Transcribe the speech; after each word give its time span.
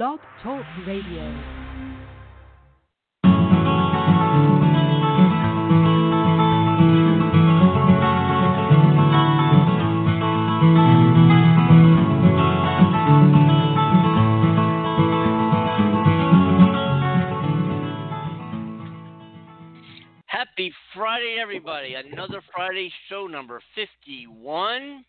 Blog 0.00 0.20
Talk 0.42 0.64
Radio. 0.86 1.30
Happy 20.24 20.72
Friday, 20.94 21.36
everybody. 21.38 21.92
Another 21.92 22.40
Friday 22.54 22.90
show 23.10 23.26
number 23.26 23.60
51. 23.74 25.04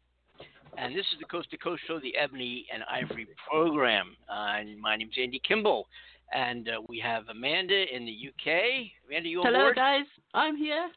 And 0.77 0.95
this 0.95 1.05
is 1.13 1.19
the 1.19 1.25
Coast 1.25 1.51
to 1.51 1.57
Coast 1.57 1.81
Show, 1.87 1.99
the 1.99 2.15
Ebony 2.17 2.65
and 2.73 2.83
Ivory 2.89 3.27
program. 3.49 4.15
Uh, 4.29 4.59
and 4.59 4.79
my 4.79 4.95
name's 4.95 5.15
Andy 5.21 5.41
Kimbel. 5.47 5.87
And 6.33 6.69
uh, 6.69 6.81
we 6.87 6.97
have 6.99 7.23
Amanda 7.29 7.83
in 7.93 8.05
the 8.05 8.11
UK. 8.29 8.87
Amanda, 9.07 9.29
you 9.29 9.39
on 9.41 9.45
Hello, 9.47 9.59
board? 9.65 9.75
guys. 9.75 10.05
I'm 10.33 10.55
here. 10.55 10.89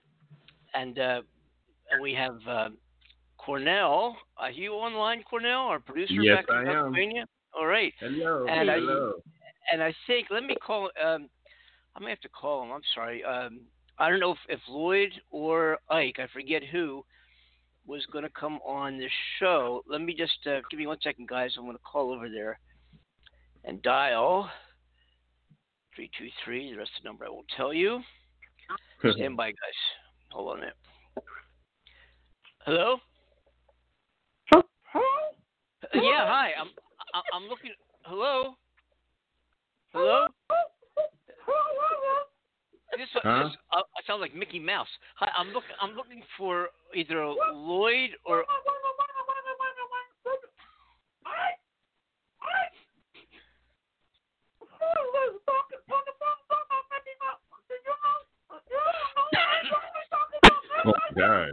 And, 0.74 0.98
uh, 0.98 1.20
we 2.01 2.12
have 2.15 2.38
uh, 2.48 2.68
Cornell. 3.37 4.16
Are 4.37 4.51
you 4.51 4.73
online, 4.73 5.23
Cornell, 5.29 5.60
our 5.60 5.79
producer 5.80 6.15
Yes, 6.15 6.38
back 6.38 6.46
in 6.48 6.54
I 6.54 6.60
am. 6.60 6.66
Pennsylvania? 6.84 7.27
All 7.56 7.66
right. 7.66 7.93
Hello. 8.01 8.46
And 8.48 8.70
I- 8.70 8.74
hello. 8.74 9.15
and 9.73 9.82
I 9.82 9.95
think 10.06 10.29
let 10.30 10.45
me 10.45 10.56
call. 10.65 10.91
Um, 11.04 11.29
I 11.95 12.01
may 12.01 12.10
have 12.10 12.20
to 12.20 12.29
call 12.29 12.65
him. 12.65 12.73
I'm 12.73 12.80
sorry. 12.95 13.23
Um, 13.23 13.60
I 13.98 14.09
don't 14.10 14.18
know 14.18 14.32
if, 14.32 14.38
if 14.48 14.60
Lloyd 14.68 15.10
or 15.30 15.79
Ike, 15.88 16.16
I 16.18 16.27
forget 16.32 16.62
who, 16.65 17.04
was 17.87 18.06
going 18.12 18.24
to 18.24 18.30
come 18.30 18.59
on 18.66 18.98
the 18.98 19.09
show. 19.38 19.83
Let 19.88 20.01
me 20.01 20.15
just 20.15 20.38
uh, 20.47 20.61
give 20.70 20.79
me 20.79 20.87
one 20.87 20.98
second, 21.02 21.29
guys. 21.29 21.52
I'm 21.59 21.65
going 21.65 21.77
to 21.77 21.83
call 21.83 22.12
over 22.12 22.29
there 22.29 22.59
and 23.65 23.83
dial 23.83 24.51
three 25.95 26.10
two 26.19 26.29
three. 26.45 26.73
The 26.73 26.79
rest 26.79 26.91
of 26.97 27.02
the 27.02 27.09
number 27.09 27.24
I 27.27 27.30
won't 27.30 27.47
tell 27.57 27.73
you. 27.74 28.01
Stand 29.15 29.37
by, 29.37 29.51
guys. 29.51 29.57
Hold 30.32 30.52
on 30.52 30.57
a 30.57 30.60
minute. 30.60 30.76
Hello. 32.65 32.96
Uh, 34.54 34.60
Yeah, 35.95 36.26
hi. 36.26 36.52
I'm 36.59 36.69
I- 37.15 37.37
I'm 37.37 37.48
looking. 37.48 37.71
Hello. 38.04 38.57
Hello. 39.93 40.26
This, 42.96 43.09
Huh? 43.23 43.45
this 43.45 43.56
uh, 43.73 43.78
I 43.78 44.06
sound 44.06 44.20
like 44.20 44.34
Mickey 44.34 44.59
Mouse. 44.59 44.88
Hi, 45.16 45.28
I'm 45.37 45.48
looking. 45.48 45.74
I'm 45.80 45.95
looking 45.96 46.23
for 46.38 46.68
either 46.95 47.24
Lloyd 47.52 48.10
or. 48.24 48.45
Oh 60.84 60.92
my 60.92 61.20
God. 61.20 61.48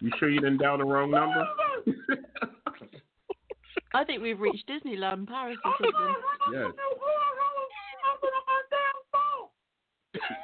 You 0.00 0.10
sure 0.18 0.30
you 0.30 0.40
didn't 0.40 0.58
dial 0.58 0.78
the 0.78 0.84
wrong 0.84 1.10
number? 1.10 1.46
I 3.94 4.04
think 4.04 4.22
we've 4.22 4.40
reached 4.40 4.68
Disneyland 4.68 5.28
Paris 5.28 5.58
or 5.64 5.72
something. 5.78 6.14
yes. 6.52 6.70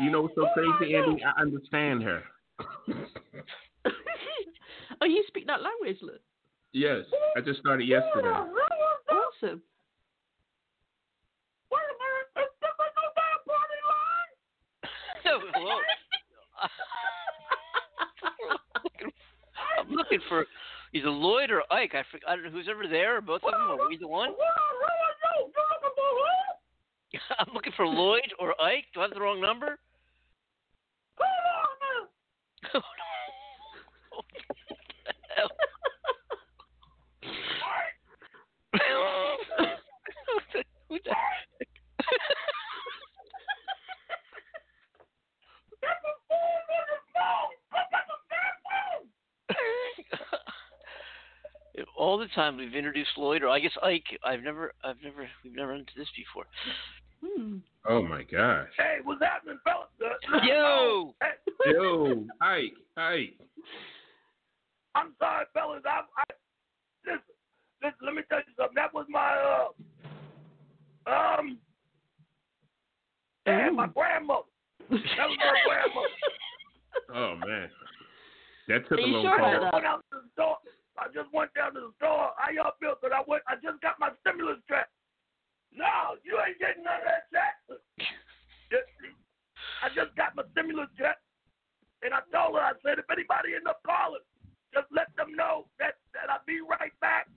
You 0.00 0.10
know 0.10 0.22
what's 0.22 0.34
so 0.34 0.46
oh 0.46 0.52
crazy, 0.54 0.94
Andy? 0.94 1.22
I 1.24 1.40
understand 1.40 2.02
her. 2.02 2.22
oh, 5.00 5.06
you 5.06 5.24
speak 5.28 5.46
that 5.46 5.62
language? 5.62 5.98
Look. 6.02 6.20
Yes. 6.72 7.04
Oh 7.12 7.32
I 7.36 7.40
just 7.40 7.60
started 7.60 7.86
yesterday. 7.86 8.28
Awesome. 8.28 9.62
Hello. 15.24 15.50
I'm 19.78 19.90
looking 19.92 20.20
for 20.28 20.46
either 20.94 21.10
Lloyd 21.10 21.50
or 21.50 21.62
Ike. 21.72 21.94
I, 21.94 22.02
for, 22.10 22.18
I 22.26 22.34
don't 22.34 22.44
know 22.44 22.50
who's 22.50 22.68
ever 22.70 22.86
there, 22.88 23.18
or 23.18 23.20
both 23.20 23.42
of 23.44 23.52
them, 23.52 23.78
or 23.78 23.92
either 23.92 24.06
one. 24.06 24.30
I'm 27.38 27.52
looking 27.54 27.72
for 27.76 27.86
Lloyd 27.86 28.32
or 28.38 28.60
Ike. 28.60 28.84
Do 28.94 29.00
I 29.00 29.04
have 29.04 29.14
the 29.14 29.20
wrong 29.20 29.40
number? 29.40 29.78
Oh, 31.20 31.24
no. 32.74 32.80
Who 40.88 40.98
the 41.04 41.10
heck? 41.10 41.68
All 51.96 52.17
the 52.28 52.34
time 52.34 52.56
we've 52.56 52.74
introduced 52.74 53.10
Lloyd, 53.16 53.42
or 53.42 53.48
I 53.48 53.60
guess 53.60 53.72
Ike. 53.82 54.18
I've 54.24 54.42
never, 54.42 54.72
I've 54.84 54.96
never, 55.02 55.28
we've 55.44 55.54
never 55.54 55.70
run 55.70 55.80
into 55.80 55.92
this 55.96 56.08
before. 56.16 56.44
Hmm. 57.24 57.58
Oh 57.88 58.02
my 58.02 58.22
gosh. 58.22 58.68
Hey, 58.76 58.98
what's 59.04 59.22
happening, 59.22 59.58
fellas? 59.64 59.88
Uh, 60.00 60.38
Yo, 60.46 61.14
Yo, 61.66 62.24
Ike, 62.40 62.74
Ike. 62.96 63.34
I'm 64.94 65.12
sorry, 65.18 65.46
fellas. 65.54 65.82
I, 65.84 66.00
I 66.16 66.24
listen, 67.06 67.20
listen. 67.82 67.98
Let 68.04 68.14
me 68.14 68.22
tell 68.28 68.38
you 68.38 68.52
something. 68.56 68.74
That 68.76 68.94
was 68.94 69.06
my 69.08 69.68
uh, 71.06 71.38
um, 71.40 71.58
yeah, 73.46 73.70
my 73.70 73.86
grandmother. 73.86 74.42
That 74.90 74.90
was 74.90 75.38
my 75.38 75.54
grandmother. 75.66 76.08
Oh 77.14 77.36
man. 77.46 77.70
That 78.66 78.86
took 78.88 78.98
Are 78.98 79.02
a 79.02 79.06
you 79.06 79.12
long 79.14 79.22
sure 79.24 79.38
call. 79.38 79.56
about 79.56 79.72
went 79.72 79.86
out 79.86 80.04
to 80.12 80.18
the 80.18 80.28
store. 80.34 80.56
I 80.98 81.06
just 81.14 81.30
went 81.32 81.54
down 81.54 81.74
to 81.74 81.80
the 81.80 81.92
store. 81.96 82.34
How 82.36 82.50
y'all 82.50 82.74
feel? 82.82 82.98
Cause 82.98 83.14
I 83.14 83.22
went. 83.26 83.46
I 83.46 83.54
just 83.62 83.78
got 83.80 83.98
my 84.02 84.10
stimulus 84.20 84.58
check. 84.66 84.90
No, 85.70 86.18
you 86.26 86.34
ain't 86.42 86.58
getting 86.58 86.82
none 86.82 87.00
of 87.00 87.06
that 87.06 87.30
check. 87.30 87.54
I 89.78 89.88
just 89.94 90.10
got 90.18 90.34
my 90.34 90.42
stimulus 90.52 90.90
check, 90.98 91.16
and 92.02 92.10
I 92.10 92.20
told 92.34 92.58
her. 92.58 92.64
I 92.64 92.74
said, 92.82 92.98
if 92.98 93.06
anybody 93.10 93.54
end 93.54 93.70
up 93.70 93.78
calling, 93.86 94.24
just 94.74 94.90
let 94.90 95.14
them 95.16 95.34
know 95.38 95.70
that 95.78 96.02
that 96.14 96.30
I'll 96.30 96.44
be 96.46 96.60
right 96.60 96.92
back. 97.00 97.30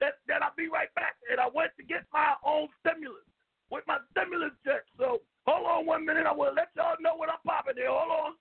That 0.00 0.18
that 0.28 0.42
I'll 0.42 0.56
be 0.56 0.68
right 0.68 0.92
back. 0.94 1.16
And 1.30 1.40
I 1.40 1.46
went 1.46 1.70
to 1.78 1.84
get 1.86 2.04
my 2.12 2.34
own 2.44 2.68
stimulus 2.82 3.24
with 3.70 3.84
my 3.86 3.98
stimulus 4.10 4.52
check. 4.66 4.82
So 4.98 5.22
hold 5.46 5.66
on 5.66 5.86
one 5.86 6.04
minute. 6.04 6.26
I 6.26 6.32
will 6.32 6.54
let 6.54 6.74
y'all 6.76 6.98
know 7.00 7.14
what 7.14 7.30
I'm 7.30 7.42
popping 7.46 7.76
here. 7.76 7.90
Hold 7.90 8.10
on. 8.10 8.32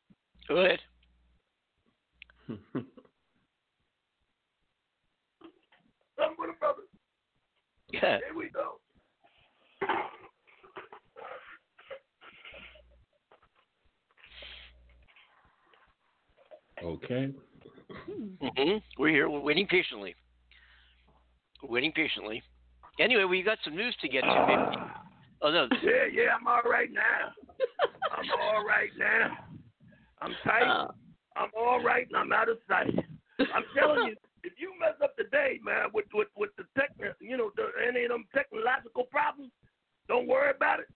go 0.48 0.56
ahead. 0.66 0.80
Something 6.18 6.36
with 6.40 6.50
a 6.56 6.60
brother. 6.60 6.82
Yeah. 7.92 8.20
Here 8.26 8.36
we 8.36 8.50
go. 8.50 8.80
okay. 16.84 17.32
Mm-hmm. 18.10 18.78
We're 18.98 19.10
here. 19.10 19.30
We're 19.30 19.40
waiting 19.40 19.68
patiently. 19.68 20.16
We're 21.64 21.70
waiting 21.70 21.92
patiently. 21.92 22.44
Anyway, 23.00 23.24
we 23.24 23.44
got 23.44 23.58
some 23.64 23.76
news 23.76 23.96
to 24.02 24.08
get 24.08 24.22
to. 24.22 24.46
Maybe. 24.48 24.82
Oh 25.42 25.52
no. 25.52 25.68
Yeah, 25.84 26.06
yeah, 26.12 26.30
I'm 26.40 26.48
all 26.48 26.62
right 26.70 26.90
now. 26.92 27.32
I'm 28.12 28.26
all 28.42 28.66
right 28.66 28.90
now. 28.98 29.38
I'm 30.22 30.34
tight. 30.44 30.64
Uh, 30.64 30.88
I'm 31.36 31.50
all 31.58 31.84
right, 31.84 32.08
and 32.08 32.16
I'm 32.16 32.32
out 32.32 32.50
of 32.50 32.58
sight. 32.68 32.94
I'm 33.40 33.64
telling 33.78 34.08
you, 34.08 34.16
if 34.46 34.54
you 34.62 34.72
mess 34.78 34.94
up 35.02 35.18
the 35.18 35.26
day, 35.34 35.58
man, 35.66 35.90
with 35.94 36.06
with 36.14 36.30
with 36.38 36.54
the 36.56 36.70
tech, 36.78 36.94
you 37.20 37.36
know, 37.36 37.50
the, 37.58 37.74
any 37.82 38.06
of 38.06 38.14
them 38.14 38.30
technological 38.30 39.10
problems, 39.10 39.52
don't 40.08 40.30
worry 40.30 40.54
about 40.54 40.80
it, 40.80 40.88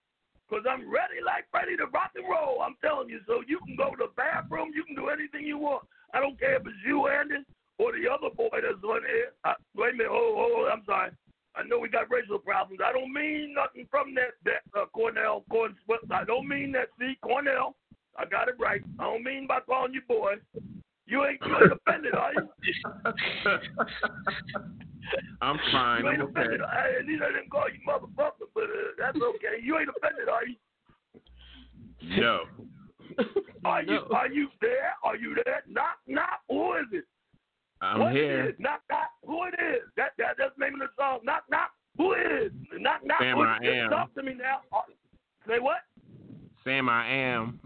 cause 0.49 0.61
I'm 0.69 0.85
ready, 0.85 1.17
like 1.25 1.49
ready 1.49 1.75
to 1.77 1.89
rock 1.89 2.13
and 2.13 2.29
roll. 2.29 2.61
I'm 2.61 2.77
telling 2.85 3.09
you, 3.09 3.19
so 3.25 3.41
you 3.49 3.57
can 3.65 3.75
go 3.75 3.97
to 3.97 4.05
the 4.05 4.13
bathroom, 4.13 4.69
you 4.77 4.85
can 4.85 4.95
do 4.95 5.09
anything 5.09 5.49
you 5.49 5.57
want. 5.57 5.83
I 6.13 6.21
don't 6.21 6.37
care 6.39 6.61
if 6.61 6.65
it's 6.65 6.85
you, 6.85 7.09
Andy, 7.09 7.41
or 7.81 7.91
the 7.97 8.05
other 8.05 8.29
boy 8.29 8.53
that's 8.53 8.83
on 8.85 9.01
here. 9.09 9.33
Uh, 9.43 9.57
wait 9.73 9.93
a 9.93 9.97
minute, 9.97 10.13
oh, 10.13 10.37
oh, 10.37 10.53
oh, 10.61 10.69
I'm 10.69 10.85
sorry. 10.85 11.11
I 11.55 11.63
know 11.63 11.79
we 11.79 11.89
got 11.89 12.09
racial 12.09 12.37
problems. 12.37 12.79
I 12.85 12.93
don't 12.93 13.11
mean 13.11 13.55
nothing 13.57 13.87
from 13.89 14.13
that, 14.15 14.37
that 14.45 14.61
uh, 14.79 14.85
Cornell. 14.93 15.43
Corn, 15.49 15.75
I 16.11 16.23
don't 16.23 16.47
mean 16.47 16.71
that. 16.73 16.89
See, 16.99 17.17
Cornell, 17.21 17.75
I 18.15 18.25
got 18.25 18.47
it 18.47 18.55
right. 18.59 18.81
I 18.99 19.03
don't 19.03 19.23
mean 19.23 19.47
by 19.47 19.59
calling 19.61 19.93
you 19.93 20.01
boy. 20.07 20.35
You 21.09 21.25
ain't, 21.25 21.39
you 21.45 21.55
ain't 21.55 21.73
offended, 21.73 22.13
are 22.13 22.31
you? 22.33 22.47
I'm 25.41 25.59
fine. 25.71 26.03
You 26.03 26.11
ain't 26.11 26.21
I'm 26.21 26.27
okay. 26.27 26.39
offended. 26.41 26.61
I, 26.61 26.99
at 26.99 27.05
least 27.07 27.23
I 27.23 27.31
didn't 27.33 27.49
call 27.49 27.65
you 27.67 27.79
motherfucker, 27.87 28.47
but 28.53 28.63
uh, 28.63 28.93
that's 28.97 29.17
okay. 29.17 29.57
You 29.63 29.79
ain't 29.79 29.89
offended, 29.89 30.29
are 30.29 30.45
you? 30.45 30.55
No. 32.21 32.41
Are 33.65 33.81
you 33.81 33.91
No. 33.93 34.07
are 34.15 34.27
you 34.29 34.47
there? 34.61 34.93
Are 35.03 35.15
you 35.17 35.35
there? 35.43 35.63
Knock 35.67 35.97
knock. 36.07 36.41
Who 36.47 36.73
is 36.75 36.85
it? 36.91 37.05
I'm 37.81 38.11
here. 38.13 38.55
Knock 38.59 38.81
knock. 38.89 39.09
Who 39.25 39.45
it 39.45 39.55
is? 39.55 39.81
That 39.97 40.11
that 40.17 40.35
that's 40.37 40.51
the 40.57 40.65
name 40.65 40.75
of 40.75 40.79
the 40.81 40.87
song. 40.97 41.19
Knock 41.23 41.43
knock. 41.49 41.71
Who 41.97 42.13
is? 42.13 42.51
Knock 42.79 43.01
knock. 43.03 43.19
Sam, 43.19 43.37
Well, 43.37 43.47
I 43.49 43.57
just 43.57 43.69
am. 43.75 43.89
Talk 43.89 44.13
to 44.15 44.23
me 44.23 44.33
now. 44.35 44.61
Uh, 44.71 44.81
Say 45.47 45.59
what? 45.59 45.79
Sam, 46.63 46.87
I 46.87 47.07
am. 47.09 47.59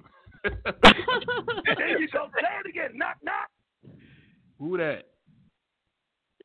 There 0.44 2.00
you 2.00 2.07
go. 2.10 2.28
Say 2.36 2.48
it 2.66 2.69
again. 2.69 2.92
Knock, 2.95 3.18
knock. 3.24 3.50
Who 4.60 4.78
that? 4.78 5.10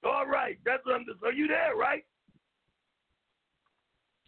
All 0.05 0.27
right. 0.27 0.59
That's 0.65 0.85
what 0.87 0.95
I'm 0.97 1.05
just. 1.05 1.23
Are 1.25 1.33
you 1.33 1.49
there, 1.49 1.77
right? 1.77 2.05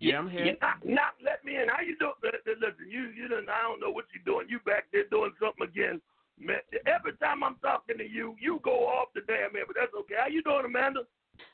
Yeah, 0.00 0.18
I'm 0.18 0.30
here. 0.30 0.44
Yeah, 0.46 0.52
knock, 0.62 0.80
knock, 0.82 1.14
let 1.22 1.44
me 1.44 1.56
in. 1.56 1.68
How 1.68 1.82
you 1.84 1.94
doing? 1.98 2.14
Listen, 2.24 2.88
you, 2.88 3.12
you 3.14 3.28
done, 3.28 3.46
I 3.52 3.60
don't 3.68 3.80
know 3.80 3.90
what 3.90 4.06
you're 4.14 4.24
doing. 4.24 4.48
You 4.48 4.58
back 4.64 4.84
there 4.92 5.04
doing 5.10 5.30
something 5.38 5.68
again. 5.68 6.00
Man, 6.40 6.56
every 6.86 7.12
time 7.20 7.44
I'm 7.44 7.56
talking 7.60 7.98
to 7.98 8.08
you, 8.08 8.34
you 8.40 8.60
go 8.64 8.88
off 8.88 9.08
the 9.14 9.20
damn 9.28 9.54
air, 9.54 9.64
but 9.66 9.76
that's 9.78 9.92
okay. 10.00 10.14
How 10.18 10.28
you 10.28 10.42
doing, 10.42 10.64
Amanda? 10.64 11.00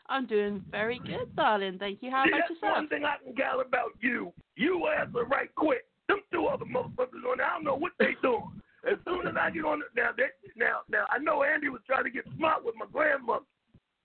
I'm 0.09 0.27
doing 0.27 0.63
very 0.71 1.01
good, 1.01 1.35
darling. 1.35 1.79
Thank 1.81 2.03
you. 2.03 2.11
How 2.13 2.23
See, 2.25 2.31
about 2.31 2.39
that's 2.39 2.51
yourself? 2.51 2.77
one 2.77 2.89
thing 2.89 3.05
I 3.05 3.17
can 3.23 3.35
gather 3.35 3.63
about 3.63 3.99
you. 4.01 4.33
You 4.55 4.87
answer 4.87 5.25
right 5.25 5.53
quick. 5.57 5.85
Them 6.09 6.21
two 6.33 6.47
other 6.47 6.65
motherfuckers 6.65 7.25
on 7.29 7.39
there, 7.39 7.47
I 7.47 7.55
don't 7.55 7.65
know 7.65 7.77
what 7.77 7.93
they 7.99 8.15
doing. 8.23 8.63
As 8.87 8.99
soon 9.05 9.27
as 9.27 9.35
I 9.35 9.51
get 9.51 9.65
on 9.65 9.83
now, 9.97 10.11
they, 10.17 10.31
now, 10.55 10.87
now, 10.89 11.07
I 11.11 11.19
know 11.19 11.43
Andy 11.43 11.69
was 11.69 11.83
trying 11.87 12.05
to 12.05 12.11
get 12.11 12.25
smart 12.37 12.65
with 12.65 12.77
my 12.79 12.87
grandmother. 12.93 13.45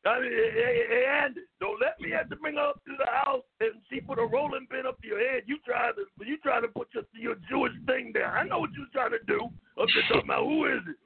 I 0.03 0.19
mean, 0.19 0.33
hey, 0.33 0.81
hey, 0.89 1.06
Andy, 1.06 1.42
don't 1.59 1.80
let 1.80 2.01
me 2.01 2.09
have 2.09 2.27
to 2.30 2.36
bring 2.36 2.56
her 2.56 2.74
up 2.74 2.81
to 2.86 2.98
the 2.98 3.06
house 3.06 3.45
and 3.59 3.77
she 3.88 4.01
put 4.01 4.18
a 4.18 4.25
rolling 4.25 4.65
pin 4.65 4.88
up 4.88 5.00
to 5.01 5.07
your 5.07 5.21
head. 5.21 5.44
You 5.45 5.59
try 5.63 5.92
to, 5.94 6.25
you 6.25 6.38
try 6.42 6.59
to 6.59 6.68
put 6.68 6.88
your, 6.94 7.03
your 7.13 7.36
Jewish 7.48 7.74
thing 7.86 8.09
there. 8.12 8.25
I 8.25 8.48
know 8.48 8.59
what 8.59 8.74
you 8.74 8.88
trying 8.92 9.12
to 9.12 9.21
do. 9.27 9.45
Up 9.77 9.86
there 9.94 10.03
talking 10.09 10.25
about 10.25 10.45
who 10.45 10.65
is 10.65 10.81
it? 10.89 10.98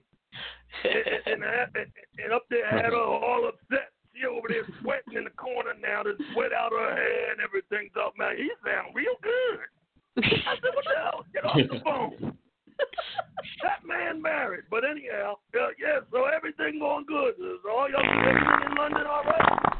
and, 1.28 1.44
and, 1.44 1.44
and, 1.44 1.88
and 2.24 2.34
up 2.34 2.46
there 2.50 2.68
had 2.70 2.96
her 2.96 2.96
all 2.96 3.52
upset. 3.52 3.92
She 4.16 4.26
over 4.26 4.48
there 4.48 4.64
sweating 4.82 5.20
in 5.20 5.26
the 5.26 5.36
corner 5.36 5.76
now. 5.82 6.04
The 6.04 6.16
sweat 6.32 6.54
out 6.54 6.72
her 6.72 6.96
hair 6.96 7.32
and 7.32 7.42
everything. 7.44 7.90
Talking 7.94 8.22
about 8.22 8.40
he 8.40 8.48
sound 8.64 8.96
real 8.96 9.20
good. 9.20 9.60
I 10.24 10.56
said, 10.56 10.72
what 10.72 10.86
the 10.88 10.96
hell? 10.96 11.26
Get 11.34 11.44
off 11.44 11.60
the 11.60 11.80
phone. 11.84 12.38
that 13.64 13.86
man 13.86 14.22
married. 14.22 14.66
But 14.70 14.84
anyhow, 14.86 15.36
uh, 15.56 15.76
yeah. 15.80 16.00
So 16.12 16.26
everything 16.26 16.80
going 16.80 17.06
good. 17.06 17.36
Is 17.36 17.60
all 17.70 17.90
y'all 17.90 18.04
everything 18.04 18.72
in 18.72 18.76
London 18.78 19.04
all 19.08 19.24
right? 19.24 19.76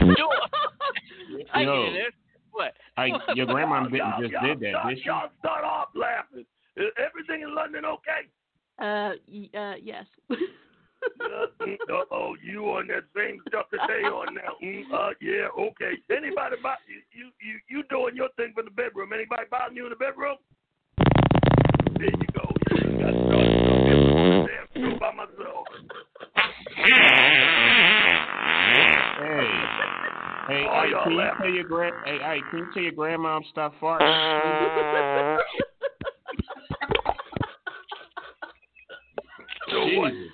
No, 0.00 0.28
I 1.54 1.62
Yo. 1.62 1.86
get 1.86 1.94
it. 1.94 2.14
What? 2.50 2.74
I, 2.96 3.10
your 3.82 3.90
grandma 3.90 4.08
Y'all- 4.08 4.20
just 4.20 4.32
y'all 4.32 4.42
did 4.46 4.60
that, 4.60 4.70
start, 4.70 4.88
did 4.88 4.98
she? 4.98 5.04
Y'all 5.06 5.30
start 5.38 5.64
off 5.64 5.88
laughing. 5.94 6.46
Is 6.76 6.92
everything 6.98 7.42
in 7.42 7.54
London 7.54 7.84
okay? 7.84 8.28
uh, 8.78 9.12
y- 9.28 9.50
uh, 9.58 9.74
yes. 9.82 10.04
uh 10.30 12.04
oh, 12.10 12.34
you 12.42 12.64
on 12.66 12.86
that 12.88 13.04
same 13.14 13.40
stuff 13.48 13.66
that 13.72 13.80
they 13.88 14.04
on 14.08 14.34
now? 14.34 14.56
Mm, 14.62 14.82
uh, 14.92 15.10
yeah, 15.20 15.48
okay. 15.58 15.92
Anybody 16.10 16.56
buy 16.62 16.74
you, 16.88 17.00
you 17.12 17.30
you 17.40 17.58
you 17.68 17.82
doing 17.88 18.16
your 18.16 18.28
thing 18.36 18.52
for 18.54 18.62
the 18.62 18.70
bedroom? 18.70 19.12
Anybody 19.14 19.44
buying 19.50 19.74
you 19.76 19.84
in 19.84 19.90
the 19.90 19.96
bedroom? 19.96 20.36
There 21.98 22.06
you 22.06 22.28
go. 22.34 22.44
You 22.74 22.98
got 22.98 23.14
started 23.14 24.46
damn 24.48 24.66
show 24.82 24.98
by 24.98 25.12
myself. 25.12 25.64
Hey, 30.48 30.62
hey, 30.62 30.64
Oh, 30.70 30.82
hey, 30.82 30.92
can 31.04 31.12
you 31.12 31.30
tell 31.38 31.50
your 31.50 31.64
grand? 31.64 31.94
Hey, 32.04 32.18
hey, 32.18 32.38
can 32.50 32.58
you 32.60 32.66
tell 32.72 32.82
your 32.82 32.92
grandma 32.92 33.05
to 33.46 33.50
stop 33.50 33.74
farting? 33.80 35.38
So 39.70 39.78
what? 39.98 40.12
Jesus. 40.12 40.30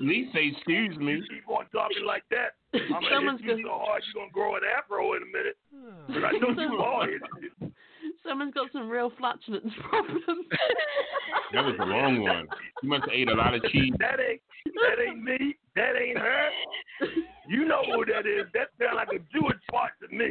At 0.00 0.02
least 0.04 0.32
say 0.32 0.52
excuse 0.54 0.96
me. 0.98 1.14
You 1.14 1.22
keep 1.28 1.48
on 1.48 1.66
talking 1.72 2.04
like 2.06 2.22
that. 2.30 2.54
I'm 2.74 2.88
gonna 3.02 3.06
Someone's 3.12 3.40
hit 3.40 3.58
you 3.58 3.64
gonna- 3.64 3.78
so 3.82 3.84
hard 3.86 4.02
you're 4.14 4.22
gonna 4.22 4.32
grow 4.32 4.54
an 4.56 4.62
afro 4.76 5.14
in 5.14 5.22
a 5.22 5.26
minute. 5.26 5.56
But 6.08 6.24
I 6.24 6.32
know 6.32 6.50
you 6.60 6.78
are. 6.78 7.06
Someone's 8.26 8.54
got 8.54 8.70
some 8.72 8.88
real 8.88 9.10
flatulence 9.18 9.72
problems. 9.88 10.22
That 11.52 11.64
was 11.64 11.74
a 11.80 11.84
long 11.84 12.22
one. 12.22 12.46
You 12.82 12.88
must 12.88 13.02
have 13.04 13.10
ate 13.12 13.28
a 13.28 13.34
lot 13.34 13.54
of 13.54 13.62
cheese. 13.64 13.92
That 13.98 14.20
ain't 14.20 14.40
that 14.66 15.02
ain't 15.02 15.22
me. 15.22 15.56
That 15.76 15.94
ain't 16.00 16.18
her. 16.18 16.48
You 17.48 17.64
know 17.64 17.82
who 17.86 18.04
that 18.06 18.26
is. 18.26 18.46
That 18.54 18.68
sound 18.78 18.96
like 18.96 19.08
a 19.08 19.18
Jewish 19.32 19.56
part 19.70 19.92
to 20.02 20.08
me. 20.14 20.30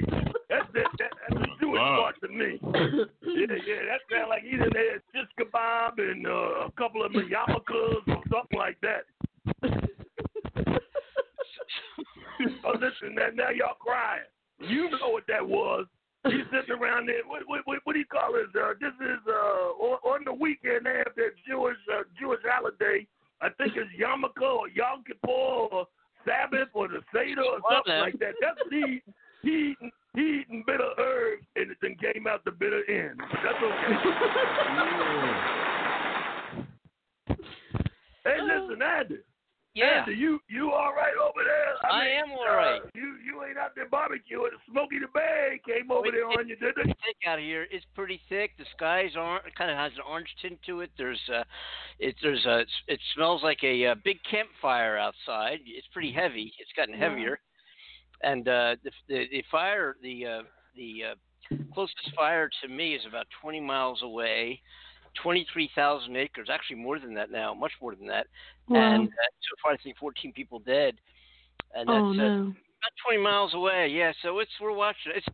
That's 0.50 0.68
that, 0.74 0.86
that 1.00 1.12
that's 1.30 1.42
a 1.42 1.48
Jewish 1.60 1.80
Wow. 1.80 2.00
part 2.02 2.16
to 2.22 2.28
me. 2.30 2.60
Yeah, 2.64 3.58
yeah, 3.66 3.82
that 3.90 4.02
sound 4.12 4.30
like 4.30 4.44
he 4.44 4.58
done 4.58 4.72
had 4.74 5.02
shish 5.14 5.30
kebab 5.40 5.98
and 6.00 6.26
uh, 6.28 6.68
a 6.68 6.72
couple 6.78 7.04
of 7.04 7.12
yarmulkes 7.12 7.74
or 8.08 8.22
something 8.32 8.58
like 8.60 8.78
that. 8.82 9.06
Oh, 12.64 12.74
listen, 12.74 13.16
now, 13.16 13.30
now 13.34 13.50
y'all 13.50 13.74
crying. 13.80 14.22
You 14.60 14.90
know 14.92 15.10
what 15.10 15.24
that 15.28 15.46
was. 15.48 15.86
He's 16.26 16.46
sitting 16.52 16.76
around 16.76 17.08
there. 17.08 17.22
What, 17.26 17.44
what, 17.48 17.62
what, 17.66 17.80
what 17.86 17.94
do 17.94 18.00
you 18.00 18.06
call 18.06 18.34
this? 18.34 18.48
Uh, 18.54 18.74
this 18.82 18.94
is 19.02 19.20
uh, 19.28 19.32
on, 19.80 19.98
on 20.04 20.20
the 20.26 20.34
weekend 20.34 20.86
they 20.86 20.98
have 20.98 21.16
their 21.16 21.32
Jewish 21.48 21.78
uh, 21.94 22.04
Jewish 22.20 22.40
holiday. 22.46 23.08
I 23.42 23.50
think 23.58 23.74
it's 23.76 23.90
Yarmulke 23.98 24.42
or 24.42 24.68
Yom 24.70 25.04
Kippur 25.06 25.30
or 25.72 25.86
Sabbath 26.26 26.70
or 26.74 26.88
the 26.90 27.00
Seder 27.14 27.42
or 27.42 27.60
Well, 27.64 27.82
something 27.86 27.94
then. 27.94 28.02
like 28.02 28.20
that. 28.20 28.34
That's 28.42 28.58
what 28.64 28.74
he 28.74 29.02
he 29.44 29.72
eating, 29.78 29.92
he 30.16 30.42
eating 30.42 30.64
bitter 30.68 30.90
herbs 31.00 31.46
and 31.56 31.72
it 31.72 31.78
then 31.82 31.96
came 32.02 32.28
out 32.28 32.44
the 32.46 32.52
bitter 32.52 32.82
end. 32.90 33.18
But 33.20 33.40
that's 33.46 33.64
okay. 33.64 33.94
hey, 38.26 38.38
listen, 38.42 38.82
Andy. 38.82 39.18
Yeah. 39.76 40.00
Andy, 40.10 40.16
you 40.18 40.40
you 40.50 40.72
all 40.72 40.92
right 40.98 41.14
over 41.22 41.44
there? 41.46 41.92
I 41.92 42.04
mean, 42.06 42.14
am 42.18 42.32
all 42.32 42.48
right. 42.58 42.82
uh, 42.82 42.90
you 42.96 43.14
you 43.24 43.44
ain't 43.46 43.60
out 43.60 43.76
there 43.76 43.88
barbecuing. 43.88 44.50
Smokey 44.72 44.98
the 44.98 45.06
Bear 45.14 45.54
ain't 45.54 45.64
came 45.66 45.92
over 45.92 46.02
Wait, 46.02 46.14
there 46.14 46.26
on 46.26 46.48
you, 46.48 46.56
did 46.56 46.74
they? 46.76 46.82
thick 46.84 47.18
out 47.28 47.38
here. 47.38 47.68
It's 47.70 47.86
pretty 47.94 48.20
thick. 48.28 48.58
The 48.58 48.66
sky's 48.76 49.12
orange. 49.16 49.44
Kind 49.56 49.70
of 50.44 50.50
has 50.50 50.54
an 50.54 50.54
orange 50.54 50.60
tint 50.60 50.60
to 50.66 50.82
it. 50.82 50.92
There's 50.98 51.22
uh, 51.34 51.44
it 52.00 52.16
there's 52.22 52.46
a 52.46 52.66
it 52.88 53.00
smells 53.14 53.44
like 53.44 53.64
a, 53.64 53.86
uh 53.86 53.96
big 54.04 54.18
campfire 54.30 54.98
outside. 54.98 55.60
It's 55.66 55.88
pretty 55.94 56.12
heavy. 56.12 56.54
It's 56.60 56.72
gotten 56.76 56.94
Yeah. 56.94 57.10
heavier, 57.10 57.40
and 58.22 58.48
uh, 58.48 58.76
the, 58.84 58.92
the 59.08 59.28
the 59.32 59.44
fire 59.52 59.96
the 60.02 60.26
uh, 60.26 60.42
the 60.76 61.04
uh, 61.12 61.56
closest 61.74 62.16
fire 62.16 62.50
to 62.62 62.68
me 62.68 62.96
is 62.96 63.06
about 63.08 63.28
20 63.42 63.60
miles 63.60 64.02
away. 64.04 64.62
23,000 65.24 66.16
acres, 66.16 66.48
actually 66.52 66.76
more 66.76 67.00
than 67.00 67.16
that 67.16 67.32
now, 67.32 67.52
much 67.52 67.72
more 67.82 67.96
than 67.96 68.06
that. 68.06 68.28
Wow. 68.70 68.80
And 68.80 69.08
uh, 69.08 69.12
so 69.42 69.56
far, 69.64 69.74
I 69.74 69.78
think 69.78 69.98
14 69.98 70.32
people 70.32 70.60
dead. 70.60 70.96
And 71.74 71.90
that's 71.90 72.04
oh 72.04 72.12
uh, 72.12 72.14
no. 72.14 72.36
about 72.36 72.94
20 73.08 73.24
miles 73.24 73.54
away. 73.56 73.88
Yeah, 73.88 74.14
so 74.22 74.40
it's 74.40 74.52
we're 74.62 74.74
watching. 74.76 75.14
It's 75.16 75.26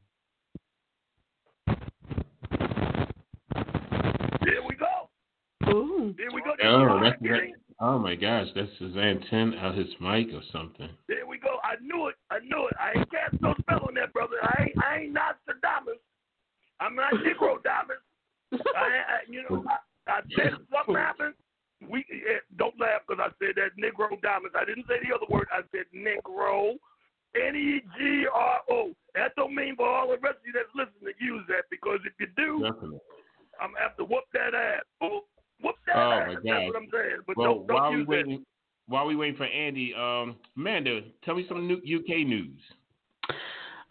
There 4.45 4.61
we 4.67 4.75
go. 4.75 5.09
Ooh. 5.73 6.13
There 6.17 6.31
we 6.31 6.41
go. 6.41 6.53
Oh, 6.63 6.99
that's 7.01 7.19
we 7.21 7.29
that, 7.29 7.39
oh 7.79 7.97
my 7.97 8.15
gosh, 8.15 8.47
that's 8.55 8.69
his 8.79 8.95
antenna, 8.95 9.57
uh, 9.57 9.73
his 9.73 9.89
mic 9.99 10.27
or 10.33 10.41
something. 10.51 10.89
There 11.07 11.25
we 11.25 11.39
go. 11.39 11.57
I 11.63 11.81
knew 11.81 12.07
it. 12.07 12.15
I 12.29 12.39
knew 12.39 12.67
it. 12.67 12.75
I 12.79 12.99
ain't 12.99 13.11
cast 13.11 13.41
no 13.41 13.55
spell 13.61 13.85
on 13.87 13.95
that, 13.95 14.13
brother. 14.13 14.35
I 14.41 14.63
ain't. 14.63 14.83
I 14.83 14.97
ain't 15.01 15.13
Nostradamus. 15.13 15.97
I'm 16.79 16.95
not 16.95 17.13
Negrodamus. 17.13 18.01
I, 18.53 18.57
I, 18.57 19.17
you 19.27 19.43
know, 19.49 19.63
I, 19.67 20.11
I 20.11 20.19
said 20.35 20.53
if 20.53 20.61
something 20.71 20.95
happened. 20.95 21.33
We 21.89 21.99
eh, 21.99 22.39
don't 22.57 22.79
laugh 22.79 23.01
because 23.05 23.19
I 23.19 23.33
said 23.43 23.59
that 23.59 23.75
Negrodamus. 23.75 24.55
I 24.55 24.63
didn't 24.63 24.85
say 24.87 25.03
the 25.03 25.15
other 25.15 25.27
word. 25.27 25.47
I 25.51 25.61
said 25.71 25.85
Negro. 25.91 26.77
N 27.35 27.55
E 27.55 27.81
G 27.97 28.25
R 28.31 28.61
O. 28.69 28.93
That 29.15 29.33
don't 29.35 29.55
mean 29.55 29.75
for 29.75 29.89
all 29.89 30.07
the 30.07 30.21
rest 30.21 30.37
of 30.37 30.45
you 30.45 30.53
that's 30.53 30.69
listening 30.77 31.09
to 31.09 31.23
use 31.23 31.41
that 31.49 31.65
because 31.71 31.97
if 32.05 32.13
you 32.19 32.27
do, 32.37 32.61
Definitely. 32.61 33.01
I'm 33.61 33.73
gonna 33.73 33.81
have 33.81 33.97
to 33.97 34.05
whoop 34.05 34.25
that 34.33 34.53
ass. 34.53 34.85
Whoop, 35.01 35.25
whoop 35.63 35.75
that 35.87 35.95
Oh, 35.95 36.11
ass. 36.11 36.27
my 36.27 36.33
That's 36.35 36.45
God. 36.45 36.65
what 36.67 36.75
I'm 36.75 36.89
saying. 36.91 37.17
But 37.25 37.37
Well, 37.37 37.47
don't 37.55 37.67
don't 37.67 37.75
while 37.81 37.91
we 37.91 37.97
use 37.97 38.05
that. 38.07 38.11
waiting, 38.11 38.45
while 38.87 39.05
we 39.07 39.15
waiting 39.15 39.37
for 39.37 39.45
Andy, 39.45 39.93
um, 39.95 40.35
Amanda, 40.57 41.01
tell 41.23 41.35
me 41.35 41.45
some 41.47 41.67
new 41.67 41.77
UK 41.77 42.25
news. 42.27 42.59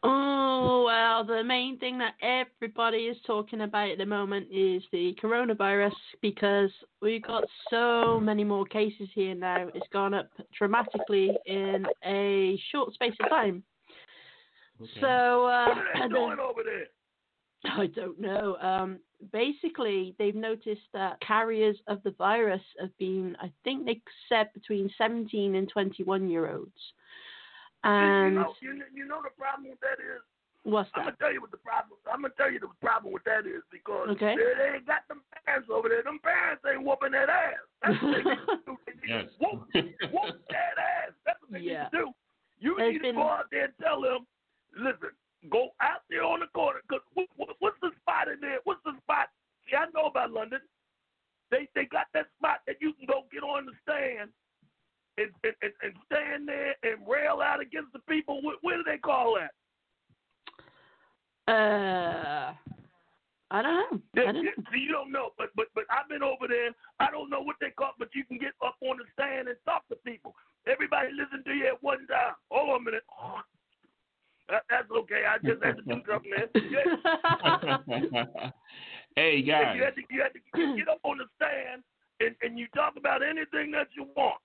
Oh 0.04 0.82
well, 0.84 1.22
the 1.24 1.44
main 1.44 1.78
thing 1.78 1.96
that 1.98 2.14
everybody 2.20 3.04
is 3.06 3.16
talking 3.24 3.60
about 3.60 3.88
at 3.90 3.98
the 3.98 4.06
moment 4.06 4.48
is 4.50 4.82
the 4.90 5.14
coronavirus 5.22 5.92
because 6.20 6.70
we've 7.00 7.22
got 7.22 7.44
so 7.70 8.18
many 8.18 8.42
more 8.42 8.64
cases 8.66 9.08
here 9.14 9.34
now. 9.36 9.68
It's 9.74 9.86
gone 9.92 10.12
up 10.12 10.28
dramatically 10.58 11.38
in 11.46 11.86
a 12.04 12.60
short 12.72 12.92
space 12.94 13.14
of 13.20 13.28
time. 13.30 13.62
Okay. 14.80 14.90
So 15.00 15.06
uh, 15.46 15.68
What 15.68 15.78
are 15.78 16.08
they 16.08 16.08
doing 16.08 16.38
over 16.40 16.62
there? 16.64 16.86
I 17.64 17.86
don't 17.86 18.20
know. 18.20 18.56
Um, 18.56 18.98
basically, 19.30 20.14
they've 20.18 20.34
noticed 20.34 20.82
that 20.92 21.20
carriers 21.20 21.76
of 21.86 22.02
the 22.02 22.10
virus 22.12 22.62
have 22.80 22.96
been, 22.98 23.36
I 23.40 23.50
think 23.64 23.86
they 23.86 24.00
said 24.28 24.48
between 24.54 24.90
17 24.98 25.54
and 25.54 25.68
21 25.68 26.28
year 26.28 26.50
olds. 26.54 26.70
you 27.84 27.90
And 27.90 28.34
know, 28.36 28.54
you, 28.60 28.74
know- 28.74 28.84
you 28.94 29.06
know 29.06 29.20
the 29.22 29.30
problem 29.38 29.68
with 29.70 29.80
that 29.80 29.98
is. 30.02 30.20
what's 30.64 30.88
that? 30.94 31.00
I'm 31.00 31.04
gonna 31.06 31.16
tell 31.18 31.32
you 31.32 31.40
what 31.40 31.50
the 31.50 31.56
problem. 31.58 31.98
I'm 32.12 32.22
gonna 32.22 32.34
tell 32.36 32.50
you 32.50 32.60
the 32.60 32.68
problem 32.80 33.12
with 33.12 33.24
that 33.24 33.46
is 33.46 33.62
because 33.70 34.08
Okay. 34.10 34.34
they, 34.36 34.52
they 34.58 34.76
ain't 34.76 34.86
got 34.86 35.06
them 35.08 35.22
parents 35.44 35.68
over 35.72 35.88
there. 35.88 36.02
Them 36.02 36.18
parents 36.22 36.62
ain't 36.70 36.84
whooping 36.84 37.12
that 37.12 37.28
ass. 37.28 37.58
That's 37.82 38.02
what 38.02 38.12
they 38.12 38.22
need 38.22 38.38
to 38.46 38.56
do. 38.66 38.76
They 38.86 38.92
need 38.94 39.08
Yes. 39.08 39.24
to 39.26 39.34
whoop, 39.42 39.58
whoop 40.14 40.36
that 40.54 40.76
ass. 40.78 41.12
That's 41.26 41.40
what 41.42 41.50
they 41.52 41.58
Yeah. 41.60 41.84
need 41.92 41.98
to 41.98 42.04
do. 42.06 42.12
You 42.60 42.74
There's 42.78 42.92
need 42.94 43.02
been- 43.02 43.14
to 43.16 43.20
go 43.22 43.28
out 43.28 43.46
there 43.50 43.64
and 43.64 43.74
tell 43.82 44.00
them, 44.00 44.26
listen, 44.78 45.10
Go 45.50 45.70
out 45.80 46.02
there 46.08 46.24
on 46.24 46.40
the 46.40 46.46
corner. 46.54 46.80
Cause 46.88 47.00
what, 47.14 47.26
what, 47.36 47.48
what's 47.58 47.76
the 47.82 47.90
spot 48.00 48.28
in 48.28 48.40
there? 48.40 48.58
What's 48.64 48.82
the 48.84 48.92
spot? 49.02 49.26
See, 49.66 49.76
I 49.76 49.86
know 49.94 50.06
about 50.06 50.30
London. 50.30 50.60
They 51.50 51.68
they 51.74 51.84
got 51.84 52.06
that 52.14 52.26
spot 52.38 52.60
that 52.66 52.76
you 52.80 52.92
can 52.94 53.06
go 53.06 53.24
get 53.32 53.42
on 53.42 53.66
the 53.66 53.72
stand 53.82 54.30
and 55.18 55.30
and, 55.44 55.72
and, 55.82 55.92
stand 56.06 56.48
there 56.48 56.74
and 56.82 57.06
rail 57.06 57.40
out 57.42 57.60
against 57.60 57.92
the 57.92 57.98
people. 58.08 58.40
What, 58.42 58.56
what 58.62 58.76
do 58.76 58.82
they 58.84 58.98
call 58.98 59.36
that? 59.36 59.52
Uh, 61.52 62.54
I 63.50 63.62
don't 63.62 63.74
know. 63.74 64.22
I 64.22 64.32
don't 64.32 64.44
know. 64.44 64.50
you 64.72 64.92
don't 64.92 65.12
know, 65.12 65.30
but 65.36 65.50
but 65.56 65.66
but 65.74 65.84
I've 65.90 66.08
been 66.08 66.22
over 66.22 66.48
there. 66.48 66.70
I 67.00 67.10
don't 67.10 67.28
know 67.28 67.42
what 67.42 67.56
they 67.60 67.70
call, 67.70 67.92
but 67.98 68.08
you 68.14 68.24
can 68.24 68.38
get 68.38 68.52
up 68.64 68.76
on 68.80 68.96
the 68.96 69.04
stand 69.12 69.48
and 69.48 69.58
talk 69.66 69.86
to 69.88 69.96
people. 70.06 70.34
Everybody 70.66 71.08
listen 71.12 71.44
to 71.44 71.52
you 71.52 71.66
at 71.66 71.82
one 71.82 72.06
time. 72.06 72.34
Hold 72.50 72.70
on 72.70 72.80
a 72.80 72.84
minute. 72.84 73.02
That, 74.48 74.62
that's 74.68 74.90
okay. 74.90 75.22
I 75.28 75.38
just 75.46 75.62
had 75.62 75.76
to 75.76 75.82
do 75.82 76.02
something 76.08 76.32
there. 76.34 76.48
Yeah, 76.70 78.36
hey 79.16 79.42
guys, 79.42 79.76
you 79.76 79.82
had 79.84 79.94
to 79.94 80.02
you 80.10 80.22
had 80.22 80.32
to 80.32 80.40
get- 80.54 80.76
get 80.76 80.88
up 80.88 81.00
on 81.04 81.18
the 81.18 81.24
stand 81.36 81.82
and 82.20 82.34
and 82.42 82.58
you 82.58 82.66
talk 82.74 82.94
about 82.96 83.22
anything 83.22 83.70
that 83.72 83.88
you 83.96 84.08
want. 84.16 84.40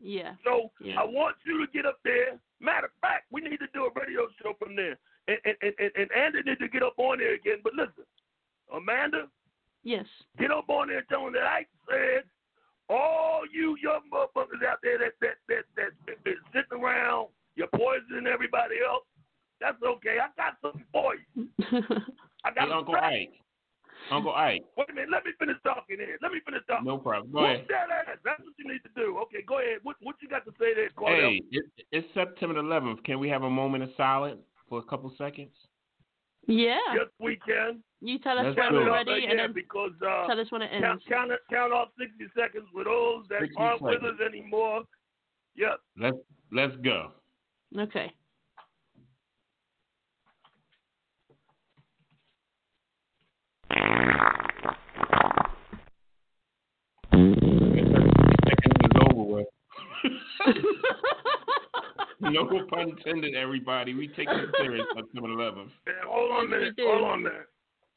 Yeah. 0.00 0.34
So 0.44 0.70
Yeah. 0.80 1.00
I 1.00 1.04
want 1.04 1.36
you 1.46 1.64
to 1.64 1.72
get 1.72 1.86
up 1.86 1.98
there. 2.04 2.38
Matter 2.60 2.86
of 2.86 2.92
fact, 3.00 3.26
we 3.30 3.40
need 3.40 3.58
to 3.58 3.66
do 3.74 3.84
a 3.86 3.90
radio 3.98 4.26
show 4.42 4.54
from 4.58 4.74
there. 4.76 4.98
And 5.28 5.38
and, 5.44 5.56
and, 5.62 5.74
and- 5.78 5.92
and 5.96 6.12
Andy 6.12 6.42
need 6.48 6.58
to 6.60 6.68
get 6.68 6.82
up 6.82 6.94
on 6.98 7.18
there 7.18 7.34
again. 7.34 7.58
But 7.62 7.74
listen, 7.74 8.04
Amanda, 8.72 9.28
Yes. 9.84 10.06
get 10.38 10.50
up 10.50 10.68
on 10.70 10.88
there 10.88 10.98
and 10.98 11.08
tell 11.08 11.24
them 11.24 11.32
that 11.34 11.42
I 11.46 11.66
said 11.90 12.24
all 12.88 13.42
you 13.52 13.76
young 13.82 14.02
motherfuckers 14.12 14.62
out 14.66 14.78
there 14.82 14.98
that 14.98 15.12
that 15.20 15.36
that 15.48 15.64
that, 15.76 15.90
that, 16.06 16.16
that 16.24 16.34
sitting 16.52 16.82
around, 16.82 17.28
you're 17.56 17.68
poisoning 17.74 18.26
everybody 18.26 18.76
else. 18.86 19.04
That's 19.62 19.78
okay. 19.80 20.18
I 20.18 20.26
got 20.34 20.58
something 20.60 20.84
for 20.92 21.14
you. 21.14 21.46
I 22.44 22.50
got 22.50 22.66
hey 22.66 22.70
a 22.74 22.76
Uncle 22.76 22.94
strap. 22.98 23.12
Ike, 23.12 23.34
Uncle 24.10 24.34
Ike, 24.34 24.64
Wait 24.76 24.90
a 24.90 24.92
minute. 24.92 25.10
Let 25.12 25.24
me 25.24 25.30
finish 25.38 25.56
talking 25.62 25.98
here. 25.98 26.18
Let 26.20 26.32
me 26.32 26.40
finish 26.44 26.62
talking. 26.66 26.84
no 26.84 26.98
problem. 26.98 27.30
Go 27.30 27.42
Whoop 27.42 27.48
ahead. 27.62 27.66
that 27.70 27.86
ass. 28.10 28.18
That's 28.24 28.40
what 28.40 28.52
you 28.58 28.66
need 28.66 28.82
to 28.82 28.90
do. 28.96 29.16
Okay, 29.22 29.42
go 29.46 29.60
ahead. 29.60 29.78
What 29.84 29.94
what 30.02 30.16
you 30.20 30.28
got 30.28 30.44
to 30.46 30.50
say 30.58 30.74
there, 30.74 30.90
Cordell? 30.98 31.38
Hey, 31.38 31.42
it, 31.52 31.64
it's 31.92 32.08
September 32.12 32.60
11th. 32.60 33.04
Can 33.04 33.20
we 33.20 33.28
have 33.28 33.44
a 33.44 33.50
moment 33.50 33.84
of 33.84 33.90
silence 33.96 34.42
for 34.68 34.80
a 34.80 34.82
couple 34.82 35.12
seconds? 35.16 35.54
yeah. 36.48 36.78
Yes, 36.94 37.06
we 37.20 37.36
can. 37.46 37.78
You 38.00 38.18
tell 38.18 38.36
us 38.36 38.46
Let's 38.46 38.58
when 38.58 38.72
we're 38.72 38.90
ready, 38.92 39.22
yeah, 39.22 39.30
and 39.30 39.38
then 39.38 39.52
because 39.52 39.92
uh, 40.04 40.26
tell 40.26 40.40
us 40.40 40.50
when 40.50 40.62
it 40.62 40.70
count, 40.72 40.84
ends. 40.84 41.04
count, 41.08 41.30
it- 41.30 41.38
count 41.48 41.72
off 41.72 41.88
60 42.00 42.18
seconds 42.36 42.66
for 42.72 42.82
those 42.82 43.24
that 43.28 43.42
aren't 43.56 43.80
with 43.80 44.02
us 44.02 44.18
anymore. 44.26 44.82
Yes. 45.54 45.78
Let's 45.96 46.16
let's 46.50 46.74
go. 46.82 47.12
Okay. 47.78 48.12
Seconds 57.42 58.76
is 58.84 58.90
over 59.10 59.22
with. 59.22 59.46
no 62.20 62.46
pun 62.70 62.90
intended, 62.90 63.34
everybody. 63.34 63.94
We 63.94 64.08
take 64.08 64.28
this 64.28 64.50
serious 64.58 64.86
September 64.94 65.28
11th. 65.28 65.70
Man, 65.86 65.94
hold 66.06 66.32
on 66.32 66.44
a 66.46 66.48
minute. 66.48 66.74
Hold 66.78 67.04
on 67.04 67.18
a 67.20 67.22
minute. 67.22 67.46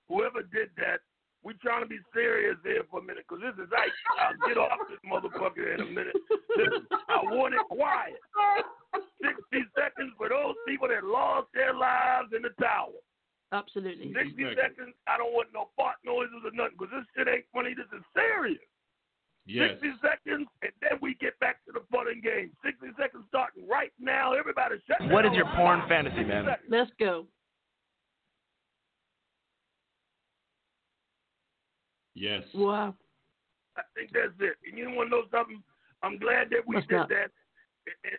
Whoever 0.10 0.44
did 0.44 0.70
that, 0.78 1.00
we 1.44 1.54
trying 1.62 1.82
to 1.82 1.88
be 1.90 2.00
serious 2.14 2.58
here 2.64 2.84
for 2.90 3.00
a 3.00 3.04
minute, 3.04 3.26
because 3.28 3.42
this 3.42 3.54
is 3.64 3.70
like, 3.72 3.92
I'll 4.18 4.38
get 4.48 4.58
off 4.58 4.80
this 4.90 5.00
motherfucker 5.06 5.74
in 5.74 5.82
a 5.82 5.86
minute. 5.86 6.16
Listen, 6.58 6.88
I 7.10 7.22
want 7.24 7.54
it 7.54 7.62
quiet. 7.70 8.20
60 9.22 9.66
seconds 9.78 10.14
for 10.18 10.30
those 10.30 10.56
people 10.68 10.88
that 10.90 11.04
lost 11.04 11.48
their 11.54 11.74
lives 11.74 12.34
in 12.36 12.42
the 12.42 12.50
tower. 12.62 12.94
Absolutely. 13.52 14.14
60 14.14 14.34
seconds. 14.34 14.58
seconds, 14.58 14.94
I 15.06 15.18
don't 15.18 15.34
want 15.34 15.50
no 15.54 15.70
fart 15.78 15.98
noises 16.06 16.42
or 16.42 16.52
nothing, 16.54 16.78
because 16.78 16.94
this 16.94 17.06
shit 17.14 17.28
ain't 17.30 17.46
funny. 17.54 17.76
This 17.78 17.90
is 17.94 18.02
serious. 18.18 18.62
Yes. 19.48 19.78
60 19.80 19.90
seconds, 20.02 20.48
and 20.64 20.72
then 20.82 20.98
we 21.02 21.14
get 21.22 21.38
back 21.40 21.64
to 21.66 21.72
the 21.72 21.82
fun 21.92 22.08
and 22.10 22.22
game. 22.24 22.50
60 22.66 22.88
seconds 23.00 23.26
starting 23.30 23.68
right 23.68 23.92
now. 24.00 24.34
Everybody 24.34 24.76
shut 24.88 24.98
What 25.12 25.22
down. 25.22 25.34
is 25.34 25.38
your 25.38 25.46
porn 25.56 25.84
fantasy, 25.88 26.24
man? 26.24 26.46
seconds. 26.46 26.68
Let's 26.70 26.92
go. 27.00 27.28
Yes. 32.16 32.44
Wow. 32.54 32.96
I 33.78 33.82
think 33.96 34.12
that's 34.14 34.32
it. 34.40 34.56
And 34.68 34.78
you 34.78 34.90
want 34.96 35.12
to 35.12 35.16
know 35.20 35.24
something? 35.32 35.62
I'm 36.02 36.18
glad 36.18 36.50
that 36.52 36.64
we 36.66 36.76
What's 36.76 36.88
did 36.88 37.00
that? 37.02 37.10
that. 37.10 37.30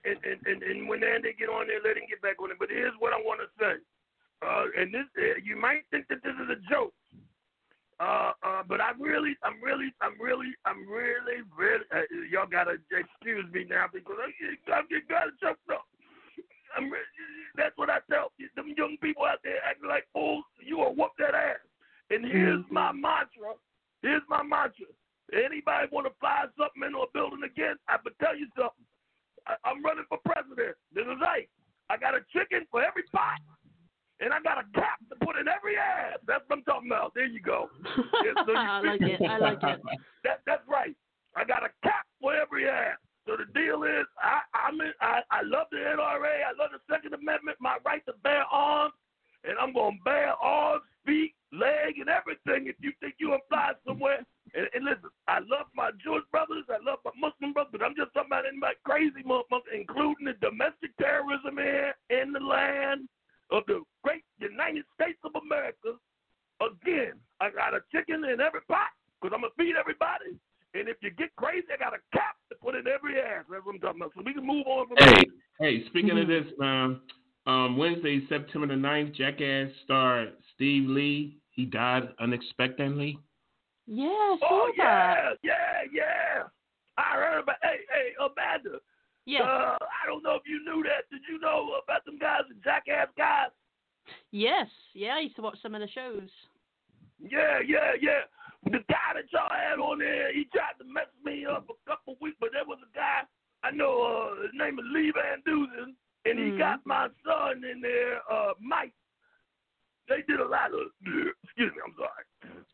And, 0.04 0.18
and, 0.22 0.38
and, 0.46 0.62
and 0.62 0.88
when 0.88 1.02
Andy 1.02 1.34
get 1.34 1.48
on 1.48 1.66
there, 1.66 1.80
let 1.82 1.96
him 1.96 2.06
get 2.08 2.22
back 2.22 2.38
on 2.40 2.50
it. 2.52 2.58
But 2.60 2.68
here's 2.70 2.94
what 3.00 3.12
I 3.12 3.18
want 3.18 3.40
to 3.40 3.48
say. 3.58 3.74
Uh, 4.44 4.64
and 4.78 4.92
this, 4.92 5.08
uh, 5.18 5.40
you 5.42 5.56
might 5.56 5.82
think 5.90 6.06
that 6.08 6.22
this 6.22 6.36
is 6.38 6.50
a 6.52 6.60
joke. 6.70 6.92
Uh, 7.98 8.32
uh, 8.44 8.62
but 8.68 8.80
I 8.80 8.92
really, 9.00 9.36
I'm 9.42 9.56
really, 9.64 9.88
I'm 10.02 10.20
really, 10.20 10.52
I'm 10.66 10.84
really, 10.88 11.40
really. 11.56 11.84
Uh, 11.88 12.04
y'all 12.30 12.44
gotta 12.50 12.76
excuse 12.92 13.46
me 13.52 13.64
now 13.64 13.86
because 13.92 14.16
I, 14.20 14.28
I 14.72 14.82
get 14.90 15.08
got 15.08 15.32
choked 15.40 15.70
up. 15.72 15.86
I'm. 16.76 16.92
That's 17.56 17.72
what 17.76 17.88
I 17.88 18.04
tell 18.10 18.32
you. 18.36 18.48
Them 18.54 18.74
young 18.76 18.98
people 19.00 19.24
out 19.24 19.40
there 19.42 19.64
acting 19.64 19.88
like 19.88 20.04
fools. 20.12 20.44
You 20.60 20.78
will 20.78 20.94
whoop 20.94 21.12
that 21.18 21.34
ass. 21.34 21.64
And 22.10 22.24
here's 22.24 22.60
Mhm. 22.66 22.70
my 22.70 22.92
mantra. 22.92 23.56
Here's 24.02 24.22
my 24.28 24.42
mantra. 24.42 24.86
Anybody 25.32 25.88
want 25.90 26.06
to 26.06 26.12
fire 26.20 26.52
something 26.58 26.84
into 26.84 27.00
a 27.00 27.10
building 27.10 27.42
again? 27.44 27.76
I 27.88 27.96
can 27.96 28.12
tell 28.20 28.36
you 28.36 28.46
something. 28.54 28.84
I, 29.48 29.56
I'm 29.64 29.82
running 29.82 30.04
for 30.08 30.18
president. 30.18 30.76
This 30.92 31.06
is 31.06 31.18
right. 31.20 31.48
I 31.88 31.96
got 31.96 32.14
a 32.14 32.20
chicken 32.30 32.66
for 32.70 32.84
every 32.84 33.04
pot, 33.04 33.40
and 34.20 34.32
I 34.32 34.40
got 34.40 34.58
a 34.58 34.64
cap 34.74 34.98
to 35.10 35.16
put 35.24 35.36
in 35.36 35.48
every 35.48 35.76
ass. 35.76 36.18
That's 36.26 36.42
what 36.48 36.58
I'm 36.58 36.64
talking 36.64 36.88
about. 36.88 37.12
There 37.14 37.26
you 37.26 37.40
go. 37.40 37.68
Yeah, 38.24 38.32
so 38.44 38.52
you 38.52 38.58
I 38.58 38.80
like 38.80 39.02
it. 39.02 39.20
I 39.22 39.38
like 39.38 39.62
it. 39.62 39.80
That 40.24 40.42
that's 40.46 40.66
right. 40.66 40.96
I 41.36 41.44
got 41.44 41.62
a 41.62 41.70
cap 41.84 42.06
for 42.20 42.34
every 42.34 42.68
ass. 42.68 42.98
So 43.26 43.36
the 43.36 43.46
deal 43.58 43.84
is, 43.84 44.06
I 44.18 44.40
I'm 44.54 44.80
in, 44.80 44.92
I 45.00 45.20
I 45.30 45.42
love 45.42 45.66
the 45.70 45.78
NRA. 45.78 46.42
I 46.42 46.54
love 46.58 46.70
the 46.72 46.82
Second 46.90 47.14
Amendment, 47.14 47.58
my 47.60 47.76
right 47.84 48.04
to 48.06 48.14
bear 48.24 48.44
arms, 48.50 48.94
and 49.44 49.58
I'm 49.58 49.72
gonna 49.72 49.96
bear 50.04 50.32
arms, 50.42 50.82
feet, 51.04 51.34
leg, 51.52 51.98
and 51.98 52.08
everything. 52.08 52.66
If 52.66 52.76
you 52.80 52.92
think 53.00 53.16
you 53.18 53.34
apply 53.34 53.72
somewhere, 53.86 54.24
and, 54.54 54.66
and 54.74 54.84
listen, 54.84 55.10
I 55.28 55.38
love 55.40 55.66
my 55.74 55.90
Jewish 56.02 56.24
brothers, 56.32 56.64
I 56.70 56.82
love 56.82 56.98
my 57.04 57.14
Muslim 57.18 57.52
brothers, 57.52 57.70
but 57.72 57.82
I'm 57.82 57.94
just 57.94 58.14
talking 58.14 58.30
about 58.30 58.46
anybody 58.46 58.74
crazy 58.82 59.22
motherfucker, 59.22 59.74
including 59.74 60.26
the 60.26 60.34
domestic 60.40 60.96
terrorism 60.98 61.58
here 61.58 61.94
in 62.10 62.32
the 62.32 62.40
land 62.40 63.06
of 63.50 63.62
the 63.66 63.82
great 64.02 64.24
United 64.38 64.84
States 64.94 65.18
of 65.24 65.32
America. 65.40 65.98
Again, 66.60 67.14
I 67.40 67.50
got 67.50 67.74
a 67.74 67.80
chicken 67.92 68.24
in 68.24 68.40
every 68.40 68.62
pot 68.68 68.90
because 69.20 69.34
I'm 69.34 69.42
gonna 69.42 69.54
feed 69.58 69.76
everybody. 69.78 70.38
And 70.74 70.88
if 70.88 70.96
you 71.00 71.10
get 71.10 71.34
crazy, 71.36 71.66
I 71.72 71.78
got 71.78 71.94
a 71.94 72.02
cap 72.12 72.36
to 72.50 72.56
put 72.56 72.74
in 72.74 72.86
every 72.86 73.20
ass. 73.20 73.44
That's 73.50 73.64
what 73.64 73.74
I'm 73.74 73.80
talking 73.80 74.00
about. 74.00 74.12
So 74.14 74.22
we 74.24 74.34
can 74.34 74.46
move 74.46 74.66
on 74.66 74.88
from 74.88 74.96
Hey, 74.98 75.24
hey, 75.60 75.86
speaking 75.86 76.10
of 76.18 76.26
Mhm. 76.26 76.28
this, 76.28 76.60
um, 76.60 77.02
um, 77.46 77.76
Wednesday, 77.76 78.26
September 78.26 78.66
the 78.66 78.74
9th, 78.74 79.12
Jackass 79.12 79.74
star 79.84 80.32
Steve 80.54 80.88
Lee, 80.88 81.38
he 81.50 81.64
died 81.64 82.14
unexpectedly. 82.18 83.18
Yeah, 83.86 84.08
I 84.08 84.36
saw 84.40 84.46
Oh 84.50 84.72
yeah, 84.76 85.34
yeah, 85.42 85.82
yeah. 85.92 86.48
I 86.98 87.14
heard 87.14 87.38
about. 87.40 87.56
Hey, 87.62 87.84
hey, 87.90 88.14
Amanda. 88.18 88.80
Yeah. 89.26 89.42
Uh, 89.42 89.76
I 89.82 90.06
don't 90.06 90.22
know 90.22 90.34
if 90.36 90.42
you 90.46 90.62
knew 90.64 90.82
that. 90.84 91.10
Did 91.10 91.22
you 91.28 91.38
know 91.40 91.70
about 91.82 92.04
them 92.04 92.18
guys, 92.18 92.42
the 92.48 92.54
jackass 92.62 93.08
guys? 93.18 93.50
Yes. 94.30 94.68
Yeah, 94.94 95.16
I 95.16 95.20
used 95.20 95.36
to 95.36 95.42
watch 95.42 95.58
some 95.60 95.74
of 95.74 95.80
the 95.80 95.88
shows. 95.88 96.30
Yeah, 97.20 97.58
yeah, 97.66 97.92
yeah. 98.00 98.20
The 98.64 98.78
guy 98.88 99.14
that 99.14 99.30
y'all 99.32 99.50
had 99.50 99.78
on 99.78 99.98
there, 99.98 100.32
he 100.32 100.44
tried 100.54 100.78
to 100.78 100.84
mess 100.84 101.10
me 101.24 101.44
up 101.44 101.66
a 101.68 101.90
couple 101.90 102.16
weeks, 102.20 102.36
but 102.40 102.50
there 102.52 102.64
was 102.64 102.78
a 102.82 102.96
guy 102.96 103.22
I 103.64 103.70
know. 103.70 104.02
Uh, 104.02 104.42
his 104.42 104.52
name 104.54 104.78
is 104.78 104.84
Lee 104.92 105.12
Van 105.14 105.42
Dusen, 105.44 105.96
and 106.24 106.38
he 106.38 106.50
Mhm. 106.52 106.58
got 106.58 106.86
my 106.86 107.08
son 107.24 107.64
in 107.64 107.80
there, 107.80 108.20
uh, 108.30 108.54
Mike. 108.60 108.94
They 110.08 110.22
did 110.22 110.38
a 110.38 110.44
lot 110.46 110.72
of. 110.72 110.92
Excuse 111.56 111.72
me, 111.72 111.80
I'm 111.88 111.96
sorry. 111.96 112.24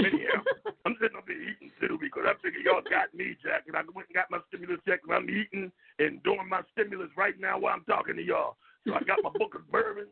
Anyhow, 0.03 0.43
I'm 0.87 0.97
sitting 1.01 1.17
up 1.17 1.23
here 1.31 1.39
eating 1.39 1.71
too 1.79 1.99
because 2.03 2.27
I 2.27 2.35
figured 2.43 2.67
y'all 2.67 2.83
got 2.83 3.15
me, 3.15 3.39
Jack, 3.39 3.71
and 3.71 3.77
I 3.77 3.87
went 3.95 4.11
and 4.11 4.19
got 4.19 4.27
my 4.27 4.43
stimulus 4.51 4.83
check, 4.83 5.07
and 5.07 5.15
I'm 5.15 5.31
eating 5.31 5.71
and 6.03 6.21
doing 6.27 6.49
my 6.51 6.63
stimulus 6.75 7.15
right 7.17 7.39
now 7.39 7.61
while 7.63 7.75
I'm 7.79 7.87
talking 7.87 8.17
to 8.17 8.23
y'all. 8.27 8.57
So 8.83 8.95
I 8.95 9.07
got 9.07 9.23
my 9.23 9.31
Booker's 9.39 9.63
bourbon. 9.71 10.11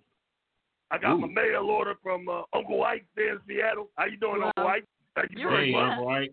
I 0.92 0.98
got 0.98 1.18
my 1.18 1.26
mail 1.26 1.66
order 1.66 1.94
from 2.00 2.28
uh, 2.28 2.42
Uncle 2.54 2.82
Ike 2.84 3.06
there 3.16 3.34
in 3.34 3.40
Seattle. 3.48 3.90
How 3.96 4.06
you 4.06 4.18
doing, 4.18 4.38
Wow. 4.40 4.52
Uncle 4.54 4.68
Ike? 4.70 4.86
Thank 5.16 5.32
you 5.32 5.40
You're 5.42 5.50
very 5.50 5.72
much. 5.72 5.90
Uncle 5.90 6.08
Ike. 6.08 6.32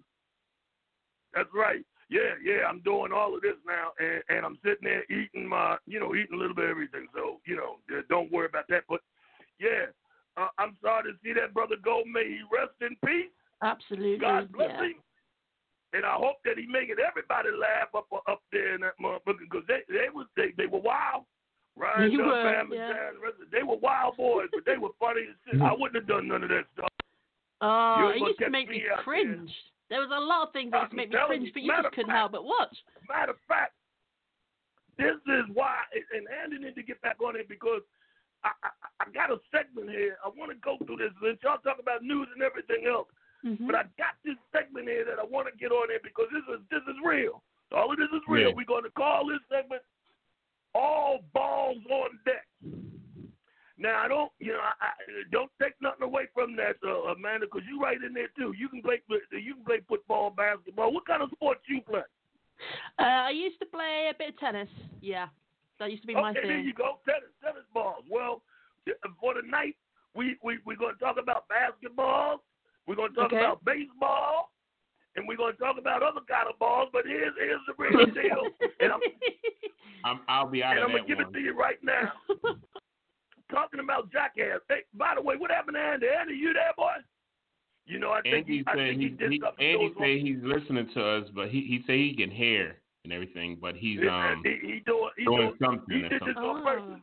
That's 1.34 1.50
right. 1.56 1.82
Yeah, 2.10 2.38
yeah, 2.42 2.70
I'm 2.70 2.82
doing 2.82 3.12
all 3.12 3.36
of 3.36 3.42
this 3.42 3.58
now, 3.66 3.92
and, 4.00 4.22
and 4.30 4.46
I'm 4.46 4.58
sitting 4.64 4.86
there 4.86 5.04
eating 5.10 5.48
my, 5.50 5.78
you 5.88 6.00
know, 6.00 6.14
eating 6.14 6.38
a 6.38 6.40
little 6.40 6.56
bit 6.56 6.66
of 6.66 6.72
everything. 6.72 7.08
So, 7.14 7.42
you 7.46 7.58
know, 7.58 7.78
uh, 7.92 8.02
don't 8.10 8.32
worry 8.32 8.46
about 8.46 8.66
that. 8.70 8.84
But 8.88 9.02
yeah, 9.60 9.90
uh, 10.38 10.48
I'm 10.58 10.78
sorry 10.82 11.12
to 11.12 11.18
see 11.24 11.34
that 11.34 11.54
brother 11.54 11.76
go. 11.84 12.04
May 12.06 12.26
he 12.26 12.42
rest 12.54 12.74
in 12.82 12.96
peace. 13.06 13.32
Absolutely. 13.64 14.20
God 14.20 14.52
bless 14.52 14.70
yeah. 14.72 14.84
him. 14.86 14.94
And 15.94 16.06
I 16.06 16.14
hope 16.14 16.38
that 16.46 16.58
he 16.58 16.68
making 16.68 16.98
everybody 17.02 17.50
laugh 17.56 17.90
up 17.96 18.08
up 18.28 18.42
there 18.52 18.76
in 18.76 18.82
that 18.82 19.00
motherfucker 19.02 19.48
because 19.50 19.64
they 19.68 19.82
they 19.90 20.10
was 20.14 20.28
they, 20.36 20.54
they 20.58 20.68
were 20.68 20.80
wild. 20.82 21.24
Ryan 21.78 22.10
They 22.10 22.18
Dunn, 22.18 22.28
were, 22.28 22.44
family, 22.54 22.78
yeah. 22.78 22.90
John, 22.94 23.14
the 23.16 23.22
rest 23.22 23.38
of- 23.42 23.52
they 23.52 23.62
were 23.64 23.78
wild 23.78 24.18
boys, 24.18 24.50
but 24.52 24.66
they 24.66 24.78
were 24.78 24.90
funny 25.00 25.22
as 25.30 25.38
shit. 25.46 25.62
I 25.62 25.72
wouldn't 25.74 25.96
have 25.96 26.08
done 26.10 26.28
none 26.28 26.42
of 26.44 26.50
that 26.50 26.66
stuff. 26.74 26.90
Oh, 27.62 28.12
You 28.18 28.26
it 28.26 28.28
used 28.34 28.40
to 28.40 28.50
make 28.50 28.68
me 28.70 28.82
me 28.82 28.84
out 28.92 28.98
there. 28.98 29.04
cringe. 29.06 29.52
There 29.90 30.02
was 30.02 30.10
a 30.12 30.20
lot 30.20 30.48
of 30.48 30.54
things 30.54 30.72
that 30.74 30.90
used 30.90 30.92
to 30.92 30.98
make 30.98 31.10
me 31.14 31.18
cringe, 31.26 31.46
you, 31.46 31.54
but 31.54 31.62
you 31.64 31.72
just 31.72 31.94
couldn't 31.96 32.10
fact- 32.12 32.18
help 32.18 32.32
but 32.34 32.44
watch. 32.46 32.76
Matter 33.08 33.32
of 33.32 33.38
fact, 33.48 33.74
this 34.98 35.16
is 35.30 35.46
why, 35.54 35.86
and 35.94 36.26
Andy 36.44 36.58
need 36.58 36.76
to 36.76 36.84
get 36.84 37.00
back 37.02 37.22
on 37.22 37.36
it 37.38 37.48
because 37.48 37.82
I, 38.48 38.52
I, 38.64 38.70
I 39.04 39.06
got 39.12 39.30
a 39.32 39.38
segment 39.52 39.92
here. 39.92 40.16
I 40.24 40.30
want 40.32 40.52
to 40.52 40.58
go 40.64 40.80
through 40.86 40.98
this. 41.04 41.12
Since 41.22 41.44
y'all 41.44 41.60
talk 41.60 41.78
about 41.80 42.04
news 42.04 42.28
and 42.34 42.42
everything 42.42 42.88
else, 42.88 43.08
Mhm. 43.46 43.68
but 43.68 43.76
I 43.76 43.84
got 44.02 44.16
this 44.26 44.40
segment 44.52 44.88
here 44.88 45.06
that 45.06 45.20
I 45.20 45.26
want 45.28 45.46
to 45.52 45.56
get 45.60 45.72
on 45.72 45.90
here 45.90 46.02
because 46.02 46.26
this 46.34 46.44
is 46.50 46.60
this 46.72 46.82
is 46.90 46.98
real. 47.06 47.44
All 47.72 47.92
of 47.92 47.98
this 48.00 48.10
is 48.16 48.24
real. 48.28 48.50
Yeah. 48.50 48.56
We're 48.56 48.66
going 48.66 48.84
to 48.88 48.96
call 48.96 49.28
this 49.28 49.44
segment 49.52 49.84
"All 50.74 51.20
Balls 51.34 51.84
on 51.92 52.20
Deck." 52.26 52.48
Now 53.78 54.02
I 54.04 54.08
don't, 54.08 54.32
you 54.40 54.54
know, 54.54 54.60
I, 54.60 54.88
I 54.88 54.92
don't 55.32 55.52
take 55.62 55.74
nothing 55.82 56.02
away 56.02 56.26
from 56.34 56.56
that, 56.56 56.78
uh, 56.84 57.14
Amanda, 57.14 57.46
because 57.46 57.62
you 57.70 57.80
right 57.80 58.02
in 58.02 58.12
there 58.14 58.30
too. 58.36 58.54
You 58.58 58.70
can 58.70 58.82
play, 58.82 59.02
you 59.32 59.54
can 59.54 59.64
play 59.66 59.82
football, 59.88 60.32
basketball. 60.32 60.92
What 60.92 61.06
kind 61.06 61.22
of 61.22 61.30
sports 61.30 61.62
you 61.70 61.82
play? 61.82 62.02
Uh, 62.98 63.04
I 63.04 63.30
used 63.30 63.60
to 63.60 63.68
play 63.68 64.10
a 64.10 64.18
bit 64.18 64.30
of 64.30 64.40
tennis. 64.40 64.70
Yeah, 65.00 65.28
that 65.80 65.92
used 65.92 66.04
to 66.04 66.08
be 66.08 66.14
my 66.16 66.32
okay, 66.32 66.42
there 66.48 66.60
you 66.60 66.74
go. 66.74 67.00
Tennis, 67.06 67.30
tennis 67.44 67.64
balls. 67.74 68.04
Well, 68.10 68.42
th- 68.86 68.98
for 69.20 69.34
the 69.36 69.42
night, 69.48 69.76
we 70.16 70.38
we 70.44 70.58
we're 70.66 70.76
going 70.78 70.94
to 70.96 71.00
talk 71.00 71.18
about 71.22 71.48
basketball. 71.48 72.44
We're 72.88 72.96
going 72.96 73.10
to 73.12 73.16
talk 73.16 73.34
Okay. 73.34 73.40
about 73.44 73.64
baseball, 73.66 74.52
and 75.16 75.28
we're 75.28 75.38
going 75.38 75.54
to 75.54 75.60
talk 75.60 75.78
about 75.78 76.02
other 76.04 76.22
kind 76.28 76.48
of 76.50 76.58
balls. 76.60 76.90
But 76.94 77.04
here's 77.06 77.34
here's 77.38 77.62
the 77.68 77.74
real 77.78 78.06
deal, 78.14 78.48
and 78.80 78.92
I'm 78.94 79.00
I'm, 80.06 80.20
I'll 80.28 80.48
be 80.50 80.64
out 80.64 80.78
and 80.78 80.84
of 80.86 80.90
I'm 80.90 80.96
gonna 80.96 81.08
give 81.08 81.18
one. 81.20 81.28
it 81.28 81.34
to 81.34 81.40
you 81.40 81.58
right 81.58 81.78
now. 81.84 82.14
Talking 83.52 83.80
about 83.80 84.12
jackass. 84.12 84.60
Hey, 84.68 84.82
by 84.94 85.14
the 85.16 85.22
way, 85.22 85.36
what 85.38 85.52
happened 85.52 85.76
to 85.76 85.82
Andy? 85.82 86.08
Andy, 86.08 86.34
you 86.36 86.52
there, 86.54 86.74
boy? 86.76 86.92
You 87.86 87.98
know, 87.98 88.12
I 88.12 88.22
think 88.22 88.36
Andy 88.46 88.58
he, 88.58 88.64
I 88.68 88.76
think 88.76 88.98
he, 89.00 89.04
he 89.06 89.10
did 89.10 89.32
he 89.32 89.40
something. 89.42 89.66
Andy 89.66 89.88
to 89.90 89.96
us. 89.96 90.00
said 90.02 90.20
he's 90.20 90.38
listening 90.44 90.90
to 90.94 91.06
us, 91.06 91.24
but 91.34 91.48
he 91.50 91.62
he 91.62 91.82
said 91.88 91.96
he 91.96 92.14
can 92.18 92.30
hear 92.30 92.76
and 93.08 93.14
everything, 93.16 93.58
but 93.62 93.76
he's 93.76 94.00
um 94.04 94.44
he, 94.44 94.60
he 94.62 94.80
doing 94.86 95.10
he 95.18 95.24
doing 95.24 95.38
doing 95.56 95.58
something 95.64 95.96
he 95.96 96.04
or 96.04 96.10
did 96.10 96.22
this 96.28 96.36
on 96.36 96.64
purpose. 96.64 97.00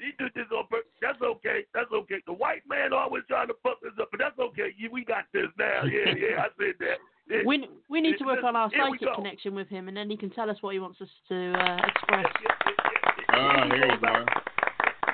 He 0.00 0.10
did 0.18 0.32
this 0.34 0.48
on 0.50 0.64
purpose. 0.72 0.88
That's 1.02 1.20
okay. 1.20 1.64
That's 1.74 1.92
okay. 1.92 2.20
The 2.26 2.32
white 2.32 2.62
man 2.66 2.92
always 2.92 3.22
trying 3.28 3.48
to 3.48 3.54
fuck 3.62 3.76
this 3.82 3.92
up, 4.00 4.08
but 4.10 4.18
that's 4.18 4.38
okay. 4.38 4.72
You, 4.78 4.88
we 4.90 5.04
got 5.04 5.24
this 5.34 5.52
now. 5.58 5.84
Yeah, 5.84 6.14
yeah. 6.16 6.40
I 6.42 6.48
said 6.56 6.74
that. 6.80 6.96
Yeah, 7.28 7.42
we 7.46 7.68
we 7.88 8.00
need 8.00 8.16
to 8.18 8.24
work 8.24 8.42
on 8.42 8.56
our 8.56 8.70
psychic 8.72 9.14
connection 9.14 9.54
with 9.54 9.68
him, 9.68 9.88
and 9.88 9.96
then 9.96 10.08
he 10.10 10.16
can 10.16 10.30
tell 10.30 10.48
us 10.50 10.56
what 10.62 10.72
he 10.72 10.80
wants 10.80 11.00
us 11.00 11.08
to 11.28 11.52
uh, 11.52 11.76
express. 11.86 12.26
yeah, 12.42 12.56
yeah, 12.66 12.72
yeah, 12.82 13.12
yeah. 13.28 13.36
Oh, 13.36 13.52
Here 13.52 13.70
we 13.70 13.76
here 13.78 13.86
you 13.92 13.98
about- 13.98 14.26
go. 14.26 14.40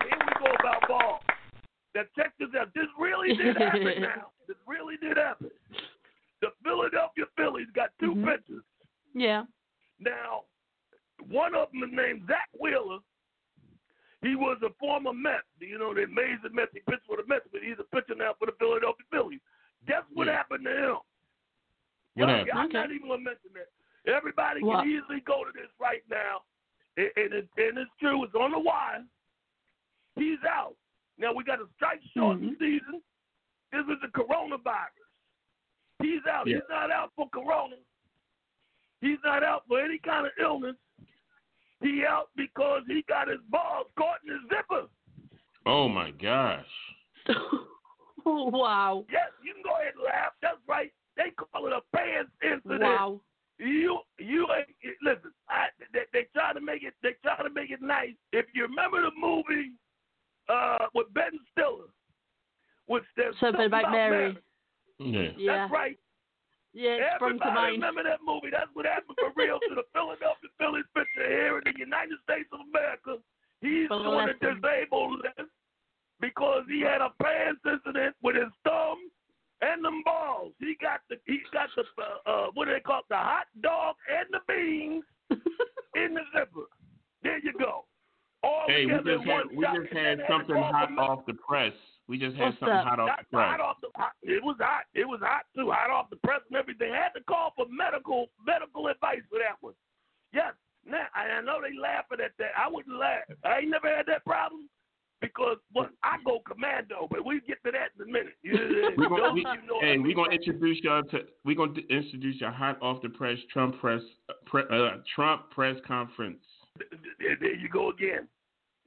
Here 0.09 0.19
we 0.19 0.47
go 0.47 0.55
about 0.61 0.89
ball. 0.89 1.21
Now 1.95 2.03
check 2.17 2.33
this 2.39 2.49
out. 2.59 2.73
This 2.75 2.87
really 2.99 3.35
did 3.37 3.57
happen 3.59 3.83
now. 4.01 4.31
This 4.47 4.57
really 4.67 4.97
did 5.03 5.17
happen. 5.19 5.51
The 6.41 6.49
Philadelphia 6.63 7.25
Phillies 7.37 7.67
got 7.75 7.91
2 8.01 8.15
Mhm. 8.15 8.25
pitchers. 8.25 8.63
Yeah. 9.15 9.43
Now, 10.01 10.45
one 11.29 11.55
of 11.55 11.71
them 11.73 11.83
is 11.83 11.91
named 11.93 12.23
Zack 12.27 12.49
Wheeler. 12.59 12.99
He 14.23 14.35
was 14.35 14.59
a 14.63 14.71
former 14.81 15.13
Met. 15.13 15.43
You 15.61 15.79
know, 15.79 15.95
the 15.95 16.03
amazing 16.05 16.53
Mets. 16.55 16.73
He 16.73 16.81
pitched 16.91 17.07
for 17.07 17.17
the 17.17 17.27
Mets, 17.27 17.47
but 17.53 17.63
he's 17.63 17.79
a 17.79 17.85
pitcher 17.95 18.15
now 18.17 18.35
for 18.39 18.47
the 18.47 18.53
Philadelphia 18.59 19.07
Phillies. 19.11 19.41
Guess 19.87 20.03
what 20.13 20.27
Yeah. 20.27 20.37
happened 20.37 20.65
to 20.65 20.71
him? 20.71 20.97
What 22.15 22.27
Y'all- 22.27 22.29
happened? 22.29 22.59
I'm 22.59 22.67
Okay. 22.67 22.79
not 22.79 22.91
even 22.91 23.07
going 23.09 23.21
to 23.21 23.25
mention 23.25 23.53
that. 23.55 23.69
Everybody 24.07 24.63
What? 24.63 24.83
can 24.83 24.91
easily 24.91 25.21
go 25.21 25.45
to 25.45 25.53
this 25.53 25.71
right 25.79 26.03
now. 26.09 26.43
And, 26.97 27.11
and, 27.17 27.33
it, 27.35 27.49
and 27.59 27.79
it's 27.79 27.91
true. 28.01 28.25
It's 28.25 28.35
on 28.35 28.51
the 28.51 28.59
wire. 28.59 29.05
He's 30.17 30.43
out. 30.45 30.77
Now, 31.17 31.33
we 31.33 31.45
got 31.45 31.61
a 31.61 31.69
strike 31.77 32.03
shortened 32.15 32.57
Mhm. 32.57 32.59
season. 32.59 33.03
This 33.71 33.87
is 33.87 34.01
the 34.01 34.09
coronavirus. 34.09 35.07
He's 36.01 36.25
out. 36.27 36.47
Yeah. 36.47 36.57
He's 36.57 36.69
not 36.69 36.91
out 36.91 37.13
for 37.15 37.29
corona. 37.29 37.77
He's 39.01 39.19
not 39.25 39.45
out 39.45 39.63
for 39.69 39.81
any 39.81 39.99
kind 39.99 40.27
of 40.27 40.33
illness. 40.41 40.77
He 41.81 42.03
out 42.09 42.29
because 42.37 42.83
he 42.89 43.05
got 43.09 43.29
his 43.29 43.39
balls 43.51 43.87
caught 43.97 44.19
in 44.27 44.33
his 44.33 44.43
zipper. 44.49 44.89
Oh 45.67 45.89
my 45.89 46.11
gosh. 46.11 46.65
wow. 48.25 49.05
Yes, 49.13 49.31
you 49.45 49.55
can 49.55 49.63
go 49.63 49.77
ahead 49.81 49.95
and 49.95 50.05
laugh. 50.05 50.33
That's 50.43 50.59
right. 50.67 50.93
They 51.17 51.31
call 51.31 51.67
it 51.67 51.73
a 51.73 51.97
pants 51.97 52.31
incident. 52.43 52.83
Wow. 52.83 53.21
You 53.59 54.01
you 54.19 54.47
ain't 54.57 54.97
listen. 55.03 55.33
I, 55.49 55.67
they, 55.93 56.03
they 56.13 56.27
try 56.33 56.53
to 56.53 56.61
make 56.61 56.83
it. 56.85 56.95
They 57.03 57.15
try 57.23 57.43
to 57.43 57.51
make 57.53 57.71
it 57.71 57.83
nice. 57.83 58.15
If 58.33 58.47
you 58.55 58.63
remember 58.63 59.03
the 59.03 59.11
movie 59.19 59.73
uh, 60.49 60.87
with 60.95 61.13
Ben 61.13 61.33
Stiller, 61.53 61.91
which 62.87 63.05
there's 63.17 63.35
Something 63.41 63.67
about 63.67 63.91
Mary. 63.93 64.39
Yeah. 64.99 65.29
Yeah. 65.37 65.57
That's 65.57 65.73
right. 65.73 65.99
Yeah, 66.79 67.03
it 67.03 67.19
sprung 67.19 67.43
to 67.43 67.43
Everybody 67.43 67.59
mind. 67.59 67.83
remember 67.83 68.07
that 68.07 68.23
movie. 68.23 68.55
That's 68.55 68.71
what 68.79 68.87
happened 68.87 69.19
for 69.19 69.35
real 69.35 69.59
to 69.59 69.75
the 69.75 69.83
Philadelphia 69.91 70.47
Phillies 70.63 70.87
pitcher 70.95 71.27
here 71.27 71.59
in 71.59 71.67
the 71.67 71.75
United 71.75 72.23
States 72.23 72.47
of 72.55 72.63
America. 72.71 73.19
He's 73.59 73.91
For 73.91 73.99
on 73.99 74.31
the 74.31 74.39
disabled 74.39 75.19
list 75.27 75.51
because 76.23 76.63
he 76.71 76.79
had 76.87 77.03
a 77.03 77.11
pants 77.19 77.67
incident 77.67 78.15
with 78.23 78.39
his 78.39 78.55
thumb 78.63 79.11
and 79.59 79.83
them 79.83 80.07
balls. 80.07 80.55
He 80.63 80.79
got 80.79 81.03
the 81.11 81.19
he 81.27 81.43
got 81.51 81.67
the 81.75 81.83
uh, 81.83 82.31
uh 82.31 82.47
what 82.55 82.67
do 82.67 82.79
they 82.79 82.87
call 82.87 83.03
it? 83.03 83.11
the 83.11 83.19
hot 83.19 83.51
dog 83.59 83.99
and 84.07 84.31
the 84.31 84.39
beans 84.47 85.03
in 85.99 86.15
the 86.15 86.23
zipper. 86.31 86.71
There 87.27 87.43
you 87.43 87.59
go. 87.59 87.91
All 88.47 88.71
Hey, 88.71 88.87
we 88.87 88.93
just 89.03 89.27
had 89.27 89.51
we 89.51 89.67
just 89.67 89.93
had 89.93 90.23
something 90.31 90.55
hot 90.55 90.95
off 90.95 91.27
the 91.27 91.35
press. 91.35 91.75
We 92.09 92.17
just 92.19 92.37
had 92.37 92.57
What's 92.57 92.61
something 92.61 92.77
up? 92.79 92.87
hot 92.87 93.01
off 93.01 93.07
Not 93.07 93.19
the 93.31 93.37
press. 93.37 93.51
hot 93.53 93.61
off 93.61 93.77
the 93.83 93.89
hot, 93.95 94.13
it 94.23 94.43
was 94.43 94.57
hot. 94.59 94.85
It 94.95 95.05
was 95.07 95.21
hot 95.23 95.45
too. 95.55 95.71
Hot 95.71 95.91
off 95.91 96.09
the 96.09 96.17
press 96.17 96.41
and 96.49 96.57
everything. 96.57 96.93
Had 96.93 97.13
to 97.19 97.23
call 97.25 97.53
for 97.55 97.67
medical 97.71 98.29
medical 98.45 98.89
advice 98.89 99.21
for 99.29 99.39
that 99.39 99.61
one. 99.61 99.75
Yes. 100.33 100.55
Now 100.89 101.05
I 101.15 101.29
I 101.29 101.41
know 101.43 101.61
they 101.61 101.77
laughing 101.77 102.25
at 102.25 102.33
that. 102.39 102.57
I 102.57 102.67
wouldn't 102.67 102.97
laugh. 102.97 103.29
I 103.45 103.59
ain't 103.61 103.71
never 103.71 103.95
had 103.95 104.07
that 104.07 104.25
problem 104.25 104.69
because 105.21 105.59
well, 105.75 105.91
I 106.03 106.17
go 106.25 106.41
commando. 106.49 107.09
But 107.11 107.27
we 107.27 107.41
get 107.47 107.63
to 107.65 107.73
that 107.73 107.93
in 108.01 108.09
a 108.09 108.11
minute. 108.11 108.35
You, 108.43 108.57
We 108.97 109.07
gonna, 109.09 109.23
those 109.23 109.35
we, 109.35 109.41
you 109.41 109.69
know 109.69 109.81
hey, 109.81 109.99
what 109.99 110.05
I 110.05 110.09
we 110.09 110.15
gonna 110.15 110.33
introduce 110.33 110.79
y'all 110.83 111.03
to 111.03 111.19
we're 111.45 111.57
gonna 111.57 111.75
d- 111.75 111.87
introduce 111.91 112.41
your 112.41 112.53
hot 112.53 112.81
off 112.81 113.03
the 113.03 113.11
press 113.11 113.37
Trump 113.53 113.79
press 113.81 114.01
uh, 114.31 114.33
pre, 114.47 114.63
uh, 114.73 114.97
Trump 115.15 115.51
press 115.51 115.77
conference. 115.87 116.41
There, 117.21 117.37
there 117.41 117.55
you 117.55 117.69
go 117.69 117.91
again. 117.91 118.29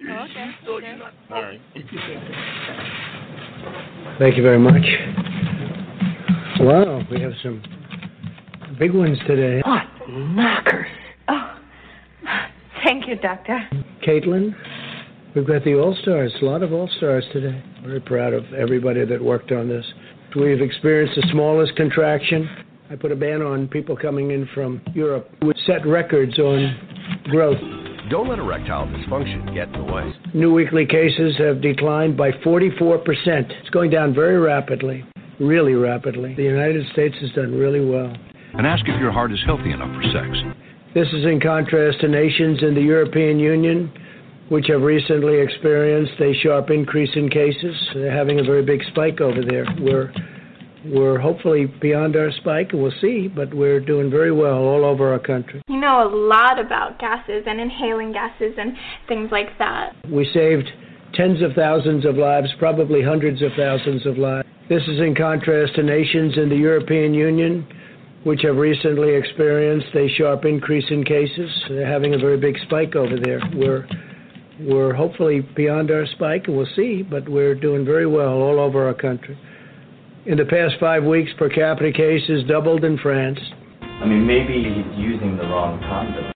Oh, 0.09 0.25
okay, 0.25 0.51
you 0.61 0.67
know 0.67 0.73
okay. 0.77 0.87
you're 0.87 0.97
not 0.97 1.13
All 1.29 1.41
right. 1.43 1.61
Thank 4.19 4.37
you 4.37 4.43
very 4.43 4.59
much. 4.59 4.85
Wow, 6.59 7.01
we 7.09 7.19
have 7.21 7.33
some 7.41 7.61
big 8.77 8.93
ones 8.93 9.17
today. 9.25 9.61
What 9.65 9.83
knockers? 10.07 10.87
Oh, 11.27 11.55
thank 12.85 13.07
you, 13.07 13.15
Doctor. 13.15 13.67
Caitlin, 14.05 14.55
we've 15.35 15.47
got 15.47 15.63
the 15.63 15.73
All 15.75 15.97
Stars, 16.03 16.33
a 16.41 16.45
lot 16.45 16.61
of 16.61 16.71
All 16.71 16.89
Stars 16.97 17.25
today. 17.33 17.63
Very 17.83 17.99
proud 17.99 18.33
of 18.33 18.43
everybody 18.53 19.05
that 19.05 19.23
worked 19.23 19.51
on 19.51 19.67
this. 19.67 19.85
We've 20.35 20.61
experienced 20.61 21.15
the 21.15 21.27
smallest 21.31 21.75
contraction. 21.75 22.47
I 22.91 22.95
put 22.95 23.11
a 23.11 23.15
ban 23.15 23.41
on 23.41 23.67
people 23.67 23.97
coming 23.97 24.31
in 24.31 24.47
from 24.53 24.81
Europe, 24.93 25.29
which 25.41 25.57
set 25.65 25.85
records 25.87 26.37
on 26.37 26.77
growth. 27.29 27.57
Don't 28.11 28.27
let 28.27 28.39
erectile 28.39 28.87
dysfunction 28.87 29.55
get 29.55 29.69
in 29.69 29.85
the 29.85 29.89
way. 29.89 30.13
New 30.33 30.51
weekly 30.53 30.85
cases 30.85 31.33
have 31.37 31.61
declined 31.61 32.17
by 32.17 32.31
44%. 32.31 33.05
It's 33.07 33.69
going 33.69 33.89
down 33.89 34.13
very 34.13 34.37
rapidly, 34.37 35.05
really 35.39 35.75
rapidly. 35.75 36.35
The 36.35 36.43
United 36.43 36.85
States 36.91 37.15
has 37.21 37.31
done 37.31 37.57
really 37.57 37.79
well. 37.79 38.13
And 38.55 38.67
ask 38.67 38.83
if 38.85 38.99
your 38.99 39.13
heart 39.13 39.31
is 39.31 39.39
healthy 39.45 39.71
enough 39.71 39.95
for 39.95 40.03
sex. 40.11 40.27
This 40.93 41.07
is 41.13 41.23
in 41.23 41.39
contrast 41.39 42.01
to 42.01 42.09
nations 42.09 42.61
in 42.63 42.75
the 42.75 42.81
European 42.81 43.39
Union, 43.39 43.89
which 44.49 44.67
have 44.67 44.81
recently 44.81 45.39
experienced 45.39 46.19
a 46.19 46.33
sharp 46.43 46.69
increase 46.69 47.11
in 47.15 47.29
cases. 47.29 47.75
They're 47.93 48.11
having 48.11 48.41
a 48.41 48.43
very 48.43 48.65
big 48.65 48.81
spike 48.91 49.21
over 49.21 49.41
there. 49.41 49.65
We're 49.79 50.11
we're 50.85 51.19
hopefully 51.19 51.65
beyond 51.65 52.15
our 52.15 52.31
spike, 52.31 52.73
and 52.73 52.81
we'll 52.81 52.93
see, 53.01 53.27
but 53.27 53.53
we're 53.53 53.79
doing 53.79 54.09
very 54.09 54.31
well 54.31 54.57
all 54.57 54.83
over 54.83 55.11
our 55.13 55.19
country. 55.19 55.61
You 55.67 55.79
know 55.79 56.07
a 56.07 56.09
lot 56.09 56.59
about 56.59 56.99
gases 56.99 57.43
and 57.45 57.59
inhaling 57.59 58.11
gases 58.11 58.55
and 58.57 58.73
things 59.07 59.29
like 59.31 59.57
that. 59.59 59.95
We 60.09 60.29
saved 60.33 60.69
tens 61.13 61.41
of 61.41 61.53
thousands 61.53 62.05
of 62.05 62.15
lives, 62.15 62.49
probably 62.57 63.01
hundreds 63.03 63.41
of 63.41 63.51
thousands 63.57 64.05
of 64.05 64.17
lives. 64.17 64.47
This 64.69 64.83
is 64.87 64.99
in 64.99 65.15
contrast 65.15 65.75
to 65.75 65.83
nations 65.83 66.37
in 66.37 66.49
the 66.49 66.55
European 66.55 67.13
Union, 67.13 67.67
which 68.23 68.41
have 68.43 68.55
recently 68.55 69.13
experienced 69.15 69.93
a 69.95 70.07
sharp 70.17 70.45
increase 70.45 70.85
in 70.89 71.03
cases. 71.03 71.49
They're 71.69 71.85
having 71.85 72.13
a 72.13 72.17
very 72.17 72.37
big 72.37 72.57
spike 72.65 72.95
over 72.95 73.17
there. 73.19 73.41
We're 73.53 73.87
we're 74.59 74.93
hopefully 74.93 75.41
beyond 75.55 75.89
our 75.89 76.05
spike, 76.05 76.43
and 76.47 76.55
we'll 76.55 76.67
see, 76.75 77.01
but 77.01 77.27
we're 77.27 77.55
doing 77.55 77.83
very 77.83 78.05
well 78.05 78.33
all 78.33 78.59
over 78.59 78.87
our 78.87 78.93
country. 78.93 79.37
In 80.23 80.37
the 80.37 80.45
past 80.45 80.75
five 80.79 81.03
weeks, 81.03 81.31
per 81.35 81.49
capita 81.49 81.91
cases 81.91 82.43
doubled 82.47 82.83
in 82.83 82.95
France. 82.99 83.39
I 83.81 84.05
mean, 84.05 84.27
maybe 84.27 84.53
he's 84.53 84.99
using 84.99 85.35
the 85.35 85.43
wrong 85.43 85.79
condom. 85.79 86.31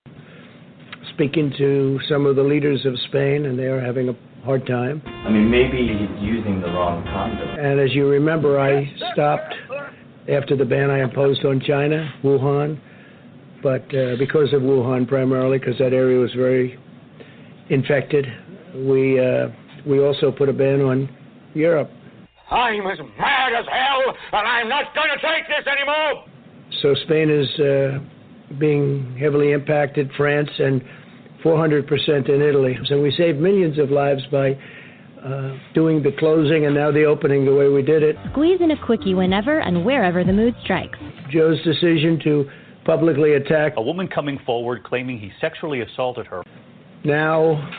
Speaking 1.13 1.53
to 1.59 1.99
some 2.09 2.25
of 2.25 2.35
the 2.35 2.41
leaders 2.41 2.83
of 2.87 2.97
Spain, 3.09 3.45
and 3.45 3.59
they 3.59 3.65
are 3.65 3.79
having 3.79 4.09
a 4.09 4.15
hard 4.43 4.65
time. 4.65 5.03
I 5.05 5.29
mean, 5.29 5.51
maybe 5.51 5.77
he's 5.77 6.09
using 6.19 6.61
the 6.61 6.67
wrong 6.67 7.03
condom. 7.03 7.47
And 7.47 7.79
as 7.79 7.93
you 7.93 8.07
remember, 8.07 8.59
I 8.59 8.91
stopped 9.13 9.53
after 10.29 10.55
the 10.55 10.65
ban 10.65 10.89
I 10.89 11.03
imposed 11.03 11.45
on 11.45 11.61
China, 11.61 12.11
Wuhan, 12.23 12.79
but 13.61 13.83
uh, 13.95 14.15
because 14.17 14.51
of 14.51 14.63
Wuhan 14.63 15.07
primarily, 15.07 15.59
because 15.59 15.77
that 15.77 15.93
area 15.93 16.17
was 16.19 16.33
very 16.33 16.79
infected, 17.69 18.25
we 18.75 19.19
uh, 19.19 19.49
we 19.85 19.99
also 19.99 20.31
put 20.31 20.49
a 20.49 20.53
ban 20.53 20.81
on 20.81 21.07
Europe. 21.53 21.91
I'm 22.49 22.85
as 22.87 22.99
mad 23.17 23.53
as 23.53 23.65
hell, 23.71 24.15
and 24.33 24.47
I'm 24.47 24.69
not 24.69 24.93
going 24.93 25.09
to 25.09 25.21
take 25.21 25.47
this 25.47 25.65
anymore. 25.65 26.25
So 26.81 26.95
Spain 27.05 27.29
is 27.29 27.59
uh, 27.59 27.99
being 28.59 29.17
heavily 29.19 29.51
impacted, 29.51 30.11
France, 30.15 30.49
and 30.59 30.81
400% 31.43 32.29
in 32.29 32.41
Italy. 32.41 32.77
So 32.87 33.01
we 33.01 33.11
saved 33.11 33.39
millions 33.39 33.79
of 33.79 33.91
lives 33.91 34.21
by 34.31 34.57
uh, 35.23 35.57
doing 35.73 36.03
the 36.03 36.11
closing 36.19 36.65
and 36.65 36.75
now 36.75 36.91
the 36.91 37.03
opening 37.03 37.45
the 37.45 37.53
way 37.53 37.67
we 37.67 37.81
did 37.81 38.03
it. 38.03 38.15
Squeeze 38.31 38.61
in 38.61 38.71
a 38.71 38.85
quickie 38.85 39.13
whenever 39.15 39.59
and 39.59 39.83
wherever 39.83 40.23
the 40.23 40.33
mood 40.33 40.55
strikes. 40.63 40.97
Joe's 41.31 41.61
decision 41.63 42.19
to 42.23 42.49
publicly 42.85 43.33
attack 43.33 43.73
A 43.77 43.81
woman 43.81 44.07
coming 44.07 44.39
forward 44.45 44.83
claiming 44.83 45.19
he 45.19 45.31
sexually 45.41 45.81
assaulted 45.81 46.27
her. 46.27 46.43
Now, 47.03 47.69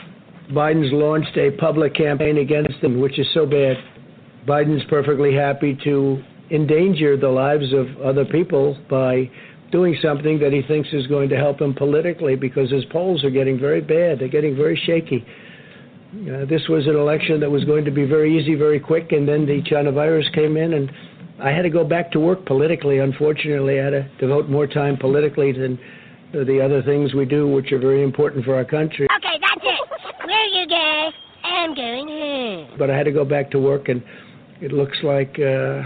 Biden's 0.51 0.93
launched 0.93 1.37
a 1.37 1.53
public 1.53 1.95
campaign 1.95 2.39
against 2.39 2.79
him, 2.83 3.01
which 3.01 3.19
is 3.19 3.27
so 3.33 3.47
bad. 3.47 3.77
Biden's 4.47 4.85
perfectly 4.89 5.35
happy 5.35 5.77
to 5.85 6.23
endanger 6.51 7.17
the 7.17 7.29
lives 7.29 7.73
of 7.73 7.87
other 8.01 8.25
people 8.25 8.79
by 8.89 9.29
doing 9.73 9.97
something 10.01 10.39
that 10.39 10.53
he 10.53 10.63
thinks 10.63 10.89
is 10.93 11.07
going 11.09 11.29
to 11.29 11.37
help 11.37 11.61
him 11.61 11.75
politically 11.75 12.37
because 12.37 12.71
his 12.71 12.85
polls 12.87 13.25
are 13.25 13.31
getting 13.31 13.59
very 13.59 13.81
bad. 13.81 14.21
They're 14.21 14.29
getting 14.29 14.57
very 14.57 14.81
shaky. 14.87 15.27
Uh, 16.15 16.47
this 16.47 16.63
was 16.69 16.87
an 16.87 16.95
election 16.95 17.41
that 17.41 17.51
was 17.51 17.65
going 17.65 17.85
to 17.85 17.91
be 17.91 18.07
very 18.07 18.39
easy, 18.39 18.55
very 18.55 18.79
quick, 18.79 19.11
and 19.11 19.29
then 19.29 19.45
the 19.45 19.61
China 19.63 19.91
virus 19.91 20.27
came 20.33 20.57
in, 20.57 20.75
and 20.75 20.91
I 21.43 21.51
had 21.51 21.63
to 21.63 21.71
go 21.71 21.85
back 21.85 22.13
to 22.13 22.21
work 22.21 22.47
politically. 22.47 23.01
Unfortunately, 23.01 23.81
I 23.81 23.85
had 23.85 23.91
to 23.91 24.09
devote 24.21 24.49
more 24.49 24.69
time 24.69 24.97
politically 24.97 25.53
than 25.53 25.79
the 26.33 26.61
other 26.65 26.83
things 26.83 27.13
we 27.13 27.25
do, 27.25 27.49
which 27.49 27.73
are 27.73 27.79
very 27.79 28.03
important 28.03 28.45
for 28.45 28.55
our 28.55 28.65
country. 28.65 29.09
Okay, 29.17 29.39
that's 29.41 29.65
it. 29.65 30.27
Where 30.27 30.47
you 30.47 30.67
guys? 30.69 31.13
I'm 31.43 31.75
going 31.75 32.09
home. 32.09 32.79
But 32.79 32.91
I 32.91 32.97
had 32.97 33.05
to 33.05 33.13
go 33.13 33.25
back 33.25 33.51
to 33.51 33.59
work, 33.59 33.89
and 33.89 34.03
it 34.61 34.73
looks 34.73 34.97
like 35.03 35.39
uh, 35.39 35.83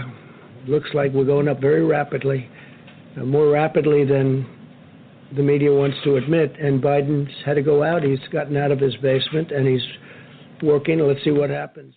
looks 0.67 0.89
like 0.93 1.11
we're 1.13 1.25
going 1.25 1.47
up 1.47 1.59
very 1.59 1.83
rapidly, 1.83 2.49
uh, 3.17 3.25
more 3.25 3.49
rapidly 3.49 4.05
than 4.05 4.45
the 5.35 5.43
media 5.43 5.73
wants 5.73 5.97
to 6.03 6.15
admit. 6.15 6.55
And 6.59 6.81
Biden's 6.81 7.31
had 7.45 7.55
to 7.55 7.61
go 7.61 7.83
out. 7.83 8.03
He's 8.03 8.19
gotten 8.31 8.57
out 8.57 8.71
of 8.71 8.79
his 8.79 8.95
basement, 8.97 9.51
and 9.51 9.67
he's 9.67 9.85
working. 10.61 10.99
Let's 10.99 11.23
see 11.23 11.31
what 11.31 11.49
happens. 11.49 11.95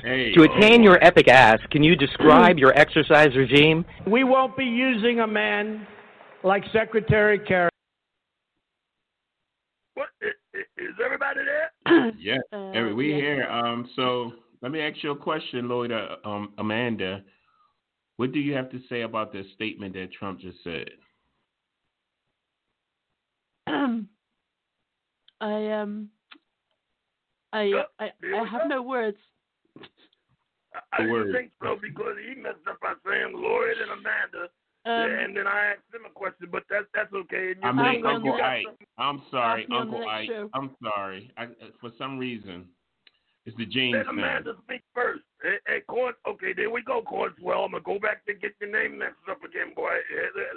Hey, 0.00 0.32
To 0.34 0.44
attain 0.44 0.84
your 0.84 1.02
epic 1.04 1.26
ass, 1.26 1.58
can 1.72 1.82
you 1.82 1.96
describe 1.96 2.56
your 2.58 2.72
exercise 2.78 3.34
regime? 3.36 3.84
We 4.06 4.22
won't 4.22 4.56
be 4.56 4.64
using 4.64 5.20
a 5.20 5.26
man 5.26 5.86
like 6.44 6.62
Secretary 6.72 7.40
Kerry. 7.40 7.68
What 9.94 10.08
is, 10.22 10.62
is 10.76 10.94
everybody 11.04 11.40
there? 11.44 11.72
Yeah, 12.18 12.38
Uh, 12.52 12.70
every- 12.72 12.94
we 12.94 13.10
yeah. 13.10 13.16
here. 13.16 13.48
Um, 13.50 13.88
so 13.96 14.32
let 14.62 14.72
me 14.72 14.80
ask 14.80 15.02
you 15.02 15.12
a 15.12 15.16
question, 15.16 15.68
Lloyd. 15.68 15.92
Uh, 15.92 16.16
um, 16.24 16.52
Amanda, 16.58 17.22
what 18.16 18.32
do 18.32 18.40
you 18.40 18.54
have 18.54 18.70
to 18.70 18.80
say 18.88 19.02
about 19.02 19.32
the 19.32 19.44
statement 19.54 19.94
that 19.94 20.12
Trump 20.12 20.40
just 20.40 20.58
said? 20.64 20.88
I 25.40 25.70
um, 25.72 26.08
I 27.52 27.70
I, 28.00 28.10
I 28.34 28.44
have 28.50 28.66
no 28.66 28.82
words. 28.82 29.18
I 30.92 31.02
didn't 31.02 31.32
think 31.32 31.50
so 31.62 31.76
because 31.80 32.16
he 32.26 32.40
messed 32.40 32.56
up 32.68 32.80
by 32.80 32.94
saying 33.06 33.32
Lloyd 33.34 33.76
and 33.80 33.90
Amanda, 33.92 34.50
Um, 34.88 35.10
and 35.10 35.36
then 35.36 35.46
I 35.46 35.72
asked 35.72 35.82
him 35.92 36.06
a 36.08 36.12
question, 36.12 36.48
but 36.50 36.62
that's 36.70 36.86
that's 36.94 37.12
okay. 37.12 37.52
And 37.52 37.64
I 37.64 37.72
mean, 37.92 38.06
Uncle 38.06 38.34
Ike. 38.34 38.64
Something. 38.64 38.86
I'm 38.96 39.22
sorry, 39.30 39.62
Ask 39.62 39.70
me 39.70 39.76
on 39.76 39.90
the 39.90 39.96
Uncle 39.96 40.10
Ike. 40.10 40.28
show. 40.28 40.50
I'm 40.54 40.70
sorry. 40.82 41.30
I, 41.36 41.44
uh, 41.44 41.48
for 41.80 41.90
some 41.98 42.18
reason, 42.18 42.64
it's 43.44 43.56
the 43.58 43.66
James 43.66 43.94
Let 43.96 44.06
thing. 44.06 44.18
Amanda 44.18 44.54
speak 44.64 44.82
first. 44.94 45.22
Hey, 45.42 45.56
hey, 45.66 45.80
Corn. 45.88 46.14
Okay, 46.26 46.52
there 46.56 46.70
we 46.70 46.82
go, 46.82 47.02
Cornswell. 47.02 47.64
I'm 47.64 47.72
gonna 47.72 47.82
go 47.84 47.98
back 47.98 48.24
to 48.26 48.34
get 48.34 48.52
your 48.60 48.70
name 48.70 48.98
mixed 48.98 49.28
up 49.30 49.42
again, 49.44 49.74
boy. 49.76 49.90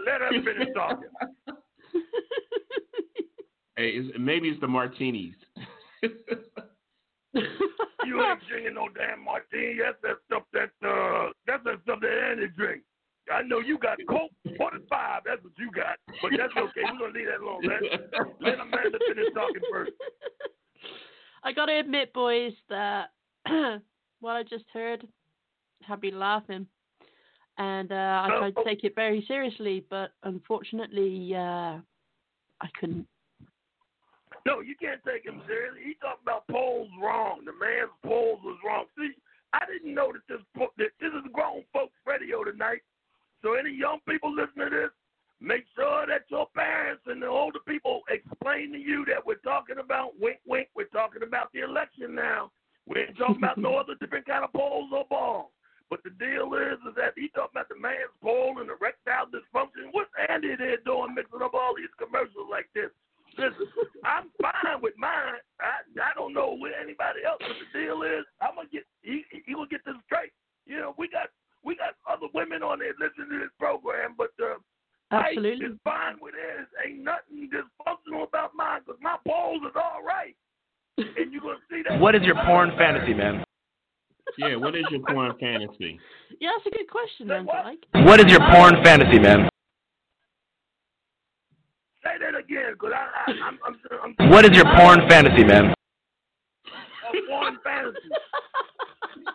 Let 0.06 0.22
us 0.22 0.34
finish 0.46 0.70
talking. 0.76 1.10
Hey, 3.76 3.90
it's, 3.92 4.16
maybe 4.20 4.50
it's 4.50 4.62
the 4.62 4.68
martinis. 4.68 5.34
You 6.04 6.10
ain't 8.24 8.40
drinking 8.50 8.74
no 8.76 8.88
damn 8.96 9.24
martini. 9.24 9.78
That's 9.82 9.98
that 10.04 10.18
stuff 10.26 10.44
that 10.54 10.72
uh, 10.88 11.30
that's 11.48 11.64
that 11.64 11.80
stuff 11.84 12.00
that 12.02 12.30
Andy 12.32 12.48
drink. 12.58 12.82
I 13.32 13.42
know 13.44 13.60
you 13.60 13.78
got 13.78 13.98
Colt 14.10 14.32
45. 14.58 15.22
That's 15.26 15.44
what 15.44 15.54
you 15.58 15.72
got, 15.72 15.98
but 16.22 16.32
that's 16.38 16.54
okay. 16.58 16.82
We're 16.84 17.00
gonna 17.00 17.14
leave 17.14 17.28
that 17.28 17.42
alone. 17.42 17.62
Let, 17.64 18.32
let 18.42 18.60
Amanda 18.60 18.98
finish 19.08 19.28
talking 19.34 19.62
first. 19.72 19.92
I 21.44 21.52
gotta 21.52 21.80
admit, 21.80 22.14
boys, 22.14 22.54
that 22.70 23.12
what 24.20 24.36
I 24.36 24.44
just 24.44 24.66
heard 24.74 25.08
had 25.84 26.02
me 26.02 26.12
laughing, 26.12 26.68
and 27.58 27.92
uh, 27.92 27.96
I 27.96 28.30
Oh, 28.32 28.40
tried 28.40 28.56
to 28.56 28.62
oh. 28.62 28.64
take 28.64 28.84
it 28.84 28.96
very 28.96 29.24
seriously, 29.28 29.86
but 29.90 30.12
unfortunately, 30.24 31.34
uh, 31.36 31.78
I 32.62 32.68
couldn't. 32.80 33.08
No, 34.46 34.60
you 34.62 34.76
can't 34.80 35.02
take 35.06 35.26
him 35.26 35.42
seriously. 35.46 35.82
He 35.86 35.94
talked 36.02 36.24
about 36.24 36.48
polls 36.50 36.90
wrong. 37.02 37.42
The 37.46 37.54
man's 37.54 37.92
polls 38.04 38.40
was 38.44 38.58
wrong. 38.66 38.86
See, 38.98 39.12
I 39.54 39.66
didn't 39.66 39.94
know 39.94 40.12
that 40.14 40.22
this 40.28 40.42
that 40.78 40.92
this 41.00 41.14
is 41.14 41.32
grown 41.32 41.64
folks 41.74 41.94
radio 42.06 42.44
tonight. 42.44 42.82
So 43.42 43.54
any 43.54 43.72
young 43.72 44.00
people 44.08 44.34
listening 44.34 44.70
to 44.70 44.76
this, 44.76 44.94
make 45.40 45.66
sure 45.76 46.06
that 46.06 46.30
your 46.30 46.48
parents 46.56 47.04
and 47.08 47.22
the 47.22 47.28
older 47.28 47.60
people 47.68 48.02
explain 48.10 48.72
to 48.74 48.80
you 48.80 49.06
that 49.06 49.26
we're 49.26 49.42
talking 49.42 49.80
about 49.80 50.20
wink 50.20 50.38
wink. 50.46 50.70
We're 50.76 50.94
talking 50.94 51.24
about 51.24 51.52
the 51.54 51.62
election 51.62 52.14
now. 52.14 52.52
We 52.88 53.02
ain't 53.02 53.18
talking 53.18 53.38
about 53.38 53.58
no 53.58 53.76
other 53.82 53.96
different 54.00 54.26
kind 54.26 54.44
of 54.44 54.54
polls 54.54 54.92
or 54.94 55.06
balls. 55.10 55.50
But 55.90 56.08
the 56.08 56.16
deal 56.16 56.56
is, 56.56 56.80
is 56.88 56.96
that 56.96 57.20
he 57.20 57.28
talking 57.36 57.60
about 57.60 57.68
the 57.68 57.76
man's 57.76 58.16
poll 58.24 58.56
and 58.64 58.70
the 58.70 58.80
erectile 58.80 59.28
dysfunction. 59.28 59.92
What's 59.92 60.10
Andy 60.32 60.56
there 60.56 60.80
doing 60.86 61.12
mixing 61.14 61.44
up 61.44 61.54
all 61.54 61.76
these 61.76 61.92
commercials 62.00 62.48
like 62.48 62.72
this? 62.72 62.96
Listen, 63.36 63.68
I'm 64.04 64.32
fine 64.40 64.80
with 64.80 64.96
mine. 64.98 65.40
I 65.60 65.84
I 66.00 66.12
don't 66.16 66.34
know 66.34 66.56
with 66.60 66.74
anybody 66.76 67.24
else, 67.28 67.40
but 67.40 67.56
the 67.60 67.68
deal 67.76 68.04
is 68.04 68.24
I'm 68.40 68.56
gonna 68.56 68.72
get 68.72 68.84
he 69.04 69.24
he 69.32 69.54
gonna 69.54 69.68
get 69.68 69.84
this 69.84 70.00
straight. 70.06 70.32
You 70.66 70.80
know, 70.80 70.96
we 70.98 71.08
got 71.08 71.32
we 71.64 71.76
got 71.76 71.96
other 72.10 72.28
women 72.34 72.64
on 72.64 72.80
there 72.80 72.94
listening 73.00 73.30
to 73.30 73.40
this 73.40 73.54
program, 73.60 74.16
but 74.18 74.32
uh, 74.42 74.58
Absolutely. 75.12 75.66
I 75.66 75.70
is 75.72 75.78
fine 75.84 76.16
with 76.22 76.34
it. 76.36 76.68
Ain't 76.88 77.04
nothing 77.04 77.50
dysfunctional 77.52 78.28
about 78.28 78.52
mine 78.56 78.82
because 78.86 79.00
my 79.02 79.18
balls 79.26 79.62
is 79.68 79.76
all 79.76 80.02
right. 80.06 80.36
And 80.98 81.32
you're 81.32 81.42
gonna 81.42 81.58
see 81.70 81.84
that. 81.88 82.00
What 82.00 82.16
is 82.16 82.22
your 82.24 82.36
porn 82.46 82.72
fantasy, 82.78 83.14
man? 83.14 83.44
yeah, 84.38 84.56
what 84.56 84.76
is 84.76 84.84
your 84.90 85.02
porn 85.02 85.34
fantasy? 85.40 86.00
Yeah, 86.40 86.50
that's 86.56 86.74
a 86.74 86.78
good 86.78 86.90
question, 86.90 87.32
Uncle 87.32 87.54
Ike. 87.54 88.06
What 88.06 88.20
is 88.20 88.32
your 88.32 88.42
porn 88.52 88.84
fantasy, 88.84 89.20
man? 89.20 89.50
Say 92.04 92.12
that 92.20 92.38
again, 92.38 92.76
cause 92.80 92.92
I, 92.96 93.32
I 93.32 93.48
I'm 93.48 93.60
I'm 93.66 94.16
I'm. 94.20 94.30
What 94.30 94.46
is 94.46 94.52
your 94.52 94.66
porn 94.76 95.08
fantasy, 95.10 95.44
man? 95.44 95.74
A 96.66 97.30
porn 97.30 97.58
fantasy. 97.64 97.98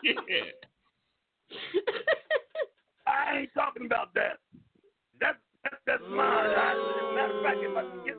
Yeah. 0.02 0.12
I 3.06 3.38
ain't 3.38 3.54
talking 3.54 3.86
about 3.86 4.14
that. 4.14 4.38
That's 5.20 5.38
that's 5.62 5.76
that's 5.86 6.02
mine. 6.10 6.50
I, 6.50 6.72
as 6.72 6.76
a 6.76 7.14
matter 7.14 7.38
of 7.38 7.44
fact, 7.44 7.58
if 7.62 7.76
I 7.76 7.82
get 8.04 8.16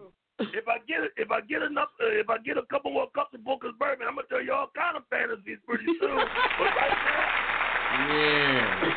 if 0.53 0.67
I 0.67 0.77
get 0.87 0.99
if 1.17 1.31
I 1.31 1.41
get 1.41 1.61
enough 1.61 1.89
uh, 2.01 2.07
if 2.07 2.29
I 2.29 2.37
get 2.39 2.57
a 2.57 2.63
couple 2.63 2.91
more 2.91 3.09
cups 3.13 3.33
of 3.33 3.43
Booker's 3.43 3.73
bourbon, 3.79 4.07
I'm 4.07 4.15
gonna 4.15 4.27
tell 4.29 4.43
you 4.43 4.53
all 4.53 4.71
kind 4.75 4.97
of 4.97 5.03
fantasies 5.09 5.57
pretty 5.65 5.85
soon. 5.99 6.17
but 6.57 6.71
right 6.75 6.91
Yeah. 8.09 8.93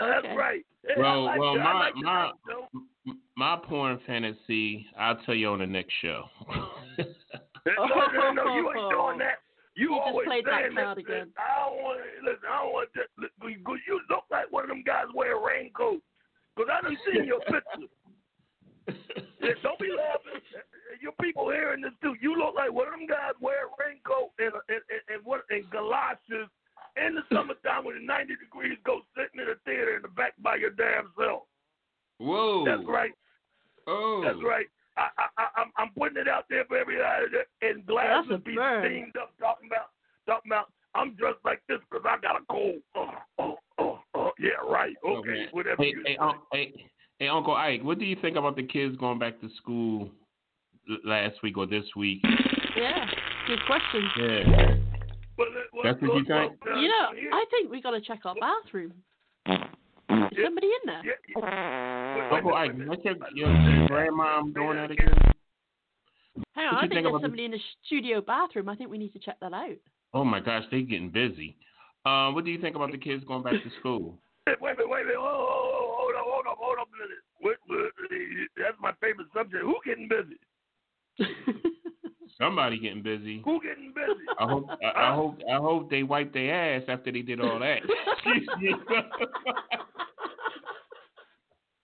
now, 0.00 0.06
that's 0.08 0.36
right. 0.36 0.64
Well, 0.96 1.24
like 1.24 1.38
well, 1.38 1.56
my 1.56 1.72
like 1.72 1.96
my 1.96 2.30
though. 2.46 2.68
my 3.36 3.58
porn 3.66 3.98
fantasy. 4.06 4.86
I'll 4.98 5.16
tell 5.24 5.34
you 5.34 5.48
on 5.48 5.58
the 5.60 5.66
next 5.66 5.92
show. 6.00 6.24
No, 7.66 7.86
no, 7.86 8.30
no, 8.32 8.54
you 8.56 8.68
ain't 8.68 8.90
doing 8.90 9.18
that. 9.18 9.40
You, 9.74 9.90
You 9.90 9.96
just 9.98 10.06
always 10.06 10.26
played 10.26 10.46
that 10.46 10.70
saying 10.70 10.76
card 10.76 10.98
that, 10.98 11.02
again. 11.02 11.28
I 11.34 11.66
don't 11.66 11.82
want 11.82 11.98
to 11.98 12.24
listen. 12.24 12.46
I 12.46 12.62
don't 12.62 12.72
want 12.72 12.88
to. 12.94 13.02
Because 13.42 13.82
you 13.86 14.00
look 14.08 14.24
like 14.30 14.50
one 14.50 14.64
of 14.64 14.70
them 14.70 14.84
guys 14.86 15.10
wear 15.14 15.36
a 15.36 15.42
raincoat. 15.42 16.00
Because 16.54 16.70
I 16.70 16.80
done 16.82 16.96
seen 17.06 17.24
your 17.24 17.40
picture. 17.40 17.90
Yeah, 19.44 19.52
don't 19.62 19.78
be 19.78 19.92
laughing. 19.92 20.40
Your 21.02 21.12
people 21.20 21.50
hearing 21.50 21.82
this 21.82 21.92
too. 22.00 22.16
You 22.20 22.36
look 22.36 22.54
like 22.54 22.72
one 22.72 22.86
of 22.88 22.92
them 22.96 23.06
guys 23.06 23.36
wear 23.40 23.68
a 23.68 23.70
raincoat 23.76 24.32
and 24.38 24.52
and 24.72 24.80
and, 24.88 25.02
and, 25.08 25.20
what, 25.24 25.44
and 25.50 25.68
galoshes 25.68 26.48
in 26.96 27.14
the 27.14 27.22
summertime 27.28 27.84
when 27.84 27.96
it's 27.96 28.06
90 28.06 28.36
degrees. 28.40 28.78
Go 28.84 29.00
sitting 29.12 29.44
in 29.44 29.52
a 29.52 29.58
theater 29.64 29.96
in 29.96 30.02
the 30.02 30.08
back 30.08 30.32
by 30.40 30.56
your 30.56 30.70
damn 30.70 31.12
self. 31.18 31.44
Whoa. 32.18 32.64
That's 32.64 32.88
right. 32.88 33.12
Oh. 33.86 34.22
That's 34.24 34.40
right. 34.44 34.66
I, 34.96 35.08
I, 35.18 35.26
I, 35.38 35.46
I'm, 35.56 35.72
I'm 35.76 35.90
putting 35.98 36.18
it 36.18 36.28
out 36.28 36.44
there 36.48 36.64
for 36.66 36.76
everybody 36.76 37.26
that 37.32 37.46
and 37.66 37.78
That's 37.78 37.88
glasses 37.88 38.40
be 38.44 38.54
burn. 38.54 38.84
steamed 38.84 39.16
up 39.16 39.32
talking 39.40 39.68
about 39.68 39.90
talking 40.26 40.50
about 40.50 40.66
I'm 40.94 41.14
dressed 41.14 41.44
like 41.44 41.60
this 41.68 41.78
because 41.90 42.04
I 42.08 42.20
got 42.20 42.40
a 42.40 42.44
cold. 42.50 42.80
Oh, 42.94 43.10
oh, 43.40 43.56
oh, 43.78 43.98
oh, 44.14 44.30
yeah, 44.38 44.62
right. 44.70 44.94
Okay, 45.04 45.28
man. 45.28 45.48
whatever 45.50 45.82
Hey, 45.82 45.88
you 45.90 46.02
hey, 46.06 46.14
say. 46.14 46.18
un- 46.18 46.40
hey, 46.52 46.72
hey, 47.18 47.28
Uncle 47.28 47.54
Ike, 47.56 47.82
what 47.82 47.98
do 47.98 48.04
you 48.04 48.16
think 48.22 48.36
about 48.36 48.54
the 48.54 48.62
kids 48.62 48.96
going 48.96 49.18
back 49.18 49.40
to 49.40 49.48
school 49.56 50.10
last 51.04 51.42
week 51.42 51.56
or 51.56 51.66
this 51.66 51.84
week. 51.96 52.20
Yeah, 52.76 53.06
good 53.46 53.60
question. 53.66 54.08
Yeah. 54.18 54.74
Well, 55.36 55.48
uh, 55.48 55.60
well, 55.72 55.82
That's 55.84 56.00
what 56.02 56.14
you 56.14 56.24
think? 56.24 56.52
uh, 56.66 56.78
You 56.80 56.88
know, 56.88 57.08
I 57.32 57.44
think 57.50 57.70
we 57.70 57.80
got 57.82 57.92
to 57.92 58.00
check 58.00 58.20
our 58.24 58.34
bathroom. 58.34 58.92
Is 60.32 60.38
somebody 60.44 60.66
in 60.68 60.86
there? 60.86 61.02
yeah, 61.04 61.12
yeah. 61.36 62.28
Uncle 62.32 62.54
Ike, 62.54 62.72
what's 62.86 63.04
your, 63.04 63.16
your 63.34 63.48
grandmom 63.88 64.54
doing 64.54 64.76
that 64.76 64.90
again? 64.90 65.14
Hang 66.52 66.66
on, 66.68 66.74
I 66.76 66.80
think 66.80 66.92
think 66.92 66.92
there's 66.92 67.06
about 67.06 67.20
the- 67.20 67.24
somebody 67.24 67.44
in 67.44 67.50
the 67.52 67.60
studio 67.86 68.20
bathroom. 68.20 68.68
I 68.68 68.76
think 68.76 68.90
we 68.90 68.98
need 68.98 69.12
to 69.12 69.18
check 69.18 69.38
that 69.40 69.52
out. 69.52 69.76
Oh 70.12 70.24
my 70.24 70.40
gosh, 70.40 70.64
they're 70.70 70.82
getting 70.82 71.10
busy. 71.10 71.56
Uh, 72.06 72.30
what 72.30 72.44
do 72.44 72.50
you 72.50 72.60
think 72.60 72.76
about 72.76 72.92
the 72.92 72.98
kids 72.98 73.24
going 73.24 73.42
back 73.42 73.54
to 73.54 73.70
school? 73.80 74.18
Wait, 74.46 74.60
wait, 74.60 74.76
wait, 74.78 74.88
wait. 74.88 75.04
Oh, 75.16 75.24
oh, 75.24 75.96
oh, 75.96 75.96
hold 75.98 76.14
up, 76.14 76.24
hold 76.26 76.46
up, 76.46 76.58
hold 76.58 76.78
up 76.78 76.88
a 76.88 76.96
minute. 77.00 77.22
What, 77.40 77.56
what, 77.66 77.90
that's 78.56 78.76
my 78.80 78.92
favorite 79.00 79.28
subject. 79.34 79.62
Who 79.62 79.74
getting 79.84 80.08
busy? 80.08 80.38
Somebody 82.38 82.78
getting 82.78 83.02
busy. 83.02 83.42
Who 83.44 83.60
getting 83.62 83.92
busy? 83.94 84.26
I 84.40 84.44
hope 84.48 84.66
I, 84.82 85.10
I 85.10 85.14
hope 85.14 85.38
I 85.50 85.56
hope 85.56 85.88
they 85.90 86.02
wipe 86.02 86.32
their 86.32 86.52
ass 86.76 86.82
after 86.88 87.12
they 87.12 87.22
did 87.22 87.40
all 87.40 87.58
that. 87.60 87.80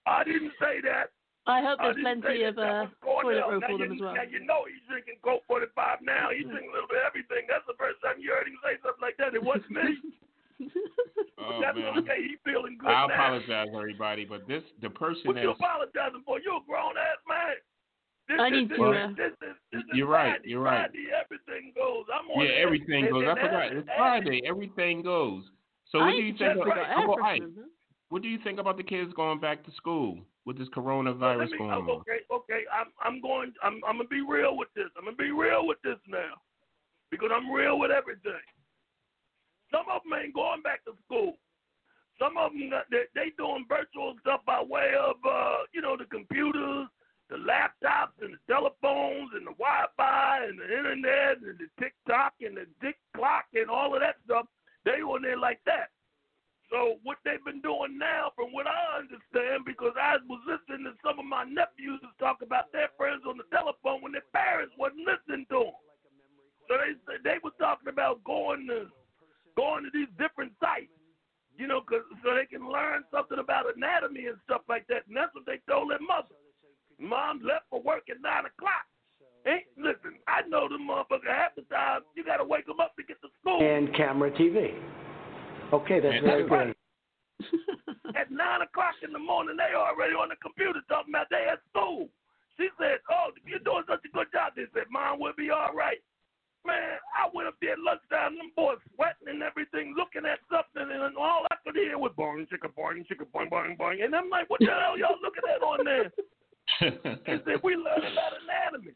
I 0.07 0.25
didn't 0.25 0.53
say 0.59 0.81
that. 0.83 1.11
I 1.47 1.63
hope 1.63 1.79
there's 1.81 1.97
didn't 1.97 2.23
plenty 2.23 2.43
of 2.45 2.55
that. 2.57 2.63
That 2.63 2.69
uh, 2.69 2.83
was 2.83 2.91
going 3.03 3.23
toilet 3.23 3.41
down. 3.41 3.51
roll 3.51 3.61
for 3.63 3.71
you, 3.73 3.79
them 3.79 3.93
as 3.95 4.01
well. 4.01 4.15
Now 4.15 4.27
you 4.29 4.41
know 4.45 4.61
he's 4.67 4.83
drinking 4.91 5.17
Colt 5.23 5.43
45 5.47 6.03
now. 6.03 6.29
He's 6.35 6.47
drinking 6.47 6.71
a 6.71 6.75
little 6.75 6.91
bit 6.91 6.99
of 7.01 7.07
everything. 7.09 7.47
That's 7.49 7.65
the 7.67 7.79
first 7.79 8.03
time 8.03 8.19
you 8.19 8.31
heard 8.35 8.47
him 8.51 8.59
say 8.63 8.77
something 8.83 9.03
like 9.03 9.17
that. 9.23 9.35
It 9.35 9.43
wasn't 9.43 9.71
me. 9.71 9.99
Oh, 11.41 11.57
That's 11.65 11.73
man. 11.73 11.97
okay. 12.05 12.21
He 12.21 12.37
feeling 12.45 12.77
good 12.77 12.93
I 12.93 13.07
now. 13.09 13.15
apologize, 13.17 13.73
everybody, 13.73 14.27
but 14.29 14.45
this 14.47 14.61
the 14.85 14.91
person 14.93 15.23
What 15.25 15.41
you 15.41 15.49
has. 15.49 15.57
apologizing 15.57 16.21
for? 16.29 16.37
You 16.39 16.61
a 16.61 16.63
grown 16.69 17.01
ass 17.01 17.17
man. 17.25 17.57
This, 18.31 18.39
I 18.41 18.49
need 18.51 18.69
this, 18.71 18.79
to, 18.79 18.85
this, 18.95 19.03
uh, 19.03 19.09
this, 19.19 19.33
this, 19.41 19.57
this 19.73 19.83
You're 19.93 20.07
right, 20.07 20.39
Friday. 20.39 20.49
you're 20.49 20.63
right. 20.63 20.87
Friday, 20.87 21.07
everything 21.11 21.73
goes. 21.75 22.05
I'm 22.15 22.31
on 22.31 22.45
Yeah, 22.47 22.53
it. 22.53 22.63
everything 22.63 23.11
goes. 23.11 23.25
I 23.27 23.35
forgot. 23.35 23.73
It's 23.75 23.89
Friday. 23.99 24.41
Everything 24.47 25.03
goes. 25.03 25.43
So 25.91 25.99
I 25.99 26.05
what 26.07 26.11
do 26.13 26.17
you 26.23 26.33
think? 26.39 26.39
check 26.39 26.57
About, 26.57 27.17
the 27.19 27.25
Ike, 27.25 27.43
what 28.09 28.23
do 28.23 28.29
you 28.29 28.39
think 28.45 28.61
about 28.61 28.77
the 28.77 28.85
kids 28.85 29.11
going 29.17 29.41
back 29.41 29.65
to 29.67 29.73
school 29.73 30.19
with 30.47 30.57
this 30.59 30.69
coronavirus 30.69 31.39
let 31.39 31.51
me- 31.51 31.59
going 31.59 31.71
on? 31.73 31.91
okay, 31.91 32.21
okay. 32.31 32.63
I'm 32.71 32.87
I'm 33.03 33.21
going. 33.21 33.53
I'm 33.65 33.81
I'm 33.87 33.97
gonna 33.99 34.09
be 34.09 34.21
real 34.23 34.57
with 34.57 34.69
this. 34.77 34.87
I'm 34.97 35.05
gonna 35.05 35.17
be 35.17 35.33
real 35.33 35.67
with 35.67 35.79
this 35.83 35.99
now, 36.07 36.39
because 37.11 37.31
I'm 37.35 37.51
real 37.51 37.79
with 37.81 37.91
everything. 37.91 38.47
Some 39.73 39.87
of 39.91 40.03
them 40.03 40.15
ain't 40.19 40.35
going 40.35 40.63
back 40.63 40.85
to 40.85 40.93
school. 41.05 41.35
Some 42.19 42.37
of 42.37 42.53
them 42.53 42.71
they, 42.91 43.05
they 43.15 43.31
doing 43.39 43.65
virtual 43.69 44.15
stuff 44.21 44.41
by 44.47 44.63
way 44.63 44.93
of 44.99 45.17
uh, 45.29 45.67
you 45.73 45.81
know 45.83 45.97
the 45.97 46.05
computers, 46.05 46.87
the 47.31 47.37
laptops, 47.37 48.19
and 48.21 48.35
the 48.35 48.43
telephones, 48.51 49.31
and 49.35 49.47
the 49.47 49.55
Wi-Fi, 49.55 50.45
and 50.45 50.59
the 50.59 50.67
internet, 50.67 51.39
and 51.39 51.57
the 51.59 51.71
TikTok, 51.79 52.35
and 52.43 52.57
the 52.57 52.67
Dick 52.83 52.99
Clock, 53.17 53.47
and 53.55 53.71
all 53.71 53.95
of 53.95 54.01
that 54.01 54.17
stuff. 54.25 54.47
They 54.85 55.01
on 55.01 55.23
there 55.23 55.39
like 55.39 55.61
that. 55.67 55.91
So 56.71 56.99
what 57.03 57.19
they've 57.25 57.45
been 57.45 57.61
doing 57.61 57.99
now, 57.99 58.31
from 58.35 58.53
what 58.53 58.67
I 58.67 58.99
understand, 58.99 59.65
because 59.67 59.93
I 60.01 60.19
was 60.29 60.41
listening 60.47 60.85
to 60.87 60.95
some 61.05 61.19
of 61.19 61.27
my 61.27 61.45
nephews 61.45 62.01
talk 62.19 62.43
about 62.43 62.71
their 62.73 62.89
friends 62.97 63.23
on 63.27 63.37
the 63.37 63.47
telephone 63.51 64.03
when 64.03 64.13
their 64.13 64.27
parents 64.33 64.75
wasn't 64.79 65.07
listening 65.07 65.47
to 65.51 65.71
them. 65.71 65.79
So 66.69 66.79
they 66.79 66.95
they 67.27 67.39
were 67.43 67.55
talking 67.59 67.89
about 67.89 68.23
going 68.23 68.67
to 68.69 68.87
going 69.57 69.83
to 69.83 69.91
these 69.93 70.09
different 70.17 70.53
sites, 70.63 70.95
you 71.59 71.67
know, 71.67 71.81
'cause 71.83 72.07
so 72.23 72.35
they 72.35 72.47
can 72.47 72.69
learn 72.69 73.05
something 73.11 73.39
about 73.39 73.75
anatomy 73.75 74.27
and 74.27 74.39
stuff 74.47 74.63
like 74.69 74.87
that. 74.87 75.07
And 75.09 75.17
that's 75.17 75.35
what 75.35 75.47
they 75.47 75.59
told 75.69 75.91
their 75.91 75.99
mother. 75.99 76.35
Mom 77.01 77.41
left 77.43 77.65
for 77.71 77.81
work 77.83 78.05
at 78.11 78.21
nine 78.21 78.45
o'clock. 78.47 78.85
Ain't 79.47 79.65
listen. 79.77 80.21
I 80.29 80.47
know 80.47 80.69
the 80.69 80.77
motherfucker 80.77 81.33
half 81.33 81.57
the 81.57 81.63
time. 81.73 82.03
You 82.15 82.25
got 82.25 82.39
to 82.39 82.45
wake 82.45 82.67
them 82.67 82.79
up 82.79 82.95
to 82.97 83.03
get 83.03 83.21
to 83.23 83.29
school. 83.41 83.61
And 83.65 83.95
camera 83.97 84.31
TV. 84.31 84.77
Okay, 85.73 86.01
that's 86.01 86.23
very 86.23 86.47
good. 86.47 86.77
At 88.21 88.29
nine 88.31 88.61
o'clock 88.61 89.01
in 89.01 89.13
the 89.13 89.19
morning, 89.19 89.57
they 89.57 89.73
already 89.73 90.13
on 90.13 90.29
the 90.29 90.37
computer 90.45 90.85
talking 90.89 91.15
about 91.15 91.33
they 91.33 91.49
at 91.49 91.63
school. 91.73 92.09
She 92.59 92.69
said, 92.77 93.01
"Oh, 93.09 93.33
you're 93.47 93.65
doing 93.65 93.89
such 93.89 94.05
a 94.05 94.13
good 94.13 94.29
job." 94.29 94.53
They 94.57 94.69
said, 94.75 94.93
"Mom, 94.93 95.21
we'll 95.21 95.33
be 95.33 95.49
all 95.49 95.73
right." 95.73 96.03
Man, 96.67 97.01
I 97.17 97.33
went 97.33 97.49
up 97.49 97.57
there 97.63 97.73
at 97.73 97.81
lunchtime, 97.81 98.37
them 98.37 98.53
boys 98.53 98.77
sweating 98.93 99.33
and 99.33 99.41
everything, 99.41 99.97
looking 99.97 100.29
at 100.29 100.45
something, 100.53 100.85
and 100.85 101.17
all 101.17 101.49
I 101.49 101.57
could 101.65 101.77
hear 101.77 101.97
was 101.97 102.13
boing, 102.19 102.45
chicka, 102.53 102.69
boing, 102.77 103.09
chicka, 103.09 103.25
boing, 103.33 103.49
boing, 103.49 103.79
boing. 103.81 104.05
And 104.05 104.13
I'm 104.13 104.29
like, 104.29 104.51
what 104.51 104.61
the 104.61 104.69
hell 104.69 104.99
y'all 104.99 105.17
looking 105.25 105.49
at 105.49 105.63
on 105.65 105.85
there? 105.87 106.13
They 106.81 107.39
said, 107.45 107.61
we 107.63 107.75
learned 107.77 108.07
about 108.13 108.33
anatomy. 108.41 108.95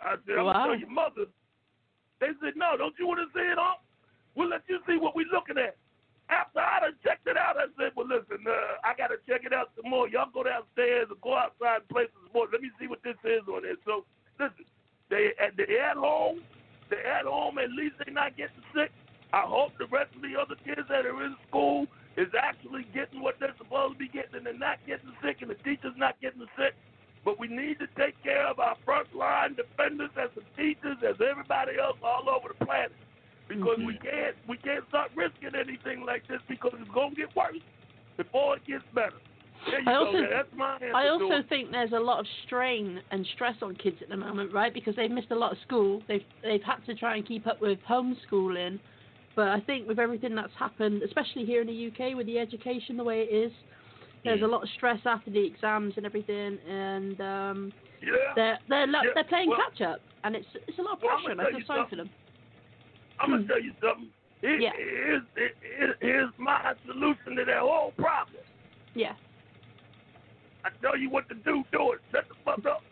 I 0.00 0.16
said, 0.26 0.38
I'm 0.38 0.46
Wow. 0.46 0.52
going 0.52 0.56
to 0.56 0.68
tell 0.68 0.80
your 0.80 0.90
mother. 0.90 1.24
They 2.20 2.32
said, 2.40 2.56
no, 2.56 2.76
don't 2.76 2.94
you 2.98 3.06
want 3.06 3.20
to 3.20 3.28
see 3.36 3.44
it 3.44 3.58
all? 3.58 3.84
We'll 4.34 4.48
let 4.48 4.62
you 4.68 4.80
see 4.86 4.96
what 4.96 5.14
we're 5.14 5.30
looking 5.32 5.58
at. 5.58 5.76
After 6.30 6.58
I 6.58 6.80
done 6.80 6.96
checked 7.04 7.26
it 7.26 7.36
out, 7.36 7.56
I 7.60 7.68
said, 7.76 7.92
well, 7.94 8.08
listen, 8.08 8.40
uh, 8.48 8.80
I 8.82 8.96
got 8.96 9.08
to 9.08 9.20
check 9.28 9.44
it 9.44 9.52
out 9.52 9.70
some 9.76 9.90
more. 9.90 10.08
Y'all 10.08 10.32
go 10.32 10.42
downstairs 10.42 11.08
or 11.12 11.20
go 11.20 11.36
outside 11.36 11.84
and 11.84 11.88
play 11.88 12.08
some 12.16 12.32
more. 12.32 12.48
Let 12.50 12.62
me 12.62 12.70
see 12.80 12.88
what 12.88 13.04
this 13.04 13.20
is 13.24 13.44
on 13.46 13.62
there. 13.62 13.76
So, 13.84 14.08
listen, 14.40 14.64
they 15.10 15.36
at 15.36 15.52
they 15.56 15.78
at 15.78 16.00
home. 16.00 16.40
They 16.88 16.96
at 17.04 17.28
home. 17.28 17.58
At 17.58 17.70
least 17.76 18.00
they 18.00 18.10
not 18.10 18.36
getting 18.40 18.64
sick. 18.72 18.90
I 19.36 19.42
hope 19.44 19.76
the 19.78 19.86
rest 19.92 20.16
of 20.16 20.22
the 20.22 20.32
other 20.32 20.56
kids 20.64 20.88
that 20.88 21.04
are 21.04 21.24
in 21.24 21.36
school 21.48 21.86
is 22.16 22.32
actually 22.32 22.86
getting 22.94 23.20
what 23.20 23.36
they're 23.38 23.54
supposed 23.58 23.94
to 23.94 23.98
be 23.98 24.08
getting, 24.08 24.40
and 24.40 24.46
they're 24.46 24.56
not 24.56 24.78
getting 24.86 25.12
sick, 25.20 25.42
and 25.42 25.50
the 25.50 25.60
teachers 25.60 25.92
not 25.98 26.16
getting 26.22 26.46
sick. 26.56 26.72
But 27.24 27.40
we 27.40 27.48
need 27.48 27.78
to 27.78 27.86
take 27.96 28.22
care 28.22 28.46
of 28.46 28.60
our 28.60 28.76
front 28.84 29.14
line 29.14 29.54
defenders 29.54 30.10
as 30.20 30.30
the 30.34 30.42
teachers, 30.56 30.98
as 31.02 31.16
everybody 31.20 31.78
else 31.80 31.96
all 32.02 32.28
over 32.28 32.54
the 32.58 32.64
planet. 32.64 32.92
Because 33.48 33.78
we 33.78 33.94
mm-hmm. 33.94 34.04
can't 34.04 34.36
we 34.48 34.56
can't 34.58 34.84
start 34.88 35.10
risking 35.14 35.54
anything 35.54 36.04
like 36.06 36.26
this 36.28 36.40
because 36.48 36.72
it's 36.80 36.90
gonna 36.94 37.14
get 37.14 37.34
worse 37.36 37.60
before 38.16 38.56
it 38.56 38.66
gets 38.66 38.84
better. 38.94 39.16
I 39.86 39.94
also, 39.94 40.12
man. 40.12 40.30
That's 40.30 40.48
my 40.56 40.74
answer. 40.74 40.94
I 40.94 41.08
also 41.08 41.46
think 41.48 41.70
there's 41.70 41.92
a 41.92 41.98
lot 41.98 42.20
of 42.20 42.26
strain 42.46 43.00
and 43.10 43.26
stress 43.34 43.56
on 43.62 43.74
kids 43.76 43.96
at 44.02 44.08
the 44.08 44.16
moment, 44.16 44.52
right? 44.52 44.72
Because 44.72 44.96
they've 44.96 45.10
missed 45.10 45.30
a 45.30 45.34
lot 45.34 45.52
of 45.52 45.58
school. 45.66 46.02
They've 46.08 46.24
they've 46.42 46.62
had 46.62 46.84
to 46.86 46.94
try 46.94 47.16
and 47.16 47.26
keep 47.26 47.46
up 47.46 47.60
with 47.60 47.78
homeschooling. 47.88 48.78
But 49.36 49.48
I 49.48 49.60
think 49.60 49.88
with 49.88 49.98
everything 49.98 50.34
that's 50.34 50.52
happened, 50.58 51.02
especially 51.02 51.44
here 51.44 51.60
in 51.60 51.66
the 51.66 51.88
UK 51.88 52.16
with 52.16 52.26
the 52.26 52.38
education 52.38 52.96
the 52.96 53.04
way 53.04 53.20
it 53.22 53.34
is, 53.34 53.52
there's 54.24 54.42
a 54.42 54.46
lot 54.46 54.62
of 54.62 54.68
stress 54.76 54.98
after 55.04 55.30
the 55.30 55.44
exams 55.44 55.94
and 55.96 56.06
everything, 56.06 56.58
and 56.68 57.20
um, 57.20 57.72
yeah. 58.02 58.12
they're 58.34 58.58
they're 58.68 58.86
Yeah, 58.88 59.00
they're 59.14 59.24
playing 59.24 59.50
well- 59.50 59.58
catch 59.70 59.80
up, 59.82 60.00
and 60.24 60.34
it's 60.34 60.46
it's 60.66 60.78
a 60.78 60.82
lot 60.82 60.94
of 60.96 61.02
Well, 61.02 61.12
I'm 61.16 61.24
pressure. 61.24 61.32
and 61.32 61.40
I 61.40 61.50
feel 61.50 61.66
sorry 61.66 61.86
for 61.90 61.96
them. 61.96 62.10
I'm 63.20 63.30
gonna 63.30 63.46
tell 63.46 63.60
you 63.60 63.72
something. 63.80 64.08
Here- 64.40 64.58
Yeah. 64.60 64.72
Here's, 64.76 65.22
here- 65.36 65.96
here's 66.00 66.30
my 66.38 66.74
solution 66.86 67.36
to 67.36 67.44
that 67.44 67.58
whole 67.60 67.92
problem. 67.96 68.42
Yeah. 68.94 69.14
I 70.64 70.70
tell 70.80 70.96
you 70.96 71.10
what 71.10 71.28
to 71.28 71.34
do, 71.34 71.62
do 71.72 71.92
it. 71.92 72.00
Shut 72.10 72.24
the 72.28 72.34
fuck 72.44 72.64
up. 72.66 72.82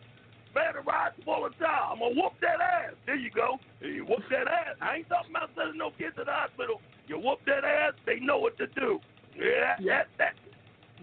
Better 0.53 0.81
ride 0.81 1.11
full 1.25 1.45
of 1.47 1.57
time. 1.57 1.93
I'm 1.93 1.99
gonna 1.99 2.13
whoop 2.15 2.33
that 2.41 2.61
ass. 2.61 2.93
There 3.07 3.15
you 3.15 3.31
go. 3.31 3.57
You 3.81 4.05
whoop 4.05 4.21
that 4.29 4.47
ass. 4.47 4.75
I 4.81 4.97
ain't 4.97 5.09
talking 5.09 5.31
about 5.31 5.49
sending 5.55 5.77
no 5.79 5.89
kids 5.97 6.15
to 6.17 6.23
the 6.23 6.31
hospital. 6.31 6.79
You 7.07 7.17
whoop 7.17 7.39
that 7.47 7.65
ass, 7.65 7.93
they 8.05 8.19
know 8.19 8.37
what 8.37 8.57
to 8.59 8.67
do. 8.67 8.99
Yeah, 9.35 9.75
that, 9.87 10.07
that, 10.19 10.35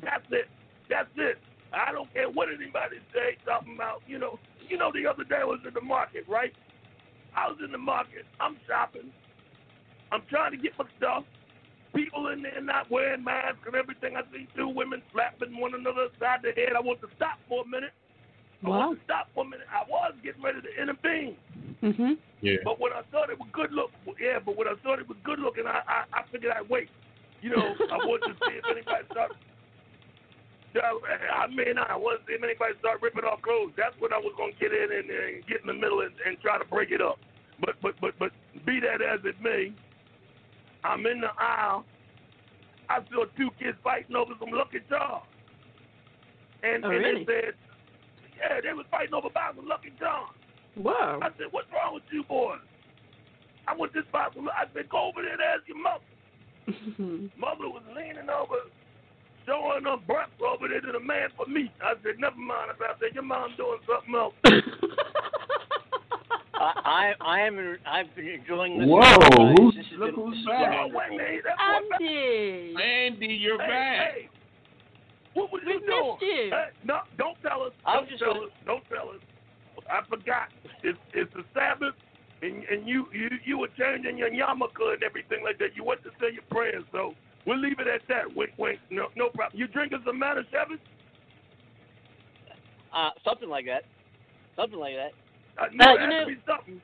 that's 0.03 0.27
it. 0.31 0.49
That's 0.89 1.11
it. 1.17 1.39
I 1.73 1.93
don't 1.93 2.13
care 2.13 2.29
what 2.29 2.49
anybody 2.49 2.99
say, 3.15 3.39
talking 3.45 3.75
about, 3.75 4.03
you 4.07 4.19
know, 4.19 4.39
you 4.69 4.77
know, 4.77 4.91
the 4.93 5.07
other 5.07 5.25
day 5.25 5.43
I 5.43 5.45
was 5.45 5.61
in 5.67 5.75
the 5.75 5.81
market, 5.81 6.25
right? 6.29 6.53
I 7.37 7.49
was 7.49 7.59
in 7.65 7.71
the 7.71 7.79
market. 7.79 8.27
I'm 8.41 8.57
shopping. 8.67 9.11
I'm 10.13 10.23
trying 10.29 10.51
to 10.53 10.59
get 10.59 10.73
my 10.79 10.85
stuff. 10.99 11.25
People 11.95 12.29
in 12.29 12.43
there 12.43 12.63
not 12.63 12.91
wearing 12.91 13.23
masks 13.23 13.67
and 13.67 13.75
everything. 13.75 14.17
I 14.17 14.23
see 14.33 14.47
two 14.57 14.69
women 14.69 15.03
slapping 15.13 15.59
one 15.59 15.75
another 15.75 16.07
side 16.19 16.41
the 16.43 16.55
head. 16.55 16.75
I 16.77 16.81
want 16.81 17.01
to 17.03 17.09
stop 17.17 17.39
for 17.49 17.63
a 17.63 17.67
minute. 17.67 17.95
I 18.65 18.69
want 18.69 18.99
to 18.99 19.05
stop 19.05 19.27
for 19.35 19.45
a 19.45 19.49
minute. 19.49 19.67
I 19.71 19.89
was 19.89 20.15
getting 20.23 20.43
ready 20.43 20.61
to 20.61 20.71
intervene. 20.71 21.35
Mm-hmm. 21.83 22.15
Yeah. 22.43 22.63
But 22.65 22.79
when 22.79 22.93
I 22.93 23.03
thought 23.11 23.31
it 23.31 23.39
was 23.39 23.49
good 23.53 23.73
look, 23.73 23.91
yeah. 24.21 24.39
But 24.39 24.57
when 24.57 24.69
I 24.69 24.75
thought 24.83 24.99
it 24.99 25.09
was 25.09 25.19
good 25.25 25.39
looking, 25.39 25.67
I 25.67 25.83
I, 25.83 25.99
I 26.13 26.23
figured 26.31 26.53
I'd 26.53 26.69
wait. 26.69 26.91
You 27.43 27.51
know, 27.57 27.75
I 27.91 27.97
wanted 28.05 28.35
to 28.35 28.37
see 28.47 28.61
if 28.61 28.65
anybody 28.71 29.07
started. 29.11 29.37
I 30.77 31.47
mean, 31.49 31.79
I 31.79 31.97
see 32.27 32.35
if 32.35 32.43
anybody 32.43 32.75
start 32.79 33.03
ripping 33.03 33.25
off 33.25 33.43
clothes. 33.43 33.73
That's 33.77 33.95
when 33.99 34.13
I 34.13 34.19
was 34.19 34.33
gonna 34.39 34.53
get 34.61 34.73
in 34.73 34.89
and, 34.93 35.11
and 35.11 35.47
get 35.47 35.63
in 35.63 35.67
the 35.67 35.75
middle 35.75 36.01
and, 36.03 36.13
and 36.25 36.39
try 36.41 36.59
to 36.59 36.65
break 36.65 36.91
it 36.91 37.03
up. 37.03 37.19
But 37.61 37.75
but 37.83 37.95
but 38.01 38.15
but 38.19 38.31
be 38.67 38.79
that 38.81 39.03
as 39.03 39.21
it 39.25 39.35
may, 39.43 39.73
I'm 40.85 41.05
in 41.07 41.21
the 41.21 41.33
aisle. 41.39 41.85
I 42.89 42.99
saw 43.11 43.25
two 43.37 43.51
kids 43.59 43.79
fighting 43.83 44.17
over 44.17 44.35
some 44.39 44.51
Lucky 44.51 44.81
Charms. 44.89 45.27
And, 46.63 46.85
Oh, 46.85 46.91
and 46.91 46.99
really? 46.99 47.25
they 47.25 47.33
said, 47.33 47.55
yeah, 48.37 48.61
they 48.61 48.73
was 48.75 48.85
fighting 48.91 49.15
over 49.15 49.31
box 49.31 49.57
of 49.59 49.65
Lucky 49.65 49.93
Charms. 49.99 50.35
Whoa. 50.75 51.21
I 51.23 51.31
said, 51.39 51.49
what's 51.53 51.71
wrong 51.73 51.95
with 51.95 52.03
you 52.11 52.25
boys? 52.25 52.59
I 53.69 53.75
want 53.75 53.95
this 53.95 54.03
of 54.13 54.49
I 54.49 54.67
said, 54.75 54.89
go 54.89 55.09
over 55.09 55.23
there 55.23 55.33
and 55.33 55.41
ask 55.41 55.63
your 55.69 55.79
mother. 55.79 56.05
Mother 57.39 57.71
was 57.71 57.83
leaning 57.95 58.29
over, 58.29 58.67
showing 59.51 59.85
her 59.85 59.97
breasts 60.07 60.39
over 60.39 60.69
there 60.69 60.81
to 60.81 60.93
the 60.93 61.01
man 61.03 61.29
for 61.37 61.47
meat. 61.47 61.71
I 61.83 61.95
said, 62.07 62.19
never 62.23 62.37
mind. 62.39 62.71
I 62.79 62.95
said, 63.03 63.15
your 63.15 63.25
mom 63.27 63.51
doing 63.59 63.79
something 63.83 64.15
else. 64.15 64.35
I, 66.55 66.73
I 66.85 67.13
I 67.25 67.41
am 67.47 67.57
I've 67.87 68.15
been 68.15 68.29
enjoying 68.29 68.79
this. 68.81 68.89
Whoa, 68.89 69.01
guys. 69.01 69.55
who's- 69.59 69.75
This 69.77 69.87
look 69.99 70.15
been- 70.15 70.25
who's 70.25 70.45
back. 70.47 70.71
been 70.85 70.93
Wait 70.95 71.07
a 71.09 71.17
minute. 71.17 71.43
That's 71.45 71.57
what 71.89 72.03
Andy. 72.03 72.75
Andy, 72.77 73.27
you're 73.41 73.61
Hey, 73.63 73.69
back. 73.69 74.13
hey, 74.13 74.29
what 75.33 75.51
was 75.53 75.63
We 75.65 75.73
you 75.73 75.81
doing? 75.81 76.17
you. 76.21 76.51
Hey, 76.53 76.69
no, 76.85 77.01
don't 77.17 77.37
tell 77.41 77.63
us. 77.63 77.73
Don't 77.87 78.09
just 78.11 78.21
tell 78.23 78.35
gonna- 78.35 78.47
us. 78.47 78.53
Don't 78.67 78.85
tell 78.93 79.09
us. 79.09 79.21
I 79.91 80.05
forgot. 80.09 80.49
It's 80.85 80.99
it's 81.15 81.33
the 81.33 81.45
Sabbath, 81.55 81.95
and 82.43 82.63
and 82.65 82.87
you 82.87 83.07
you 83.13 83.31
you 83.45 83.57
were 83.59 83.69
changing 83.79 84.19
your 84.19 84.29
yarmulke 84.29 84.93
and 84.93 85.03
everything 85.03 85.43
like 85.43 85.57
that. 85.59 85.75
You 85.75 85.83
went 85.85 86.03
to 86.05 86.11
say 86.21 86.29
your 86.35 86.45
prayers, 86.51 86.85
so 86.93 87.15
we'll 87.47 87.59
leave 87.59 87.79
it 87.81 87.87
at 87.87 88.03
that. 88.09 88.35
Wait, 88.35 88.51
wait, 88.59 88.79
No, 88.91 89.09
no 89.17 89.29
problem. 89.31 89.59
You 89.59 89.67
drinking 89.67 90.03
some 90.05 90.21
Manischewitz? 90.21 90.79
Uh, 92.95 93.11
something 93.25 93.49
like 93.49 93.67
that. 93.67 93.85
Something 94.57 94.79
like 94.81 94.95
that. 94.97 95.13
Uh, 95.63 95.67
no, 95.73 95.93
Uh, 95.97 96.01
you 96.01 96.07
know- 96.09 96.27
be 96.27 96.37
something. 96.47 96.81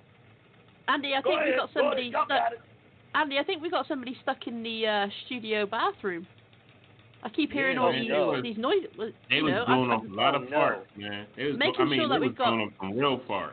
Andy, 0.88 1.14
I 1.14 1.21
Go 1.21 1.31
think 1.31 1.40
we 1.40 1.47
ahead, 1.49 1.59
got 1.59 1.75
go 1.75 1.81
somebody 1.81 2.09
ahead, 2.14 2.25
stuck. 2.27 2.53
Andy, 3.14 3.38
I 3.38 3.42
think 3.42 3.62
we 3.62 3.71
got 3.71 3.87
somebody 3.88 4.14
stuck 4.23 4.47
in 4.47 4.62
the 4.62 4.87
uh, 4.87 5.09
studio 5.25 5.66
bathroom. 5.66 6.27
I 7.25 7.29
keep 7.31 7.51
hearing 7.51 7.77
Yeah, 7.77 7.83
all 7.83 7.92
man, 7.92 8.03
these 8.03 8.11
they 8.11 8.51
these 8.53 8.59
noises. 8.59 9.14
They 9.29 9.37
you 9.37 9.45
was 9.45 9.53
know, 9.55 9.64
blowing 9.66 9.90
I- 9.90 9.95
off 9.97 10.05
a 10.05 10.14
lot 10.14 10.35
of 10.37 10.42
Oh, 10.42 10.49
no. 10.49 10.57
farts, 10.57 10.97
man. 10.97 11.27
They 11.35 11.45
was, 11.47 11.57
Making 11.57 11.81
I 11.81 11.85
mean, 11.87 11.99
sure 12.01 12.09
that 12.09 12.21
we 12.21 12.29
was 12.29 12.37
got- 12.37 12.45
blowing 12.51 12.69
off 12.69 12.73
some 12.79 12.97
real 12.99 13.19
farts. 13.21 13.53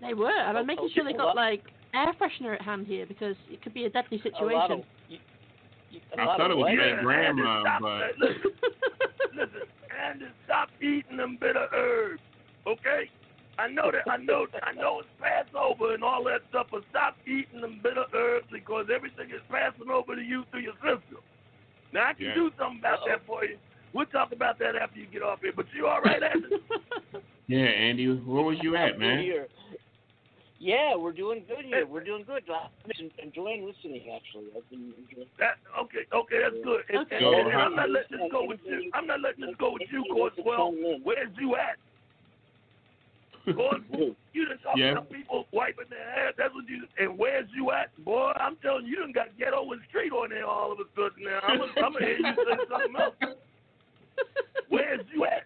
They 0.00 0.14
were, 0.14 0.30
and 0.30 0.56
I'm 0.56 0.66
making 0.66 0.90
sure 0.90 1.02
they 1.04 1.12
well, 1.14 1.28
got 1.28 1.36
like 1.36 1.64
air 1.92 2.12
freshener 2.20 2.54
at 2.54 2.62
hand 2.62 2.86
here 2.86 3.04
because 3.06 3.36
it 3.50 3.60
could 3.62 3.74
be 3.74 3.86
a 3.86 3.90
deadly 3.90 4.18
A 4.18 4.28
lot 4.28 4.32
situation. 4.32 4.72
of. 4.72 4.78
you- 4.78 4.84
you- 4.84 4.84
a 4.84 4.99
I 6.18 6.24
thought 6.36 6.50
it 6.50 6.56
was 6.56 6.68
what? 6.70 6.76
great 6.76 6.94
Yeah, 6.94 7.02
grandma, 7.02 7.62
stop 7.62 7.82
but 7.82 7.98
that. 7.98 8.18
Listen, 8.18 8.52
listen, 9.34 9.68
Andy, 9.90 10.26
stop 10.44 10.68
eating 10.80 11.16
them 11.16 11.38
bitter 11.40 11.66
herbs, 11.72 12.20
okay? 12.66 13.10
I 13.58 13.68
know 13.68 13.90
that. 13.92 14.10
I 14.10 14.16
know. 14.16 14.46
I 14.62 14.72
know 14.72 15.00
it's 15.00 15.08
Passover 15.20 15.92
and 15.94 16.02
all 16.02 16.24
that 16.24 16.40
stuff, 16.48 16.68
but 16.70 16.82
stop 16.90 17.16
eating 17.26 17.60
them 17.60 17.80
bitter 17.82 18.04
herbs 18.14 18.46
because 18.50 18.86
everything 18.94 19.28
is 19.28 19.42
passing 19.50 19.90
over 19.90 20.16
to 20.16 20.22
you 20.22 20.44
through 20.50 20.60
your 20.60 20.74
system. 20.80 21.20
Now 21.92 22.08
I 22.08 22.12
can 22.14 22.26
Yeah. 22.26 22.34
do 22.34 22.50
something 22.58 22.78
about 22.78 23.04
that 23.06 23.26
for 23.26 23.44
you. 23.44 23.58
We'll 23.92 24.06
talk 24.06 24.32
about 24.32 24.58
that 24.60 24.76
after 24.76 24.98
you 24.98 25.06
get 25.06 25.22
off 25.22 25.40
here. 25.42 25.52
But 25.54 25.66
you 25.74 25.88
all 25.88 26.00
right, 26.00 26.22
Andy? 26.22 26.48
yeah, 27.48 27.58
Andy, 27.66 28.06
where 28.14 28.42
was 28.42 28.58
you 28.62 28.76
at, 28.76 28.98
man? 28.98 29.18
Here. 29.22 29.48
Yeah, 30.60 30.94
we're 30.94 31.12
doing 31.16 31.42
good 31.48 31.64
here. 31.64 31.86
We're 31.90 32.04
doing 32.04 32.22
good. 32.28 32.44
I've 32.52 32.68
been 32.86 33.10
enjoying 33.16 33.64
listening. 33.64 34.12
Actually, 34.14 34.52
I've 34.54 34.68
been 34.68 34.92
enjoying. 34.92 35.26
That, 35.40 35.56
okay, 35.72 36.04
okay, 36.12 36.36
that's 36.36 36.60
good. 36.62 36.84
And, 36.92 36.98
Okay. 37.08 37.16
and, 37.16 37.24
So, 37.24 37.32
and 37.32 37.56
I'm 37.56 37.74
not 37.74 37.88
letting 37.88 38.20
this 38.20 38.28
go 38.30 38.44
with 38.44 38.60
you. 38.68 38.90
I'm 38.92 39.06
not 39.06 39.20
letting 39.22 39.40
this 39.40 39.56
go 39.58 39.72
with 39.72 39.88
you, 39.90 40.04
Court 40.12 40.34
Well, 40.44 40.72
where's 41.02 41.32
you 41.40 41.56
at? 41.56 41.80
Court, 43.56 43.80
you 44.36 44.44
done 44.44 44.58
talk 44.62 44.76
Yeah. 44.76 44.92
about 45.00 45.10
people 45.10 45.48
wiping 45.50 45.88
their 45.88 46.28
ass. 46.28 46.34
That's 46.36 46.52
what 46.52 46.68
you. 46.68 46.84
And 47.00 47.16
where's 47.18 47.48
you 47.56 47.72
at, 47.72 47.88
boy? 48.04 48.32
I'm 48.36 48.56
telling 48.56 48.84
you, 48.84 48.90
you 48.90 48.96
done 49.00 49.12
got 49.12 49.32
ghetto 49.38 49.72
and 49.72 49.80
street 49.88 50.12
on 50.12 50.28
there 50.28 50.44
all 50.46 50.70
of 50.72 50.78
a 50.78 50.84
sudden. 50.94 51.24
Now 51.24 51.40
I'm 51.42 51.58
gonna 51.92 52.04
hear 52.04 52.18
you 52.20 52.34
say 52.36 52.56
something 52.68 53.00
else. 53.00 53.16
Where's 54.68 55.00
you 55.12 55.24
at? 55.24 55.44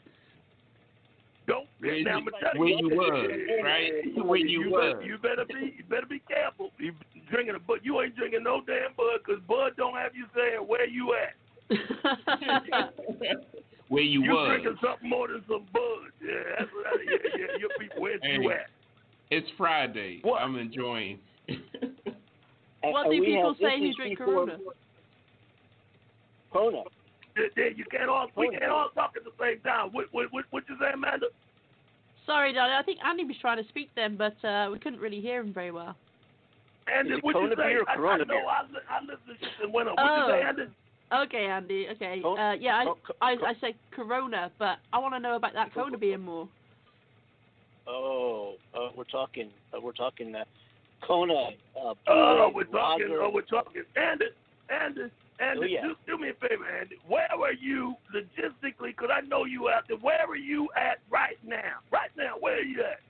Don't. 1.46 1.66
Where 1.78 2.02
now 2.02 2.18
you- 2.18 2.26
I'm 2.34 2.40
tell 2.40 2.60
where 2.60 2.68
you 2.68 2.88
was, 2.88 3.30
right? 3.62 3.92
Where 4.24 4.38
you 4.38 4.70
better, 4.70 4.96
was. 4.96 5.04
you 5.04 5.18
better 5.18 5.44
be. 5.44 5.74
You 5.76 5.84
better 5.88 6.06
be 6.06 6.20
careful. 6.20 6.70
You 6.78 6.92
drinking 7.30 7.54
a 7.56 7.58
bud. 7.58 7.80
You 7.82 8.00
ain't 8.00 8.16
drinking 8.16 8.42
no 8.44 8.62
damn 8.66 8.94
bud, 8.96 9.22
cause 9.26 9.40
bud 9.46 9.72
don't 9.76 9.94
have 9.94 10.14
you 10.14 10.24
saying 10.34 10.60
where 10.66 10.86
you 10.88 11.14
at. 11.14 11.34
Where 13.88 14.02
you, 14.02 14.22
You 14.24 14.30
was. 14.32 14.48
drinking 14.48 14.78
something 14.82 15.08
more 15.08 15.28
than 15.28 15.42
some 15.46 15.66
bud. 15.72 16.10
Yeah, 16.22 16.32
that's 16.58 16.70
what 16.72 16.86
I, 16.86 16.96
yeah, 17.04 17.18
yeah. 17.38 17.58
Your 17.60 17.68
people, 17.78 18.00
where's 18.02 18.20
you 18.24 18.50
at? 18.50 18.68
It's 19.30 19.46
Friday. 19.58 20.20
What? 20.22 20.40
I'm 20.40 20.56
enjoying. 20.56 21.18
What 22.82 23.10
do 23.10 23.22
people 23.22 23.54
say 23.60 23.78
this 23.78 23.80
who 23.80 23.88
is 23.90 23.96
drink 23.96 24.18
Corona? 24.18 24.56
Corona. 26.52 26.82
Yeah, 27.36 27.44
yeah, 27.56 27.64
You 27.74 27.84
can't 27.90 28.08
all 28.08 28.28
we 28.36 28.48
can't 28.50 28.70
all 28.70 28.90
talk 28.94 29.12
at 29.16 29.24
the 29.24 29.32
same 29.40 29.60
time. 29.60 29.88
What 29.92 30.06
what 30.12 30.32
what, 30.32 30.44
what 30.50 30.64
you 30.68 30.76
say, 30.80 30.90
Amanda? 30.94 31.26
Sorry, 32.26 32.52
darling. 32.52 32.74
I 32.78 32.82
think 32.82 33.00
Andy 33.04 33.24
was 33.24 33.36
trying 33.40 33.62
to 33.62 33.68
speak 33.68 33.90
then, 33.96 34.16
but 34.16 34.36
uh, 34.46 34.68
we 34.72 34.78
couldn't 34.78 35.00
really 35.00 35.20
hear 35.20 35.40
him 35.40 35.52
very 35.52 35.70
well. 35.70 35.94
Andy, 36.86 37.12
Is 37.12 37.18
it 37.18 37.24
what 37.24 37.34
you 37.34 37.40
Kona 37.42 37.56
say? 37.56 37.72
or 37.74 37.88
I, 37.88 37.92
I 37.92 37.96
Corona 37.96 38.24
know? 38.24 38.34
I, 38.46 38.62
li- 38.62 38.88
I 38.88 39.00
listened 39.00 39.20
to 39.28 39.34
shit 39.40 39.64
and 39.64 39.72
went 39.74 39.88
on. 39.88 39.94
What 39.96 40.06
Oh. 40.06 40.26
you 40.26 40.32
say, 40.32 40.46
Andy? 40.48 40.62
Okay, 41.12 41.46
Andy. 41.46 41.86
Okay. 41.92 42.22
Uh, 42.24 42.52
yeah, 42.52 42.78
I, 42.78 42.84
co- 42.84 42.98
co- 43.06 43.14
I 43.20 43.32
I 43.32 43.52
said 43.60 43.74
Corona, 43.90 44.50
but 44.58 44.78
I 44.92 44.98
want 44.98 45.14
to 45.14 45.20
know 45.20 45.36
about 45.36 45.52
that 45.54 45.72
Kona 45.74 45.98
beer 45.98 46.18
more. 46.18 46.48
Oh, 47.86 48.54
uh, 48.74 48.88
we're 48.96 49.04
talking. 49.04 49.50
Uh, 49.76 49.80
we're 49.80 49.92
talking. 49.92 50.34
Uh, 50.34 50.44
Kona. 51.06 51.50
Uh, 51.76 51.94
Oh, 52.08 52.50
we're 52.54 52.64
talking. 52.64 53.08
lager. 53.08 53.22
Oh, 53.22 53.30
we're 53.32 53.42
talking. 53.42 53.82
Andy, 53.96 54.26
Andy, 54.70 55.10
Andy, 55.40 55.60
Oh, 55.60 55.66
yeah. 55.66 55.82
do, 55.82 55.94
do 56.06 56.18
me 56.22 56.30
a 56.30 56.34
favor, 56.34 56.64
Andy. 56.68 56.96
Where 57.08 57.26
are 57.32 57.52
you 57.52 57.94
logistically? 58.14 58.94
Because 58.94 59.10
I 59.12 59.20
know 59.22 59.44
you 59.44 59.68
out 59.68 59.84
there. 59.88 59.96
Where 59.98 60.24
are 60.28 60.36
you 60.36 60.68
at 60.76 60.98
right 61.10 61.36
now? 61.44 61.82
Right 61.90 62.10
now, 62.16 62.34
where 62.38 62.54
are 62.58 62.62
you 62.62 62.80
at? 62.82 63.00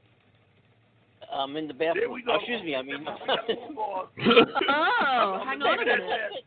I'm 1.32 1.56
in 1.56 1.66
the 1.68 1.74
There 1.74 1.94
bathroom. 1.94 2.12
we 2.12 2.22
go. 2.22 2.32
Oh, 2.32 2.36
excuse 2.36 2.62
me. 2.62 2.76
I 2.76 2.82
mean. 2.82 3.00
We 3.00 3.04
gotta 3.26 3.54
move 3.68 3.78
on. 3.78 4.06
Oh, 4.68 5.42
hang 5.44 5.60
on 5.62 5.78
a 5.78 5.82
it 5.82 5.86
minute. 5.86 6.44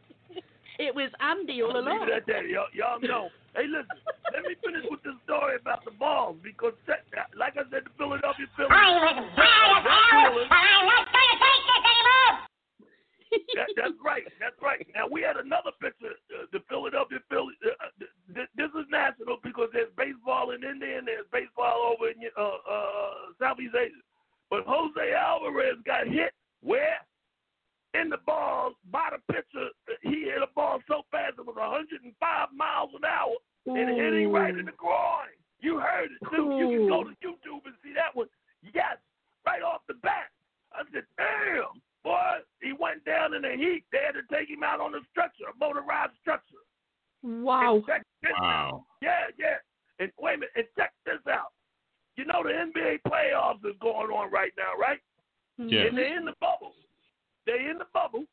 It 0.79 0.93
was 0.93 1.09
Andy 1.19 1.61
all 1.63 1.73
I'm 1.75 1.87
along. 1.87 2.05
leave 2.05 2.25
that. 2.27 2.45
Y'all, 2.49 2.69
y'all 2.73 3.01
know. 3.01 3.29
Hey, 3.57 3.65
listen. 3.65 3.97
let 4.33 4.45
me 4.45 4.53
finish 4.63 4.85
with 4.89 5.01
this 5.01 5.17
story 5.25 5.57
about 5.57 5.81
the 5.83 5.89
balls 5.97 6.37
because, 6.45 6.73
like 7.33 7.57
I 7.57 7.65
said, 7.73 7.89
the 7.89 7.93
Philadelphia 7.97 8.45
Phillies. 8.53 8.69
I 8.69 8.85
was 9.01 9.17
mad 9.33 9.81
as 9.81 9.81
hell, 9.81 10.37
I'm 10.53 10.85
not 10.85 11.09
going 11.09 11.29
to 11.33 11.37
take 11.41 11.63
this 11.65 11.81
anymore. 11.81 12.33
That, 13.55 13.67
that's 13.75 13.97
right. 14.03 14.23
That's 14.39 14.55
right. 14.61 14.85
Now 14.93 15.07
we 15.09 15.21
had 15.21 15.37
another 15.37 15.71
picture. 15.81 16.13
Uh, 16.29 16.45
the 16.53 16.61
Philadelphia 16.69 17.19
Phillies. 17.29 17.57
Uh, 17.65 17.73
uh, 17.81 17.91
th- 18.35 18.53
this 18.55 18.71
is 18.77 18.85
national 18.91 19.41
because 19.43 19.69
there's 19.73 19.91
baseball 19.97 20.51
in 20.51 20.63
India 20.63 20.97
and 20.97 21.07
there's 21.07 21.25
baseball 21.33 21.89
over 21.89 22.11
in 22.11 22.21
uh, 22.37 22.61
uh, 22.61 23.33
Southeast 23.39 23.73
Asia. 23.73 24.03
But 24.49 24.63
Jose 24.67 25.01
Alvarez 25.13 25.81
got 25.85 26.07
hit 26.07 26.31
where? 26.61 27.01
In 27.93 28.09
the 28.09 28.21
balls 28.25 28.75
by 28.91 29.09
the 29.09 29.33
pitcher. 29.33 29.73
He 30.03 30.29
hit 30.29 30.43
a 30.43 30.51
ball 30.53 30.79
so 30.87 31.01
fast 31.09 31.39
it 31.39 31.45
was 31.45 31.55
105 31.57 31.97
miles 32.53 32.91
an 32.93 33.05
hour 33.05 33.33
and 33.65 33.89
it 33.89 33.97
hit 33.97 34.13
him 34.13 34.31
right 34.31 34.55
in 34.55 34.65
the 34.65 34.77
groin. 34.77 35.33
You 35.59 35.79
heard 35.79 36.11
it 36.13 36.21
too. 36.29 36.55
You 36.59 36.67
can 36.77 36.87
go 36.87 37.03
to 37.03 37.13
YouTube 37.25 37.65
and 37.65 37.75
see 37.83 37.93
that 37.95 38.13
one. 38.13 38.27
Yes, 38.61 39.01
right 39.45 39.63
off 39.63 39.81
the 39.87 39.95
bat. 39.95 40.29
I 40.73 40.83
said, 40.93 41.03
damn, 41.17 41.81
boy, 42.03 42.39
he 42.61 42.73
went 42.73 43.05
down 43.05 43.33
in 43.33 43.41
the 43.41 43.51
heat. 43.55 43.83
They 43.91 43.99
had 44.05 44.13
to 44.13 44.25
take 44.33 44.49
him 44.49 44.63
out 44.63 44.79
on 44.79 44.95
a 44.95 44.99
structure, 45.11 45.45
a 45.45 45.57
motorized 45.59 46.13
structure. 46.21 46.63
Wow. 47.23 47.83
Check 47.87 48.03
this 48.21 48.31
Wow. 48.39 48.85
Yeah, 49.01 49.27
yeah. 49.37 49.57
And 49.99 50.11
wait 50.19 50.35
a 50.35 50.37
minute, 50.37 50.51
and 50.55 50.65
check 50.77 50.93
this 51.05 51.21
out. 51.29 51.53
You 52.15 52.25
know 52.25 52.41
the 52.43 52.49
NBA 52.49 52.99
playoffs 53.07 53.65
is 53.65 53.75
going 53.81 54.09
on 54.09 54.31
right 54.31 54.51
now, 54.57 54.79
right? 54.79 54.99
Mm-hmm. 55.59 55.69
Yeah. 55.69 55.81
And 55.87 55.97
they're 55.97 56.17
in 56.17 56.25
the 56.25 56.33
bubble. 56.39 56.73
They're 57.45 57.69
in 57.69 57.77
the 57.77 57.85
bubble. 57.93 58.25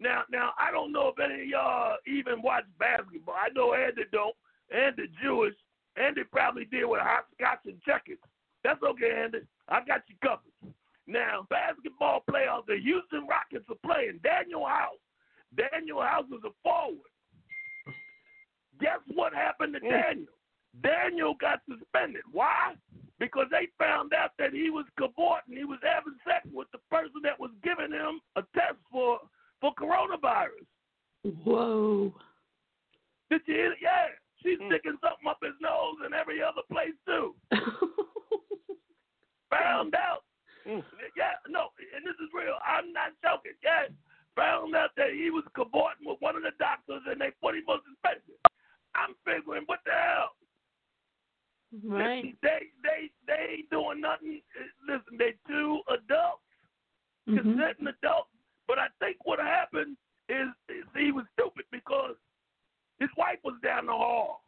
Now, 0.00 0.22
now 0.30 0.52
I 0.58 0.70
don't 0.70 0.92
know 0.92 1.08
if 1.08 1.18
any 1.18 1.42
of 1.42 1.48
y'all 1.48 1.96
even 2.06 2.42
watch 2.42 2.64
basketball. 2.78 3.34
I 3.34 3.48
know 3.54 3.74
Andy 3.74 4.02
don't. 4.12 4.34
Andy 4.74 5.04
Jewish. 5.22 5.54
Andy 5.96 6.22
probably 6.24 6.64
did 6.64 6.84
with 6.84 7.00
hot 7.00 7.26
scotch 7.34 7.60
and 7.66 7.80
checkers. 7.82 8.18
That's 8.64 8.82
okay, 8.82 9.22
Andy. 9.24 9.38
I 9.68 9.84
got 9.84 10.02
you 10.08 10.16
covered. 10.22 10.74
Now, 11.06 11.46
basketball 11.50 12.24
playoffs, 12.28 12.66
the 12.66 12.78
Houston 12.82 13.26
Rockets 13.26 13.66
are 13.68 13.84
playing. 13.84 14.20
Danuel 14.24 14.68
House. 14.68 15.00
Danuel 15.54 16.06
House 16.08 16.26
is 16.28 16.42
a 16.44 16.50
forward. 16.62 16.98
Guess 18.80 19.00
what 19.14 19.34
happened 19.34 19.74
to 19.74 19.80
hmm. 19.80 19.86
Danuel? 19.86 20.26
Danuel 20.82 21.38
got 21.38 21.60
suspended. 21.68 22.22
Why? 22.32 22.74
Because 23.20 23.46
they 23.50 23.68
found 23.78 24.12
out 24.12 24.30
that 24.38 24.52
he 24.52 24.70
was 24.70 24.86
cavorting. 24.98 25.56
He 25.56 25.64
was 25.64 25.78
having 25.82 26.16
sex 26.26 26.48
with 26.52 26.66
the 26.72 26.78
person 26.90 27.22
that 27.22 27.38
was 27.38 27.50
giving 27.62 27.92
him 27.92 28.20
a 28.36 28.42
test 28.54 28.78
for 28.90 29.20
for 29.60 29.72
coronavirus. 29.74 30.66
Whoa. 31.44 32.12
Did 33.30 33.42
you 33.46 33.54
hear? 33.54 33.72
it? 33.72 33.78
Yeah, 33.80 34.06
she's 34.42 34.58
hmm. 34.58 34.68
sticking 34.68 34.98
something 35.00 35.28
up 35.28 35.38
his 35.42 35.54
nose 35.60 35.96
and 36.04 36.12
every 36.12 36.42
other 36.42 36.62
place 36.70 36.96
too. 37.06 37.34
Found 39.50 39.94
out. 39.94 40.24
Yeah, 40.66 41.36
no, 41.48 41.68
and 41.94 42.04
this 42.04 42.16
is 42.20 42.30
real. 42.32 42.56
I'm 42.64 42.92
not 42.92 43.12
joking. 43.22 43.52
Yeah, 43.62 43.92
found 44.36 44.74
out 44.74 44.90
that 44.96 45.12
he 45.12 45.30
was 45.30 45.44
cavorting 45.54 46.06
with 46.08 46.20
one 46.20 46.36
of 46.36 46.42
the 46.42 46.52
doctors 46.58 47.02
and 47.06 47.20
they 47.20 47.30
put 47.42 47.54
him 47.54 47.68
on 47.68 47.80
suspension. 47.86 48.34
I'm 48.94 49.14
figuring, 49.24 49.64
what 49.66 49.80
the 49.84 49.92
hell? 49.92 50.30
right. 51.82 52.34
They 52.42 52.70
they 52.82 53.10
they 53.26 53.58
ain't 53.58 53.70
doing 53.70 54.00
nothing. 54.00 54.40
Listen, 54.86 55.18
they 55.18 55.34
two 55.48 55.82
adults, 55.90 56.42
Mhm. 57.28 57.42
consenting 57.42 57.88
adults. 57.88 58.30
But 58.66 58.78
I 58.78 58.88
think 59.00 59.18
what 59.24 59.38
happened 59.40 59.96
is, 60.28 60.48
is 60.68 60.84
he 60.96 61.12
was 61.12 61.26
stupid 61.34 61.66
because 61.70 62.16
his 62.98 63.10
wife 63.16 63.38
was 63.44 63.60
down 63.60 63.86
the 63.86 63.92
hall. 63.92 64.44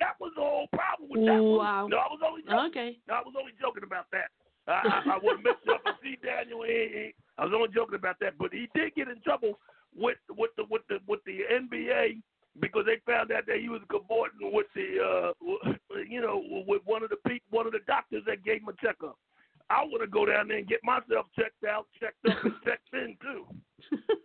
That 0.00 0.18
was 0.20 0.32
the 0.36 0.40
whole 0.42 0.68
problem 0.68 1.08
with 1.10 1.26
that 1.26 1.42
one. 1.42 1.58
Wow. 1.58 1.86
No, 1.88 1.98
I 1.98 2.06
was 2.08 2.20
only 2.24 2.42
joking. 2.42 2.58
Okay. 2.70 2.98
No, 3.06 3.14
I 3.14 3.22
was 3.22 3.34
only 3.38 3.52
joking 3.60 3.82
about 3.84 4.10
that. 4.12 4.30
I, 4.66 5.02
I, 5.12 5.18
would 5.22 5.44
mixed 5.44 5.68
up 5.68 5.82
and 5.84 5.94
see 6.02 6.16
Danuel. 6.24 6.66
He, 6.66 6.88
he, 6.92 7.14
I 7.38 7.44
was 7.44 7.52
only 7.54 7.68
joking 7.74 7.96
about 7.96 8.16
that, 8.20 8.38
but 8.38 8.52
he 8.52 8.68
did 8.74 8.94
get 8.94 9.08
in 9.08 9.20
trouble 9.20 9.58
with 9.96 10.18
with 10.30 10.50
the 10.56 10.64
with 10.70 10.82
the 10.88 10.98
with 11.06 11.20
the 11.26 11.40
NBA 11.52 12.22
because 12.60 12.84
they 12.86 13.00
found 13.06 13.32
out 13.32 13.46
that 13.46 13.60
he 13.60 13.68
was 13.68 13.82
cavorting 13.90 14.52
with 14.52 14.66
the 14.74 14.98
uh 14.98 15.72
you 16.08 16.20
know 16.20 16.42
with 16.66 16.82
one 16.84 17.02
of 17.02 17.10
the 17.10 17.20
people 17.28 17.46
one 17.50 17.66
of 17.66 17.72
the 17.72 17.84
doctors 17.86 18.22
that 18.26 18.44
gave 18.44 18.62
him 18.62 18.68
a 18.68 18.84
checkup. 18.84 19.18
I 19.70 19.80
want 19.80 20.02
to 20.02 20.06
go 20.06 20.26
down 20.26 20.48
there 20.48 20.58
and 20.58 20.68
get 20.68 20.84
myself 20.84 21.24
checked 21.32 21.64
out, 21.64 21.86
checked 21.98 22.20
up, 22.28 22.36
and 22.44 22.52
checked 22.64 22.92
in 22.92 23.16
too. 23.20 23.48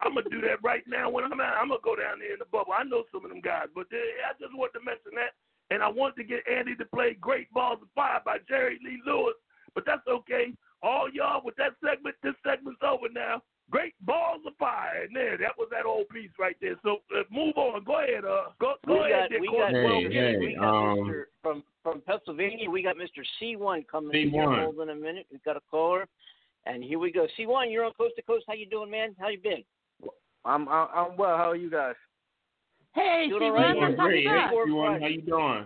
I'm 0.01 0.15
gonna 0.15 0.29
do 0.29 0.41
that 0.41 0.63
right 0.63 0.83
now 0.87 1.09
when 1.09 1.23
I'm 1.23 1.39
out. 1.39 1.55
I'm 1.59 1.69
gonna 1.69 1.83
go 1.83 1.95
down 1.95 2.19
there 2.19 2.33
in 2.33 2.39
the 2.39 2.51
bubble. 2.51 2.75
I 2.75 2.83
know 2.83 3.03
some 3.11 3.23
of 3.23 3.31
them 3.31 3.41
guys, 3.41 3.71
but 3.75 3.87
they, 3.91 4.03
I 4.23 4.35
just 4.39 4.55
wanted 4.55 4.79
to 4.79 4.85
mention 4.85 5.15
that, 5.15 5.35
and 5.71 5.83
I 5.83 5.87
wanted 5.87 6.15
to 6.19 6.27
get 6.27 6.47
Andy 6.47 6.75
to 6.75 6.85
play 6.85 7.15
"Great 7.19 7.51
Balls 7.51 7.79
of 7.81 7.87
Fire" 7.95 8.21
by 8.23 8.37
Jerry 8.47 8.79
Lee 8.83 8.99
Lewis, 9.05 9.35
but 9.75 9.85
that's 9.85 10.05
okay. 10.07 10.53
All 10.81 11.09
y'all 11.11 11.41
with 11.43 11.55
that 11.57 11.73
segment, 11.83 12.15
this 12.23 12.33
segment's 12.45 12.79
over 12.83 13.07
now. 13.13 13.41
Great 13.71 13.93
balls 14.01 14.41
of 14.47 14.53
fire, 14.57 15.03
and 15.05 15.15
there, 15.15 15.37
that 15.37 15.51
was 15.57 15.67
that 15.69 15.85
old 15.85 16.09
piece 16.09 16.31
right 16.39 16.55
there. 16.59 16.75
So 16.81 16.97
uh, 17.15 17.21
move 17.29 17.53
on. 17.55 17.83
Go 17.83 17.99
ahead. 18.01 18.25
Uh, 18.25 18.49
go, 18.59 18.73
go 18.87 19.03
we 19.03 19.11
ahead. 19.11 19.29
got, 19.29 19.41
we 19.41 19.47
Corey. 19.47 19.61
got, 19.61 19.71
Hey, 19.73 20.05
Mr. 20.05 20.11
hey, 20.13 20.37
we 20.39 20.55
got 20.55 20.69
um, 20.69 20.97
Mr. 20.99 21.23
from 21.43 21.63
from 21.83 22.01
Pennsylvania. 22.01 22.67
We 22.69 22.81
got 22.81 22.95
Mr. 22.95 23.21
C1 23.39 23.85
coming 23.87 24.19
in 24.19 24.31
here. 24.31 24.41
C1. 24.47 24.63
Hold 24.63 24.79
on 24.79 24.89
a 24.89 24.95
minute. 24.95 25.27
We've 25.31 25.43
got 25.43 25.55
a 25.55 25.61
caller, 25.69 26.07
and 26.65 26.83
here 26.83 26.97
we 26.97 27.11
go. 27.11 27.27
C1, 27.37 27.71
you're 27.71 27.85
on 27.85 27.93
coast 27.93 28.15
to 28.15 28.23
coast. 28.23 28.45
How 28.47 28.53
you 28.55 28.65
doing, 28.65 28.89
man? 28.89 29.15
How 29.19 29.27
you 29.29 29.39
been? 29.39 29.63
I'm 30.45 30.67
I'm, 30.67 30.87
I'm 30.95 31.17
well. 31.17 31.37
How 31.37 31.51
are 31.51 31.55
you 31.55 31.69
guys? 31.69 31.95
Hey, 32.95 33.27
Doing 33.29 33.39
Steve, 33.39 33.49
all 33.49 33.53
right, 33.53 33.67
man, 33.75 33.81
man. 33.81 33.89
let's 33.91 34.01
Great. 34.01 34.23
you 34.23 34.29
Hey, 34.29 34.35
back. 34.35 34.51
everyone, 34.59 35.01
how 35.01 35.07
you 35.07 35.21
doing? 35.21 35.65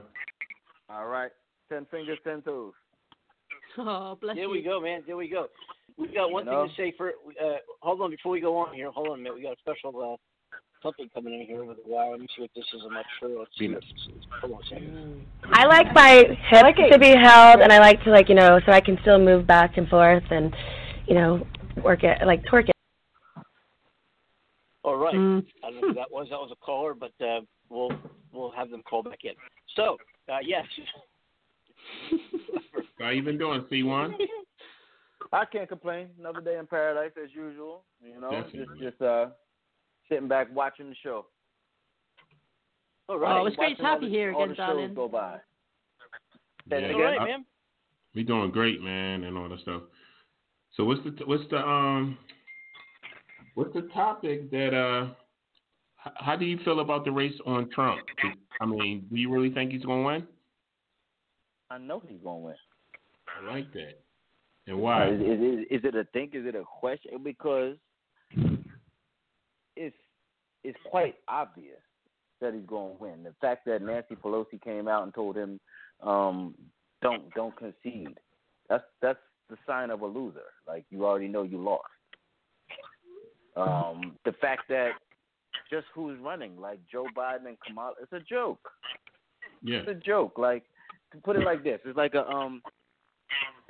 All 0.89 1.07
right. 1.07 1.31
Ten 1.69 1.85
fingers, 1.89 2.19
ten 2.25 2.41
toes. 2.41 2.73
Oh, 3.77 4.17
bless 4.21 4.35
There 4.35 4.45
you. 4.45 4.51
we 4.51 4.61
go, 4.61 4.79
man. 4.79 5.03
There 5.05 5.17
we 5.17 5.27
go. 5.27 5.47
We 5.97 6.07
got 6.07 6.31
one 6.31 6.45
You 6.45 6.51
thing 6.51 6.69
to 6.69 6.75
say 6.75 6.93
for. 6.95 7.09
Uh, 7.09 7.57
hold 7.81 8.01
on, 8.01 8.11
before 8.11 8.31
we 8.31 8.39
go 8.39 8.57
on 8.57 8.73
here. 8.73 8.91
Hold 8.91 9.07
on 9.07 9.19
a 9.19 9.23
minute. 9.23 9.35
We 9.35 9.41
got 9.43 9.53
a 9.53 9.59
special 9.59 10.13
uh, 10.13 10.17
something 10.83 11.09
coming 11.13 11.39
in 11.39 11.47
here 11.47 11.63
over 11.63 11.73
the 11.73 11.81
wire. 11.85 12.11
Let 12.11 12.19
me 12.19 12.27
see 12.35 12.41
what 12.41 12.51
this 12.55 12.65
is. 12.73 12.81
I'm 12.85 12.93
not 12.93 13.05
sure. 13.19 13.39
Let's 13.39 13.51
see. 13.57 13.73
Hold 14.41 14.53
on 14.53 14.61
a 14.61 14.65
second. 14.69 15.25
I 15.53 15.65
like 15.65 15.93
my 15.93 16.23
hips 16.49 16.91
to 16.91 16.99
be 16.99 17.15
held, 17.15 17.61
and 17.61 17.71
I 17.71 17.79
like 17.79 18.03
to 18.03 18.11
like 18.11 18.29
you 18.29 18.35
know, 18.35 18.59
so 18.65 18.71
I 18.71 18.81
can 18.81 18.97
still 19.01 19.19
move 19.19 19.47
back 19.47 19.77
and 19.77 19.87
forth 19.87 20.23
and 20.29 20.53
you 21.07 21.15
know, 21.15 21.45
work 21.83 22.03
it 22.03 22.25
like 22.25 22.43
twerk 22.43 22.69
it. 22.69 22.75
All 24.83 24.97
right. 24.97 25.15
Mm. 25.15 25.45
I 25.63 25.71
don't 25.71 25.81
know 25.81 25.87
who 25.87 25.93
that 25.95 26.11
was. 26.11 26.27
That 26.29 26.37
was 26.37 26.51
a 26.51 26.65
caller, 26.65 26.93
but 26.93 27.13
uh, 27.25 27.41
we'll 27.69 27.91
we'll 28.31 28.51
have 28.51 28.69
them 28.69 28.83
call 28.83 29.03
back 29.03 29.19
in. 29.23 29.33
So 29.75 29.97
uh, 30.31 30.39
yes, 30.43 30.65
How 32.99 33.09
you 33.09 33.23
been 33.23 33.37
doing, 33.37 33.65
C1? 33.71 34.13
I 35.33 35.45
can't 35.45 35.67
complain. 35.67 36.09
Another 36.19 36.41
day 36.41 36.57
in 36.57 36.67
paradise 36.67 37.11
as 37.21 37.29
usual. 37.33 37.83
You 38.03 38.19
know, 38.21 38.29
Definitely. 38.31 38.79
just 38.79 38.91
just 38.97 39.01
uh 39.01 39.27
sitting 40.09 40.27
back 40.27 40.47
watching 40.53 40.89
the 40.89 40.95
show. 41.01 41.25
all 43.09 43.17
right. 43.17 43.39
Oh, 43.41 43.45
it's 43.47 43.55
great 43.55 43.77
to 43.77 43.83
have 43.83 44.03
you 44.03 44.09
the- 44.09 44.15
here 44.15 44.33
all 44.33 44.43
again, 44.43 44.49
the 44.49 44.55
shows 44.55 44.67
darling. 44.67 44.93
Go 44.93 45.07
by. 45.07 45.37
Yeah, 46.69 46.77
Say 46.79 46.83
it 46.83 46.83
all 46.85 46.89
again? 46.91 47.01
right, 47.01 47.21
I- 47.21 47.25
man. 47.25 47.45
We 48.15 48.21
doing 48.23 48.51
great, 48.51 48.79
man, 48.81 49.23
and 49.23 49.35
all 49.37 49.49
that 49.49 49.59
stuff. 49.61 49.81
So 50.75 50.83
what's 50.85 51.01
the 51.03 51.25
what's 51.25 51.43
the 51.49 51.57
um 51.57 52.17
what's 53.55 53.73
the 53.73 53.89
topic 53.93 54.51
that 54.51 54.73
uh 54.75 55.13
how 56.15 56.35
do 56.35 56.45
you 56.45 56.59
feel 56.63 56.79
about 56.81 57.05
the 57.05 57.11
race 57.11 57.33
on 57.47 57.69
Trump? 57.71 58.01
I 58.61 58.65
mean, 58.67 59.05
do 59.09 59.15
you 59.17 59.31
really 59.33 59.49
think 59.51 59.71
he's 59.71 59.83
gonna 59.85 60.03
win? 60.03 60.27
I 61.71 61.77
know 61.79 62.03
he's 62.07 62.19
gonna 62.23 62.39
win. 62.39 62.55
I 63.41 63.53
like 63.53 63.71
that. 63.73 63.99
And 64.67 64.79
why? 64.79 65.09
Is, 65.09 65.19
is, 65.19 65.65
is, 65.69 65.81
it 65.83 65.95
a 65.95 66.05
think? 66.13 66.35
Is 66.35 66.45
it 66.45 66.55
a 66.55 66.63
question? 66.63 67.11
Because 67.23 67.75
it's 69.75 69.95
it's 70.63 70.77
quite 70.89 71.15
obvious 71.27 71.81
that 72.39 72.53
he's 72.53 72.65
going 72.65 72.95
to 72.95 73.03
win. 73.03 73.23
The 73.23 73.33
fact 73.41 73.65
that 73.65 73.81
Nancy 73.81 74.15
Pelosi 74.15 74.61
came 74.61 74.87
out 74.87 75.03
and 75.03 75.13
told 75.13 75.35
him, 75.35 75.59
um, 76.01 76.55
"Don't 77.01 77.33
don't 77.33 77.55
concede," 77.57 78.17
that's 78.69 78.83
that's 79.01 79.19
the 79.49 79.57
sign 79.67 79.89
of 79.89 80.01
a 80.01 80.07
loser. 80.07 80.51
Like 80.67 80.85
you 80.89 81.05
already 81.05 81.27
know 81.27 81.43
you 81.43 81.57
lost. 81.57 81.83
Um, 83.55 84.15
the 84.25 84.33
fact 84.33 84.63
that 84.69 84.91
just 85.69 85.85
who's 85.93 86.19
running, 86.19 86.59
like 86.59 86.79
Joe 86.91 87.07
Biden 87.15 87.47
and 87.47 87.57
Kamala, 87.65 87.93
it's 88.01 88.13
a 88.13 88.19
joke. 88.19 88.69
Yeah. 89.61 89.79
It's 89.79 89.89
a 89.89 89.93
joke. 89.93 90.37
Like 90.37 90.63
to 91.11 91.17
put 91.19 91.35
it 91.35 91.43
like 91.43 91.63
this, 91.63 91.79
it's 91.85 91.97
like 91.97 92.13
a 92.15 92.25
um, 92.27 92.61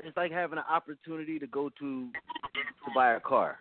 it's 0.05 0.17
like 0.17 0.31
having 0.31 0.57
an 0.57 0.65
opportunity 0.69 1.39
to 1.39 1.47
go 1.47 1.69
to 1.79 2.09
to 2.11 2.91
buy 2.95 3.13
a 3.13 3.19
car. 3.19 3.59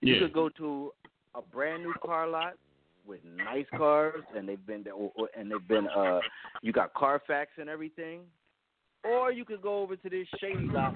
You 0.00 0.14
Yeah. 0.14 0.20
could 0.20 0.32
go 0.32 0.48
to 0.50 0.92
a 1.34 1.42
brand 1.42 1.82
new 1.82 1.94
car 2.04 2.26
lot 2.26 2.54
with 3.06 3.24
nice 3.24 3.66
cars, 3.70 4.22
and 4.34 4.48
they've 4.48 4.64
been 4.66 4.86
or- 4.88 5.30
and 5.34 5.50
they've 5.50 5.68
been 5.68 5.88
uh, 5.88 6.20
you 6.62 6.72
got 6.72 6.92
Carfax 6.94 7.50
and 7.58 7.68
everything, 7.68 8.22
or 9.04 9.32
you 9.32 9.44
could 9.44 9.62
go 9.62 9.78
over 9.82 9.96
to 9.96 10.08
this 10.10 10.28
shady 10.40 10.68
lot 10.68 10.94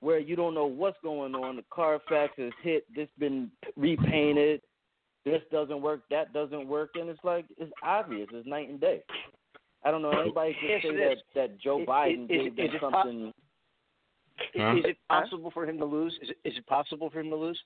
where 0.00 0.18
you 0.18 0.36
don't 0.36 0.54
know 0.54 0.66
what's 0.66 0.98
going 1.02 1.34
on. 1.34 1.56
The 1.56 1.64
Carfax 1.70 2.32
is 2.38 2.52
hit. 2.62 2.84
This 2.94 3.08
been 3.18 3.50
repainted. 3.76 4.62
This 5.24 5.42
doesn't 5.50 5.80
work. 5.82 6.02
That 6.10 6.32
doesn't 6.32 6.66
work, 6.68 6.90
and 6.94 7.08
it's 7.08 7.22
like 7.24 7.44
it's 7.58 7.72
obvious. 7.82 8.28
It's 8.32 8.46
night 8.46 8.68
and 8.68 8.80
day. 8.80 9.02
I 9.84 9.90
don't 9.90 10.02
know. 10.02 10.10
Anybody 10.10 10.54
can 10.60 10.68
Yes, 10.70 10.82
say 10.82 10.88
it 10.88 10.96
that 10.98 11.12
is. 11.12 11.18
that 11.34 11.58
Joe 11.60 11.84
Biden 11.86 12.24
is- 12.24 12.28
gave 12.28 12.56
them 12.56 12.66
is 12.66 12.74
it 12.74 12.80
po- 12.80 12.90
something. 12.90 13.34
Huh? 14.56 14.74
Is 14.78 14.84
it 14.84 14.98
possible 15.08 15.50
for 15.50 15.66
him 15.66 15.78
to 15.78 15.84
lose? 15.84 16.16
Is 16.22 16.30
it, 16.30 16.38
is 16.44 16.56
it 16.56 16.66
possible 16.66 17.10
for 17.10 17.20
him 17.20 17.30
to 17.30 17.36
lose? 17.36 17.60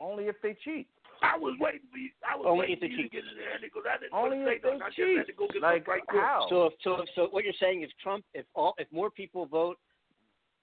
Only 0.00 0.24
if 0.28 0.36
they 0.42 0.54
cheat. 0.64 0.88
I 1.22 1.36
was 1.36 1.54
waiting 1.60 1.80
for 1.92 1.98
you. 1.98 2.08
I 2.26 2.34
was 2.36 2.46
Only 2.48 2.60
waiting 2.60 2.72
if 2.74 2.80
for 2.80 2.86
they 2.88 2.90
you 2.92 2.96
to 2.96 3.02
cheat. 3.04 3.12
get 3.12 3.24
in 3.24 3.36
there 3.36 3.58
because 3.60 3.82
I 3.88 3.98
didn't 4.00 4.14
Only 4.14 4.38
want 4.38 4.48
to 4.48 4.50
say 4.50 4.56
if 4.56 4.62
they 4.62 4.68
nothing. 4.70 4.82
I 4.82 4.88
just 4.88 5.18
had 5.18 5.26
to 5.26 5.32
go 5.34 5.46
get 5.52 5.62
Like 5.62 5.86
right 5.86 6.02
how? 6.08 6.46
So, 6.48 6.66
if, 6.66 6.72
so, 6.82 7.02
if, 7.02 7.08
so 7.14 7.28
what 7.30 7.44
you're 7.44 7.52
saying 7.60 7.82
is 7.82 7.90
Trump, 8.02 8.24
if 8.32 8.46
all, 8.54 8.72
if 8.78 8.90
more 8.90 9.10
people 9.10 9.44
vote 9.44 9.78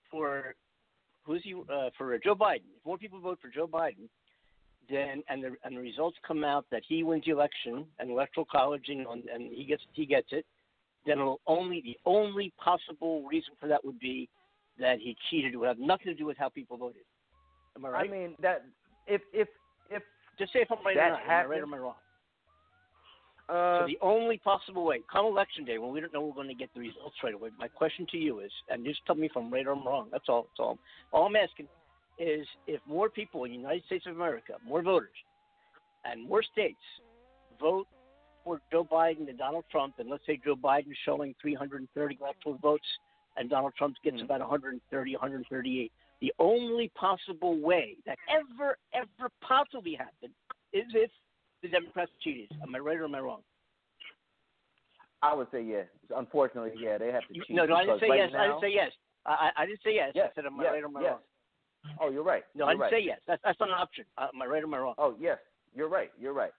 for 0.10 0.56
who's 1.24 1.46
you 1.46 1.66
uh, 1.72 1.90
for 1.98 2.18
Joe 2.18 2.34
Biden, 2.34 2.66
if 2.76 2.84
more 2.86 2.98
people 2.98 3.20
vote 3.20 3.38
for 3.42 3.50
Joe 3.50 3.68
Biden, 3.68 4.10
then 4.90 5.24
and 5.30 5.44
the 5.44 5.56
and 5.64 5.76
the 5.76 5.82
results 5.82 6.18
come 6.28 6.44
out 6.44 6.66
that 6.72 6.84
he 6.88 7.04
wins 7.04 7.24
the 7.26 7.32
election 7.32 7.86
and 8.00 8.10
electoral 8.10 8.46
college, 8.50 8.86
and, 8.88 9.06
and 9.06 9.52
he 9.54 9.66
gets 9.66 9.84
he 9.94 10.06
gets 10.06 10.28
it, 10.32 10.46
then 11.06 11.20
it'll 11.20 11.42
only 11.48 11.82
the 11.82 11.98
only 12.06 12.54
possible 12.64 13.24
reason 13.28 13.54
for 13.60 13.68
that 13.68 13.84
would 13.84 14.00
be 14.00 14.30
that 14.80 15.00
he 15.00 15.16
cheated. 15.30 15.54
It 15.54 15.58
would 15.58 15.68
have 15.68 15.80
nothing 15.80 16.08
to 16.08 16.14
do 16.14 16.26
with 16.26 16.38
how 16.38 16.50
people 16.50 16.78
voted. 16.78 17.04
Am 17.76 17.86
I 17.86 17.90
right? 17.90 18.10
I 18.10 18.12
mean 18.12 18.36
that 18.42 18.66
if 19.08 19.22
if 19.34 19.48
if 19.90 20.04
just 20.40 20.54
say 20.54 20.60
if 20.60 20.72
I'm 20.72 20.86
right 20.86 20.98
or 20.98 21.10
not. 21.10 21.22
Am 21.22 21.30
I 21.30 21.46
right 21.46 21.60
or 21.60 21.64
am 21.64 21.74
I 21.74 21.78
wrong? 21.78 21.96
uh, 23.50 23.82
so 23.82 23.88
the 23.88 23.98
only 24.02 24.38
possible 24.38 24.86
way, 24.86 25.02
come 25.12 25.26
election 25.26 25.64
day, 25.64 25.78
when 25.78 25.92
we 25.92 26.02
don't 26.02 26.14
know 26.14 26.22
we're 26.22 26.34
going 26.34 26.50
to 26.50 26.54
get 26.54 26.70
the 26.74 26.82
results 26.82 27.16
right 27.24 27.34
away, 27.34 27.50
my 27.58 27.68
question 27.68 28.06
to 28.12 28.18
you 28.18 28.40
is, 28.40 28.52
and 28.70 28.84
just 28.86 29.00
tell 29.06 29.16
me 29.16 29.28
if 29.28 29.38
I'm 29.38 29.52
right 29.52 29.66
or 29.66 29.72
I'm 29.72 29.86
wrong. 29.86 30.10
That's 30.12 30.26
all. 30.28 30.44
That's 30.44 30.60
all. 30.60 30.78
All 31.14 31.26
I'm 31.26 31.36
asking 31.36 31.68
is, 32.20 32.46
if 32.68 32.82
more 32.88 33.10
people 33.10 33.44
in 33.44 33.52
the 33.52 33.58
United 33.58 33.84
States 33.86 34.06
of 34.08 34.16
America, 34.16 34.54
more 34.66 34.82
voters, 34.82 35.10
and 36.06 36.28
more 36.28 36.44
states 36.44 36.80
vote 37.60 37.88
for 38.44 38.62
Joe 38.72 38.88
Biden 38.90 39.30
and 39.30 39.38
Donald 39.38 39.66
Trump, 39.70 39.96
and 40.00 40.10
let's 40.10 40.26
say 40.26 40.40
Joe 40.44 40.56
Biden's 40.56 40.98
showing 41.06 41.36
330 41.42 42.18
electoral 42.22 42.58
votes, 42.58 42.86
and 43.36 43.50
Donald 43.50 43.74
Trump 43.78 43.96
gets 44.04 44.18
mm-hmm. 44.18 44.26
about 44.26 44.40
130, 44.40 45.12
138. 45.12 45.92
The 46.22 46.34
only 46.40 46.92
possible 46.96 47.60
way 47.60 47.98
that 48.06 48.18
ever, 48.30 48.78
ever 48.94 49.30
possibly 49.42 49.94
happened 49.94 50.34
is 50.74 50.86
if 50.94 51.12
the 51.62 51.68
Democrats 51.68 52.12
cheated. 52.24 52.50
Am 52.62 52.74
I 52.74 52.80
right 52.80 52.98
or 52.98 53.06
am 53.06 53.16
I 53.16 53.20
wrong? 53.20 53.42
I 55.22 55.34
would 55.34 55.48
say 55.52 55.62
yes. 55.64 55.88
Unfortunately, 56.16 56.72
yeah, 56.80 56.98
they 56.98 57.12
have 57.12 57.28
to 57.28 57.34
cheat. 57.34 57.50
No, 57.50 57.66
no, 57.66 57.76
I 57.76 57.86
didn't 57.86 58.00
say 58.00 58.10
right 58.10 58.20
yes. 58.20 58.30
I 58.38 58.48
didn't 58.48 58.62
say 58.62 58.74
yes. 58.74 58.92
I, 59.26 59.32
I 59.32 59.64
I 59.64 59.66
didn't 59.66 59.82
say 59.84 59.96
yes. 59.96 60.12
Yes, 60.16 60.30
I 60.32 60.36
said, 60.36 60.46
am 60.46 60.60
I 60.60 60.64
yes, 60.64 60.74
right 60.74 60.84
or 60.84 60.88
am 60.88 60.98
I 60.98 61.02
yes. 61.02 61.10
wrong? 61.12 61.20
Oh, 62.02 62.10
you're 62.10 62.24
right. 62.24 62.44
No, 62.56 62.66
you're 62.66 62.70
I 62.70 62.74
didn't 62.74 62.82
right. 62.82 62.92
say 62.92 63.00
yes. 63.06 63.20
That's 63.28 63.42
that's 63.44 63.60
not 63.60 63.70
an 63.70 63.76
option. 63.76 64.06
Uh, 64.18 64.28
am 64.34 64.42
I 64.42 64.46
right 64.46 64.62
or 64.64 64.66
am 64.68 64.74
I 64.74 64.78
wrong? 64.80 64.96
Oh, 64.98 65.16
yes, 65.20 65.38
you're 65.76 65.90
right. 65.90 66.12
You're 66.20 66.34
right. 66.34 66.52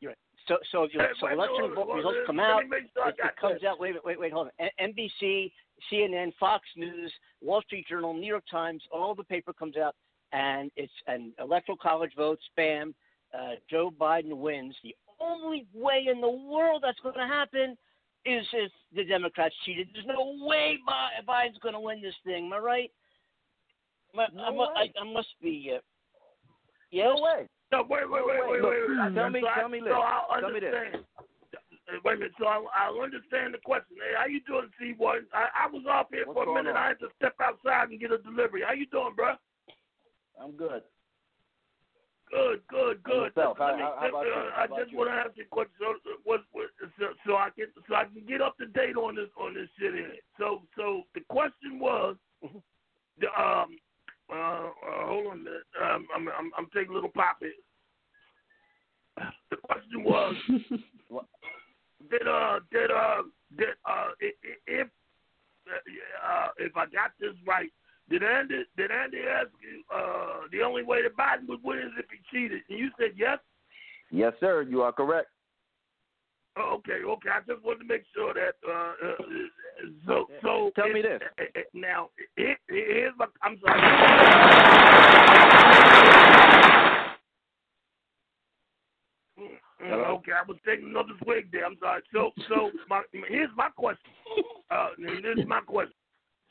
You're 0.00 0.10
right. 0.10 0.18
So 0.48 0.58
so 0.70 0.84
if 0.84 0.94
you, 0.94 1.00
so 1.20 1.26
election 1.28 1.74
vote 1.74 1.88
results 1.94 2.18
come 2.26 2.38
out. 2.40 2.62
sure 2.68 2.78
It, 2.78 2.84
it 3.18 3.36
comes 3.40 3.54
this. 3.60 3.64
out. 3.68 3.80
Wait, 3.80 3.94
wait, 4.04 4.18
wait, 4.20 4.32
hold 4.32 4.48
on. 4.58 4.68
A- 4.68 4.82
NBC, 4.88 5.50
CNN, 5.92 6.32
Fox 6.38 6.64
News, 6.76 7.12
Wall 7.42 7.62
Street 7.62 7.86
Journal, 7.88 8.14
New 8.14 8.26
York 8.26 8.44
Times, 8.50 8.82
all 8.92 9.14
the 9.14 9.24
paper 9.24 9.52
comes 9.52 9.76
out, 9.76 9.94
and 10.32 10.70
it's 10.76 10.92
an 11.06 11.32
electoral 11.40 11.76
college 11.78 12.12
vote, 12.16 12.38
spam. 12.56 12.92
Uh, 13.36 13.52
Joe 13.68 13.90
Biden 14.00 14.36
wins. 14.36 14.74
The 14.84 14.94
only 15.20 15.66
way 15.74 16.06
in 16.12 16.20
the 16.20 16.30
world 16.30 16.82
that's 16.84 17.00
going 17.00 17.16
to 17.16 17.26
happen 17.26 17.76
is 18.24 18.46
if 18.52 18.70
the 18.94 19.04
Democrats 19.04 19.54
cheated. 19.64 19.88
There's 19.92 20.06
no 20.06 20.36
way 20.46 20.78
Biden's 21.28 21.58
going 21.62 21.74
to 21.74 21.80
win 21.80 22.00
this 22.02 22.14
thing. 22.24 22.46
Am 22.46 22.52
I 22.52 22.58
right? 22.58 22.90
Am 24.14 24.20
I, 24.20 24.26
No 24.32 24.42
I'm- 24.44 24.56
way. 24.56 24.66
I, 24.76 24.92
I 25.00 25.04
must 25.04 25.34
be. 25.42 25.72
Uh, 25.74 25.80
yes. 26.90 27.06
No 27.16 27.22
way. 27.22 27.48
No, 27.72 27.82
wait, 27.88 28.08
wait, 28.10 28.22
wait, 28.24 28.40
wait, 28.48 28.62
Look, 28.62 28.70
wait. 28.70 28.88
wait. 28.88 29.14
tell 29.14 29.30
me, 29.30 29.40
So 29.42 29.48
I- 29.48 29.58
tell 29.60 29.68
me 29.68 29.78
so 29.80 29.84
this. 29.86 29.94
I'll 29.96 30.40
Tell 30.40 30.50
me 30.52 30.60
this. 30.60 30.74
understand. 30.74 31.04
Uh, 31.88 31.98
wait 32.04 32.14
a 32.14 32.18
minute. 32.18 32.32
So 32.38 32.46
I, 32.46 32.62
I 32.74 32.88
understand 33.02 33.54
the 33.54 33.58
question. 33.64 33.96
Hey, 33.98 34.14
how 34.18 34.26
you 34.26 34.40
doing, 34.46 34.70
C1? 34.80 35.26
I, 35.34 35.66
I 35.66 35.70
was 35.70 35.84
off 35.88 36.06
here 36.10 36.26
What's 36.26 36.36
for 36.46 36.50
a 36.50 36.54
minute. 36.54 36.76
on? 36.76 36.82
I 36.82 36.88
had 36.88 36.98
to 37.00 37.08
step 37.16 37.34
outside 37.40 37.90
and 37.90 38.00
get 38.00 38.10
a 38.12 38.18
delivery. 38.18 38.62
How 38.66 38.72
you 38.74 38.86
doing, 38.86 39.14
bro? 39.14 39.34
I'm 40.40 40.52
good. 40.52 40.82
Good, 42.30 42.60
good, 42.68 43.02
good. 43.04 43.30
yourself? 43.36 43.58
How- 43.58 43.76
me- 43.76 43.82
how- 43.82 43.96
how 44.00 44.08
about 44.08 44.26
uh, 44.26 44.28
you? 44.28 44.50
How 44.54 44.62
I 44.64 44.66
just 44.80 44.90
you? 44.90 44.98
want 44.98 45.10
to 45.10 45.14
ask 45.14 45.30
you 45.36 45.44
a 45.44 45.46
question, 45.46 45.72
so, 45.78 45.94
what, 46.24 46.40
what, 46.52 46.66
so, 46.98 47.06
so 47.24 47.36
I 47.36 47.50
can 47.54 47.66
so 47.88 47.94
I 47.94 48.04
can 48.04 48.26
get 48.26 48.40
up 48.42 48.56
to 48.58 48.66
date 48.66 48.96
on 48.96 49.14
this 49.14 49.30
on 49.38 49.54
this 49.54 49.68
shit 49.78 49.94
here. 49.94 50.10
So 50.38 50.62
so 50.76 51.02
the 51.14 51.20
question 51.30 51.78
was, 51.78 52.16
the 53.20 53.28
um 53.40 53.78
uh, 54.30 54.34
uh 54.34 55.06
hold 55.06 55.26
on 55.26 55.32
a 55.32 55.36
minute. 55.36 55.62
Um, 55.82 56.06
I'm 56.14 56.28
I'm 56.28 56.50
I'm 56.58 56.66
taking 56.74 56.90
a 56.90 56.94
little 56.94 57.10
pop 57.10 57.38
here. 57.40 57.52
The 59.50 59.56
question 59.56 60.04
was, 60.04 60.34
did 62.10 62.28
uh 62.28 62.60
did 62.70 62.90
uh 62.90 63.22
did 63.56 63.68
uh 63.84 64.10
i- 64.20 64.40
i- 64.44 64.62
if 64.66 64.88
uh 65.66 66.48
if 66.58 66.76
I 66.76 66.86
got 66.86 67.12
this 67.20 67.34
right, 67.46 67.70
did 68.10 68.22
Andy 68.22 68.64
did 68.76 68.90
Andy 68.90 69.18
ask 69.28 69.48
you 69.62 69.82
uh 69.94 70.48
the 70.52 70.62
only 70.62 70.82
way 70.82 71.02
that 71.02 71.16
Biden 71.16 71.48
would 71.48 71.62
win 71.62 71.78
is 71.78 71.92
if 71.98 72.06
he 72.10 72.18
cheated? 72.30 72.62
And 72.68 72.78
you 72.78 72.90
said 72.98 73.12
yes. 73.16 73.38
Yes, 74.10 74.32
sir. 74.40 74.62
You 74.62 74.82
are 74.82 74.92
correct. 74.92 75.28
Okay, 76.58 77.04
okay. 77.04 77.28
I 77.28 77.40
just 77.46 77.62
wanted 77.64 77.80
to 77.80 77.84
make 77.84 78.02
sure 78.14 78.32
that. 78.32 78.54
Uh, 78.66 78.92
uh, 79.06 79.14
so, 80.06 80.26
so 80.42 80.70
Tell 80.74 80.88
me 80.88 81.00
it- 81.00 81.02
this. 81.02 81.20
it- 81.38 81.52
it- 81.54 81.66
now, 81.74 82.08
it, 82.36 82.58
here's 82.68 83.12
my. 83.18 83.26
I'm 83.42 83.58
sorry. 83.60 83.80
Mm, 89.38 89.58
Hello? 89.80 90.04
Okay, 90.18 90.32
I 90.32 90.42
was 90.48 90.56
taking 90.66 90.88
another 90.88 91.12
swig 91.22 91.52
there. 91.52 91.66
I'm 91.66 91.76
sorry. 91.78 92.02
So, 92.12 92.30
so 92.48 92.70
my 92.88 93.02
here's 93.28 93.50
my 93.56 93.68
question. 93.76 94.10
Uh, 94.70 94.88
this 94.98 95.38
is 95.38 95.46
my 95.46 95.60
question. 95.60 95.92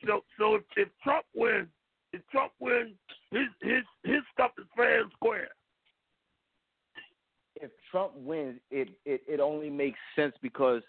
So, 0.06 0.24
so 0.38 0.56
if, 0.56 0.62
if 0.78 0.90
Trump 1.04 1.26
wins, 1.36 1.68
if 2.14 2.22
Trump 2.32 2.52
wins, 2.60 2.94
his 3.32 3.48
his 3.62 3.84
his 4.04 4.22
stuff 4.34 4.52
is 4.60 4.66
fair 4.78 5.02
and 5.02 5.12
square. 5.14 5.48
If 7.56 7.72
Trump 7.92 8.14
wins, 8.16 8.60
it, 8.72 8.90
it 9.06 9.22
it 9.28 9.40
only 9.40 9.70
makes 9.70 10.00
sense 10.16 10.34
because 10.42 10.82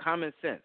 common 0.00 0.32
sense. 0.40 0.62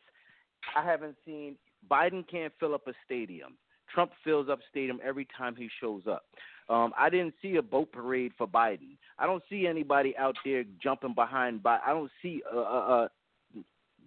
I 0.76 0.84
haven't 0.84 1.16
seen 1.26 1.56
Biden 1.90 2.28
can't 2.30 2.54
fill 2.60 2.74
up 2.74 2.88
a 2.88 2.94
stadium. 3.06 3.54
Trump 3.94 4.12
fills 4.24 4.50
up 4.50 4.60
stadium 4.70 5.00
every 5.04 5.28
time 5.38 5.56
he 5.56 5.70
shows 5.80 6.04
up. 6.10 6.26
Um, 6.70 6.92
I 6.98 7.10
didn't 7.10 7.34
see 7.42 7.56
a 7.56 7.62
boat 7.62 7.92
parade 7.94 8.34
for 8.38 8.46
Biden. 8.48 8.98
I 9.18 9.26
don't 9.26 9.44
see 9.50 9.66
anybody 9.68 10.16
out 10.18 10.36
there 10.44 10.66
jumping 10.84 11.14
behind. 11.14 11.64
Biden. 11.64 11.80
I 11.88 11.94
don't 11.94 12.12
see 12.22 12.42
uh, 12.54 12.58
uh, 12.58 12.62
uh, 12.62 13.08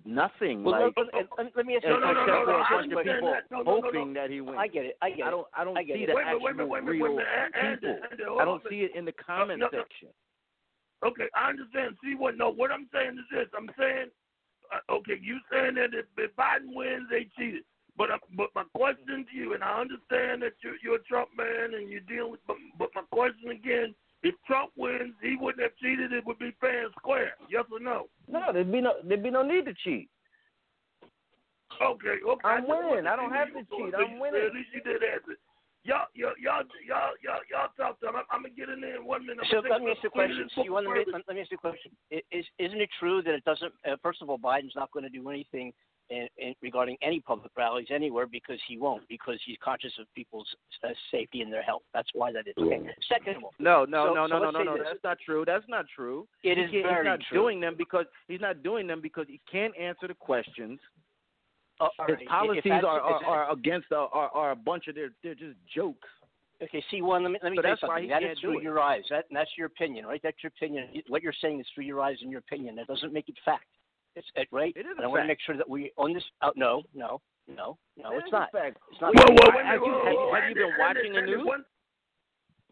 nothing 0.04 0.62
Well, 0.64 0.80
like 0.86 0.94
let, 0.96 1.06
let- 1.14 1.28
let- 1.38 1.56
let 1.56 1.66
me 1.66 1.76
ask 1.76 1.84
you 1.84 1.90
No, 1.90 1.98
no, 1.98 2.12
no, 2.12 2.26
no, 2.26 2.44
no, 2.44 2.52
I 2.52 2.60
except 2.60 2.70
for 2.70 2.74
a 2.74 2.76
bunch 2.76 2.92
of 2.92 2.98
understand 2.98 3.16
people 3.16 3.32
that. 3.32 3.50
No, 3.50 3.62
no, 3.62 3.80
hoping 3.82 4.12
that 4.14 4.30
he 4.30 4.40
wins. 4.42 4.58
I 4.60 4.68
get 4.68 4.84
it. 4.84 4.96
I 5.00 5.10
get 5.10 5.18
it. 5.18 5.24
I 5.24 5.30
don't. 5.30 5.46
I 5.56 5.64
don't 5.64 5.76
I 5.78 5.84
see 5.84 5.90
it. 5.92 6.06
the 6.08 6.14
Wait 6.14 6.24
actual 6.26 6.40
wait 6.44 6.68
wait 6.68 6.84
real 6.84 7.02
wait 7.02 7.10
a 7.10 7.14
minute. 7.14 7.26
Andy, 7.62 8.00
people. 8.18 8.38
I 8.40 8.44
don't 8.44 8.62
see 8.68 8.80
it 8.80 8.92
in 8.94 9.04
the 9.06 9.12
comment 9.12 9.62
section. 9.72 10.08
Okay, 11.04 11.28
I 11.34 11.48
understand. 11.48 11.96
See 12.04 12.14
what? 12.14 12.36
No, 12.36 12.50
what 12.50 12.70
I'm 12.70 12.88
saying 12.92 13.16
is 13.16 13.24
this. 13.32 13.48
I'm 13.56 13.70
saying, 13.78 14.08
uh, 14.68 14.92
okay, 14.92 15.18
you 15.20 15.38
saying 15.50 15.76
that 15.76 15.96
if, 15.96 16.06
if 16.18 16.34
Biden 16.36 16.74
wins, 16.74 17.08
they 17.10 17.28
cheated. 17.36 17.64
But 17.96 18.10
uh, 18.10 18.18
but 18.36 18.48
my 18.54 18.64
question 18.74 19.24
to 19.24 19.36
you, 19.36 19.54
and 19.54 19.64
I 19.64 19.80
understand 19.80 20.42
that 20.42 20.52
you're, 20.62 20.76
you're 20.82 20.96
a 20.96 21.04
Trump 21.04 21.30
man 21.36 21.74
and 21.74 21.90
you're 21.90 22.00
dealing 22.04 22.32
with. 22.32 22.40
But, 22.46 22.56
but 22.78 22.90
my 22.94 23.02
question 23.12 23.50
again: 23.50 23.94
If 24.22 24.34
Trump 24.46 24.72
wins, 24.76 25.14
he 25.22 25.36
wouldn't 25.40 25.62
have 25.62 25.76
cheated. 25.80 26.12
It 26.12 26.24
would 26.26 26.38
be 26.38 26.52
fair 26.60 26.84
and 26.84 26.94
square. 26.98 27.32
Yes 27.50 27.64
or 27.72 27.80
no? 27.80 28.08
No, 28.28 28.52
there'd 28.52 28.70
be 28.70 28.80
no 28.80 28.94
there'd 29.04 29.22
be 29.22 29.30
no 29.30 29.42
need 29.42 29.64
to 29.66 29.74
cheat. 29.84 30.08
Okay, 31.80 32.16
okay. 32.26 32.48
I'm 32.48 32.64
I 32.64 32.68
winning. 32.68 33.06
I 33.06 33.16
don't 33.16 33.32
have 33.32 33.48
to 33.48 33.64
cheat. 33.64 33.94
I'm 33.96 34.18
winning. 34.20 34.42
At 34.46 34.54
least 34.54 34.68
you 34.74 34.82
did 34.82 35.02
answer. 35.02 35.36
Y'all, 35.82 36.06
y'all, 36.14 36.32
y'all, 36.38 36.62
y'all, 36.86 37.12
y'all, 37.24 37.40
y'all 37.50 37.68
talk 37.76 37.98
to 38.00 38.08
him. 38.08 38.16
I'm, 38.16 38.24
I'm 38.30 38.42
gonna 38.42 38.54
get 38.54 38.68
in 38.68 38.80
there 38.82 38.96
in 38.96 39.04
one 39.06 39.24
minute. 39.24 39.38
I'm 39.44 39.48
So 39.50 39.62
gonna 39.62 39.68
let 39.72 39.78
take 39.78 39.84
me 39.86 39.90
ask 39.92 40.02
you 40.04 40.08
a 40.08 40.12
clean 40.12 40.26
question. 40.28 40.44
this 40.44 40.52
So 40.54 40.64
you 40.64 40.72
want 40.72 40.84
to 40.84 40.90
book 40.92 40.98
make, 41.08 41.12
let, 41.14 41.22
let 41.28 41.34
me 41.36 41.40
ask 41.40 41.50
you 41.50 41.56
a 41.56 41.60
question. 41.60 41.90
I- 42.12 42.22
Is 42.30 42.44
isn't 42.58 42.80
it 42.80 42.90
true 42.98 43.22
that 43.22 43.32
it 43.34 43.44
doesn't? 43.44 43.72
Uh, 43.88 43.96
first 44.02 44.20
of 44.20 44.28
all, 44.28 44.38
Biden's 44.38 44.76
not 44.76 44.90
going 44.92 45.04
to 45.04 45.08
do 45.08 45.30
anything 45.30 45.72
in, 46.10 46.28
in, 46.36 46.54
regarding 46.60 46.98
any 47.00 47.20
public 47.20 47.50
rallies 47.56 47.86
anywhere 47.88 48.26
because 48.26 48.58
he 48.68 48.76
won't 48.76 49.08
because 49.08 49.40
he's 49.46 49.56
conscious 49.64 49.92
of 49.98 50.04
people's 50.14 50.46
uh, 50.84 50.88
safety 51.10 51.40
and 51.40 51.50
their 51.50 51.62
health. 51.62 51.82
That's 51.94 52.10
why 52.12 52.30
that 52.32 52.46
is. 52.46 52.54
Okay. 52.58 52.82
Second 53.08 53.36
of 53.38 53.44
all, 53.44 53.54
No, 53.58 53.86
no, 53.86 54.08
So- 54.08 54.14
no, 54.14 54.26
so 54.28 54.28
no, 54.28 54.38
no, 54.38 54.44
let's 54.44 54.52
no, 54.52 54.58
say 54.60 54.64
no. 54.66 54.76
this. 54.76 54.86
That's 54.92 55.04
not 55.04 55.18
true. 55.24 55.44
That's 55.46 55.64
not 55.68 55.86
true. 55.96 56.28
It 56.44 56.58
He 56.58 56.64
is 56.64 56.70
can't- 56.72 56.84
very 56.84 56.96
He's 56.98 57.04
not 57.06 57.20
true. 57.26 57.38
doing 57.40 57.58
them 57.60 57.74
because 57.78 58.04
he's 58.28 58.40
not 58.42 58.62
doing 58.62 58.86
them 58.86 59.00
because 59.00 59.26
he 59.28 59.40
can't 59.50 59.74
answer 59.78 60.08
the 60.08 60.14
questions. 60.14 60.78
Uh, 61.80 61.88
His 62.08 62.16
right, 62.18 62.28
policies 62.28 62.72
are, 62.84 63.00
are, 63.00 63.24
are 63.24 63.52
against 63.52 63.90
are, 63.92 64.08
are, 64.08 64.28
are 64.30 64.50
a 64.52 64.56
bunch 64.56 64.86
of 64.88 64.94
they're 64.94 65.12
they're 65.22 65.34
just 65.34 65.56
jokes. 65.74 66.08
Okay, 66.62 66.84
see 66.90 67.00
one. 67.00 67.22
Let 67.22 67.32
me 67.32 67.38
let 67.42 67.52
me 67.52 67.56
So 67.56 67.62
tell 67.62 67.70
you 67.70 67.72
that's 67.72 67.80
something. 67.80 68.02
he 68.04 68.08
That 68.10 68.20
can't 68.20 68.32
is 68.32 68.38
do 68.40 68.48
through 68.48 68.58
it. 68.58 68.62
your 68.64 68.78
eyes. 68.80 69.02
That 69.08 69.24
that's 69.30 69.50
your 69.56 69.66
opinion, 69.66 70.04
right? 70.04 70.20
That's 70.22 70.36
your 70.42 70.52
opinion. 70.54 70.88
What 71.08 71.22
you're 71.22 71.32
saying 71.40 71.58
is 71.60 71.66
through 71.74 71.84
your 71.84 72.02
eyes 72.02 72.18
and 72.20 72.30
your 72.30 72.40
opinion. 72.40 72.76
That 72.76 72.86
doesn't 72.86 73.12
make 73.14 73.28
it 73.30 73.36
fact. 73.44 73.64
It's 74.14 74.26
it, 74.36 74.48
right. 74.52 74.74
It 74.76 74.80
is 74.80 74.86
and 74.96 75.00
a 75.00 75.04
I 75.04 75.06
want 75.06 75.22
to 75.22 75.26
make 75.28 75.38
sure 75.40 75.56
that 75.56 75.68
we 75.68 75.90
on 75.96 76.12
this. 76.12 76.24
Oh, 76.42 76.52
no, 76.56 76.82
no, 76.94 77.20
no, 77.48 77.78
no. 77.96 78.12
It 78.12 78.24
it's 78.24 78.32
not. 78.32 78.48
a 78.52 78.58
fact. 78.58 78.76
It's 78.92 79.00
not. 79.00 79.14
Whoa, 79.14 79.24
whoa, 79.24 79.56
wait, 79.56 79.64
Have 79.64 79.80
you- 79.80 79.88
whoa, 79.88 80.04
have 80.04 80.12
you- 80.12 80.18
whoa, 80.18 80.34
have 80.34 80.48
you 80.50 80.54
been 80.54 80.74
watching 80.78 81.12
the 81.14 81.22
news? 81.22 81.46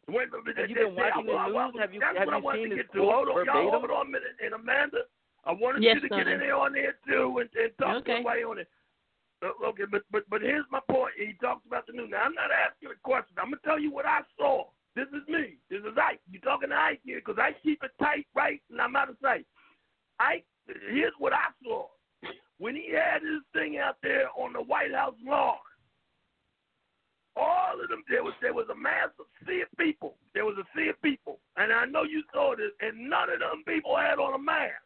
Wait, 0.08 0.28
wait, 0.32 0.56
Have 0.58 0.68
you 0.68 0.76
been 0.76 0.94
watching 0.96 1.26
the 1.26 1.32
I- 1.32 1.44
I- 1.44 1.48
news? 1.48 1.80
Have 1.80 1.94
you- 1.94 2.00
have 2.02 2.28
you 2.28 2.52
seen 2.52 2.68
this. 2.76 2.86
Hold 2.92 3.28
on, 3.28 3.32
quote 3.32 3.46
y'all, 3.46 3.54
verbatim? 3.56 3.70
hold 3.70 3.90
on 3.90 4.06
a 4.06 4.10
minute. 4.10 4.34
And 4.44 4.52
Amanda, 4.54 4.98
I 5.44 5.52
wanted 5.52 5.82
Yes, 5.82 5.96
you 6.02 6.08
to 6.08 6.08
get 6.08 6.28
in 6.28 6.40
there 6.40 6.56
on 6.56 6.72
there 6.72 6.98
too 7.08 7.38
and, 7.38 7.48
and 7.56 7.72
talk 7.78 7.96
Okay. 7.98 8.04
to 8.04 8.10
everybody 8.20 8.44
on 8.44 8.58
it. 8.58 8.68
Uh, 9.42 9.68
okay, 9.68 9.84
but 9.90 10.02
but 10.10 10.24
but 10.28 10.42
here's 10.42 10.66
my 10.70 10.80
point. 10.90 11.14
He 11.16 11.34
talks 11.40 11.64
about 11.66 11.86
the 11.86 11.92
news. 11.92 12.10
Now 12.10 12.22
I'm 12.24 12.34
not 12.34 12.50
asking 12.50 12.90
a 12.90 12.98
question. 13.04 13.36
I'm 13.38 13.50
gonna 13.50 13.62
tell 13.64 13.78
you 13.78 13.92
what 13.92 14.06
I 14.06 14.20
saw. 14.36 14.64
This 14.96 15.06
is 15.08 15.26
me. 15.28 15.58
This 15.70 15.80
is 15.80 15.96
Ike. 15.96 16.20
You 16.28 16.40
talking 16.40 16.70
to 16.70 16.74
Ike 16.74 17.00
here? 17.04 17.22
Because 17.24 17.38
I 17.38 17.54
keep 17.62 17.82
it 17.84 17.92
tight, 18.00 18.26
right, 18.34 18.60
and 18.70 18.80
I'm 18.80 18.96
out 18.96 19.10
of 19.10 19.16
sight. 19.22 19.46
Ike, 20.18 20.44
here's 20.90 21.14
what 21.18 21.32
I 21.32 21.54
saw. 21.62 21.86
When 22.58 22.74
he 22.74 22.90
had 22.90 23.22
his 23.22 23.42
thing 23.52 23.78
out 23.78 23.98
there 24.02 24.26
on 24.36 24.52
the 24.52 24.62
White 24.62 24.92
House 24.92 25.14
lawn, 25.24 25.54
all 27.36 27.78
of 27.80 27.88
them 27.88 28.02
there 28.10 28.24
was 28.24 28.34
there 28.42 28.54
was 28.54 28.66
a 28.72 28.74
massive 28.74 29.30
sea 29.46 29.62
of 29.62 29.68
people. 29.78 30.16
There 30.34 30.44
was 30.44 30.56
a 30.58 30.66
sea 30.76 30.88
of 30.88 31.00
people, 31.00 31.38
and 31.56 31.72
I 31.72 31.84
know 31.84 32.02
you 32.02 32.24
saw 32.32 32.56
this, 32.56 32.72
and 32.80 33.08
none 33.08 33.30
of 33.30 33.38
them 33.38 33.62
people 33.66 33.96
had 33.96 34.18
on 34.18 34.34
a 34.34 34.42
mask. 34.42 34.82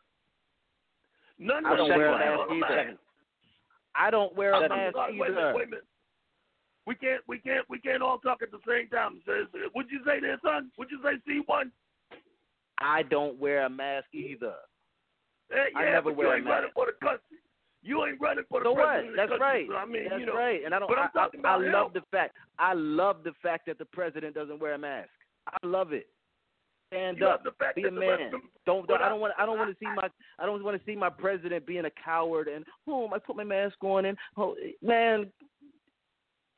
None 1.38 1.64
of 1.64 1.78
them 1.78 1.88
people 1.88 2.18
had 2.18 2.36
on 2.36 2.52
a 2.52 2.54
mask. 2.54 3.00
I 3.94 4.10
don't 4.10 4.34
wear 4.36 4.52
a 4.54 4.68
mask 4.68 4.94
sorry, 4.96 5.18
wait 5.18 5.30
a 5.30 5.32
minute, 5.32 5.44
either. 5.46 5.54
wait 5.56 5.66
a 5.66 5.70
minute. 5.70 5.84
We 6.86 6.94
can't, 6.96 7.22
we 7.28 7.38
can't, 7.38 7.64
we 7.70 7.78
can't 7.78 8.02
all 8.02 8.18
talk 8.18 8.42
at 8.42 8.50
the 8.50 8.58
same 8.66 8.88
time. 8.88 9.20
What'd 9.72 9.90
you 9.92 10.00
say 10.06 10.18
there, 10.20 10.38
son? 10.44 10.70
What'd 10.76 10.90
you 10.90 10.98
say, 11.04 11.18
C 11.26 11.40
one? 11.46 11.70
I 12.80 13.02
don't 13.04 13.38
wear 13.38 13.66
a 13.66 13.70
mask 13.70 14.06
either. 14.12 14.54
Eh, 15.52 15.56
I 15.76 15.84
yeah, 15.84 15.90
never 15.92 16.10
but 16.10 16.16
wear 16.16 16.26
you 16.28 16.32
a 16.32 16.36
ain't 16.38 16.46
running 16.46 16.64
mask. 16.64 16.74
for 16.74 16.86
the 16.86 16.92
country. 17.06 17.38
You 17.84 18.04
ain't 18.06 18.20
running 18.20 18.44
for 18.48 18.60
the 18.60 18.64
So 18.66 18.72
what? 18.72 18.84
president 18.86 19.12
the 19.12 19.16
That's 19.16 19.28
country. 19.30 19.46
right. 19.46 19.66
So, 19.68 19.76
I 19.76 19.84
mean, 19.86 20.04
That's 20.08 20.20
you 20.20 20.26
know, 20.26 20.34
right. 20.36 20.60
And 20.64 20.74
I 20.74 20.78
don't. 20.78 20.88
But 20.88 20.98
I'm 20.98 21.10
I, 21.14 21.18
talking 21.18 21.40
I, 21.44 21.54
I 21.54 21.56
love 21.58 21.92
the 21.92 22.02
fact. 22.10 22.36
I 22.58 22.72
love 22.74 23.16
the 23.22 23.32
fact 23.42 23.66
that 23.66 23.78
the 23.78 23.84
president 23.84 24.34
doesn't 24.34 24.58
wear 24.60 24.74
a 24.74 24.78
mask. 24.78 25.10
I 25.46 25.66
love 25.66 25.92
it. 25.92 26.06
Stand 26.92 27.18
You 27.18 27.26
up. 27.26 27.42
Be 27.74 27.84
a 27.84 27.90
man. 27.90 28.30
them- 28.30 28.50
Don't. 28.66 28.90
I 28.90 29.08
don't 29.08 29.20
want. 29.20 29.32
I 29.38 29.46
don't 29.46 29.58
want 29.58 29.70
to 29.70 29.76
see 29.80 29.90
my. 29.94 30.08
I 30.38 30.46
don't 30.46 30.62
want 30.62 30.78
to 30.78 30.84
see 30.84 30.96
my 30.96 31.08
president 31.08 31.66
being 31.66 31.86
a 31.86 31.90
coward 32.04 32.48
and 32.48 32.64
oh, 32.86 33.08
I 33.12 33.18
put 33.18 33.36
my 33.36 33.44
mask 33.44 33.82
on 33.82 34.04
and 34.04 34.18
oh, 34.36 34.54
man. 34.82 35.30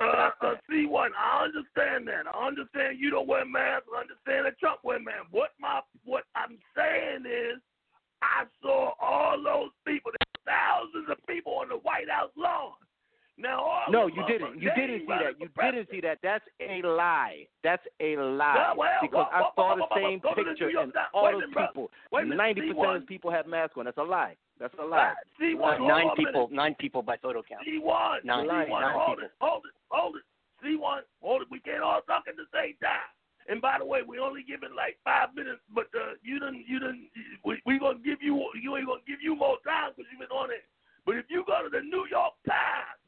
Uh, 0.01 0.30
uh, 0.43 0.55
C 0.68 0.87
one. 0.87 1.12
I 1.16 1.45
understand 1.45 2.09
that. 2.09 2.26
I 2.26 2.47
understand 2.47 2.99
you 2.99 3.11
don't 3.11 3.28
wear 3.28 3.47
masks. 3.47 3.87
I 3.97 4.01
understand 4.01 4.47
that 4.47 4.59
Trump 4.59 4.80
wear 4.82 4.99
masks. 4.99 5.28
What 5.30 5.51
my 5.61 5.80
what 6.05 6.24
I'm 6.35 6.59
saying 6.76 7.26
is, 7.26 7.62
I 8.20 8.45
saw 8.61 8.93
all 9.01 9.41
those 9.43 9.70
people. 9.87 10.11
Thousands 10.45 11.09
of 11.11 11.16
people 11.26 11.55
on 11.55 11.68
the 11.68 11.76
White 11.76 12.11
House 12.11 12.30
lawn. 12.37 12.72
Now, 13.37 13.82
No, 13.91 14.07
you 14.07 14.22
didn't. 14.28 14.62
You 14.62 14.70
didn't 14.76 15.01
see 15.01 15.07
that. 15.09 15.41
You 15.41 15.49
didn't 15.61 15.89
see 15.91 16.01
that. 16.03 16.18
That's 16.22 16.45
a 16.61 16.87
lie. 16.87 17.47
That's 17.64 17.82
a 18.01 18.14
lie. 18.16 18.55
Yeah, 18.55 18.74
well, 18.76 18.91
because 19.03 19.26
well, 19.26 19.30
I 19.32 19.41
saw 19.57 19.74
well, 19.74 19.76
the 19.76 19.87
well, 19.91 20.11
same 20.11 20.18
go 20.20 20.35
picture 20.35 20.70
and 20.70 20.93
all 21.12 21.32
those 21.32 21.43
people. 21.51 21.91
Wait 22.12 22.22
a 22.22 22.24
minute, 22.26 22.37
Ninety 22.37 22.61
percent 22.72 22.97
of 22.97 23.07
people 23.07 23.30
have 23.32 23.47
masks 23.47 23.74
on. 23.76 23.87
That's 23.87 23.99
a 23.99 24.03
lie. 24.03 24.37
That's 24.61 24.74
a 24.80 24.85
lie. 24.85 25.14
C1, 25.41 25.59
Lie. 25.59 25.78
nine 25.78 26.07
on 26.07 26.16
people. 26.16 26.49
Nine 26.53 26.76
people 26.78 27.03
by 27.03 27.16
photo 27.16 27.43
count. 27.43 27.66
C1, 27.66 28.24
Nine, 28.24 28.47
C1, 28.47 28.68
nine 28.70 28.95
hold 28.95 29.18
people. 29.18 29.24
it, 29.24 29.32
hold 29.41 29.62
it, 29.66 29.74
hold 29.91 30.16
it. 30.16 30.22
C1, 30.62 31.01
hold 31.20 31.43
it. 31.43 31.49
We 31.51 31.59
can't 31.59 31.82
all 31.82 32.01
talk 32.07 32.24
at 32.28 32.37
the 32.37 32.47
same 32.55 32.78
time. 32.80 33.11
And 33.49 33.61
by 33.61 33.76
the 33.78 33.85
way, 33.85 34.01
we 34.07 34.18
only 34.20 34.43
giving 34.47 34.72
like 34.74 34.97
five 35.05 35.35
minutes, 35.35 35.61
but 35.74 35.91
uh, 35.93 36.16
you 36.22 36.39
didn't, 36.39 36.64
you 36.66 36.78
didn't. 36.78 37.11
We, 37.45 37.61
we 37.66 37.78
gonna 37.78 37.99
give 37.99 38.22
you, 38.22 38.41
you 38.62 38.76
ain't 38.76 38.87
gonna 38.87 39.05
give 39.07 39.20
you 39.20 39.37
more 39.37 39.59
time 39.66 39.93
because 39.93 40.09
you've 40.09 40.22
been 40.22 40.32
on 40.32 40.51
it. 40.51 40.64
But 41.05 41.16
if 41.16 41.26
you 41.28 41.45
go 41.47 41.61
to 41.61 41.68
the 41.68 41.85
New 41.85 42.07
York 42.09 42.32
Times, 42.49 43.04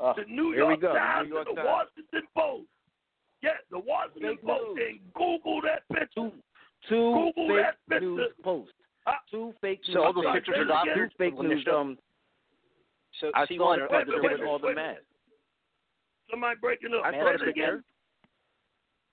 Uh, 0.00 0.12
the 0.14 0.24
New 0.28 0.54
York 0.54 0.80
go. 0.80 0.92
The 0.92 0.98
Times, 0.98 1.28
New 1.28 1.34
York 1.34 1.48
and 1.48 1.56
the 1.56 1.62
Times. 1.62 1.88
Washington 1.96 2.28
Post, 2.36 2.66
yeah, 3.42 3.50
the 3.70 3.78
Washington 3.78 4.36
Fake 4.36 4.42
Post, 4.46 4.62
news. 4.76 4.88
and 4.88 5.12
Google 5.14 5.60
that 5.62 5.82
picture. 5.92 6.30
Two 6.88 7.30
Google 7.36 7.48
fake 7.48 7.64
that 7.66 7.76
picture. 7.88 8.00
news 8.06 8.30
posts. 8.42 8.72
two 9.30 9.52
fake 9.60 9.80
So 9.86 9.92
news. 9.92 10.02
all 10.04 10.12
those 10.14 10.32
pictures 10.34 10.56
are 10.58 10.64
doctored 10.64 11.10
Two 11.10 11.16
fake 11.18 11.36
when 11.38 11.48
news. 11.48 11.66
Um, 11.72 11.98
So 13.20 13.30
I 13.34 13.46
C1 13.46 13.58
saw 13.58 13.76
the 13.76 13.82
are 13.82 13.88
picture 14.04 14.22
wait, 14.22 14.32
with 14.40 14.48
all 14.48 14.58
the 14.58 14.66
wait. 14.68 14.76
masks. 14.76 15.04
Somebody 16.30 16.56
breaking 16.60 16.90
up. 16.98 17.04
I 17.04 17.12
saw 17.12 17.24
that 17.32 17.38
the 17.40 17.50
again. 17.50 17.54
picture. 17.54 17.84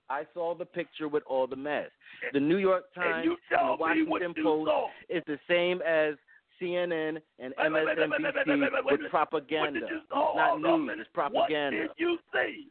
I 0.08 0.24
saw 0.34 0.54
the 0.56 0.64
picture 0.64 1.06
with 1.08 1.22
all 1.26 1.46
the 1.46 1.54
masks. 1.56 1.92
The 2.32 2.40
New 2.40 2.56
York 2.56 2.84
And 2.96 3.04
Times 3.04 3.24
you 3.24 3.36
and 3.56 3.68
the 3.78 3.82
Washington 4.10 4.34
Post 4.42 4.68
saw. 4.68 4.88
is 5.08 5.22
the 5.26 5.38
same 5.48 5.82
as 5.82 6.14
CNN 6.60 7.20
and 7.38 7.54
MSNBC 7.56 8.70
with 8.84 9.00
propaganda. 9.10 9.80
What 9.80 9.88
did 9.88 9.90
you, 9.90 9.96
It's 9.96 10.10
not 10.10 10.60
news. 10.60 10.90
It's 11.00 11.10
propaganda. 11.14 11.80
What 11.80 11.96
did 11.96 12.02
you 12.04 12.18
see 12.34 12.68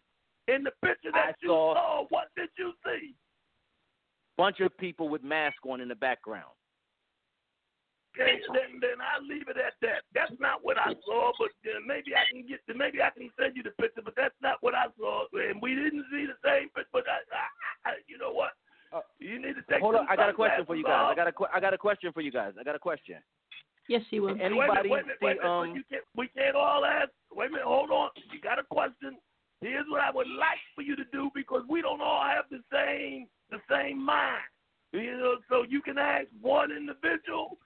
in 0.53 0.63
the 0.63 0.71
picture 0.83 1.09
I 1.13 1.27
that 1.27 1.35
you 1.41 1.49
saw- 1.49 1.73
saw? 1.75 2.05
What 2.09 2.27
did 2.35 2.49
you 2.57 2.73
see? 2.85 3.13
Bunch 4.37 4.59
of 4.61 4.75
people 4.77 5.09
with 5.09 5.23
masks 5.23 5.59
on 5.67 5.81
in 5.81 5.87
the 5.87 5.95
background. 5.95 6.53
Okay, 8.17 8.41
then 8.53 8.81
then 8.81 8.97
I'll 8.99 9.21
leave 9.21 9.47
it 9.47 9.57
at 9.57 9.73
that. 9.81 10.01
That's 10.15 10.33
not 10.39 10.63
what 10.63 10.77
I 10.77 10.93
saw, 11.05 11.31
but 11.37 11.53
uh, 11.69 11.79
maybe 11.85 12.15
I 12.15 12.25
can 12.31 12.43
get 12.47 12.59
maybe 12.75 13.01
I 13.01 13.11
can 13.11 13.29
send 13.39 13.55
you 13.55 13.63
the 13.63 13.71
picture, 13.71 14.01
but 14.03 14.15
that's 14.17 14.35
not 14.41 14.57
what 14.61 14.73
I 14.73 14.87
saw, 14.97 15.25
and 15.33 15.61
we 15.61 15.75
didn't 15.75 16.05
see 16.11 16.25
the 16.25 16.35
same 16.43 16.69
picture. 16.69 16.89
But 16.91 17.05
I, 17.07 17.21
I, 17.29 17.91
I 17.91 17.93
you 18.07 18.17
know 18.17 18.31
what? 18.31 18.53
you 19.19 19.39
need 19.39 19.53
to 19.53 19.63
take. 19.69 19.81
Hold 19.81 19.95
on, 19.95 20.07
I 20.09 20.15
got 20.15 20.29
a 20.29 20.33
question 20.33 20.65
for 20.65 20.75
you 20.75 20.83
guys. 20.83 21.07
I 21.11 21.15
got 21.15 21.27
a 21.27 21.33
I 21.53 21.59
got 21.59 21.73
a 21.73 21.77
question 21.77 22.11
for 22.11 22.21
you 22.21 22.31
guys. 22.31 22.53
I 22.59 22.63
got 22.63 22.75
a 22.75 22.79
question. 22.79 23.17
Yes, 23.89 24.03
he 24.09 24.19
will. 24.19 24.29
off. 24.31 24.37
Wait 24.37 24.41
a 24.41 24.45
Anybody 24.45 24.89
minute, 24.89 24.91
wait 24.91 25.01
a 25.01 25.03
minute, 25.03 25.17
see 25.19 25.25
wait 25.25 25.37
a 25.37 25.41
minute. 25.41 25.59
um 25.59 25.75
you 25.75 25.83
can't, 25.89 26.03
we 26.15 26.27
can't 26.29 26.55
all 26.55 26.85
ask. 26.85 27.09
Wait 27.33 27.47
a 27.47 27.51
minute, 27.51 27.65
hold 27.65 27.89
on. 27.89 28.09
You 28.31 28.39
got 28.39 28.59
a 28.59 28.63
question? 28.63 29.17
Here's 29.61 29.85
what 29.89 29.99
I 29.99 30.11
would 30.11 30.29
like 30.29 30.61
for 30.75 30.83
you 30.83 30.95
to 30.95 31.03
do 31.11 31.29
because 31.33 31.63
we 31.67 31.81
don't 31.81 31.99
all 31.99 32.23
have 32.23 32.45
the 32.49 32.61
same 32.71 33.27
the 33.49 33.57
same 33.69 33.97
mind. 34.05 34.45
You 34.93 35.17
know, 35.17 35.35
so 35.49 35.65
you 35.67 35.81
can 35.81 35.97
ask 35.97 36.27
one 36.41 36.71
individual. 36.71 37.57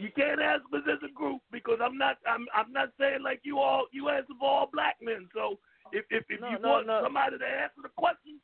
You 0.00 0.08
can't 0.16 0.40
ask 0.40 0.62
us 0.72 0.82
as 0.90 0.98
a 1.04 1.12
group 1.12 1.40
because 1.52 1.78
I'm 1.84 1.96
not 1.96 2.16
I'm 2.26 2.46
I'm 2.56 2.72
not 2.72 2.88
saying 2.98 3.22
like 3.22 3.40
you 3.44 3.58
all 3.58 3.86
you 3.92 4.08
answer 4.08 4.32
for 4.40 4.48
all 4.48 4.70
black 4.72 4.96
men. 5.02 5.28
So 5.34 5.58
if 5.92 6.04
if, 6.10 6.24
if 6.28 6.40
No, 6.40 6.50
you 6.50 6.58
no, 6.60 6.68
want 6.68 6.86
no. 6.86 7.00
somebody 7.04 7.38
to 7.38 7.44
answer 7.44 7.80
the 7.82 7.92
question, 7.96 8.40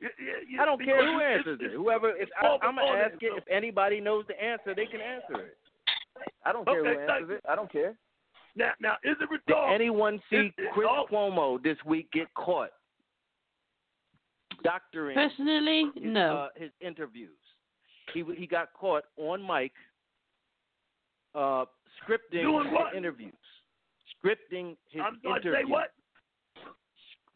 you, 0.00 0.08
you, 0.18 0.56
you, 0.56 0.60
I 0.60 0.64
don't 0.64 0.82
care 0.82 1.04
who 1.04 1.20
answers 1.20 1.60
it. 1.62 1.72
Whoever, 1.72 2.10
if 2.16 2.28
I, 2.40 2.58
I'm 2.62 2.76
gonna 2.76 2.98
ask 2.98 3.22
it, 3.22 3.32
if 3.36 3.44
anybody 3.50 4.00
knows 4.00 4.24
the 4.28 4.42
answer, 4.42 4.74
they 4.74 4.86
can 4.86 5.00
answer 5.00 5.46
it. 5.52 5.58
I 6.44 6.52
don't 6.52 6.64
care 6.66 6.80
Okay, 6.80 7.00
who 7.00 7.06
thank 7.06 7.22
answers 7.22 7.38
it. 7.38 7.44
I 7.48 7.54
don't 7.56 7.70
care. 7.72 7.94
Now 8.56 8.70
now 8.80 8.94
is 9.04 9.16
it 9.20 9.28
Did 9.46 9.56
anyone 9.72 10.22
see 10.30 10.36
It- 10.36 10.54
it- 10.58 10.72
Chris 10.72 10.86
oh. 10.90 11.06
Cuomo 11.10 11.62
this 11.62 11.76
week 11.84 12.10
get 12.12 12.32
caught 12.34 12.70
doctoring 14.62 15.14
Personally, 15.14 15.90
his, 15.94 16.04
no. 16.04 16.36
uh, 16.36 16.48
his 16.56 16.70
interviews? 16.80 17.36
He 18.12 18.22
he 18.36 18.46
got 18.46 18.72
caught 18.74 19.04
on 19.16 19.44
mic 19.46 19.72
uh, 21.34 21.64
scripting 22.00 22.42
Doing 22.42 22.66
his 22.66 22.72
what? 22.74 22.94
interviews. 22.94 23.34
Scripting 24.24 24.76
his 24.90 25.02
I'm 25.04 25.18
sorry, 25.22 25.40
interview. 25.40 25.52
say 25.52 25.64
what? 25.64 25.92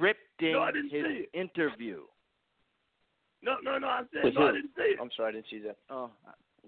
Scripting 0.01 0.53
No, 0.53 0.63
I 0.63 0.71
didn't 0.71 0.91
his 0.91 1.05
see 1.05 1.27
it. 1.27 1.31
interview. 1.35 2.03
No 3.43 3.57
no 3.63 3.79
no. 3.79 3.89
I 3.89 4.03
said 4.13 4.25
With 4.25 4.35
no. 4.35 4.49
I 4.49 4.53
didn't 4.53 4.71
see 4.77 4.83
it. 4.83 4.99
I'm 5.01 5.11
sorry, 5.17 5.31
I 5.31 5.33
didn't 5.33 5.47
see 5.51 5.59
that. 5.61 5.77
Oh, 5.91 6.11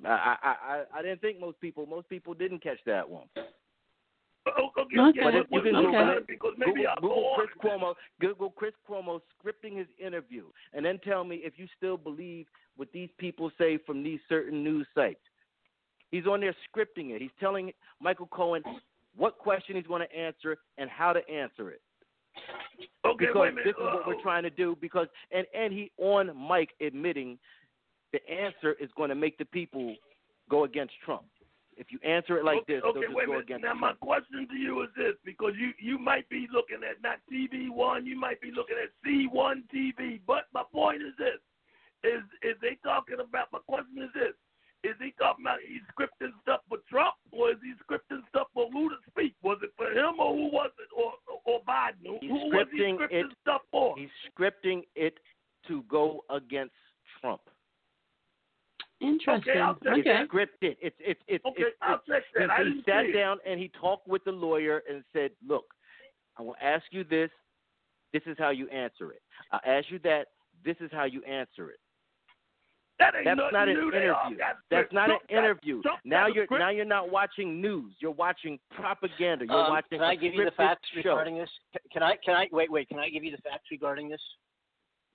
I, 0.05 0.09
I 0.09 0.37
I 0.43 0.53
I 0.53 0.85
I 0.99 1.03
didn't 1.03 1.21
think 1.21 1.41
most 1.41 1.61
people 1.61 1.87
most 1.87 2.09
people 2.09 2.35
didn't 2.35 2.63
catch 2.63 2.79
that 2.87 3.09
one. 3.09 3.27
Oh, 4.47 4.71
okay, 4.81 4.99
Okay, 4.99 5.21
But 5.23 5.35
if 5.35 5.47
you 5.51 5.61
can 5.61 5.75
Google 5.75 5.89
about 5.91 6.17
it, 6.17 6.19
it? 6.19 6.27
Because 6.27 6.55
maybe 6.57 6.83
Google, 6.83 6.89
I'll 6.89 7.01
go 7.01 7.09
Google. 7.09 7.35
Chris 7.37 7.51
Cuomo, 7.63 7.95
Google 8.21 8.51
Chris 8.51 8.73
Cuomo 8.89 9.21
scripting 9.37 9.77
his 9.77 9.87
interview, 10.05 10.45
and 10.73 10.85
then 10.85 10.99
tell 11.05 11.25
me 11.25 11.37
if 11.45 11.55
you 11.57 11.67
still 11.77 11.99
believe 11.99 12.47
what 12.77 12.89
these 12.93 13.11
people 13.19 13.51
say 13.59 13.79
from 13.87 14.03
these 14.03 14.21
certain 14.29 14.65
news 14.65 14.87
sites. 14.95 15.21
He's 16.11 16.27
on 16.27 16.41
there 16.41 16.55
scripting 16.75 17.11
it. 17.11 17.21
He's 17.21 17.31
telling 17.39 17.71
Michael 18.01 18.29
Cohen 18.29 18.63
what 19.17 19.39
question 19.39 19.77
he's 19.77 19.87
going 19.87 20.03
to 20.09 20.17
answer 20.17 20.57
and 20.79 20.89
how 20.89 21.13
to 21.13 21.21
answer 21.29 21.71
it. 21.71 21.83
Okay, 23.05 23.27
because 23.27 23.37
wait 23.37 23.49
a 23.49 23.53
minute. 23.53 23.65
this 23.65 23.75
is 23.75 23.83
what 23.83 24.07
we're 24.07 24.23
trying 24.23 24.43
to 24.43 24.51
do. 24.51 24.77
Because 24.81 25.07
and 25.33 25.47
and 25.55 25.73
he 25.73 25.91
on 25.99 26.31
mic 26.49 26.71
admitting 26.81 27.39
the 28.13 28.21
answer 28.31 28.73
is 28.81 28.91
going 28.97 29.09
to 29.11 29.15
make 29.15 29.39
the 29.39 29.45
people 29.45 29.95
go 30.49 30.65
against 30.65 30.95
Trump. 31.05 31.25
If 31.77 31.87
you 31.91 31.99
answer 32.05 32.37
it 32.37 32.45
like 32.45 32.59
okay, 32.69 32.75
this, 32.75 32.83
okay, 32.85 33.01
they'll 33.01 33.15
just 33.15 33.27
go 33.27 33.39
against 33.39 33.63
Now 33.65 33.73
Trump. 33.73 33.81
my 33.81 34.07
question 34.07 34.47
to 34.49 34.57
you 34.57 34.83
is 34.83 34.91
this: 34.97 35.15
because 35.25 35.53
you 35.57 35.73
you 35.79 35.99
might 35.99 36.29
be 36.29 36.47
looking 36.53 36.81
at 36.85 37.01
not 37.03 37.19
TV 37.33 37.71
one, 37.71 38.05
you 38.05 38.19
might 38.19 38.41
be 38.41 38.51
looking 38.51 38.77
at 38.83 38.91
C 39.05 39.27
one 39.31 39.65
TV. 39.75 40.21
But 40.27 40.49
my 40.53 40.63
point 40.73 41.01
is 41.01 41.15
this: 41.17 41.41
is 42.05 42.23
is 42.43 42.57
they 42.61 42.77
talking 42.85 43.17
about? 43.21 43.49
My 43.53 43.61
question 43.67 43.97
is 44.03 44.11
this: 44.13 44.35
is 44.85 44.97
he 45.01 45.15
talking 45.19 45.45
about 45.45 45.59
he's 45.67 45.81
scripting 45.93 46.33
stuff 46.43 46.61
for 46.69 46.79
Trump, 46.89 47.15
or 47.33 47.51
is 47.51 47.57
he 47.63 47.73
scripting 47.85 48.21
stuff 48.29 48.49
for 48.53 48.69
who 48.71 48.91
to 48.91 48.97
speak? 49.09 49.35
Was 49.43 49.59
it 49.63 49.73
for 49.77 49.91
him, 49.91 50.21
or 50.21 50.35
who 50.37 50.51
was 50.53 50.71
it, 50.79 50.89
or 50.95 51.13
or 51.45 51.61
Biden? 51.65 52.05
Who, 52.05 52.19
who 52.29 52.57
was 52.57 52.67
he 52.73 52.79
scripting 52.81 52.99
scripting 52.99 53.31
it- 53.31 53.37
stuff 53.41 53.63
for? 53.71 53.95
He's 53.97 54.09
scripting 54.33 54.83
it 54.97 55.19
to 55.69 55.83
go 55.89 56.25
against 56.31 56.75
Trump. 57.21 57.43
Interesting. 59.01 59.51
Okay, 59.53 59.61
I'll 59.61 59.75
take 59.77 60.07
Okay. 60.07 60.23
It's 60.23 60.33
scripted. 60.33 60.77
It's 60.83 60.97
it's 61.01 61.21
it's 61.27 61.45
Okay, 61.45 61.63
it's, 61.63 61.77
I'll 61.81 62.01
check 62.07 62.23
he, 62.35 62.41
that. 62.41 62.51
I 62.51 62.59
he 62.59 62.65
didn't 62.65 62.85
sat 62.85 63.05
see 63.05 63.11
it. 63.11 63.13
down 63.13 63.39
and 63.47 63.59
he 63.59 63.69
talked 63.81 64.07
with 64.07 64.23
the 64.25 64.33
lawyer 64.33 64.83
and 64.91 65.03
said, 65.13 65.31
"Look, 65.47 65.65
I 66.39 66.43
will 66.43 66.57
ask 66.61 66.85
you 66.91 67.05
this. 67.05 67.31
This 68.13 68.23
is 68.27 68.37
how 68.39 68.51
you 68.51 68.69
answer 68.69 69.13
it. 69.13 69.23
I'll 69.53 69.61
ask 69.65 69.91
you 69.91 69.99
that. 70.01 70.29
This 70.65 70.77
is 70.81 70.91
how 70.93 71.05
you 71.05 71.23
answer 71.25 71.71
it. 71.71 71.79
That 72.99 73.15
ain't 73.15 73.25
That's 73.25 73.41
not 73.53 73.69
an 73.69 73.75
new. 73.77 73.89
Interview. 73.89 74.37
got 74.37 74.57
That's 74.71 74.89
script. 74.89 74.93
not 74.93 75.05
an 75.05 75.09
Trump 75.17 75.23
got- 75.31 75.39
interview. 75.39 75.83
Trump 75.83 76.01
Now 76.05 76.27
you're 76.27 76.45
script. 76.45 76.61
now 76.61 76.69
you're 76.69 76.85
not 76.85 77.11
watching 77.11 77.59
news. 77.59 77.95
You're 78.01 78.11
watching 78.11 78.59
propaganda. 78.73 79.47
You're 79.47 79.57
Um, 79.57 79.71
watching 79.71 79.99
can 80.01 80.03
I 80.03 80.15
give 80.17 80.35
you 80.35 80.45
the 80.45 80.51
facts 80.51 80.87
show. 80.91 80.97
regarding 80.99 81.39
this? 81.39 81.51
Can- 81.73 81.89
Can 81.93 82.03
I? 82.03 82.17
Can 82.17 82.35
I? 82.35 82.49
Wait, 82.53 82.71
wait. 82.71 82.89
Can 82.91 82.99
I 82.99 83.09
give 83.09 83.25
you 83.25 83.31
the 83.31 83.41
facts 83.41 83.71
regarding 83.71 84.11
this? 84.11 84.21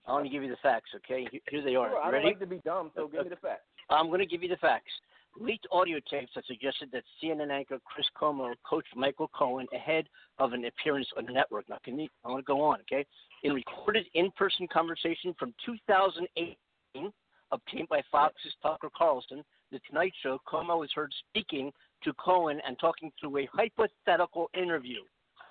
I 0.07 0.13
want 0.13 0.25
to 0.25 0.29
give 0.31 0.41
you 0.43 0.49
the 0.49 0.57
facts. 0.57 0.89
Okay, 0.95 1.27
Here- 1.31 1.41
here 1.49 1.61
they 1.61 1.75
are. 1.75 1.89
Sure, 1.89 1.99
I 1.99 2.03
don't 2.05 2.13
Ready? 2.13 2.25
like 2.27 2.39
to 2.39 2.47
be 2.47 2.59
dumb, 2.59 2.91
so 2.95 3.07
give 3.07 3.23
me 3.23 3.29
the 3.29 3.35
facts. 3.37 3.65
I'm 3.89 4.07
going 4.07 4.19
to 4.19 4.25
give 4.25 4.43
you 4.43 4.49
the 4.49 4.57
facts. 4.57 4.91
Leaked 5.37 5.67
audio 5.71 5.99
tapes 6.09 6.31
that 6.35 6.45
suggested 6.45 6.89
that 6.93 7.03
CNN 7.21 7.51
anchor 7.51 7.77
Chris 7.83 8.07
Cuomo 8.19 8.53
coached 8.67 8.95
Michael 8.95 9.29
Cohen 9.37 9.67
ahead 9.73 10.07
of 10.39 10.53
an 10.53 10.65
appearance 10.65 11.07
on 11.17 11.25
the 11.25 11.33
network. 11.33 11.67
Now, 11.69 11.77
can 11.83 11.99
you, 11.99 12.07
I 12.23 12.29
want 12.29 12.45
to 12.45 12.49
go 12.49 12.61
on, 12.61 12.79
okay? 12.81 13.05
In 13.43 13.53
recorded 13.53 14.05
in-person 14.13 14.67
conversation 14.71 15.35
from 15.37 15.53
2018, 15.65 17.11
obtained 17.51 17.89
by 17.89 18.01
Fox's 18.11 18.53
Tucker 18.63 18.89
Carlson, 18.97 19.43
The 19.71 19.79
Tonight 19.89 20.13
Show, 20.23 20.39
Cuomo 20.47 20.79
was 20.79 20.89
heard 20.95 21.13
speaking 21.29 21.71
to 22.03 22.13
Cohen 22.13 22.61
and 22.65 22.79
talking 22.79 23.11
through 23.19 23.39
a 23.39 23.49
hypothetical 23.51 24.49
interview. 24.53 25.01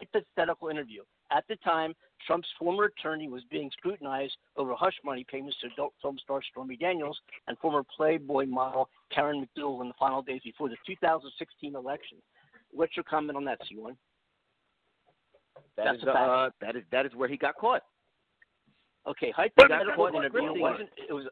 Hypothetical 0.01 0.68
interview. 0.68 1.03
At 1.35 1.45
the 1.49 1.57
time, 1.57 1.95
Trump's 2.26 2.49
former 2.59 2.85
attorney 2.85 3.28
was 3.28 3.43
being 3.51 3.70
scrutinized 3.76 4.37
over 4.57 4.74
hush 4.74 4.95
money 5.05 5.26
payments 5.28 5.57
to 5.61 5.66
adult 5.66 5.93
film 6.01 6.16
star 6.22 6.41
Stormy 6.49 6.76
Daniels 6.76 7.18
and 7.49 7.59
former 7.59 7.82
Playboy 7.97 8.47
model 8.47 8.89
Karen 9.12 9.45
McDougal 9.45 9.82
in 9.82 9.89
the 9.89 9.95
final 9.99 10.22
days 10.22 10.41
before 10.45 10.68
the 10.68 10.76
2016 10.87 11.74
election. 11.74 12.18
What's 12.70 12.97
your 12.97 13.05
comment 13.05 13.37
on 13.37 13.45
that, 13.45 13.59
C1? 13.62 13.97
That 15.76 15.85
That's 15.85 15.97
is 15.97 16.03
a 16.05 16.07
the, 16.07 16.12
fact. 16.12 16.28
uh, 16.28 16.51
that 16.61 16.76
is 16.76 16.82
that 16.93 17.07
is 17.07 17.14
where 17.14 17.28
he 17.28 17.37
got 17.37 17.57
caught. 17.57 17.82
Okay, 19.07 19.32
got 19.37 19.51
hypothetical 19.59 20.07
caught 20.07 20.14
interview. 20.14 20.55
It 20.55 20.61
wasn't. 20.61 20.89
It 21.09 21.12
was. 21.12 21.26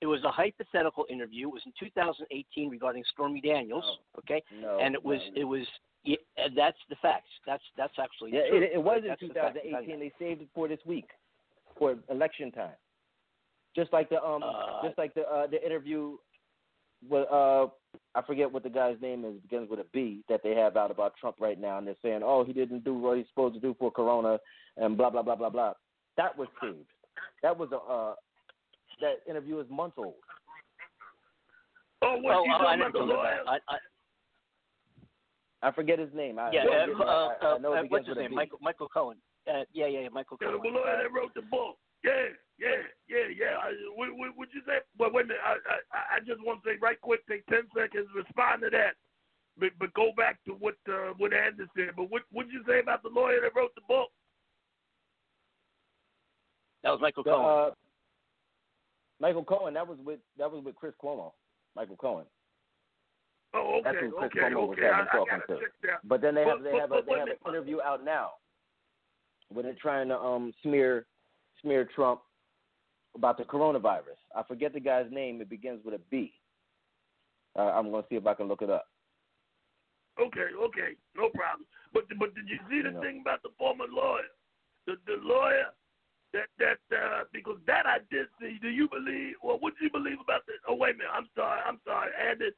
It 0.00 0.06
was 0.06 0.22
a 0.24 0.30
hypothetical 0.30 1.06
interview. 1.10 1.48
It 1.48 1.52
was 1.52 1.62
in 1.66 1.72
2018 1.78 2.70
regarding 2.70 3.02
Stormy 3.12 3.40
Daniels. 3.40 3.84
Okay, 4.18 4.42
No, 4.60 4.78
and 4.80 4.94
it 4.94 5.04
was. 5.04 5.20
no, 5.34 5.40
It 5.40 5.44
was. 5.44 5.66
Yeah, 6.04 6.16
that's 6.56 6.78
the 6.88 6.96
facts. 7.02 7.30
That's 7.46 7.62
that's 7.76 7.94
actually. 7.98 8.32
Yeah, 8.32 8.42
it, 8.44 8.70
it 8.74 8.82
was 8.82 9.00
in 9.02 9.08
That's 9.08 9.20
the 9.20 9.28
2018. 9.28 9.98
They 9.98 10.12
saved 10.18 10.42
it 10.42 10.48
for 10.54 10.68
this 10.68 10.78
week, 10.86 11.10
for 11.76 11.96
election 12.08 12.52
time. 12.52 12.76
Just 13.74 13.92
like 13.92 14.08
the 14.08 14.22
um, 14.22 14.42
Uh, 14.42 14.82
just 14.86 14.96
like 14.96 15.12
the 15.14 15.22
uh, 15.28 15.46
the 15.48 15.64
interview 15.64 16.16
with 17.08 17.28
uh, 17.30 17.66
I 18.14 18.22
forget 18.26 18.50
what 18.50 18.62
the 18.62 18.70
guy's 18.70 19.00
name 19.00 19.24
is. 19.24 19.34
It 19.36 19.42
begins 19.42 19.68
with 19.68 19.80
a 19.80 19.86
B 19.92 20.22
that 20.28 20.42
they 20.42 20.54
have 20.54 20.76
out 20.76 20.90
about 20.90 21.14
Trump 21.20 21.36
right 21.40 21.60
now, 21.60 21.78
and 21.78 21.86
they're 21.86 21.96
saying, 22.02 22.20
oh, 22.24 22.44
he 22.44 22.52
didn't 22.52 22.84
do 22.84 22.94
what 22.94 23.18
he's 23.18 23.26
supposed 23.28 23.54
to 23.54 23.60
do 23.60 23.74
for 23.78 23.90
Corona, 23.90 24.38
and 24.76 24.96
blah 24.96 25.10
blah 25.10 25.22
blah 25.22 25.36
blah 25.36 25.50
blah. 25.50 25.72
That 26.16 26.36
was 26.38 26.48
saved. 26.60 26.90
That 27.42 27.56
was 27.58 27.70
a 27.72 27.76
uh, 27.76 28.14
that 29.00 29.20
interview 29.28 29.58
is 29.60 29.66
months 29.70 29.96
old. 29.98 30.14
Oh, 32.02 32.16
what 32.20 32.36
oh, 32.36 32.44
you 32.44 32.52
oh, 32.52 32.54
I 32.54 32.58
talking 32.58 32.78
didn't 32.78 32.90
about 32.90 32.92
the 32.92 33.06
know 33.06 33.14
lawyer? 33.14 33.40
that. 33.44 33.60
I, 33.68 33.74
I, 33.74 35.68
I 35.68 35.72
forget 35.72 35.98
his 35.98 36.10
name. 36.14 36.38
I, 36.38 36.52
yeah, 36.52 36.60
I, 36.62 36.64
uh, 36.64 36.86
forget- 36.86 37.00
uh, 37.00 37.10
I- 37.10 37.36
I 37.42 37.52
uh, 37.54 37.58
know 37.58 37.72
it 37.74 37.78
uh, 37.78 37.82
begins 37.82 37.90
what's 37.90 38.06
his 38.06 38.16
with 38.16 38.18
a 38.18 38.28
name? 38.28 38.34
Michael 38.34 38.58
Michael 38.62 38.88
Cohen. 38.88 39.16
Uh, 39.48 39.64
yeah, 39.72 39.86
yeah, 39.86 40.00
yeah, 40.00 40.08
Michael 40.12 40.38
Yeah, 40.40 40.48
Cohen. 40.48 40.60
the 40.62 40.68
lawyer 40.70 40.96
that 41.02 41.12
wrote 41.12 41.34
the 41.34 41.42
book. 41.42 41.76
Yeah, 42.04 42.30
yeah, 42.58 42.68
yeah, 43.08 43.18
yeah, 43.18 43.26
yeah. 43.34 43.54
I, 43.58 43.72
what, 43.96 44.08
what, 44.14 44.36
would 44.38 44.48
you 44.54 44.60
say? 44.66 44.78
Well, 44.98 45.10
wait 45.12 45.24
a 45.24 45.28
minute. 45.28 45.42
I, 45.44 45.56
I, 45.90 46.16
I 46.16 46.20
just 46.20 46.38
want 46.44 46.62
to 46.62 46.70
say 46.70 46.76
right 46.80 47.00
quick, 47.00 47.26
take 47.26 47.44
10 47.46 47.66
seconds, 47.74 48.06
respond 48.14 48.62
to 48.62 48.70
that. 48.70 48.94
But, 49.58 49.70
but 49.80 49.92
go 49.94 50.12
back 50.16 50.38
to 50.46 50.52
what 50.52 50.76
uh, 50.88 51.14
what 51.18 51.32
Andy 51.34 51.64
said. 51.74 51.90
But 51.96 52.10
what 52.10 52.22
would 52.32 52.46
you 52.52 52.62
say 52.68 52.78
about 52.78 53.02
the 53.02 53.08
lawyer 53.08 53.40
that 53.42 53.56
wrote 53.56 53.74
the 53.74 53.82
book? 53.88 54.10
That 56.84 56.90
was 56.90 57.00
Michael 57.00 57.24
The, 57.24 57.30
Cohen. 57.30 57.72
uh, 57.72 57.74
Michael 59.20 59.44
Cohen. 59.44 59.74
That 59.74 59.86
was 59.86 59.98
with 60.04 60.20
that 60.38 60.50
was 60.50 60.64
with 60.64 60.76
Chris 60.76 60.94
Cuomo. 61.02 61.32
Michael 61.76 61.96
Cohen. 61.96 62.24
Oh, 63.54 63.78
okay, 63.78 63.82
That's 63.84 63.96
who 64.00 64.10
Chris 64.12 64.30
okay, 64.34 64.40
Cuomo 64.54 64.68
was 64.68 64.78
okay. 64.78 64.86
Having 64.92 65.06
talking 65.06 65.40
that. 65.82 65.98
But 66.04 66.20
then 66.20 66.34
they 66.34 66.44
have 66.44 66.58
But- 66.58 66.64
they 66.64 66.70
but- 66.72 66.80
have 66.80 66.92
a, 66.92 67.02
they 67.06 67.18
have 67.18 67.28
an 67.28 67.36
interview 67.48 67.80
out 67.80 68.04
now 68.04 68.32
where 69.50 69.62
they're 69.62 69.74
trying 69.80 70.08
to 70.08 70.18
um 70.18 70.52
smear 70.62 71.06
smear 71.62 71.84
Trump 71.94 72.20
about 73.14 73.38
the 73.38 73.44
coronavirus. 73.44 74.20
I 74.36 74.42
forget 74.44 74.72
the 74.72 74.80
guy's 74.80 75.10
name. 75.10 75.40
It 75.40 75.48
begins 75.48 75.84
with 75.84 75.94
a 75.94 76.00
B. 76.10 76.32
Uh, 77.56 77.62
I'm 77.72 77.90
gonna 77.90 78.04
see 78.08 78.16
if 78.16 78.26
I 78.26 78.34
can 78.34 78.46
look 78.46 78.62
it 78.62 78.70
up. 78.70 78.86
Okay, 80.20 80.46
okay, 80.60 80.90
no 81.16 81.28
problem. 81.30 81.66
But 81.92 82.04
but 82.18 82.34
did 82.34 82.48
you 82.48 82.58
see 82.68 82.82
the 82.82 82.90
No. 82.92 83.00
thing 83.00 83.20
about 83.22 83.42
the 83.42 83.50
former 83.58 83.86
lawyer, 83.88 84.28
the 84.86 84.96
the 85.06 85.16
lawyer 85.22 85.72
that 86.32 86.48
that 86.58 86.80
uh, 86.94 87.24
because 87.32 87.56
that 87.66 87.86
I 87.86 87.98
did 88.10 88.26
see. 88.40 88.58
Do 88.60 88.68
you 88.68 88.88
believe? 88.88 89.36
Well, 89.42 89.58
what 89.60 89.74
do 89.78 89.84
you 89.84 89.90
believe 89.90 90.20
about 90.20 90.46
the? 90.46 90.54
Oh 90.68 90.74
wait 90.74 90.94
a 90.94 90.98
minute. 90.98 91.14
I'm 91.14 91.28
sorry. 91.34 91.60
I'm 91.64 91.80
sorry. 91.84 92.10
And 92.12 92.42
it, 92.42 92.54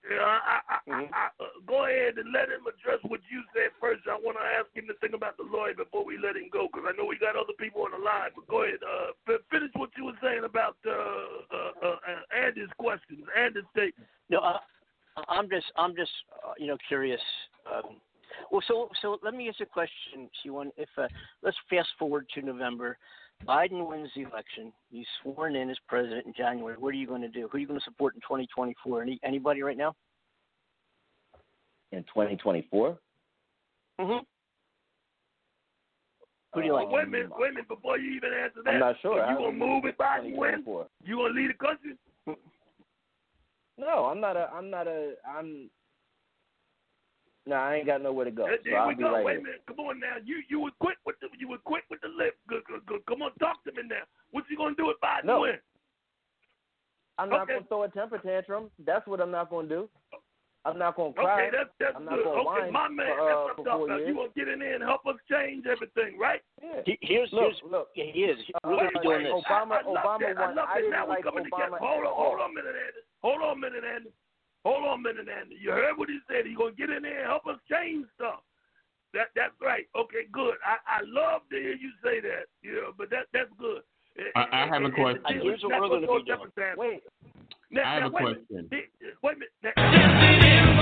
yeah, 0.00 0.24
I, 0.24 0.38
I, 0.64 0.78
I, 0.88 1.00
I, 1.12 1.24
uh, 1.36 1.60
go 1.68 1.84
ahead 1.84 2.16
and 2.16 2.32
let 2.32 2.48
him 2.48 2.64
address 2.64 3.04
what 3.04 3.20
you 3.28 3.44
said 3.52 3.68
first. 3.76 4.08
I 4.08 4.16
want 4.16 4.40
to 4.40 4.46
ask 4.56 4.72
him 4.72 4.88
the 4.88 4.96
thing 4.96 5.12
about 5.12 5.36
the 5.36 5.44
lawyer 5.44 5.76
before 5.76 6.08
we 6.08 6.16
let 6.16 6.40
him 6.40 6.48
go 6.48 6.72
because 6.72 6.88
I 6.88 6.96
know 6.96 7.04
we 7.04 7.20
got 7.20 7.36
other 7.36 7.52
people 7.60 7.84
on 7.84 7.92
the 7.92 8.00
line. 8.00 8.32
But 8.32 8.48
go 8.48 8.64
ahead. 8.64 8.80
Uh, 8.80 9.12
f- 9.28 9.44
finish 9.52 9.68
what 9.76 9.92
you 10.00 10.08
were 10.08 10.16
saying 10.24 10.48
about 10.48 10.80
uh, 10.88 10.96
uh, 11.52 11.72
uh, 11.84 11.98
uh, 12.00 12.22
Andy's 12.32 12.72
questions, 12.80 13.28
Andy's 13.36 13.68
statement. 13.76 14.08
No, 14.32 14.40
uh, 14.40 14.64
I'm 15.28 15.50
just, 15.52 15.68
I'm 15.76 15.92
just, 15.92 16.12
uh, 16.32 16.56
you 16.56 16.66
know, 16.66 16.80
curious. 16.88 17.20
Um, 17.68 18.00
well, 18.50 18.62
so, 18.66 18.88
so 19.02 19.18
let 19.22 19.34
me 19.34 19.48
ask 19.48 19.60
a 19.60 19.66
question, 19.66 20.28
C1. 20.44 20.70
If 20.76 20.88
uh, 20.96 21.08
let's 21.42 21.56
fast 21.68 21.88
forward 21.98 22.26
to 22.34 22.42
November, 22.42 22.96
Biden 23.46 23.88
wins 23.88 24.10
the 24.14 24.22
election. 24.22 24.72
He's 24.90 25.06
sworn 25.22 25.56
in 25.56 25.70
as 25.70 25.78
president 25.88 26.26
in 26.26 26.34
January. 26.36 26.76
What 26.78 26.90
are 26.90 26.98
you 26.98 27.06
going 27.06 27.22
to 27.22 27.28
do? 27.28 27.48
Who 27.50 27.56
are 27.56 27.60
you 27.60 27.66
going 27.66 27.80
to 27.80 27.84
support 27.84 28.14
in 28.14 28.20
2024? 28.20 29.02
Any, 29.02 29.20
anybody 29.24 29.62
right 29.62 29.76
now? 29.76 29.94
In 31.92 32.02
2024, 32.04 32.98
Mm-hmm. 34.00 34.24
Who 36.54 36.60
do 36.60 36.66
you 36.66 36.74
like? 36.74 36.90
wait 36.90 37.04
a 37.04 37.06
minute, 37.06 37.30
wait 37.36 37.50
a 37.50 37.52
minute. 37.52 37.68
Before 37.68 37.98
you 37.98 38.16
even 38.16 38.30
answer 38.32 38.60
that, 38.64 38.74
I'm 38.74 38.80
not 38.80 38.96
sure. 39.02 39.18
So 39.18 39.20
I 39.20 39.32
you 39.32 39.38
gonna 39.38 39.52
move 39.52 39.84
if 39.84 39.96
Biden 39.98 40.36
wins? 40.36 40.64
2024. 40.64 40.86
You 41.04 41.16
gonna 41.16 41.34
leave 41.34 41.50
the 41.50 41.66
country? 41.66 41.96
No, 43.78 44.06
I'm 44.06 44.20
not 44.20 44.36
a. 44.36 44.50
I'm 44.52 44.68
not 44.70 44.86
a. 44.86 45.12
I'm. 45.28 45.70
No, 47.46 47.56
I 47.56 47.76
ain't 47.76 47.86
got 47.86 48.02
nowhere 48.02 48.26
to 48.26 48.30
go. 48.30 48.44
There, 48.44 48.58
So 48.58 48.70
there 48.70 48.78
I'll 48.78 48.88
we 48.88 48.94
be 48.94 49.02
go. 49.02 49.12
right 49.12 49.24
Wait 49.24 49.32
here. 49.32 49.40
a 49.40 49.44
minute. 49.44 49.62
Come 49.66 49.80
on 49.80 49.98
now. 50.00 50.16
You 50.24 50.42
you 50.48 50.60
were 50.60 50.70
quick 50.80 50.98
with 51.06 51.16
the 51.20 51.28
you 51.38 51.48
were 51.48 51.58
quick 51.58 51.84
with 51.90 52.00
the 52.02 52.08
lip. 52.08 52.36
Good, 52.48 52.64
good, 52.64 52.84
good. 52.86 53.00
Come 53.06 53.22
on, 53.22 53.32
talk 53.40 53.64
to 53.64 53.72
me 53.72 53.82
now. 53.88 54.04
What 54.30 54.44
you 54.50 54.56
gonna 54.56 54.74
do 54.76 54.90
if 54.90 55.00
Biden 55.00 55.24
No. 55.24 55.40
wins? 55.42 55.58
I'm 57.18 57.28
not 57.28 57.42
Okay. 57.42 57.54
gonna 57.54 57.66
throw 57.66 57.82
a 57.84 57.88
temper 57.88 58.18
tantrum. 58.18 58.70
That's 58.84 59.06
what 59.06 59.20
I'm 59.20 59.30
not 59.30 59.50
gonna 59.50 59.68
do. 59.68 59.88
I'm 60.66 60.76
not 60.76 60.94
gonna 60.96 61.14
cry. 61.14 61.48
Okay, 61.48 61.56
that's 61.56 61.70
that's 61.80 61.96
I'm 61.96 62.04
not 62.04 62.16
good. 62.16 62.24
gonna 62.24 62.40
Okay, 62.44 62.68
whine 62.68 62.72
my 62.72 62.88
man, 62.88 63.06
for, 63.08 63.20
uh, 63.20 63.24
that's 63.24 63.36
what 63.40 63.56
for 63.56 63.60
I'm 63.60 63.64
talking 63.64 63.64
four 63.64 63.84
about. 63.88 64.00
You 64.00 64.04
years. 64.04 64.16
gonna 64.16 64.36
get 64.36 64.48
in 64.48 64.58
there 64.60 64.74
and 64.76 64.84
help 64.84 65.06
us 65.06 65.16
change 65.30 65.64
everything, 65.66 66.18
right? 66.20 66.42
Yeah. 66.62 66.82
He- 66.84 66.98
Here's, 67.00 67.32
Look, 67.32 67.42
here's, 67.56 67.62
look. 67.64 67.88
yeah, 67.96 68.04
he 68.12 68.24
is. 68.28 68.36
Uh, 68.52 68.58
We're 68.68 68.76
going 68.76 68.92
to 68.92 68.98
be 69.00 69.04
doing 69.08 69.24
wait, 69.24 69.32
this. 69.32 69.44
Obama- 69.48 69.80
I, 69.80 69.80
I 69.80 69.88
Obama 69.88 70.20
that. 70.20 70.36
I 70.36 70.46
won. 70.46 70.56
love 70.56 70.68
I 70.68 70.76
didn't 70.76 70.90
Now 70.92 71.04
we 71.06 71.10
like 71.16 71.24
coming 71.24 71.44
Obama 71.48 71.64
together. 71.72 71.78
Hold 71.80 72.04
on, 72.06 72.12
hold 72.14 72.40
on 72.40 72.50
a 72.50 72.54
minute, 72.54 72.76
Andy. 72.76 73.00
Hold 73.24 73.40
on 73.42 73.52
a 73.56 73.60
minute, 73.60 73.84
Andy. 73.84 74.10
Hold 74.64 74.84
on 74.84 75.00
a 75.00 75.02
minute, 75.02 75.26
Andy. 75.28 75.56
You 75.60 75.70
heard 75.70 75.96
what 75.96 76.08
he 76.08 76.18
said. 76.28 76.44
He 76.46 76.54
gonna 76.54 76.72
get 76.72 76.90
in 76.90 77.02
there 77.02 77.20
and 77.20 77.28
help 77.28 77.46
us 77.46 77.58
change 77.70 78.06
stuff. 78.14 78.40
That 79.14 79.28
that's 79.34 79.54
right. 79.60 79.86
Okay, 79.96 80.28
good. 80.32 80.54
I, 80.64 80.76
I 80.86 81.00
love 81.04 81.42
to 81.50 81.56
hear 81.56 81.72
you 81.74 81.90
say 82.04 82.20
that. 82.20 82.44
Yeah, 82.62 82.92
but 82.96 83.10
that 83.10 83.26
that's 83.32 83.50
good. 83.58 83.82
I- 84.36 84.46
I 84.52 84.66
have 84.66 84.82
a 84.82 84.90
question. 84.90 85.22
And 85.26 85.42
Here's 85.42 85.62
what 85.62 85.80
we're 85.80 85.88
gonna 86.00 86.22
be 86.22 86.24
doing. 86.24 86.50
Wait. 86.76 87.02
Now, 87.70 87.82
I 87.88 87.94
have 87.94 88.02
now, 88.02 88.08
a 88.08 88.10
wait 88.12 88.22
question. 88.48 88.68
minute. 88.70 88.90
Wait 89.22 89.36
a 89.36 89.38
minute. 89.38 89.52
Now, 89.62 90.80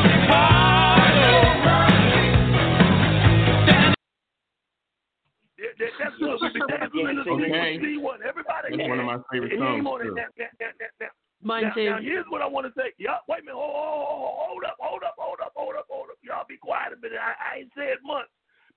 Yeah, 5.58 5.74
that, 5.78 5.90
that's 5.98 6.16
good. 6.18 6.38
We 6.40 6.48
be 6.54 6.60
dancing 6.70 7.08
in 7.10 7.16
the 7.16 7.22
Okay. 7.26 7.78
C1. 7.82 8.22
Everybody 8.22 8.76
That's 8.76 8.88
one 8.88 9.00
of 9.00 9.06
my 9.06 9.18
favorite 9.30 9.50
He 9.50 9.58
ain't 9.58 9.82
songs, 9.82 9.86
on 9.86 10.00
it. 10.00 10.04
too. 10.04 10.14
Now, 10.14 11.08
Mine 11.40 11.62
now. 11.64 11.74
Now, 11.90 11.98
here's 12.02 12.26
what 12.28 12.42
I 12.42 12.46
want 12.46 12.66
to 12.66 12.72
say. 12.74 12.92
Yeah, 12.98 13.18
wait 13.28 13.40
a 13.40 13.44
minute. 13.44 13.54
Hold, 13.56 13.70
hold, 13.74 14.34
hold, 14.38 14.64
up, 14.64 14.76
hold 14.80 15.02
up, 15.04 15.14
hold 15.16 15.38
up, 15.40 15.52
hold 15.54 15.76
up, 15.76 15.86
hold 15.88 16.10
up. 16.10 16.18
Y'all 16.22 16.44
be 16.48 16.56
quiet 16.56 16.92
a 16.92 16.96
minute. 17.00 17.18
I, 17.22 17.34
I 17.38 17.50
ain't 17.62 17.72
said 17.76 17.98
much. 18.04 18.26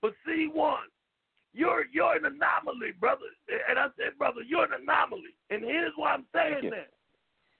But 0.01 0.14
C1, 0.28 0.86
you're 1.53 1.86
you're 1.91 2.16
an 2.16 2.26
anomaly, 2.26 2.93
brother. 2.99 3.26
And 3.70 3.78
I 3.80 3.88
said, 3.97 4.18
brother, 4.18 4.41
you're 4.45 4.66
an 4.66 4.78
anomaly. 4.82 5.34
And 5.49 5.64
here's 5.64 5.93
why 5.95 6.14
I'm 6.14 6.26
saying 6.34 6.70
that. 6.72 6.89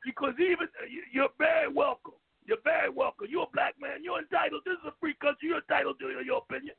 Because 0.06 0.34
even 0.39 0.70
uh, 0.82 0.86
you- 0.89 1.10
you're 1.12 1.34
very 1.38 1.68
welcome. 1.68 2.14
You're 2.45 2.62
very 2.64 2.89
welcome. 2.89 3.28
You're 3.30 3.49
a 3.49 3.54
black 3.54 3.76
man. 3.80 4.04
You're 4.04 4.20
entitled. 4.20 4.62
This 4.66 4.78
is 4.82 4.86
a 4.89 4.93
free 4.99 5.14
country. 5.22 5.49
You're 5.49 5.62
entitled 5.66 5.99
to 5.99 6.10
your 6.26 6.41
opinion. 6.45 6.76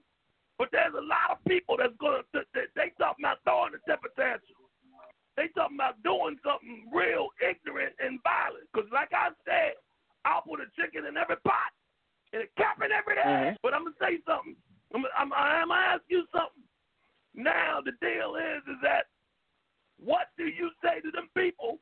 But 0.58 0.68
there's 0.70 0.94
a 0.94 1.02
lot 1.02 1.30
of 1.30 1.38
people 1.46 1.76
that's 1.76 1.94
gonna 1.98 2.22
that, 2.34 2.46
that, 2.54 2.70
they 2.74 2.90
talking 2.98 3.24
about 3.24 3.38
throwing 3.44 3.74
a 3.74 3.80
temper 3.88 4.10
tantrum. 4.14 4.61
They 5.36 5.48
talking 5.56 5.80
about 5.80 6.02
doing 6.04 6.36
something 6.44 6.92
real 6.92 7.32
ignorant 7.40 7.96
and 7.96 8.20
violent. 8.20 8.68
Because 8.68 8.88
like 8.92 9.10
I 9.16 9.32
said, 9.48 9.80
I'll 10.24 10.44
put 10.44 10.60
a 10.60 10.68
chicken 10.76 11.08
in 11.08 11.16
every 11.16 11.40
pot 11.40 11.72
and 12.32 12.44
a 12.44 12.48
cap 12.60 12.80
in 12.84 12.92
every 12.92 13.16
egg. 13.16 13.56
Mm-hmm. 13.56 13.60
But 13.64 13.72
I'm 13.72 13.88
gonna 13.88 14.00
say 14.00 14.20
something. 14.28 14.56
I'm 14.92 15.04
I'm 15.16 15.32
I'm 15.32 15.68
gonna 15.68 15.96
ask 15.96 16.04
you 16.08 16.28
something. 16.32 16.64
Now 17.32 17.80
the 17.80 17.96
deal 18.04 18.36
is 18.36 18.60
is 18.68 18.80
that 18.84 19.08
what 19.96 20.28
do 20.36 20.44
you 20.44 20.68
say 20.84 21.00
to 21.00 21.10
them 21.10 21.32
people? 21.32 21.80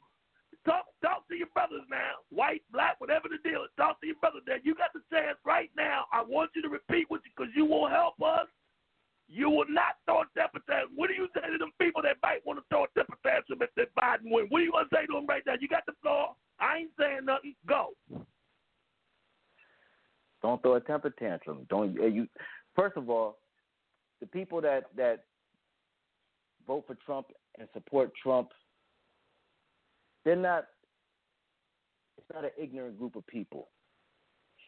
Talk 0.62 0.86
talk 1.02 1.26
to 1.28 1.34
your 1.34 1.48
brothers 1.54 1.88
now, 1.90 2.20
white, 2.28 2.62
black, 2.70 3.00
whatever 3.00 3.26
the 3.32 3.40
deal 3.42 3.64
is. 3.64 3.72
Talk 3.76 4.00
to 4.00 4.06
your 4.06 4.20
brothers. 4.20 4.46
Now 4.46 4.62
you 4.62 4.74
got 4.74 4.92
the 4.94 5.02
chance 5.10 5.38
right 5.42 5.70
now. 5.76 6.04
I 6.12 6.22
want 6.22 6.50
you 6.54 6.62
to 6.62 6.68
repeat 6.68 7.08
what 7.08 7.22
you 7.24 7.32
because 7.34 7.50
you 7.56 7.64
won't 7.64 7.92
help 7.92 8.20
us. 8.22 8.46
You 9.32 9.48
will 9.48 9.66
not 9.68 9.94
throw 10.06 10.22
a 10.22 10.24
temper 10.36 10.58
tantrum. 10.68 10.90
What 10.96 11.06
do 11.06 11.14
you 11.14 11.28
say 11.34 11.48
to 11.52 11.56
them 11.56 11.70
people 11.80 12.02
that 12.02 12.16
might 12.20 12.44
want 12.44 12.58
to 12.58 12.64
throw 12.68 12.84
a 12.84 12.88
temper 12.96 13.16
tantrum 13.24 13.60
if 13.62 13.88
Biden? 13.94 14.28
What 14.28 14.58
are 14.58 14.64
you 14.64 14.72
gonna 14.72 14.88
say 14.92 15.06
to 15.06 15.12
them 15.12 15.26
right 15.26 15.42
now? 15.46 15.54
You 15.60 15.68
got 15.68 15.86
the 15.86 15.92
floor. 16.02 16.34
I 16.58 16.78
ain't 16.78 16.90
saying 16.98 17.26
nothing. 17.26 17.54
Go. 17.66 17.90
Don't 20.42 20.60
throw 20.62 20.74
a 20.74 20.80
temper 20.80 21.10
tantrum. 21.10 21.64
Don't 21.70 21.96
uh, 22.00 22.06
you? 22.06 22.26
First 22.74 22.96
of 22.96 23.08
all, 23.08 23.38
the 24.20 24.26
people 24.26 24.60
that 24.62 24.86
that 24.96 25.24
vote 26.66 26.84
for 26.88 26.96
Trump 26.96 27.28
and 27.60 27.68
support 27.72 28.10
Trump, 28.20 28.48
they're 30.24 30.34
not. 30.34 30.64
It's 32.18 32.26
not 32.34 32.44
an 32.44 32.50
ignorant 32.60 32.98
group 32.98 33.14
of 33.14 33.24
people. 33.28 33.68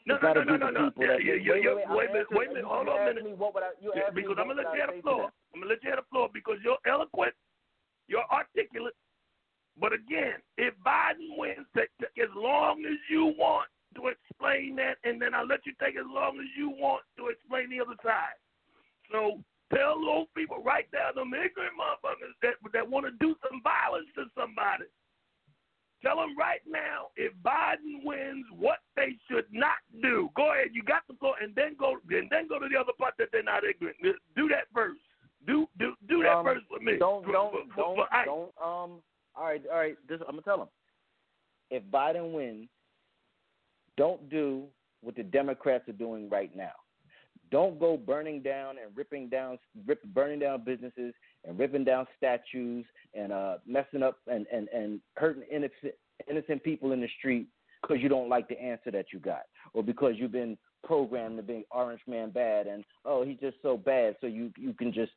No, 0.06 0.18
no, 0.18 0.32
no, 0.32 0.42
no, 0.42 0.56
no, 0.56 0.70
no. 0.70 0.90
Yeah, 0.98 1.16
yeah, 1.22 1.52
wait, 1.52 1.62
yeah, 1.62 1.74
wait, 1.74 1.86
wait, 1.86 1.90
Wait 1.90 2.08
a 2.08 2.12
minute, 2.12 2.26
wait 2.30 2.48
a 2.48 2.54
minute. 2.54 2.64
Hold 2.64 2.88
on 2.88 3.02
a 3.02 3.04
minute. 3.06 3.24
Me, 3.24 3.34
what 3.34 3.54
would 3.54 3.62
I, 3.62 3.70
you 3.80 3.92
Yeah, 3.94 4.10
asked 4.10 4.16
me 4.16 4.22
because 4.22 4.36
I'm 4.40 4.48
gonna 4.48 4.62
let 4.62 4.74
you 4.74 4.80
have 4.82 4.94
the 4.94 5.02
floor. 5.02 5.30
I'm 5.54 5.60
gonna 5.60 5.70
let 5.70 5.82
you 5.82 5.90
have 5.90 6.00
the 6.02 6.10
floor 6.10 6.28
because 6.32 6.58
you're 6.64 6.82
eloquent, 6.86 7.34
you're 8.08 8.26
articulate. 8.32 8.94
But 9.78 9.92
again, 9.92 10.42
if 10.58 10.74
Biden 10.84 11.38
wins, 11.38 11.66
take, 11.76 11.88
take 12.00 12.18
as 12.18 12.34
long 12.34 12.84
as 12.84 12.98
you 13.08 13.32
want 13.38 13.70
to 13.94 14.08
explain 14.08 14.76
that, 14.76 14.98
and 15.04 15.20
then 15.22 15.34
I'll 15.34 15.46
let 15.46 15.64
you 15.64 15.72
take 15.80 15.96
as 15.96 16.08
long 16.08 16.36
as 16.40 16.48
you 16.56 16.68
want 16.68 17.02
to 17.16 17.28
explain 17.28 17.70
the 17.70 17.80
other 17.80 17.96
side. 18.02 18.36
So 19.10 19.40
tell 19.72 20.00
those 20.00 20.26
people 20.36 20.62
right 20.64 20.88
there, 20.92 21.12
them 21.14 21.32
ignorant 21.32 21.78
motherfuckers 21.78 22.34
that 22.42 22.58
that 22.72 22.88
want 22.88 23.06
to 23.06 23.12
do 23.22 23.36
some 23.46 23.62
violence 23.62 24.08
to 24.16 24.26
somebody. 24.34 24.90
Tell 26.02 26.16
them 26.16 26.36
right 26.36 26.60
now, 26.68 27.08
if 27.16 27.32
Biden 27.44 28.02
wins, 28.04 28.44
what 28.58 28.78
they 28.96 29.14
should 29.30 29.46
not 29.52 29.78
do. 30.02 30.30
Go 30.34 30.52
ahead, 30.52 30.68
you 30.72 30.82
got 30.82 31.02
the 31.08 31.14
floor, 31.14 31.34
and 31.40 31.54
then 31.54 31.76
go, 31.78 31.96
and 32.10 32.28
then 32.28 32.48
go 32.48 32.58
to 32.58 32.68
the 32.68 32.78
other 32.78 32.92
part 32.98 33.14
that 33.18 33.28
they're 33.30 33.42
not 33.42 33.62
ignorant. 33.64 33.96
Do 34.02 34.48
that 34.48 34.66
first. 34.74 34.98
Do 35.46 35.68
do 35.78 35.94
do 36.08 36.22
that 36.22 36.36
Um, 36.36 36.44
first 36.44 36.64
with 36.70 36.82
me. 36.82 36.98
Don't 36.98 37.24
For- 37.24 37.32
don't 37.32 37.52
for- 37.52 37.76
don't 37.76 37.96
for 37.96 38.24
don't 38.24 38.52
um. 38.60 39.02
All 39.34 39.44
right, 39.44 39.62
all 39.70 39.78
right. 39.78 39.96
This, 40.08 40.20
I'm 40.22 40.32
gonna 40.34 40.42
tell 40.42 40.58
them. 40.58 40.68
If 41.70 41.82
Biden 41.84 42.32
wins, 42.32 42.68
don't 43.96 44.28
do 44.28 44.66
what 45.02 45.14
the 45.16 45.22
Democrats 45.22 45.88
are 45.88 45.92
doing 45.94 46.28
right 46.28 46.54
now. 46.54 46.72
Don't 47.50 47.78
go 47.78 47.96
burning 47.96 48.40
down 48.42 48.76
and 48.78 48.96
ripping 48.96 49.28
down, 49.28 49.58
rip, 49.86 50.02
burning 50.04 50.38
down 50.38 50.64
businesses 50.64 51.14
and 51.44 51.58
ripping 51.58 51.84
down 51.84 52.06
statues 52.16 52.84
and 53.14 53.32
uh, 53.32 53.56
messing 53.66 54.02
up 54.02 54.18
and, 54.26 54.46
and, 54.52 54.68
and 54.68 55.00
hurting 55.16 55.42
innocent 55.50 55.94
innocent 56.30 56.62
people 56.62 56.92
in 56.92 57.00
the 57.00 57.08
street 57.18 57.46
because 57.80 58.00
you 58.00 58.08
don't 58.08 58.28
like 58.28 58.48
the 58.48 58.60
answer 58.62 58.90
that 58.92 59.06
you 59.12 59.18
got 59.18 59.42
or 59.74 59.82
because 59.82 60.12
you've 60.16 60.30
been 60.32 60.56
programmed 60.84 61.36
to 61.36 61.42
be 61.42 61.64
Orange 61.72 62.00
Man 62.06 62.30
bad 62.30 62.66
and 62.68 62.84
oh 63.04 63.24
he's 63.24 63.38
just 63.40 63.56
so 63.62 63.76
bad 63.76 64.14
so 64.20 64.26
you 64.28 64.52
you 64.56 64.72
can 64.72 64.92
just 64.92 65.10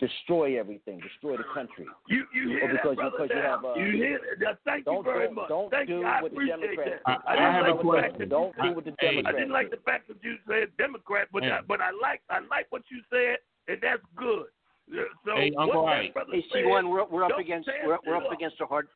destroy 0.00 0.58
everything, 0.58 0.98
destroy 1.00 1.36
the 1.36 1.44
country. 1.54 1.86
You 2.08 2.24
you 2.34 2.48
hear 2.48 2.64
or 2.64 2.68
because 2.72 2.82
that, 2.82 2.90
you 2.90 2.94
brother? 2.96 3.16
because 3.16 3.30
you 3.30 3.42
now? 3.42 3.56
have 3.56 3.64
uh, 3.64 3.74
you 3.74 3.92
hear 3.92 4.20
that? 4.40 4.58
Thank 4.64 4.78
you 4.80 4.92
don't 4.92 5.04
very 5.04 5.26
don't, 5.26 5.34
much. 5.36 5.48
don't 5.48 5.70
Thank 5.70 5.88
do 5.88 5.98
you. 5.98 6.04
I 6.04 6.22
what 6.22 6.30
the 6.32 6.36
appreciate 6.36 6.60
Democrats. 6.60 7.02
that. 7.06 7.20
I- 7.26 7.32
didn't 7.36 7.46
I 7.46 7.52
have 7.52 7.66
like 7.66 7.74
a 7.74 7.82
question. 7.82 8.28
Don't 8.28 8.54
do 8.62 8.72
what 8.74 8.84
the 8.84 8.94
Hey. 8.98 9.06
I 9.06 9.10
Democrats. 9.12 9.36
didn't 9.38 9.52
like 9.52 9.70
the 9.70 9.76
fact 9.84 10.08
that 10.08 10.16
you 10.22 10.36
said 10.48 10.68
Democrat, 10.78 11.28
but 11.32 11.42
Hey. 11.44 11.50
I, 11.50 11.60
but 11.66 11.80
I 11.80 11.90
like 12.02 12.22
I 12.28 12.40
like 12.40 12.66
what 12.70 12.82
you 12.90 13.00
said, 13.08 13.38
and 13.68 13.78
that's 13.80 14.02
good. 14.16 14.46
Yeah, 14.90 15.02
So 15.24 15.32
Hey, 15.34 15.52
Uncle 15.58 15.84
what 15.84 16.14
that 16.14 16.26
Ike. 16.32 16.44
Hey, 16.52 16.62
C1, 16.64 16.90
we're, 16.90 17.04
we're 17.06 17.24
up 17.24 17.38
against 17.38 17.68
we're, 17.84 17.98
we're 18.06 18.16
up 18.16 18.32
against 18.32 18.60
a 18.60 18.66
hard. 18.66 18.88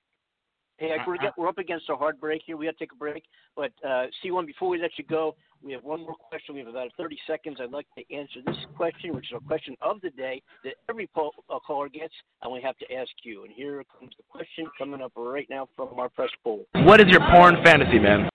Hey, 0.76 0.93
Ike, 0.93 1.07
we're, 1.07 1.16
get, 1.16 1.32
we're 1.36 1.49
up 1.49 1.59
against 1.59 1.89
a 1.91 1.97
hard 1.97 2.20
break 2.20 2.43
here. 2.47 2.57
We 2.57 2.66
got 2.66 2.72
to 2.72 2.78
take 2.78 2.93
a 2.93 2.97
break. 2.97 3.24
But 3.57 3.72
uh, 3.84 4.07
C1, 4.24 4.47
before 4.47 4.68
we 4.68 4.80
let 4.80 4.93
you 4.97 5.05
go, 5.05 5.34
we 5.62 5.72
have 5.72 5.82
one 5.82 6.03
more 6.03 6.14
question. 6.14 6.55
We 6.55 6.61
have 6.61 6.68
about 6.68 6.91
30 6.97 7.18
seconds. 7.26 7.57
I'd 7.61 7.72
like 7.72 7.86
to 7.97 8.14
answer 8.14 8.41
this 8.47 8.57
question, 8.76 9.14
which 9.14 9.32
is 9.32 9.39
a 9.43 9.47
question 9.47 9.76
of 9.82 10.01
the 10.03 10.11
day 10.11 10.41
that 10.62 10.74
every 10.89 11.09
po- 11.12 11.32
uh, 11.51 11.59
caller 11.66 11.89
gets, 11.89 12.14
and 12.43 12.53
we 12.53 12.61
have 12.62 12.76
to 12.78 12.95
ask 12.95 13.11
you. 13.24 13.45
And 13.45 13.53
here 13.53 13.82
comes 13.99 14.12
the 14.16 14.22
question 14.28 14.66
coming 14.78 15.03
up 15.03 15.12
right 15.16 15.49
now 15.51 15.68
from 15.74 15.99
our 15.99 16.09
press 16.09 16.30
poll. 16.45 16.64
What 16.74 17.01
is 17.01 17.09
your 17.09 17.22
porn 17.32 17.57
fantasy, 17.64 17.99
man? 17.99 18.28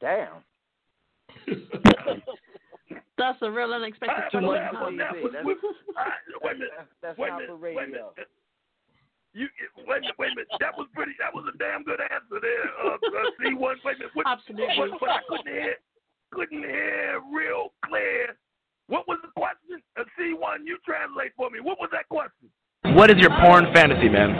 Damn. 0.00 0.42
That's 3.22 3.38
a 3.42 3.50
real 3.50 3.70
unexpected 3.72 4.18
I- 4.18 4.20
question. 4.34 4.50
I- 4.50 4.66
huh? 4.66 4.90
that 4.98 5.14
was- 5.22 5.30
That's- 5.30 5.46
wait 6.42 6.56
a 6.56 6.58
minute. 6.58 6.74
That's 7.00 7.18
wait 7.18 7.28
not 7.30 7.38
minute. 7.38 7.48
for 7.54 7.56
Wait 7.56 7.78
a 7.78 7.86
minute. 7.86 8.28
You 9.32 9.48
wait 9.86 9.98
a 9.98 10.00
minute. 10.00 10.18
Wait 10.18 10.32
a 10.32 10.34
minute. 10.34 10.48
That 10.58 10.76
was 10.76 10.88
pretty. 10.92 11.12
That 11.22 11.32
was 11.32 11.46
a 11.46 11.56
damn 11.56 11.84
good 11.84 12.00
answer 12.02 12.40
there. 12.42 12.66
Uh, 12.84 12.98
uh, 12.98 13.30
C 13.38 13.54
one. 13.54 13.78
Wait 13.84 13.94
a 13.94 13.98
minute. 13.98 14.10
What, 14.14 14.26
Absolutely. 14.26 14.76
What, 14.76 15.00
what 15.00 15.10
I 15.10 15.20
couldn't 15.28 15.46
hear. 15.46 15.76
Couldn't 16.32 16.64
hear 16.64 17.20
real 17.32 17.72
clear. 17.86 18.36
What 18.88 19.06
was 19.06 19.18
the 19.22 19.30
question? 19.38 19.80
Uh, 19.96 20.04
C 20.18 20.34
one. 20.34 20.66
You 20.66 20.76
translate 20.84 21.32
for 21.36 21.48
me. 21.48 21.60
What 21.60 21.78
was 21.78 21.90
that 21.92 22.08
question? 22.08 22.50
What 22.98 23.08
is 23.10 23.18
your 23.18 23.30
porn 23.40 23.72
fantasy, 23.72 24.08
man? 24.08 24.38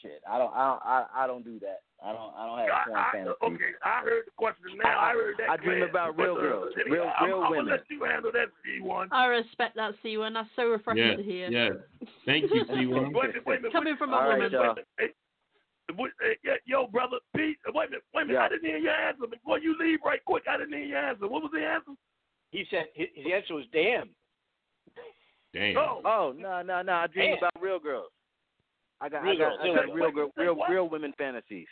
Shit, 0.00 0.22
I 0.28 0.38
don't, 0.38 0.52
I 0.54 0.66
don't, 0.66 0.82
I, 0.84 1.06
I 1.14 1.26
don't 1.26 1.44
do 1.44 1.58
that. 1.60 1.80
I 2.04 2.12
don't, 2.12 2.32
I 2.36 2.42
don't 2.44 2.58
have 2.58 2.68
porn 2.84 2.98
I, 2.98 3.00
I, 3.00 3.12
fantasy. 3.12 3.44
okay, 3.48 3.72
I 3.82 4.00
heard 4.04 4.24
the 4.28 4.34
question 4.36 4.76
now. 4.76 4.92
I, 5.00 5.12
heard 5.16 5.34
that. 5.40 5.48
I 5.50 5.56
dream 5.56 5.80
clear. 5.80 5.88
about 5.88 6.18
real 6.18 6.34
girls, 6.36 6.68
anyway, 6.80 6.98
real- 6.98 7.12
I'm, 7.18 7.26
real 7.26 7.40
I'm 7.40 7.50
women. 7.50 7.64
gonna 7.64 7.76
let 7.80 7.88
you 7.88 8.04
handle 8.04 8.30
that, 8.32 8.48
C 8.60 8.80
one. 8.84 9.08
I 9.10 9.24
respect 9.26 9.76
that, 9.76 9.94
C1. 10.04 10.34
That's 10.34 10.48
so 10.54 10.64
refreshing 10.68 11.02
Yes, 11.06 11.16
to 11.16 11.22
hear. 11.24 11.48
yes. 11.50 11.72
Thank 12.26 12.44
you, 12.52 12.64
C1. 12.68 13.14
Wait 13.14 13.24
a 13.24 13.40
minute. 13.40 13.46
Wait. 13.46 13.72
Coming 13.72 13.96
from 13.96 14.12
a 14.12 14.16
All 14.16 14.28
right, 14.28 14.36
woman. 14.36 14.52
y'all. 14.52 14.74
Hey, 14.98 15.08
what- 15.96 16.10
hey, 16.20 16.36
yeah, 16.44 16.60
yo, 16.66 16.86
brother, 16.88 17.16
Pete. 17.34 17.56
Wait 17.72 17.88
a 17.88 17.90
minute. 17.90 18.04
Wait 18.14 18.22
a 18.22 18.26
minute. 18.26 18.38
Yeah. 18.38 18.44
I 18.44 18.48
didn't 18.50 18.64
hear 18.68 18.78
your 18.78 18.92
answer 18.92 19.26
before 19.26 19.58
you 19.58 19.74
leave. 19.80 20.00
Right 20.04 20.22
quick. 20.26 20.44
I 20.48 20.58
didn't 20.58 20.74
hear 20.76 20.84
your 20.84 20.98
answer. 20.98 21.26
What 21.26 21.42
was 21.42 21.52
the 21.54 21.64
answer? 21.64 21.92
He 22.50 22.64
said 22.70 22.84
his, 22.94 23.08
his 23.14 23.26
answer 23.34 23.54
was 23.54 23.64
damn. 23.72 24.10
Damn. 25.54 25.76
Oh, 25.78 26.00
Oh 26.04 26.34
no, 26.36 26.62
no, 26.62 26.82
no! 26.82 26.92
I 26.92 27.06
dream 27.06 27.30
Damn. 27.30 27.38
about 27.38 27.62
real 27.62 27.78
girls. 27.78 28.10
I 29.00 29.08
got, 29.08 29.22
Real 29.22 29.32
I 29.32 29.36
got, 29.36 29.38
girls. 29.38 29.58
I 29.60 29.64
Wait, 29.64 29.74
got 29.74 29.88
wait, 29.88 29.94
real, 29.94 30.10
girl, 30.12 30.30
real, 30.36 30.56
real 30.68 30.88
women 30.88 31.12
fantasies. 31.18 31.66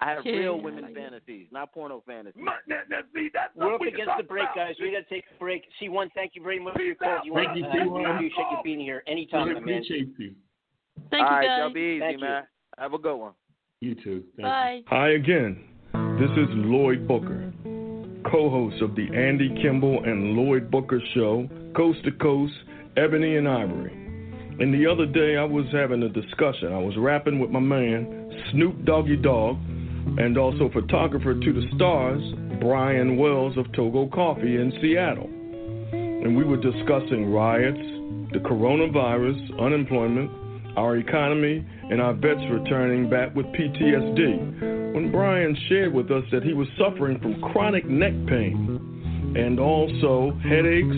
I 0.00 0.10
have 0.10 0.26
Yeah, 0.26 0.32
real 0.32 0.60
women 0.60 0.84
I 0.84 0.88
like 0.88 0.96
it. 0.96 1.00
fantasies, 1.00 1.46
not 1.52 1.72
porno 1.72 2.02
fantasies. 2.06 2.42
my, 2.42 2.54
now, 2.66 2.80
now, 2.90 3.00
see, 3.14 3.30
that's 3.32 3.54
We're 3.56 3.74
up 3.74 3.80
we 3.80 3.88
against 3.88 4.12
the 4.18 4.24
break, 4.24 4.44
about. 4.44 4.56
guys. 4.56 4.74
We 4.80 4.90
got 4.90 5.08
to 5.08 5.14
take 5.14 5.24
a 5.34 5.38
break. 5.38 5.64
C1, 5.80 6.10
thank 6.14 6.32
you 6.34 6.42
very 6.42 6.58
much 6.58 6.74
for 6.74 6.82
your 6.82 6.96
call. 6.96 7.20
You 7.24 7.32
Thank 7.34 7.48
want 7.48 7.58
you, 7.58 7.64
uh, 7.64 7.74
C1. 7.74 7.92
we 7.98 8.04
appreciate 8.04 8.46
you 8.50 8.58
being 8.64 8.80
here 8.80 9.02
anytime, 9.06 9.42
I 9.48 9.52
my 9.54 9.60
man. 9.60 9.62
appreciate 9.62 10.08
you. 10.18 10.34
Thank 11.10 11.24
All 11.24 11.30
you, 11.30 11.36
right, 11.36 11.46
guys. 11.46 11.58
y'all 11.60 11.72
be 11.72 11.80
easy, 11.80 12.00
Thank 12.00 12.12
you. 12.20 12.24
man. 12.26 12.42
Have 12.78 12.92
a 12.94 12.98
good 12.98 13.16
one. 13.16 13.32
You 13.80 13.94
too. 13.94 14.24
Thank 14.36 14.42
Bye. 14.48 14.80
Hi 14.88 15.10
again. 15.10 15.62
This 16.18 16.30
is 16.32 16.48
Lloyd 16.50 17.06
Booker, 17.06 17.52
co 18.30 18.50
host 18.50 18.82
of 18.82 18.94
the 18.96 19.06
Andy 19.14 19.48
Kimbel 19.62 20.02
and 20.04 20.32
Lloyd 20.36 20.70
Booker 20.70 21.00
Show, 21.14 21.48
Coast 21.76 22.02
to 22.04 22.10
Coast, 22.12 22.52
Ebony 22.96 23.36
and 23.36 23.48
Ivory. 23.48 23.92
And 24.60 24.72
the 24.74 24.86
other 24.90 25.06
day 25.06 25.36
I 25.36 25.44
was 25.44 25.66
having 25.72 26.02
a 26.02 26.08
discussion. 26.08 26.72
I 26.72 26.78
was 26.78 26.94
rapping 26.96 27.38
with 27.40 27.50
my 27.50 27.60
man, 27.60 28.44
Snoop 28.52 28.84
Doggy 28.84 29.16
Dogg, 29.16 29.56
and 30.18 30.38
also 30.38 30.70
photographer 30.72 31.34
to 31.34 31.52
the 31.52 31.66
stars, 31.74 32.22
Brian 32.60 33.16
Wells 33.16 33.56
of 33.56 33.70
Togo 33.72 34.08
Coffee 34.08 34.56
in 34.56 34.72
Seattle. 34.80 35.30
And 35.92 36.36
we 36.36 36.44
were 36.44 36.56
discussing 36.56 37.32
riots, 37.32 37.78
the 38.32 38.38
coronavirus, 38.40 39.60
unemployment, 39.60 40.30
our 40.76 40.96
economy, 40.96 41.64
and 41.90 42.00
our 42.00 42.14
vets 42.14 42.40
returning 42.50 43.10
back 43.10 43.34
with 43.34 43.46
PTSD. 43.46 44.94
When 44.94 45.10
Brian 45.10 45.56
shared 45.68 45.92
with 45.92 46.10
us 46.10 46.24
that 46.32 46.42
he 46.42 46.52
was 46.52 46.68
suffering 46.78 47.18
from 47.20 47.40
chronic 47.52 47.86
neck 47.86 48.12
pain 48.26 49.34
and 49.36 49.58
also 49.58 50.32
headaches, 50.42 50.96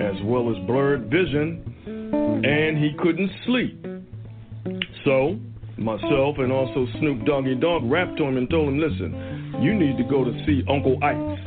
as 0.00 0.22
well 0.24 0.50
as 0.50 0.66
blurred 0.66 1.10
vision, 1.10 1.62
and 2.44 2.78
he 2.78 2.92
couldn't 2.98 3.30
sleep. 3.46 3.84
So, 5.04 5.38
myself 5.78 6.38
and 6.38 6.52
also 6.52 6.86
Snoop 6.98 7.24
Doggy 7.24 7.54
Dogg 7.56 7.82
rapped 7.84 8.16
to 8.18 8.24
him 8.24 8.36
and 8.36 8.48
told 8.50 8.68
him, 8.68 8.78
listen, 8.78 9.60
you 9.62 9.74
need 9.74 9.96
to 9.96 10.04
go 10.04 10.24
to 10.24 10.32
see 10.46 10.62
Uncle 10.68 10.98
Ike's. 11.02 11.44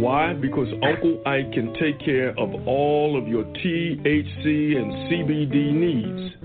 Why? 0.00 0.32
Because 0.32 0.68
Uncle 0.82 1.22
Ike 1.26 1.52
can 1.52 1.74
take 1.80 1.98
care 2.04 2.30
of 2.38 2.54
all 2.66 3.18
of 3.20 3.28
your 3.28 3.44
THC 3.44 4.76
and 4.76 4.92
CBD 5.10 5.72
needs. 5.72 6.36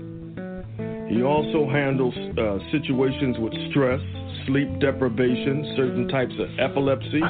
He 1.08 1.22
also 1.22 1.70
handles 1.70 2.14
uh, 2.36 2.58
situations 2.72 3.36
with 3.38 3.52
stress, 3.70 4.00
sleep 4.46 4.68
deprivation, 4.80 5.74
certain 5.76 6.08
types 6.08 6.34
of 6.38 6.48
epilepsy, 6.58 7.22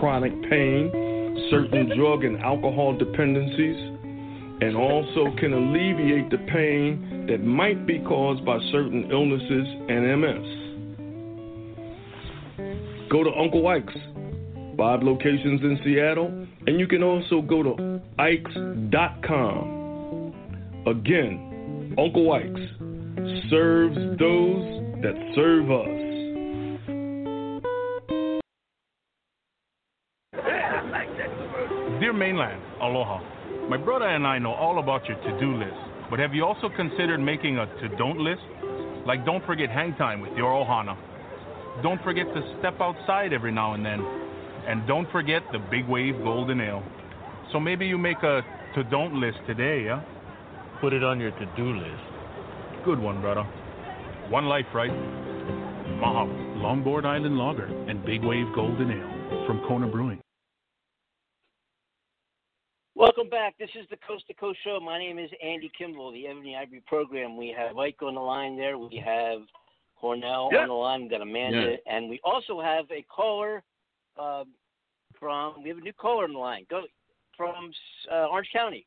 chronic 0.00 0.32
pain, 0.50 0.90
certain 1.50 1.96
drug 1.96 2.24
and 2.24 2.38
alcohol 2.42 2.96
dependencies, 2.96 3.89
and 4.60 4.76
also 4.76 5.34
can 5.38 5.52
alleviate 5.52 6.30
the 6.30 6.38
pain 6.52 7.26
that 7.28 7.42
might 7.42 7.86
be 7.86 7.98
caused 8.00 8.44
by 8.44 8.58
certain 8.70 9.10
illnesses 9.10 9.66
and 9.88 10.20
MS. 10.20 10.60
Go 13.10 13.24
to 13.24 13.30
Uncle 13.30 13.66
Ike's, 13.66 13.96
five 14.76 15.02
locations 15.02 15.62
in 15.62 15.80
Seattle, 15.82 16.46
and 16.66 16.78
you 16.78 16.86
can 16.86 17.02
also 17.02 17.40
go 17.40 17.62
to 17.62 18.00
Ikes.com. 18.18 19.78
Again, 20.86 21.94
Uncle 21.98 22.32
Ike's 22.32 22.60
serves 23.50 23.96
those 24.18 24.80
that 25.02 25.14
serve 25.34 25.70
us. 25.70 26.00
Dear 32.00 32.12
Mainland, 32.12 32.62
aloha. 32.80 33.39
My 33.70 33.76
brother 33.76 34.06
and 34.06 34.26
I 34.26 34.40
know 34.40 34.52
all 34.52 34.80
about 34.80 35.06
your 35.06 35.16
to 35.16 35.38
do 35.38 35.54
list, 35.54 35.78
but 36.10 36.18
have 36.18 36.34
you 36.34 36.44
also 36.44 36.68
considered 36.68 37.20
making 37.20 37.56
a 37.58 37.66
to 37.66 37.88
don't 37.96 38.18
list? 38.18 38.42
Like, 39.06 39.24
don't 39.24 39.46
forget 39.46 39.70
hang 39.70 39.94
time 39.94 40.20
with 40.20 40.32
your 40.36 40.50
ohana. 40.50 40.98
Don't 41.80 42.02
forget 42.02 42.26
to 42.34 42.56
step 42.58 42.80
outside 42.80 43.32
every 43.32 43.52
now 43.52 43.74
and 43.74 43.86
then. 43.86 44.04
And 44.66 44.84
don't 44.88 45.08
forget 45.12 45.42
the 45.52 45.60
Big 45.70 45.86
Wave 45.86 46.16
Golden 46.24 46.60
Ale. 46.60 46.82
So 47.52 47.60
maybe 47.60 47.86
you 47.86 47.96
make 47.96 48.20
a 48.24 48.40
to 48.74 48.82
don't 48.82 49.14
list 49.14 49.38
today, 49.46 49.84
yeah? 49.84 50.02
Put 50.80 50.92
it 50.92 51.04
on 51.04 51.20
your 51.20 51.30
to 51.30 51.46
do 51.56 51.72
list. 51.72 52.02
Good 52.84 52.98
one, 52.98 53.20
brother. 53.20 53.44
One 54.30 54.46
life, 54.46 54.66
right? 54.74 54.90
Mahalo. 54.90 56.58
Longboard 56.58 57.04
Island 57.04 57.38
Lager 57.38 57.66
and 57.88 58.04
Big 58.04 58.24
Wave 58.24 58.52
Golden 58.52 58.90
Ale 58.90 59.46
from 59.46 59.62
Kona 59.68 59.86
Brewing. 59.86 60.20
Welcome 62.94 63.30
back. 63.30 63.56
This 63.58 63.70
is 63.80 63.86
the 63.90 63.96
Coast 64.06 64.26
to 64.26 64.34
Coast 64.34 64.58
Show. 64.64 64.78
My 64.80 64.98
name 64.98 65.18
is 65.18 65.30
Andy 65.42 65.70
Kimbel, 65.76 66.12
the 66.12 66.26
Ebony 66.26 66.56
Ivory 66.56 66.82
program. 66.86 67.36
We 67.36 67.54
have 67.56 67.76
Ike 67.78 68.02
on 68.02 68.14
the 68.14 68.20
line 68.20 68.56
there. 68.56 68.78
We 68.78 69.02
have 69.04 69.40
Cornell 69.98 70.50
Yeah. 70.52 70.60
on 70.62 70.68
the 70.68 70.74
line. 70.74 71.02
We've 71.02 71.10
got 71.10 71.22
Amanda. 71.22 71.76
Yeah. 71.86 71.94
And 71.96 72.10
we 72.10 72.20
also 72.24 72.60
have 72.60 72.90
a 72.90 73.02
caller 73.02 73.62
uh, 74.18 74.44
from, 75.18 75.62
we 75.62 75.68
have 75.68 75.78
a 75.78 75.82
new 75.82 75.92
caller 75.92 76.24
on 76.24 76.32
the 76.32 76.38
line. 76.38 76.66
Go 76.68 76.82
from 77.36 77.70
uh, 78.10 78.26
Orange 78.26 78.48
County. 78.52 78.86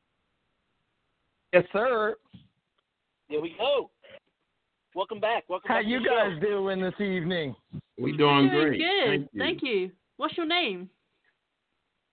Yes, 1.54 1.64
sir. 1.72 2.16
There 3.30 3.42
we 3.42 3.56
go. 3.58 3.90
Welcome 4.96 5.20
back. 5.20 5.46
Welcome 5.48 5.70
How 5.70 5.78
back 5.80 5.86
you 5.88 6.00
the 6.00 6.06
show. 6.06 6.30
guys 6.30 6.42
doing 6.42 6.82
this 6.82 6.94
evening? 7.00 7.56
We're 7.98 8.18
doing 8.18 8.50
Good, 8.50 8.62
great. 8.62 8.80
good. 8.80 9.30
Thank 9.40 9.64
you. 9.64 9.92
What's 10.18 10.36
your 10.38 10.46
name? 10.46 10.90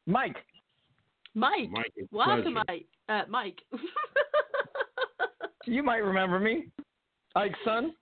Mike. 0.07 0.37
Mike. 1.35 1.71
Mike, 1.71 1.93
it's 1.97 2.11
Welcome. 2.13 2.55
Mike. 2.55 2.87
Uh, 3.09 3.23
Mike. 3.29 3.59
You 5.67 5.83
might 5.83 5.99
remember 6.03 6.41
me. 6.41 6.67
Ike's 7.37 7.59
son. 7.65 7.93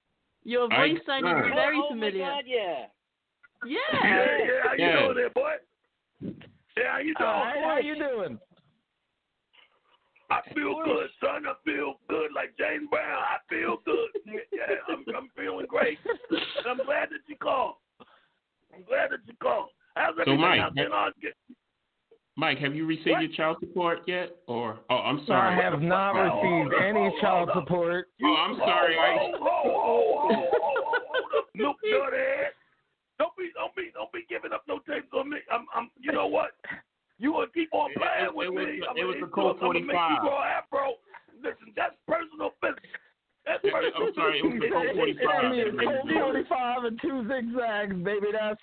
Your 0.44 0.68
voice 0.68 0.96
Ike 0.96 1.02
sounded 1.06 1.36
Stein. 1.42 1.54
very 1.54 1.80
oh, 1.82 1.88
familiar. 1.90 2.24
my 2.24 2.30
God, 2.30 2.44
yeah. 2.46 2.84
Yeah. 3.66 3.76
Yeah, 3.92 4.00
yeah. 4.04 4.60
How 4.64 4.72
you 4.74 4.84
Yeah. 4.86 5.00
doing 5.02 5.16
there, 5.16 5.30
boy? 5.30 5.54
Yeah, 6.76 6.92
how 6.92 6.98
you 6.98 7.14
doing? 7.14 7.28
All 7.28 7.44
right, 7.44 7.64
how 7.64 7.78
you 7.78 7.94
doing? 7.96 8.38
I 10.30 10.40
feel 10.54 10.80
good, 10.84 11.08
son. 11.20 11.42
I 11.46 11.54
feel 11.64 11.94
good 12.08 12.30
like 12.36 12.54
James 12.58 12.86
Brown. 12.90 13.18
I 13.18 13.38
feel 13.50 13.78
good. 13.84 14.08
Yeah, 14.52 14.74
I'm, 14.88 15.04
I'm 15.16 15.28
feeling 15.36 15.66
great. 15.68 15.98
And 16.30 16.66
I'm 16.68 16.76
glad 16.86 17.08
that 17.10 17.24
you 17.26 17.36
called. 17.36 17.74
I'm 18.74 18.84
glad 18.84 19.10
that 19.10 19.20
you 19.26 19.32
called. 19.42 19.68
How's 19.96 20.14
So, 20.16 20.20
everything 20.22 20.40
Mike, 20.40 20.60
out 20.60 20.72
there? 20.76 20.88
that- 20.88 20.94
How's 20.94 21.12
it- 21.16 21.17
Mike, 22.38 22.58
have 22.58 22.72
you 22.76 22.86
received 22.86 23.10
What? 23.10 23.22
your 23.22 23.32
child 23.32 23.56
support 23.58 23.98
yet? 24.06 24.30
Or 24.46 24.78
oh, 24.90 24.94
I'm 24.94 25.26
sorry. 25.26 25.58
I 25.58 25.60
have 25.60 25.82
not 25.82 26.14
Oh, 26.14 26.22
received 26.22 26.70
hold 26.72 26.82
any 26.86 27.00
hold 27.10 27.20
child 27.20 27.48
hold 27.50 27.64
support. 27.66 28.06
Oh, 28.22 28.34
I'm 28.46 28.56
sorry. 28.58 28.94
Oh, 28.96 29.02
I, 29.02 29.18
oh, 29.18 29.34
oh, 29.34 29.42
oh, 29.42 29.74
oh, 29.74 30.30
oh, 30.30 30.48
oh, 30.54 31.02
hold 31.02 31.32
up, 31.36 31.46
Snoop 31.56 31.76
Dirty. 31.82 32.54
Don't 33.18 33.34
be, 33.36 33.50
don't 33.58 33.74
be, 33.74 33.90
don't 33.92 34.12
be 34.12 34.22
giving 34.28 34.52
up 34.52 34.62
no 34.68 34.78
tapes 34.86 35.10
on 35.12 35.28
me. 35.30 35.38
I'm, 35.50 35.66
I'm. 35.74 35.90
You 35.98 36.12
know 36.12 36.28
what? 36.28 36.52
You 37.18 37.32
gonna 37.32 37.48
keep 37.52 37.74
on 37.74 37.90
playing 37.98 38.30
it- 38.30 38.34
with 38.34 38.46
it 38.46 38.54
was- 38.54 38.66
me? 38.66 38.82
it 38.94 39.04
was 39.04 39.16
gonna, 39.18 39.26
a 39.26 39.34
Colt 39.34 39.56
I'm 39.60 39.66
gonna 39.74 39.80
make 39.82 39.98
you 39.98 40.22
45. 40.22 40.22
grow 40.22 40.38
an 40.38 40.46
afro. 40.54 40.94
Listen, 41.42 41.74
that's 41.74 41.96
personal 42.06 42.54
business. 42.62 42.86
sorry. 44.14 44.38
It 44.38 44.46
was 44.46 44.62
the 44.62 44.70
Colt 44.70 44.94
45. 44.94 45.26
I 45.26 45.50
mean, 45.50 45.74
Colt 45.74 46.06
45 46.06 46.84
and 46.86 47.00
two 47.02 47.18
zigzags, 47.26 47.96
baby. 48.06 48.30
That's 48.30 48.62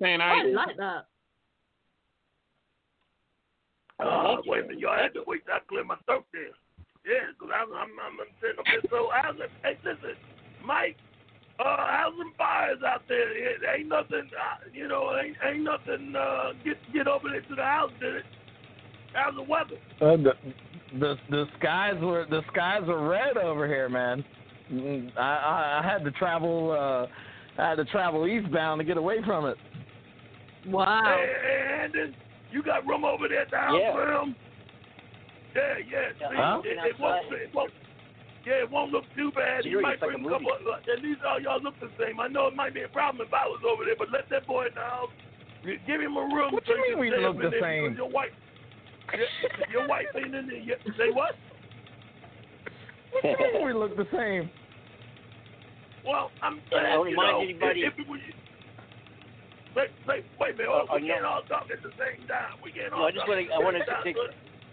Now, 0.00 0.34
what 0.34 0.46
you 0.46 0.52
were 0.52 0.56
saying, 0.56 0.56
I 0.56 0.62
I 0.62 0.66
like 0.66 0.76
that. 0.76 1.06
Oh, 3.98 4.36
wait 4.46 4.64
a 4.64 4.68
minute, 4.68 4.80
y'all 4.80 4.96
had 4.96 5.14
to 5.14 5.22
wait 5.26 5.44
till 5.46 5.54
I 5.54 5.58
clear 5.68 5.84
my 5.84 5.96
throat 6.04 6.24
there. 6.32 6.52
Yeah, 7.06 7.32
because 7.32 7.54
I'm, 7.54 7.72
I'm, 7.72 7.92
I'm 8.20 8.26
sitting 8.42 8.58
up 8.58 8.66
here. 8.66 8.82
So, 8.90 9.08
how's 9.14 9.36
it? 9.36 9.50
Hey, 9.62 9.78
listen, 9.84 10.16
Mike, 10.64 10.96
uh, 11.58 11.86
how's 11.88 12.16
them 12.18 12.32
fires 12.36 12.78
out 12.86 13.02
there? 13.08 13.32
It 13.32 13.62
ain't 13.64 13.88
nothing, 13.88 14.28
uh, 14.36 14.68
you 14.72 14.88
know, 14.88 15.16
ain't, 15.16 15.36
ain't 15.46 15.64
nothing, 15.64 16.14
uh, 16.14 16.52
get, 16.64 16.76
get 16.92 17.08
over 17.08 17.30
there 17.30 17.40
to 17.40 17.54
the 17.54 17.62
house, 17.62 17.92
did 18.00 18.16
it? 18.16 18.24
How's 19.14 19.34
the 19.34 19.42
weather? 19.42 19.78
Uh, 20.00 20.16
the, 20.22 20.32
the 20.98 21.16
the 21.30 21.44
skies 21.58 21.94
were 22.00 22.26
the 22.28 22.42
skies 22.52 22.82
were 22.86 23.08
red 23.08 23.38
over 23.38 23.66
here, 23.66 23.88
man. 23.88 24.22
Mm, 24.70 25.10
I, 25.16 25.20
I 25.20 25.80
I 25.80 25.90
had 25.90 26.04
to 26.04 26.10
travel 26.12 26.70
uh 26.70 27.06
I 27.60 27.70
had 27.70 27.76
to 27.76 27.84
travel 27.86 28.26
eastbound 28.26 28.80
to 28.80 28.84
get 28.84 28.98
away 28.98 29.16
from 29.24 29.46
it. 29.46 29.56
Wow. 30.66 31.00
Hey, 31.06 31.32
hey, 31.46 31.84
Andon, 31.84 32.14
you 32.50 32.62
got 32.62 32.86
room 32.86 33.04
over 33.04 33.28
there 33.28 33.42
at 33.42 33.50
the 33.50 33.58
house 33.58 33.78
Yeah. 33.80 33.92
for 33.94 34.10
him? 34.12 34.36
Yeah, 35.54 35.78
yeah. 35.88 36.08
See, 36.18 36.36
Huh? 36.36 36.60
it, 36.64 36.76
it, 36.84 36.96
won't, 37.00 37.32
it 37.32 37.50
won't. 37.54 37.72
Yeah, 38.44 38.62
it 38.62 38.70
won't 38.70 38.92
look 38.92 39.06
too 39.14 39.32
bad. 39.32 39.64
See, 39.64 39.70
You 39.70 39.80
might 39.80 39.98
bring 40.00 40.22
a 40.22 40.26
a 40.26 40.30
couple. 40.30 40.52
Of, 40.52 40.60
uh, 40.66 40.92
at 40.92 41.00
least 41.02 41.20
all 41.26 41.40
y'all 41.40 41.62
look 41.62 41.78
the 41.80 41.90
same. 41.98 42.20
I 42.20 42.28
know 42.28 42.46
it 42.48 42.54
might 42.54 42.74
be 42.74 42.82
a 42.82 42.88
problem 42.88 43.24
if 43.26 43.32
I 43.32 43.46
was 43.46 43.62
over 43.64 43.84
there, 43.86 43.96
but 43.98 44.10
let 44.12 44.28
that 44.30 44.46
boy 44.46 44.66
in 44.66 44.74
the 44.74 44.82
house. 44.82 45.10
Give 45.86 46.00
him 46.00 46.16
a 46.16 46.22
room. 46.22 46.52
What 46.52 46.62
so 46.66 46.74
you 46.74 46.82
mean 46.90 46.98
we 46.98 47.10
stay 47.10 47.22
look 47.22 47.36
in 47.36 47.42
the 47.42 47.56
same? 47.60 47.94
Your 47.96 48.10
wife, 48.10 48.30
your, 49.16 49.26
your 49.70 49.88
wife 49.88 50.06
ain't 50.14 50.34
in 50.34 50.46
there 50.46 50.58
yet. 50.62 50.78
Say 50.98 51.10
what? 51.10 51.34
What 53.10 53.22
do 53.22 53.28
you 53.30 53.52
mean 53.54 53.66
we 53.66 53.72
look 53.72 53.96
the 53.96 54.06
same? 54.14 54.50
Well, 56.04 56.30
I'm 56.42 56.62
Yeah, 56.70 56.78
saying, 56.78 56.86
I 56.86 56.94
you 56.98 57.02
remind 57.04 57.32
know, 57.32 57.40
anybody- 57.42 57.82
if, 57.82 57.94
if 57.94 57.98
it 57.98 58.06
was, 58.08 58.20
say, 59.76 59.86
say, 60.08 60.24
wait 60.40 60.54
a 60.54 60.56
minute, 60.56 60.72
Uh, 60.72 60.96
we 60.96 61.06
can't 61.06 61.22
no. 61.22 61.28
all 61.28 61.42
talk 61.44 61.68
at 61.70 61.82
the 61.84 61.92
same 62.00 62.26
time. 62.26 62.56
We 62.64 62.72
can't 62.72 62.90
No, 62.90 63.04
all 63.04 63.06
I 63.06 63.10
just 63.12 63.28
talk 63.28 63.28
want 63.36 63.46
to. 63.46 63.52
I 63.54 63.58
the 63.58 63.64
wanted 63.64 63.84
to 63.86 63.96
take. 64.02 64.16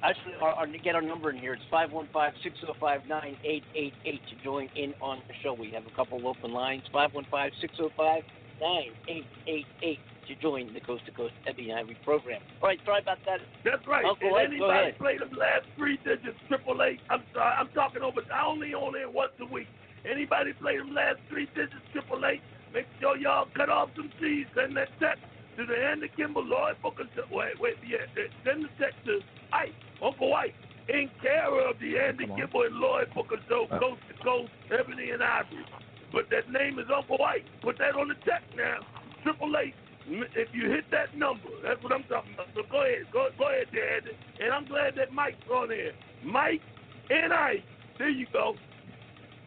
Actually, 0.03 0.35
our, 0.41 0.51
our, 0.51 0.67
get 0.67 0.95
our 0.95 1.01
number 1.01 1.29
in 1.31 1.37
here. 1.37 1.53
It's 1.53 1.63
five 1.71 1.91
one 1.91 2.09
five 2.11 2.33
six 2.43 2.59
zero 2.59 2.75
five 2.79 3.07
nine 3.07 3.37
eight 3.45 3.63
eight 3.75 3.93
eight 4.03 4.19
to 4.31 4.35
join 4.43 4.67
in 4.75 4.93
on 4.99 5.21
the 5.27 5.33
show. 5.43 5.53
We 5.53 5.71
have 5.71 5.83
a 5.87 5.95
couple 5.95 6.17
of 6.17 6.25
open 6.25 6.51
lines. 6.51 6.83
Five 6.91 7.13
one 7.13 7.25
five 7.31 7.51
six 7.61 7.75
zero 7.77 7.89
five 7.95 8.23
nine 8.59 8.91
eight 9.07 9.23
eight 9.47 9.65
eight 9.81 9.99
to 10.27 10.35
join 10.35 10.73
the 10.73 10.79
Coast 10.81 11.05
to 11.05 11.11
Coast 11.11 11.33
Ebony 11.47 11.71
Ivory 11.71 11.97
program. 12.03 12.41
All 12.61 12.67
right, 12.67 12.79
sorry 12.85 13.01
about 13.01 13.19
that. 13.25 13.39
That's 13.63 13.85
right. 13.87 14.03
Uncle 14.03 14.35
and 14.35 14.53
Ed, 14.53 14.59
go 14.59 14.69
anybody 14.71 14.79
ahead. 14.91 14.97
play 14.99 15.17
them 15.17 15.31
last 15.39 15.65
three 15.77 15.97
digits, 16.03 16.35
triple 16.49 16.81
eight. 16.83 16.99
I'm 17.09 17.23
sorry, 17.33 17.55
I'm 17.57 17.69
talking 17.69 18.01
over. 18.03 18.21
I 18.33 18.45
only 18.45 18.73
on 18.73 18.93
there 18.93 19.09
once 19.09 19.31
a 19.39 19.45
week. 19.45 19.67
Anybody 20.03 20.51
play 20.59 20.77
them 20.77 20.93
last 20.93 21.19
three 21.29 21.47
digits, 21.55 21.79
triple 21.93 22.25
eight? 22.25 22.41
Make 22.73 22.87
sure 22.99 23.17
y'all 23.17 23.47
cut 23.55 23.69
off 23.69 23.89
some 23.95 24.11
T's. 24.19 24.47
Send 24.55 24.75
that 24.77 24.89
text 24.99 25.23
to 25.57 25.65
the 25.65 25.77
Andy 25.77 26.09
Kimbel 26.15 26.43
Lloyd 26.43 26.75
Booker. 26.81 27.03
Wait, 27.31 27.59
wait, 27.59 27.75
yeah. 27.87 27.97
uh, 28.17 28.27
Send 28.43 28.65
the 28.65 28.69
text 28.79 28.97
to 29.05 29.19
Ike, 29.53 29.75
Uncle 30.01 30.33
Ike, 30.33 30.55
in 30.89 31.09
care 31.21 31.69
of 31.69 31.79
the 31.79 31.97
Andy 31.99 32.25
Kimbel 32.25 32.63
and 32.63 32.75
Lloyd 32.75 33.13
Booker 33.13 33.37
Show, 33.47 33.67
coast 33.69 34.01
to 34.09 34.23
coast, 34.23 34.51
Ebony 34.71 35.11
and 35.11 35.21
Ivory. 35.21 35.65
But 36.11 36.29
that 36.31 36.51
name 36.51 36.79
is 36.79 36.87
Uncle 36.93 37.23
Ike. 37.23 37.45
Put 37.61 37.77
that 37.77 37.95
on 37.95 38.07
the 38.07 38.15
text 38.25 38.49
now. 38.57 38.79
Triple 39.23 39.55
eight. 39.57 39.75
If 40.05 40.49
you 40.53 40.69
hit 40.69 40.85
that 40.91 41.15
number, 41.15 41.47
that's 41.63 41.81
what 41.81 41.93
I'm 41.93 42.03
talking 42.03 42.33
about. 42.33 42.47
So 42.55 42.63
go 42.69 42.83
ahead, 42.83 43.07
go, 43.13 43.29
go 43.37 43.47
ahead, 43.47 43.67
Dad. 43.71 44.11
And 44.43 44.51
I'm 44.51 44.65
glad 44.65 44.95
that 44.97 45.13
Mike's 45.13 45.37
on 45.49 45.69
here. 45.69 45.93
Mike 46.23 46.61
and 47.09 47.31
Ike. 47.31 47.63
There 47.97 48.09
you 48.09 48.27
go. 48.33 48.55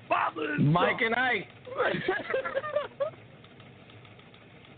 Father 0.08 0.54
and 0.54 0.72
Mike 0.72 0.98
son. 1.00 1.06
and 1.06 1.14
Ike. 1.14 1.48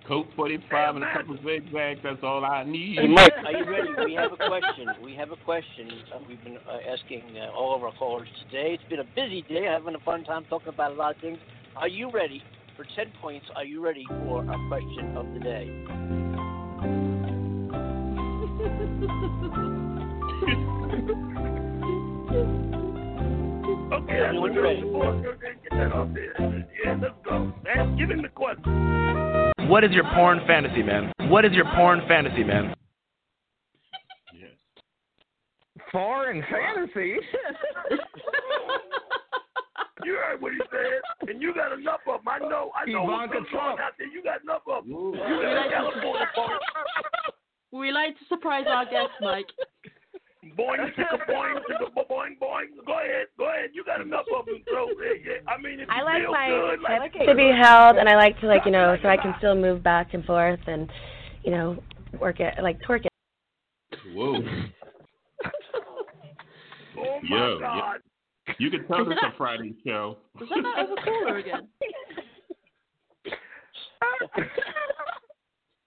Colt 0.09 0.27
45 0.37 0.97
and 0.97 1.05
a 1.05 1.13
couple 1.13 1.35
of 1.35 1.41
zigzags. 1.45 2.01
That's 2.03 2.21
all 2.23 2.43
I 2.43 2.65
need. 2.65 2.99
Hey, 2.99 3.07
Mike, 3.09 3.31
are 3.45 3.53
you 3.53 3.71
ready? 3.71 3.91
We 4.07 4.15
have 4.15 4.33
a 4.33 4.37
question. 4.37 4.89
We 5.05 5.15
have 5.15 5.33
a 5.33 5.37
question. 5.45 5.91
Uh, 6.15 6.21
we've 6.27 6.43
been 6.43 6.57
uh, 6.57 6.79
asking 6.91 7.25
uh, 7.37 7.51
all 7.55 7.77
of 7.77 7.85
our 7.85 7.93
callers 7.93 8.29
today. 8.47 8.73
It's 8.73 8.89
been 8.89 9.01
a 9.01 9.05
busy 9.15 9.43
day, 9.43 9.65
having 9.65 9.95
a 9.95 10.01
fun 10.01 10.25
time 10.25 10.47
talking 10.49 10.69
about 10.69 10.93
a 10.93 10.95
lot 10.95 11.15
of 11.15 11.21
things. 11.21 11.39
Are 11.77 11.89
you 11.89 12.11
ready 12.11 12.43
for 12.75 12.87
10 12.97 13.13
points? 13.21 13.45
Are 13.55 13.65
you 13.67 13.85
ready 13.85 14.07
for 14.09 14.47
our 14.51 14.69
question 14.69 15.15
of 15.15 15.27
the 15.35 15.41
day? 15.41 15.69
Okay, 23.99 24.21
that's 24.21 24.35
what 24.39 24.55
ready. 24.57 24.81
Get 24.83 25.71
that. 25.71 26.65
Yeah, 26.85 26.97
let's 27.01 27.15
go. 27.25 27.53
Man, 27.65 27.97
give 27.97 28.11
him 28.11 28.23
the 28.23 28.29
question. 28.29 29.53
What 29.69 29.85
is 29.85 29.91
your 29.93 30.05
porn 30.15 30.41
fantasy, 30.47 30.83
man? 30.83 31.13
What 31.29 31.45
is 31.45 31.53
your 31.53 31.65
porn 31.77 32.01
fantasy, 32.09 32.43
man? 32.45 32.75
Yes. 34.33 34.51
Foreign 35.93 36.43
fantasy. 36.51 37.17
You 40.05 40.15
heard 40.15 40.41
what 40.41 40.53
he 40.53 40.59
said, 40.71 41.29
and 41.29 41.43
you 41.43 41.53
got 41.53 41.73
enough 41.73 42.01
of 42.09 42.21
them. 42.25 42.29
I 42.29 42.39
know, 42.39 42.71
I 42.73 42.89
know 42.89 43.03
what's 43.03 43.25
Ivanka 43.35 43.35
going 43.35 43.47
Trump. 43.51 43.81
out 43.81 43.93
there. 43.99 44.07
You 44.07 44.23
got 44.23 44.41
enough 44.43 44.63
of 44.71 44.85
them. 44.85 44.93
You 44.93 45.11
We 45.11 45.19
like, 45.19 45.71
California 45.71 46.27
boy. 46.37 47.79
we 47.79 47.91
like 47.91 48.17
to 48.19 48.25
surprise 48.29 48.65
our 48.69 48.85
guests, 48.85 49.17
Mike. 49.21 49.49
Boing, 50.57 50.79
chicka, 50.95 51.19
boing, 51.29 51.59
chicka, 51.69 51.93
boing, 51.95 52.39
boing. 52.41 52.67
Go 52.87 52.93
ahead, 52.99 53.27
go 53.37 53.49
ahead. 53.49 53.71
You 53.73 53.85
got 53.85 54.01
enough 54.01 54.27
of 54.37 54.47
them. 54.47 54.63
So, 54.71 54.89
yeah, 55.03 55.33
yeah. 55.33 55.51
I 55.53 55.61
mean, 55.61 55.81
if 55.81 55.89
I 55.91 56.03
like 56.03 56.23
feel 56.23 56.31
my 56.33 56.47
good, 56.47 56.79
I 56.87 56.99
like, 56.99 57.15
like 57.15 57.27
to 57.27 57.35
be 57.35 57.51
held, 57.51 57.97
and 57.97 58.09
I 58.09 58.15
like 58.17 58.39
to 58.41 58.47
like 58.47 58.65
you 58.65 58.71
know, 58.71 58.97
so 59.03 59.09
I 59.09 59.17
can 59.17 59.35
still 59.39 59.57
move 59.57 59.83
back 59.83 60.15
and 60.15 60.25
forth 60.25 60.61
and 60.67 60.89
you 61.43 61.51
know, 61.51 61.83
work 62.21 62.39
it 62.41 62.55
like 62.63 62.81
twerk 62.83 63.05
it. 63.05 63.13
Whoa. 64.15 64.41
Oh 67.01 67.21
my 67.23 67.39
Yo, 67.39 67.61
God. 67.61 68.01
You 68.59 68.71
can 68.71 68.87
tell 68.89 69.05
this 69.05 69.19
a 69.23 69.31
Friday 69.39 69.75
show. 69.87 70.19
Was 70.41 70.49
that 70.49 70.63
that 70.63 70.79
other 70.85 70.97
caller 71.05 71.39
again? 71.39 71.69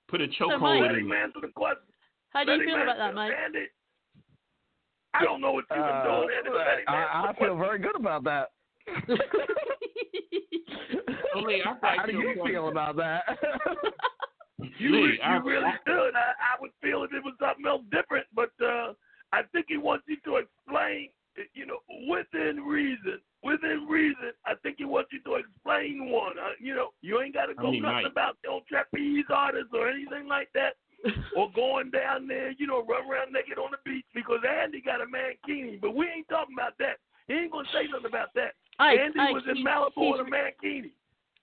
Put 0.07 0.21
a 0.21 0.27
So, 0.37 0.45
chokehold 0.45 0.81
Let 0.81 0.91
in 0.91 0.99
him 1.05 1.11
it. 1.11 1.15
answer 1.15 1.39
the 1.41 1.49
question. 1.53 1.83
How 2.29 2.45
do 2.45 2.53
you 2.53 2.63
feel 2.65 2.81
about 2.81 2.97
that, 2.97 3.13
Mike? 3.13 3.33
Andy, 5.13 5.25
I 5.27 5.31
don't 5.31 5.41
know 5.41 5.51
what 5.53 5.65
you've 5.69 5.85
been 5.85 6.03
doing, 6.03 6.29
Andy, 6.37 6.49
but 6.49 6.91
I, 6.93 7.29
I 7.29 7.33
feel 7.39 7.57
very 7.57 7.79
good 7.79 7.95
about 7.95 8.23
that. 8.25 8.49
Only 11.35 11.61
I 11.63 11.75
How 11.97 12.05
do 12.05 12.13
you 12.13 12.41
feel 12.45 12.67
about 12.69 12.95
that? 12.97 13.23
You, 14.77 14.91
Lee, 14.93 15.01
re- 15.03 15.19
I- 15.25 15.37
you 15.37 15.43
really 15.43 15.71
should. 15.87 16.13
I, 16.15 16.33
I 16.37 16.61
would 16.61 16.69
feel 16.83 17.03
if 17.03 17.11
it 17.13 17.23
was 17.23 17.33
something 17.39 17.65
else 17.65 17.81
different, 17.91 18.27
but 18.33 18.51
uh, 18.63 18.93
I 19.33 19.41
think 19.51 19.65
he 19.69 19.77
wants 19.77 20.05
you 20.07 20.17
to 20.25 20.37
explain, 20.37 21.09
you 21.55 21.65
know, 21.65 21.79
within 22.07 22.61
reason. 22.63 23.19
Within 23.43 23.87
reason, 23.89 24.33
I 24.45 24.53
think 24.61 24.75
he 24.77 24.85
wants 24.85 25.09
you 25.11 25.19
to 25.23 25.35
explain 25.41 26.09
one. 26.11 26.37
Uh, 26.37 26.53
you 26.59 26.67
you 26.69 26.75
know, 26.75 26.89
you 27.01 27.21
ain't 27.21 27.33
got 27.33 27.47
to 27.47 27.53
I 27.57 27.61
go 27.61 27.71
mean, 27.71 27.81
nothing 27.81 28.03
Mike. 28.03 28.11
about 28.11 28.37
no 28.45 28.61
trapeze 28.69 29.25
artists 29.33 29.71
or 29.73 29.89
anything 29.89 30.27
like 30.27 30.49
that, 30.53 30.75
or 31.37 31.51
going 31.53 31.89
down 31.89 32.27
there, 32.27 32.51
you 32.51 32.67
know, 32.67 32.83
run 32.85 33.09
around 33.09 33.33
naked 33.33 33.57
on 33.57 33.71
the 33.71 33.77
beach 33.89 34.05
because 34.13 34.39
Andy 34.47 34.81
got 34.81 35.01
a 35.01 35.05
mankini. 35.05 35.79
But 35.79 35.95
we 35.95 36.07
ain't 36.07 36.29
talking 36.29 36.55
about 36.57 36.77
that. 36.79 36.97
He 37.27 37.33
ain't 37.33 37.51
gonna 37.51 37.67
say 37.73 37.87
nothing 37.91 38.07
about 38.07 38.33
that. 38.35 38.53
Ike, 38.79 38.99
Andy 38.99 39.19
Ike, 39.19 39.33
was 39.33 39.43
in 39.47 39.63
Malibu 39.63 39.91
he's 39.95 40.11
with 40.17 40.27
a 40.27 40.29
mankini. 40.29 40.91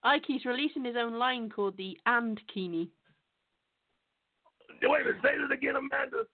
Ike, 0.05 0.25
he's 0.27 0.45
releasing 0.45 0.85
his 0.85 0.97
own 0.97 1.15
line 1.15 1.51
called 1.51 1.77
the 1.77 1.97
And 2.07 2.41
Kini. 2.53 2.89
Wait 4.83 5.01
a 5.01 5.05
minute, 5.05 5.17
say 5.23 5.31
that 5.41 5.53
again, 5.53 5.77
Amanda. 5.77 6.25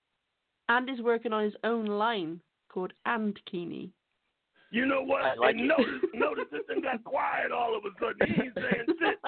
And 0.68 0.88
is 0.90 1.00
working 1.00 1.32
on 1.32 1.44
his 1.44 1.54
own 1.64 1.86
line 1.86 2.40
called 2.68 2.92
And 3.06 3.38
Kini. 3.50 3.90
You 4.70 4.86
know 4.86 5.02
what? 5.02 5.22
I 5.22 5.34
like 5.36 5.54
and 5.54 5.60
it. 5.60 5.66
notice, 5.68 5.86
notice 6.14 6.44
this 6.50 6.62
thing 6.66 6.82
got 6.82 7.04
quiet 7.04 7.52
all 7.52 7.76
of 7.76 7.84
a 7.84 7.90
sudden. 8.00 8.26
He 8.26 8.42
ain't 8.42 8.54
saying 8.54 8.86
shit, 8.98 9.18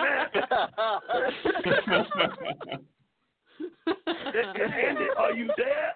man. 2.67 2.81
Andy, 4.07 5.05
are 5.17 5.33
you 5.33 5.51
there? 5.57 5.95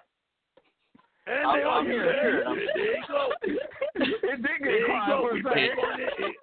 Andy, 1.27 1.45
I'm- 1.45 1.67
are 1.67 1.79
I'm 1.79 1.85
you 1.85 1.91
here, 1.91 2.05
there? 2.05 2.43
sure. 2.43 2.55
There 2.55 2.95
you 2.95 3.03
go. 3.07 3.29
It 3.43 4.21
did 4.21 4.43
There 4.43 4.57
get 4.59 4.71
you 4.79 4.85
quiet 4.87 5.07
go. 5.07 5.21
for 5.21 5.35
a 5.35 5.43
second. 5.43 5.75
back 5.75 5.85
on 5.93 5.99
it. 6.01 6.35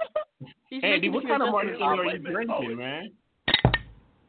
He's 0.70 0.84
Andy, 0.84 1.08
what 1.08 1.24
kind 1.26 1.42
of 1.42 1.48
few 1.48 1.52
martini 1.52 1.82
are 1.82 2.04
you 2.04 2.18
drinking, 2.18 2.54
hold 2.54 2.78
man? 2.78 3.10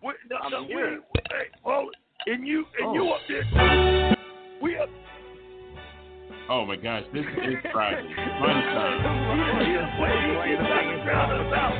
We, 0.01 0.13
no, 0.29 0.35
I'm 0.41 0.51
no, 0.51 0.61
we, 0.63 0.67
here. 0.69 1.01
hey, 1.29 1.45
hold 1.63 1.93
it. 2.25 2.31
And 2.31 2.47
you, 2.47 2.65
and 2.79 2.87
Oh. 2.87 2.93
you 2.93 3.09
up 3.09 3.21
there. 3.27 4.15
We 4.61 4.77
up. 4.77 4.89
Oh 6.49 6.65
my 6.65 6.75
gosh, 6.77 7.03
this 7.13 7.23
is 7.25 7.55
Friday. 7.71 8.07
Fun 8.15 8.49
time. 8.49 9.59
He 9.59 9.71
is 9.71 9.89
waiting. 10.01 10.35
He's 10.49 10.67
trying 10.67 10.97
to 10.97 11.03
drown 11.03 11.29
us 11.35 11.53
out. 11.53 11.75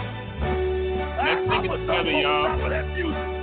Let's 1.25 1.41
sing 1.49 1.65
it 1.65 1.77
together, 1.77 2.11
y'all. 2.11 3.38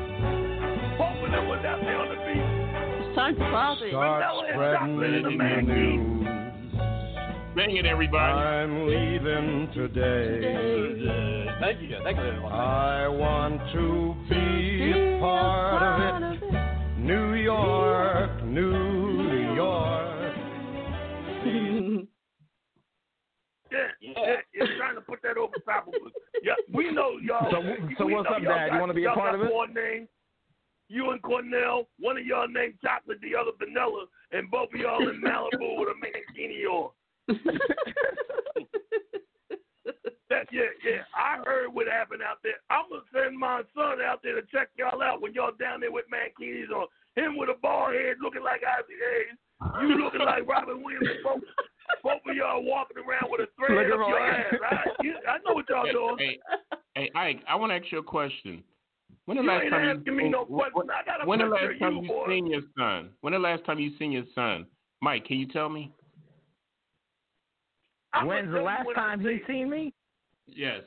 Top 1.37 1.45
of 1.53 1.61
that 1.61 1.61
music. 1.61 1.61
Hoping 1.61 1.61
it 1.61 1.67
out 1.67 1.81
there 1.83 1.97
on 1.97 2.09
the 2.09 2.15
beach. 2.25 3.07
It's 3.07 3.15
time 3.17 3.35
to 3.35 3.41
party. 3.41 3.91
Start 3.91 4.23
Vanilla 4.25 4.45
and 4.47 4.55
spreading 4.57 4.79
chocolate 4.79 5.23
the 5.23 5.31
the 5.31 5.63
news. 5.63 6.27
Sing 7.57 7.77
it, 7.77 7.87
everybody. 7.87 8.33
I'm 8.33 8.87
leaving 8.87 9.69
today. 9.75 10.41
today. 10.41 11.47
Thank 11.61 11.81
you. 11.81 11.97
Thank 12.05 12.17
you 12.19 12.23
very 12.23 12.41
much. 12.41 12.53
I 12.53 13.09
want 13.09 13.61
to 13.73 14.15
be 14.29 14.93
a 14.93 15.19
part 15.21 15.83
of 15.83 16.33
it. 16.33 16.99
New 16.99 17.35
York, 17.35 18.43
New 18.45 19.55
York. 19.55 20.07
Yeah, 23.73 23.79
yeah, 24.01 24.37
you're 24.55 24.77
trying 24.79 24.95
to 24.95 25.01
put 25.01 25.21
that 25.23 25.37
over 25.37 25.53
top 25.67 25.89
of 25.89 25.95
us. 25.95 26.13
Yeah, 26.43 26.53
we 26.73 26.93
know 26.93 27.19
y'all. 27.21 27.51
So- 27.51 27.63
so 27.99 28.07
what's 28.07 28.29
up, 28.31 28.41
Dad? 28.43 28.73
You 28.73 28.79
wanna 28.79 28.95
be 28.95 29.05
a 29.05 29.11
part 29.13 29.35
of 29.35 29.43
it? 29.43 29.51
Four 29.51 29.67
names. 29.67 30.09
You 30.89 31.11
and 31.11 31.23
Cornell, 31.23 31.89
one 31.99 32.17
of 32.17 32.25
y'all 32.25 32.49
named 32.49 32.75
Chocolate, 32.83 33.21
the 33.21 33.35
other 33.35 33.51
Vanilla, 33.59 34.07
and 34.33 34.51
both 34.51 34.73
of 34.73 34.81
y'all 34.81 35.09
in 35.09 35.21
Malibu 35.21 35.79
with 35.79 35.89
a 35.89 35.97
mankini 35.99 36.65
on. 36.67 36.91
That, 40.29 40.51
yeah, 40.51 40.75
yeah. 40.83 41.07
I 41.15 41.39
heard 41.47 41.71
what 41.71 41.87
happened 41.87 42.21
out 42.21 42.43
there. 42.43 42.59
I'm 42.69 42.91
gonna 42.91 43.07
send 43.15 43.39
my 43.39 43.63
son 43.79 44.03
out 44.03 44.27
there 44.27 44.35
to 44.35 44.43
check 44.51 44.75
y'all 44.77 45.01
out 45.01 45.23
when 45.23 45.33
y'all 45.35 45.55
down 45.55 45.81
there 45.81 45.93
with 45.93 46.07
mankinis 46.11 46.71
on. 46.75 46.87
Him 47.15 47.39
with 47.39 47.49
a 47.49 47.55
bald 47.63 47.95
head 47.95 48.17
looking 48.21 48.43
like 48.43 48.61
Isaac 48.67 48.91
Hayes. 48.91 49.39
You 49.81 50.03
looking 50.03 50.21
like 50.21 50.47
Robin 50.47 50.83
Williams. 50.83 51.23
Both, 51.23 51.41
both 52.03 52.21
of 52.29 52.37
y'all 52.37 52.63
walking 52.63 52.99
around 52.99 53.31
with 53.31 53.47
a 53.47 53.49
thread 53.57 53.89
Look 53.89 54.01
up 54.01 54.09
your 54.09 54.19
ass. 54.19 54.55
Right? 54.61 54.87
You, 55.01 55.15
I 55.27 55.39
know 55.47 55.55
what 55.55 55.65
y'all 55.71 55.91
doing. 55.91 56.17
Hey, 56.19 56.39
hey, 56.95 57.11
Ike, 57.15 57.43
I 57.49 57.55
want 57.55 57.71
to 57.71 57.77
ask 57.77 57.87
you 57.91 57.99
a 57.99 58.03
question. 58.03 58.63
When 59.27 59.37
the 59.39 59.43
You 59.43 59.49
last 59.49 59.63
ain't 59.65 59.73
time 59.73 59.89
asking 59.99 60.07
you 60.07 60.13
me 60.13 60.29
no 60.31 60.45
when- 60.45 60.71
questions. 60.71 60.91
I 60.95 61.05
got 61.05 61.23
a 61.25 61.27
when 61.27 61.39
the 61.41 61.47
last 61.47 61.79
time 61.81 61.97
you, 61.97 62.03
you 62.03 62.25
seen 62.29 62.47
your 62.47 62.63
son? 62.79 63.11
When 63.21 63.33
the 63.33 63.39
last 63.39 63.65
time 63.65 63.79
you 63.79 63.91
seen 63.99 64.13
your 64.13 64.25
son? 64.35 64.67
Mike, 65.03 65.25
can 65.27 65.37
you 65.39 65.47
tell 65.49 65.69
me? 65.69 65.93
I'm 68.13 68.27
When's 68.27 68.53
the 68.53 68.61
last 68.63 68.87
when 68.87 68.95
time 68.95 69.23
see 69.23 69.39
he 69.47 69.53
seen 69.53 69.69
me? 69.69 69.93
Yes. 70.47 70.83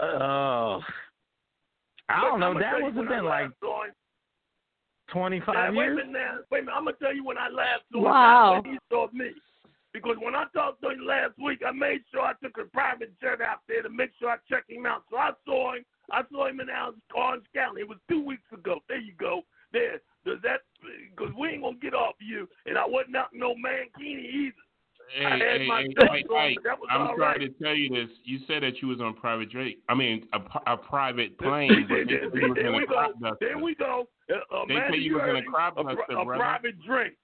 Oh, 0.00 0.80
I 2.08 2.20
don't 2.20 2.40
know. 2.40 2.54
That 2.54 2.70
tell 2.72 2.78
you 2.80 2.84
must 2.86 2.96
have 2.96 3.04
when 3.06 3.08
I 3.12 3.16
been 3.16 3.24
like 3.24 3.42
last 3.44 3.54
saw 3.60 3.84
him. 3.84 3.92
25 5.12 5.54
Yeah, 5.54 5.70
wait 5.70 5.76
a 5.76 5.84
years. 5.86 5.96
minute 5.96 6.12
now. 6.12 6.38
Wait 6.50 6.58
a 6.58 6.62
minute. 6.62 6.74
I'm 6.76 6.84
gonna 6.84 6.96
tell 7.00 7.14
you 7.14 7.24
when 7.24 7.38
I 7.38 7.48
last 7.48 7.82
saw 7.92 7.98
him. 7.98 8.04
Wow. 8.04 8.62
he 8.64 8.78
saw 8.90 9.06
me. 9.12 9.30
Because 9.92 10.16
when 10.20 10.34
I 10.34 10.44
talked 10.54 10.82
to 10.82 10.88
him 10.90 11.06
last 11.06 11.32
week, 11.42 11.60
I 11.66 11.70
made 11.70 12.00
sure 12.10 12.22
I 12.22 12.32
took 12.42 12.56
a 12.58 12.64
private 12.64 13.12
jet 13.20 13.40
out 13.40 13.60
there 13.68 13.82
to 13.82 13.90
make 13.90 14.10
sure 14.18 14.30
I 14.30 14.36
checked 14.48 14.70
him 14.70 14.86
out. 14.86 15.04
So 15.10 15.16
I 15.16 15.30
saw 15.46 15.74
him. 15.74 15.84
I 16.12 16.22
saw 16.30 16.46
him 16.46 16.60
in 16.60 16.68
Orange 17.14 17.44
County. 17.54 17.80
It 17.80 17.88
was 17.88 17.98
two 18.08 18.24
weeks 18.24 18.42
ago. 18.52 18.80
There 18.88 19.00
you 19.00 19.14
go. 19.18 19.42
There. 19.72 20.00
Does 20.24 20.38
that? 20.42 20.60
Because 21.10 21.34
we 21.38 21.48
ain't 21.48 21.62
gonna 21.62 21.76
get 21.80 21.94
off 21.94 22.14
you, 22.20 22.48
and 22.66 22.78
I 22.78 22.84
wasn't 22.86 23.16
out 23.16 23.30
no 23.32 23.54
mankini 23.54 24.24
either. 24.24 24.54
Hey, 25.14 25.24
I 25.26 25.30
had 25.30 25.60
hey, 25.60 25.66
my 25.66 25.82
hey, 25.82 26.08
Ike, 26.10 26.30
on, 26.30 26.36
Ike, 26.36 26.58
that 26.64 26.78
was 26.78 26.88
I'm 26.90 27.06
sorry 27.08 27.18
right. 27.18 27.40
to 27.40 27.48
tell 27.62 27.74
you 27.74 27.88
this. 27.90 28.08
You 28.24 28.38
said 28.46 28.62
that 28.62 28.80
you 28.80 28.88
was 28.88 29.00
on 29.00 29.14
private 29.14 29.50
jet. 29.50 29.74
I 29.88 29.94
mean, 29.94 30.26
a 30.66 30.76
private 30.76 31.36
plane, 31.40 31.86
there, 31.88 32.04
said 32.04 32.10
you 32.10 32.48
was 32.48 32.56
there 32.56 32.72
we 32.72 32.86
go. 32.86 33.36
There 33.40 33.58
we 33.58 33.74
go. 33.74 34.08
Uh, 34.30 34.64
They 34.68 34.74
Amanda, 34.74 34.92
say 34.96 34.98
you 35.00 35.14
was 35.14 35.28
in 35.28 35.36
a 35.36 35.42
crop 35.42 35.76
a, 35.76 35.82
duster, 35.82 36.02
a 36.10 36.24
brother. 36.24 36.40
private 36.40 36.82
drink. 36.86 37.14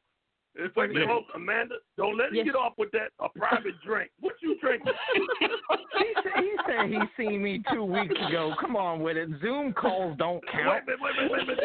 Wait 0.56 0.70
a 0.76 0.88
minute, 0.88 1.00
Yeah. 1.02 1.06
hold, 1.06 1.24
Amanda. 1.34 1.76
Don't 1.96 2.16
let 2.16 2.28
him 2.30 2.36
Yes. 2.36 2.46
get 2.46 2.56
off 2.56 2.76
with 2.78 2.90
that. 2.92 3.10
A 3.20 3.28
private 3.28 3.80
drink. 3.84 4.10
What 4.20 4.34
you 4.42 4.56
drinking? 4.60 4.92
He 5.14 6.14
said, 6.22 6.32
he 6.36 6.56
said 6.66 6.86
he 6.88 7.00
seen 7.16 7.42
me 7.42 7.62
two 7.72 7.84
weeks 7.84 8.14
ago. 8.28 8.54
Come 8.60 8.74
on 8.76 9.00
with 9.00 9.16
it. 9.16 9.28
Zoom 9.40 9.72
calls 9.72 10.16
don't 10.16 10.42
count. 10.48 10.84
Wait, 10.86 10.96
wait, 11.00 11.30
wait. 11.30 11.58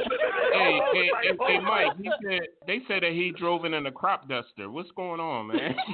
Oh, 0.55 0.91
hey, 0.93 1.09
hey, 1.23 1.31
Mike, 1.37 1.47
hey, 1.47 1.53
hey. 1.53 1.59
Mike. 1.59 1.97
He 1.97 2.11
said 2.23 2.41
they 2.67 2.79
said 2.87 3.03
that 3.03 3.11
he 3.11 3.31
drove 3.31 3.65
in 3.65 3.73
in 3.73 3.85
a 3.87 3.91
crop 3.91 4.27
duster. 4.29 4.69
What's 4.69 4.91
going 4.91 5.19
on, 5.19 5.47
man? 5.47 5.75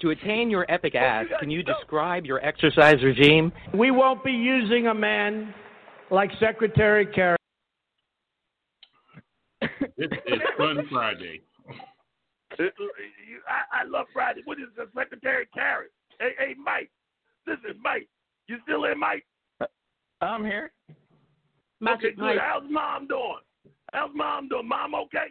To 0.00 0.10
attain 0.10 0.48
your 0.48 0.64
epic 0.70 0.92
oh, 0.94 1.00
ass, 1.00 1.26
can 1.40 1.50
you 1.50 1.64
describe 1.64 2.24
your 2.24 2.38
exercise 2.46 3.02
regime? 3.02 3.50
We 3.74 3.90
won't 3.90 4.22
be 4.22 4.30
using 4.30 4.86
a 4.86 4.94
man 4.94 5.52
like 6.12 6.30
Secretary 6.38 7.04
Kerry. 7.04 7.37
It's, 9.98 10.12
it's 10.26 10.42
Fun 10.56 10.86
Friday. 10.90 11.42
Uh, 11.68 12.62
uh, 12.62 12.64
you- 13.28 13.42
I, 13.48 13.82
I 13.82 13.84
love 13.84 14.06
Friday. 14.12 14.42
What 14.44 14.58
is 14.58 14.68
the 14.76 14.88
Secretary 14.96 15.46
Carrot? 15.52 15.92
Hey, 16.18 16.30
hey, 16.38 16.54
Mike. 16.62 16.90
This 17.46 17.58
is 17.68 17.76
Mike. 17.82 18.08
You 18.48 18.56
still 18.64 18.84
in, 18.84 18.98
Mike? 18.98 19.24
I'm 20.20 20.44
here. 20.44 20.72
Magic 21.80 22.06
okay, 22.06 22.14
good. 22.16 22.22
Mike. 22.22 22.38
How's 22.40 22.64
mom 22.68 23.06
doing? 23.06 23.42
How's 23.92 24.10
mom 24.14 24.48
doing? 24.48 24.66
Mom 24.66 24.94
okay? 24.94 25.28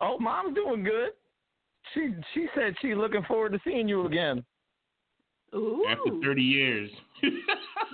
Oh, 0.00 0.18
mom's 0.18 0.54
doing 0.54 0.82
good. 0.84 1.10
She 1.92 2.14
she 2.32 2.46
said 2.54 2.74
she's 2.80 2.96
looking 2.96 3.22
forward 3.24 3.52
to 3.52 3.60
seeing 3.64 3.88
you 3.88 4.06
again. 4.06 4.44
Ooh. 5.54 5.84
After 5.88 6.18
30 6.22 6.42
years. 6.42 6.90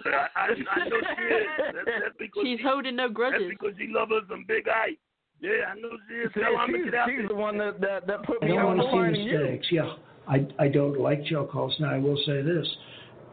I, 0.06 0.28
I, 0.35 0.44
I 0.44 0.89
know 0.89 1.01
she 1.16 1.22
is. 1.22 1.47
That's, 1.59 1.86
that's 1.86 2.16
because 2.18 2.43
She's 2.44 2.59
she, 2.59 2.64
holding 2.64 2.97
no 2.97 3.09
grudges. 3.09 3.40
that's 3.48 3.59
grudges. 3.59 3.77
because 3.77 3.77
she 3.78 3.93
loves 3.93 4.12
us 4.12 4.22
some 4.28 4.44
big 4.47 4.68
ice. 4.68 4.97
Yeah, 5.40 5.72
I 5.72 5.74
know 5.81 5.90
she 6.09 6.14
is. 6.16 6.31
See, 6.35 6.40
Tell 6.40 6.52
her 6.52 6.59
I'm 6.59 6.68
she's, 6.68 6.77
gonna 6.77 6.90
get 6.90 7.09
she's 7.09 7.28
the 7.28 7.35
one 7.35 7.56
that, 7.59 7.81
that, 7.81 8.06
that 8.06 8.22
put 8.24 8.43
I 8.43 8.47
me 8.47 8.52
don't 8.52 8.60
on 8.60 8.77
want 8.77 8.78
the 8.81 8.85
to 8.86 8.90
finding 8.93 9.24
see 9.24 9.31
you. 9.32 9.39
mistakes. 9.39 9.66
Yeah, 9.70 9.94
I 10.28 10.47
I 10.59 10.68
don't 10.68 11.01
like 11.01 11.24
choke 11.27 11.51
calls. 11.52 11.74
Now 11.81 11.94
I 11.94 11.98
will 11.98 12.18
say 12.27 12.43
this, 12.43 12.66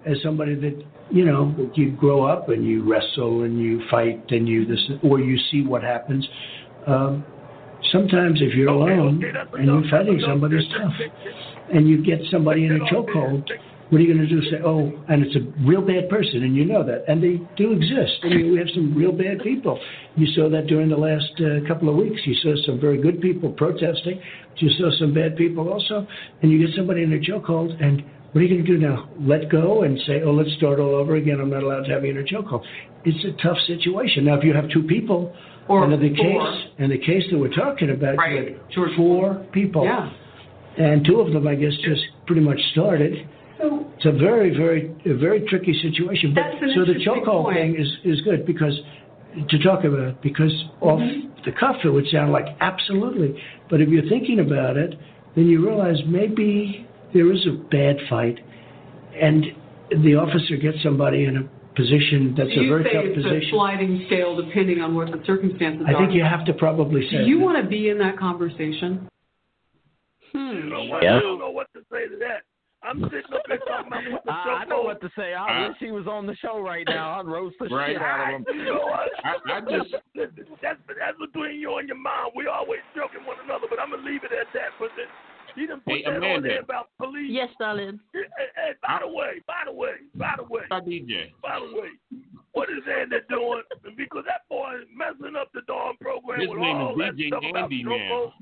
as 0.05 0.17
somebody 0.23 0.55
that 0.55 0.83
you 1.11 1.25
know 1.25 1.53
you 1.75 1.91
grow 1.91 2.23
up 2.23 2.49
and 2.49 2.65
you 2.65 2.89
wrestle 2.89 3.43
and 3.43 3.59
you 3.61 3.81
fight 3.91 4.23
and 4.29 4.47
you 4.47 4.65
this 4.65 4.79
or 5.03 5.19
you 5.19 5.37
see 5.51 5.63
what 5.63 5.83
happens. 5.83 6.25
Um, 6.87 7.25
sometimes 7.91 8.41
if 8.41 8.53
you're 8.55 8.69
Okay, 8.69 8.93
alone 8.93 9.17
okay, 9.23 9.37
and 9.59 9.65
you're 9.67 9.91
fighting 9.91 10.13
that's 10.13 10.23
enough. 10.23 10.29
somebody, 10.33 10.55
it's 10.57 10.67
tough. 10.73 10.93
And 11.73 11.87
you 11.89 12.03
get 12.03 12.19
somebody 12.31 12.65
in 12.65 12.71
a 12.77 12.79
chokehold. 12.85 13.43
What 13.89 13.99
are 13.99 14.03
you 14.03 14.13
going 14.13 14.27
to 14.27 14.33
do? 14.35 14.41
Say, 14.51 14.57
oh, 14.65 14.91
and 15.07 15.23
it's 15.23 15.35
a 15.37 15.39
real 15.65 15.81
bad 15.81 16.09
person, 16.09 16.43
and 16.43 16.55
you 16.55 16.65
know 16.65 16.83
that, 16.83 17.05
and 17.07 17.23
they 17.23 17.39
do 17.55 17.71
exist. 17.71 18.19
I 18.23 18.27
mean, 18.29 18.51
we 18.51 18.57
have 18.57 18.67
some 18.75 18.93
real 18.93 19.13
bad 19.13 19.39
people. 19.41 19.79
You 20.17 20.27
saw 20.35 20.49
that 20.49 20.67
during 20.67 20.89
the 20.89 20.97
last 20.97 21.31
uh, 21.39 21.65
couple 21.67 21.87
of 21.89 21.95
weeks. 21.95 22.19
You 22.25 22.35
saw 22.43 22.53
some 22.65 22.81
very 22.81 23.01
good 23.01 23.21
people 23.21 23.49
protesting. 23.53 24.19
But 24.51 24.61
you 24.61 24.69
saw 24.71 24.91
some 24.99 25.13
bad 25.13 25.37
people 25.37 25.71
also, 25.71 26.05
and 26.41 26.51
you 26.51 26.59
get 26.65 26.75
somebody 26.75 27.03
in 27.03 27.13
a 27.13 27.17
chokehold, 27.19 27.81
and 27.81 28.03
what 28.33 28.41
are 28.41 28.43
you 28.43 28.49
going 28.55 28.65
to 28.65 28.71
do 28.73 28.77
now? 28.77 29.07
Let 29.21 29.49
go 29.49 29.83
and 29.83 29.97
say, 30.05 30.21
oh, 30.21 30.31
let's 30.31 30.51
start 30.57 30.79
all 30.81 30.93
over 30.95 31.15
again. 31.15 31.39
I'm 31.39 31.49
not 31.49 31.63
allowed 31.63 31.85
to 31.85 31.93
have 31.93 32.03
you 32.03 32.11
in 32.11 32.17
a 32.17 32.23
chokehold. 32.23 32.63
It's 33.05 33.23
a 33.23 33.41
tough 33.41 33.57
situation. 33.67 34.25
Now, 34.25 34.35
if 34.37 34.43
you 34.43 34.53
have 34.53 34.69
two 34.69 34.83
people, 34.83 35.33
Or 35.69 35.83
under 35.85 35.95
the 35.95 36.13
four. 36.13 36.51
case, 36.51 36.63
in 36.79 36.89
the 36.89 36.97
case 36.97 37.23
that 37.31 37.37
we're 37.37 37.53
talking 37.55 37.89
about, 37.91 38.17
Right. 38.17 38.57
you 38.69 38.83
had 38.83 38.95
four 38.97 39.35
people, 39.53 39.85
Yeah. 39.85 40.09
and 40.77 41.05
two 41.05 41.21
of 41.21 41.31
them, 41.31 41.47
I 41.47 41.55
guess, 41.55 41.73
just 41.77 42.03
pretty 42.25 42.41
much 42.41 42.59
started. 42.73 43.25
So 43.59 43.85
It's 43.95 44.05
a 44.05 44.11
very, 44.11 44.55
very, 44.55 44.93
a 45.05 45.15
very 45.17 45.41
tricky 45.47 45.73
situation. 45.81 46.33
But 46.33 46.41
That's 46.43 46.61
an 46.63 46.71
so 46.75 46.81
the 46.85 46.93
interesting 46.99 47.23
chokehold 47.25 47.43
point. 47.45 47.57
thing 47.57 47.75
is 47.81 47.87
is 48.03 48.21
good 48.21 48.45
because 48.45 48.79
to 49.49 49.57
talk 49.59 49.83
about 49.83 49.99
it, 49.99 50.21
because 50.21 50.53
off 50.81 50.99
Mm-hmm. 50.99 51.43
the 51.45 51.51
cuff 51.59 51.75
it 51.83 51.89
would 51.89 52.07
sound 52.11 52.31
like 52.31 52.45
absolutely, 52.59 53.39
but 53.69 53.81
if 53.81 53.89
you're 53.89 54.07
thinking 54.09 54.39
about 54.39 54.77
it, 54.77 54.95
then 55.35 55.45
you 55.47 55.63
realize 55.65 55.97
maybe 56.07 56.87
there 57.13 57.31
is 57.31 57.45
a 57.45 57.51
bad 57.69 57.97
fight, 58.09 58.37
and 59.21 59.45
the 60.03 60.15
officer 60.15 60.55
gets 60.57 60.81
somebody 60.83 61.25
in 61.25 61.37
a 61.37 61.43
position 61.75 62.33
that's 62.35 62.49
you 62.51 62.65
a 62.73 62.77
very 62.79 62.83
say 62.85 62.93
tough 62.93 63.05
it's 63.05 63.19
a 63.19 63.29
position. 63.29 63.49
sliding 63.51 64.03
scale 64.07 64.35
depending 64.35 64.81
on 64.81 64.95
what 64.95 65.11
the 65.11 65.21
circumstances 65.25 65.85
I 65.87 65.93
are. 65.93 65.99
think 65.99 66.13
you 66.13 66.23
have 66.23 66.43
to 66.45 66.53
probably 66.53 67.01
Do 67.07 67.17
you 67.17 67.37
that. 67.37 67.45
want 67.45 67.63
to 67.63 67.69
be 67.69 67.89
in 67.89 67.99
that 67.99 68.17
conversation? 68.17 69.07
You 70.33 70.63
know 70.63 70.85
what? 70.85 71.03
Yeah. 71.03 71.17
I 71.17 71.19
don't 71.19 71.37
know 71.39 71.51
what 71.51 71.67
to 71.73 71.81
say 71.91 72.07
to 72.07 72.17
that. 72.19 72.41
I'm 72.87 73.01
sitting 73.11 73.33
up 73.33 73.41
there 73.47 73.57
talking 73.59 73.87
about 73.87 74.11
what 74.11 74.23
the 74.25 74.31
I, 74.31 74.43
show 74.45 74.51
I 74.51 74.65
know 74.65 74.81
what 74.81 75.01
to 75.01 75.09
say. 75.17 75.33
I 75.33 75.65
Uh, 75.65 75.67
wish 75.69 75.77
he 75.79 75.91
was 75.91 76.07
on 76.07 76.25
the 76.25 76.35
show 76.37 76.59
right 76.59 76.85
now. 76.87 77.19
I'd 77.19 77.25
roast 77.25 77.55
the 77.59 77.67
Right. 77.67 77.93
shit 77.93 78.01
out 78.01 78.21
of 78.21 78.27
him. 78.41 78.45
You 78.55 78.65
know 78.65 78.87
what? 78.87 79.09
I, 79.23 79.35
I 79.57 79.61
just 79.61 79.93
Listen, 80.15 80.45
that's 80.61 80.79
that's 80.87 81.17
between 81.19 81.59
you 81.59 81.77
and 81.77 81.87
your 81.87 81.97
mom. 81.97 82.31
We 82.35 82.47
always 82.47 82.79
joking 82.95 83.25
one 83.25 83.37
another, 83.43 83.67
but 83.69 83.79
I'm 83.79 83.91
gonna 83.91 84.03
leave 84.03 84.23
it 84.23 84.31
at 84.31 84.47
that. 84.53 84.71
But 84.79 84.89
then, 84.95 85.07
he 85.55 85.67
done 85.67 85.81
put 85.81 85.93
Hey, 85.95 86.03
that 86.03 86.11
on 86.11 86.17
Amanda. 86.17 86.47
there 86.47 86.61
about 86.61 86.89
police. 86.97 87.29
Yes, 87.29 87.49
darling. 87.59 87.99
Hey, 88.13 88.21
hey, 88.37 88.47
hey, 88.55 88.71
by 88.81 88.99
the 89.01 89.07
way, 89.07 89.41
by 89.45 89.61
the 89.65 89.71
way, 89.73 89.95
by 90.15 90.33
the 90.37 90.43
way, 90.43 90.63
my 90.69 90.79
DJ. 90.79 91.31
by 91.41 91.59
the 91.59 91.75
way, 91.75 91.89
what 92.53 92.69
is 92.69 92.83
Andy 92.89 93.17
doing? 93.29 93.61
Because 93.95 94.23
that 94.25 94.47
boy 94.49 94.75
is 94.81 94.87
messing 94.95 95.35
up 95.35 95.51
the 95.53 95.61
darn 95.67 95.95
program 96.01 96.39
His 96.39 96.49
with 96.49 96.59
name 96.59 96.77
all 96.77 96.93
is 96.93 96.97
that 96.99 97.15
DJ 97.17 97.27
stuff 97.29 97.43
about 97.49 97.63
Andy, 97.63 97.83
man. 97.83 98.09
Choco. 98.09 98.33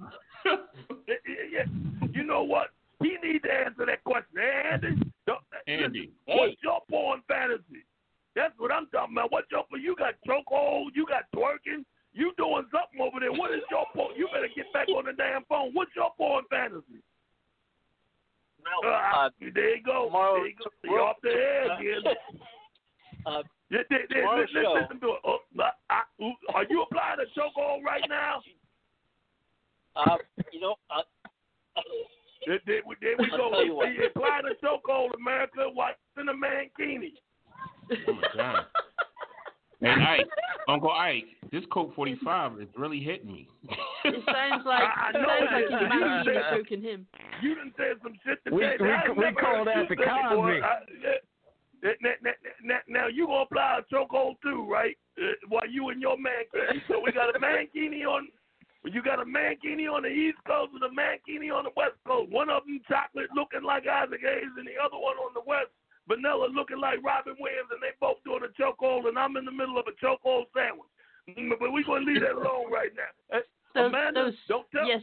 Yeah, 1.07 1.15
yeah, 1.27 1.33
yeah. 1.51 2.07
You 2.13 2.23
know 2.23 2.43
what? 2.43 2.69
He 3.01 3.17
needs 3.23 3.43
to 3.43 3.51
answer 3.53 3.85
that 3.85 4.03
question. 4.03 4.39
Andy, 4.39 5.11
don't- 5.27 5.43
Andy. 5.67 5.99
listen, 5.99 6.13
what's 6.25 6.55
your 6.63 6.81
porn 6.89 7.21
fantasy? 7.27 7.83
That's 8.35 8.53
what 8.57 8.71
I'm 8.71 8.87
talking 8.87 9.15
about. 9.15 9.31
What's 9.31 9.47
your 9.51 9.63
you 9.79 9.95
got 9.95 10.15
chokehold, 10.27 10.91
you 10.95 11.05
got 11.07 11.23
twerking, 11.35 11.83
you 12.13 12.33
doing 12.37 12.65
something 12.71 12.99
over 13.01 13.19
there. 13.19 13.31
What 13.31 13.51
is 13.51 13.61
your 13.71 13.85
porn? 13.93 14.15
You 14.15 14.27
better 14.33 14.49
get 14.55 14.71
back 14.73 14.87
on 14.89 15.05
the 15.05 15.13
damn 15.13 15.43
phone. 15.45 15.71
What's 15.73 15.91
your 15.95 16.11
porn 16.17 16.43
fantasy? 16.49 17.01
Uh, 18.85 19.29
there 19.53 19.75
you 19.77 19.83
go. 19.83 20.05
tomorrow- 20.05 20.37
there 20.37 20.47
you 20.47 20.55
go. 20.55 20.65
You're 20.83 21.01
off 21.01 21.17
the 21.21 21.29
head 21.31 21.69
Uh, 21.69 21.75
again. 21.75 22.03
Uh, 23.25 23.41
Yeah, 23.71 23.81
yeah, 23.89 23.97
yeah, 24.11 24.17
tomorrow's 24.17 24.49
listen, 24.53 24.63
show. 24.63 24.73
listen 24.73 24.99
to 24.99 25.07
it. 25.13 25.19
Oh, 25.23 25.39
I, 25.59 25.71
I, 25.89 26.03
are 26.53 26.63
you 26.69 26.83
applying 26.83 27.19
a 27.21 27.25
chokehold 27.39 27.81
right 27.83 28.03
now? 28.07 28.39
uh, 29.95 30.17
you 30.51 30.59
know, 30.59 30.75
uh, 30.91 31.01
There, 32.45 32.59
there, 32.65 32.81
we- 32.85 32.95
there 33.01 33.15
we 33.17 33.29
go. 33.29 33.49
tell 33.51 33.65
you 33.65 33.75
what. 33.75 33.89
You 33.93 34.05
a 34.05 34.65
chokehold, 34.65 35.13
America, 35.15 35.69
while 35.73 35.93
in 36.19 36.29
a 36.29 36.33
mankini. 36.33 37.13
Oh 38.07 38.13
my 38.13 38.27
God. 38.35 38.65
Hey 39.81 39.89
Ike, 39.91 40.27
Uncle 40.67 40.91
Ike, 40.91 41.25
this 41.51 41.63
Colt 41.71 41.93
45 41.95 42.59
is 42.61 42.67
really 42.77 42.99
hitting 42.99 43.27
me. 43.31 43.47
It 44.05 44.15
sounds 44.25 44.65
like 44.65 44.81
I- 44.81 45.07
I 45.07 45.09
it 45.09 45.13
know 45.21 45.27
sounds 45.27 45.51
like 45.51 45.69
you're 45.69 45.81
You 45.81 45.89
man 45.89 46.25
you 46.25 46.41
choking 46.57 46.81
him. 46.81 47.07
You 47.41 47.55
done 47.55 47.73
said 47.77 47.97
some 48.01 48.13
shit 48.25 48.39
today. 48.45 48.55
We- 48.55 48.61
that 48.87 49.15
we- 49.17 49.25
we 49.25 49.33
call 49.33 49.65
that 49.65 49.75
you 49.75 49.83
the 49.83 49.89
say 49.89 49.95
before. 49.95 50.47
Cosby. 50.47 50.61
I- 50.63 50.79
that- 51.03 51.21
that- 51.81 51.97
that- 52.01 52.23
that- 52.23 52.37
that- 52.67 52.83
Now 52.87 53.07
you 53.07 53.27
gonna 53.27 53.41
apply 53.41 53.79
a 53.79 53.83
chokehold 53.93 54.41
too, 54.41 54.65
right? 54.65 54.97
Uh, 55.21 55.33
while 55.49 55.67
you 55.67 55.89
and 55.89 56.01
your 56.01 56.17
mankini. 56.17 56.81
So 56.87 56.99
we 56.99 57.11
got 57.11 57.35
a 57.35 57.39
mankini 57.39 58.05
on. 58.07 58.27
You 58.85 59.01
got 59.01 59.19
a 59.19 59.25
mankini 59.25 59.89
on 59.89 60.03
the 60.03 60.13
East 60.13 60.37
Coast 60.45 60.71
and 60.77 60.83
a 60.85 60.93
mankini 60.93 61.49
on 61.49 61.65
the 61.65 61.73
West 61.75 61.97
Coast. 62.05 62.29
One 62.31 62.49
of 62.49 62.63
them 62.65 62.79
chocolate 62.87 63.29
looking 63.35 63.63
like 63.65 63.87
Isaac 63.87 64.21
Hayes, 64.21 64.53
and 64.57 64.67
the 64.67 64.77
other 64.77 64.97
one 64.97 65.17
on 65.17 65.33
the 65.33 65.41
West, 65.45 65.73
vanilla 66.07 66.47
looking 66.53 66.77
like 66.79 67.01
Robin 67.03 67.33
Williams, 67.39 67.69
and 67.73 67.81
they 67.81 67.97
both 67.99 68.21
doing 68.23 68.45
a 68.45 68.51
chokehold, 68.53 69.07
and 69.09 69.17
I'm 69.17 69.37
in 69.37 69.45
the 69.45 69.51
middle 69.51 69.77
of 69.81 69.85
a 69.89 69.95
chokehold 69.97 70.45
sandwich. 70.53 70.89
Mm, 71.33 71.57
But 71.57 71.73
we're 71.73 71.83
gonna 71.83 72.05
leave 72.05 72.21
that 72.21 72.37
alone 72.37 72.69
right 72.71 72.93
now. 72.93 73.09
Hey, 73.33 73.41
Those, 73.73 73.89
Amanda, 73.89 74.23
those, 74.25 74.37
don't 74.47 74.69
tell 74.69 74.85
yes. 74.87 75.01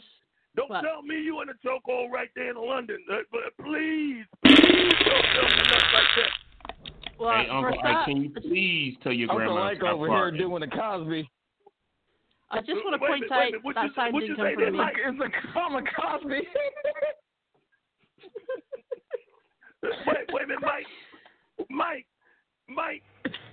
don't 0.55 0.71
What? 0.71 0.83
tell 0.87 1.03
me 1.03 1.19
you 1.19 1.43
in 1.43 1.49
a 1.51 1.59
chokehold 1.67 2.11
right 2.15 2.31
there 2.37 2.51
in 2.51 2.57
London. 2.57 3.03
Uh, 3.11 3.27
but 3.33 3.51
please, 3.59 4.23
please 4.47 4.95
don't 5.03 5.27
tell 5.35 5.49
me 5.51 5.63
nothing 5.67 5.91
like 5.91 6.13
that. 6.23 6.33
Well, 7.19 7.35
hey 7.35 7.49
Uncle 7.51 7.65
a 7.65 7.69
Ike, 7.75 7.79
start, 7.79 8.07
can 8.07 8.17
you 8.23 8.31
please 8.31 8.95
tell 9.03 9.13
your 9.13 9.31
Uncle 9.31 9.47
grandma 9.47 9.61
to 9.63 9.71
Ike 9.75 9.79
stop 9.79 9.95
over 9.95 10.09
here 10.09 10.31
doing 10.31 10.61
the 10.61 10.69
Cosby. 10.69 11.29
I 12.53 12.59
just 12.61 12.85
want 12.85 12.93
to 12.95 12.99
point 12.99 13.21
minute, 13.21 13.33
out 13.33 13.39
minute. 13.51 13.63
That 13.75 13.85
you- 13.85 13.95
sign 13.97 14.13
didn't 14.13 14.37
come 14.37 14.47
from 14.55 14.61
there, 14.63 14.71
me. 14.73 14.79
Mike? 14.79 14.97
It's 15.05 15.21
a 15.21 15.31
comic 15.53 15.85
Cosby. 15.97 16.29
Wait, 19.83 20.31
wait 20.33 20.45
a 20.45 20.47
minute, 20.47 20.63
Mike. 20.63 20.87
Mike, 21.71 22.07
Mike, 22.69 23.03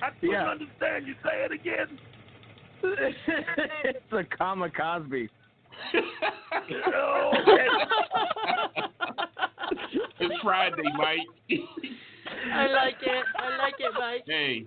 I 0.04 0.10
couldn't 0.12 0.30
Yeah. 0.32 0.50
understand 0.50 1.08
you. 1.08 1.16
Say 1.24 1.44
it 1.46 1.52
again. 1.52 2.00
it's 2.84 4.12
a 4.14 4.24
comic 4.38 4.74
Cosby. 4.76 5.28
Oh, 6.94 7.32
It's 10.20 10.42
Friday, 10.44 10.84
Mike. 10.98 11.20
I 12.54 12.68
like 12.68 12.96
it. 13.02 13.26
I 13.38 13.58
like 13.58 13.74
it, 13.80 13.94
Mike. 13.98 14.24
hey, 14.28 14.66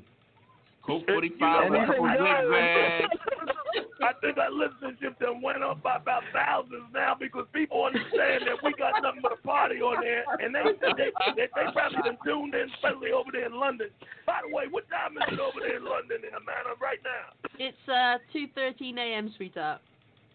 Colt 0.84 1.04
You 1.06 1.14
45, 1.14 1.70
know 1.70 1.76
a 1.82 1.86
couple 1.86 2.02
what? 2.02 2.18
zigzags. 2.18 3.08
I 4.02 4.12
think 4.20 4.36
our 4.38 4.50
listenership 4.50 5.18
done 5.18 5.40
went 5.42 5.62
up 5.62 5.82
by 5.82 5.96
about 5.96 6.22
thousands 6.32 6.90
now 6.92 7.14
because 7.18 7.46
people 7.52 7.84
understand 7.84 8.44
that 8.46 8.58
we 8.62 8.72
got 8.74 9.00
nothing 9.02 9.22
but 9.22 9.32
a 9.32 9.42
party 9.46 9.80
on 9.80 10.02
there, 10.02 10.24
and 10.40 10.54
they 10.54 10.62
they, 10.80 10.92
they, 11.36 11.46
they 11.54 11.66
probably 11.72 12.02
done 12.04 12.18
tuned 12.24 12.54
in, 12.54 12.68
especially 12.74 13.12
over 13.12 13.30
there 13.32 13.46
in 13.46 13.54
London. 13.58 13.88
By 14.26 14.40
the 14.46 14.54
way, 14.54 14.64
what 14.70 14.84
time 14.90 15.16
is 15.16 15.24
it 15.32 15.40
over 15.40 15.60
there 15.60 15.76
in 15.78 15.84
London, 15.84 16.18
in 16.26 16.34
Atlanta, 16.34 16.74
right 16.80 17.00
now? 17.06 17.32
It's 17.58 17.84
uh 17.88 18.18
2:13 18.34 18.98
a.m. 18.98 19.32
sweetheart. 19.36 19.80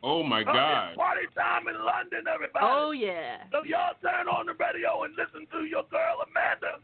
Oh 0.04 0.22
my 0.24 0.42
Oh, 0.42 0.54
God. 0.54 0.90
it's 0.90 0.98
party 0.98 1.26
time 1.36 1.68
in 1.68 1.76
London, 1.84 2.24
everybody. 2.32 2.64
Oh 2.66 2.92
yeah. 2.92 3.44
So 3.52 3.64
y'all 3.66 3.98
turn 4.02 4.28
on 4.30 4.46
the 4.46 4.54
radio 4.54 5.04
and 5.04 5.14
listen 5.18 5.48
to 5.52 5.66
your 5.66 5.84
girl 5.90 6.22
Amanda. 6.30 6.80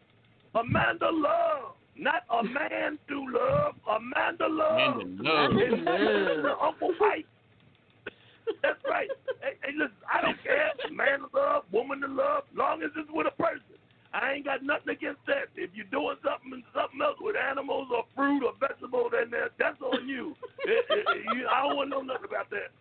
Amanda 0.56 1.10
Love. 1.12 1.76
Not 1.98 2.24
a 2.30 2.44
man 2.44 2.98
to 3.08 3.26
love. 3.32 3.76
Amanda 3.88 4.48
Love. 4.48 5.02
Amanda 5.02 5.24
Love. 5.24 5.52
And 5.52 5.60
listen 5.60 6.44
to 6.44 6.56
Uncle 6.62 6.94
Mike. 7.00 7.26
That's 8.62 8.80
right. 8.90 9.08
Hey, 9.42 9.54
hey, 9.64 9.72
listen, 9.78 9.96
I 10.12 10.22
don't 10.22 10.42
care. 10.44 10.72
Man 10.92 11.20
to 11.20 11.28
love, 11.34 11.64
woman 11.72 12.02
to 12.02 12.08
love, 12.08 12.44
long 12.56 12.84
as 12.84 12.92
it's 12.98 13.10
with 13.12 13.28
a 13.28 13.32
person. 13.32 13.62
I 14.14 14.34
ain't 14.34 14.46
got 14.46 14.62
nothing 14.62 14.90
against 14.94 15.22
that. 15.28 15.50
If 15.56 15.72
you're 15.74 15.90
doing 15.90 16.18
something 16.22 16.62
something 16.76 17.02
else 17.02 17.18
with 17.22 17.36
animals 17.36 17.88
or 17.90 18.04
fruit 18.16 18.44
or 18.44 18.54
vegetable, 18.60 19.10
then 19.12 19.32
that's 19.58 19.82
on 19.82 20.08
you. 20.08 20.36
It- 20.66 20.86
it- 20.90 21.08
it- 21.08 21.36
you- 21.36 21.48
I 21.48 21.64
don't 21.64 21.78
want 21.78 21.90
to 21.90 21.96
know 21.98 22.02
nothing 22.02 22.26
about 22.26 22.50
that. 22.52 22.72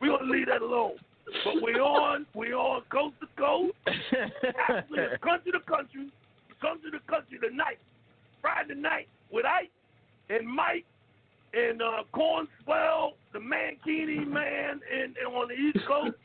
We're 0.00 0.16
gonna 0.16 0.30
leave 0.30 0.46
that 0.46 0.62
alone. 0.62 0.96
But 1.44 1.60
we're 1.60 1.82
on 1.82 2.24
we 2.34 2.54
on 2.54 2.82
coast 2.88 3.16
to 3.20 3.26
coast, 3.36 3.74
actually 3.86 5.18
country 5.20 5.52
to 5.52 5.60
country, 5.60 6.08
country 6.60 6.90
to 6.92 7.00
country 7.00 7.38
tonight, 7.38 7.78
Friday 8.40 8.74
night 8.74 9.08
with 9.30 9.44
Ike 9.44 9.70
and 10.30 10.46
Mike 10.46 10.84
and 11.54 11.80
uh, 11.80 12.02
Cornswell, 12.12 13.14
the 13.32 13.38
Mankini 13.38 14.26
man, 14.26 14.80
and, 14.92 15.16
and 15.16 15.34
on 15.34 15.48
the 15.48 15.54
East 15.54 15.86
Coast, 15.86 16.16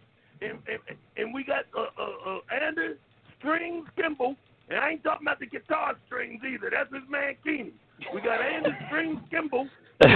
and 0.41 0.59
and, 0.67 0.97
and 1.17 1.33
we 1.33 1.43
got 1.43 1.65
uh, 1.77 1.85
uh, 1.97 2.35
uh, 2.35 2.39
Andy 2.53 2.95
Strings 3.39 3.87
Kimbel, 3.95 4.35
and 4.69 4.79
I 4.79 4.91
ain't 4.91 5.03
talking 5.03 5.25
about 5.25 5.39
the 5.39 5.45
guitar 5.45 5.95
strings 6.07 6.41
either. 6.43 6.71
That's 6.71 6.91
his 6.93 7.03
Mankini. 7.09 7.71
We 8.13 8.21
got 8.21 8.41
Andy 8.41 8.71
Strings 8.87 9.21
Kimbel 9.29 9.67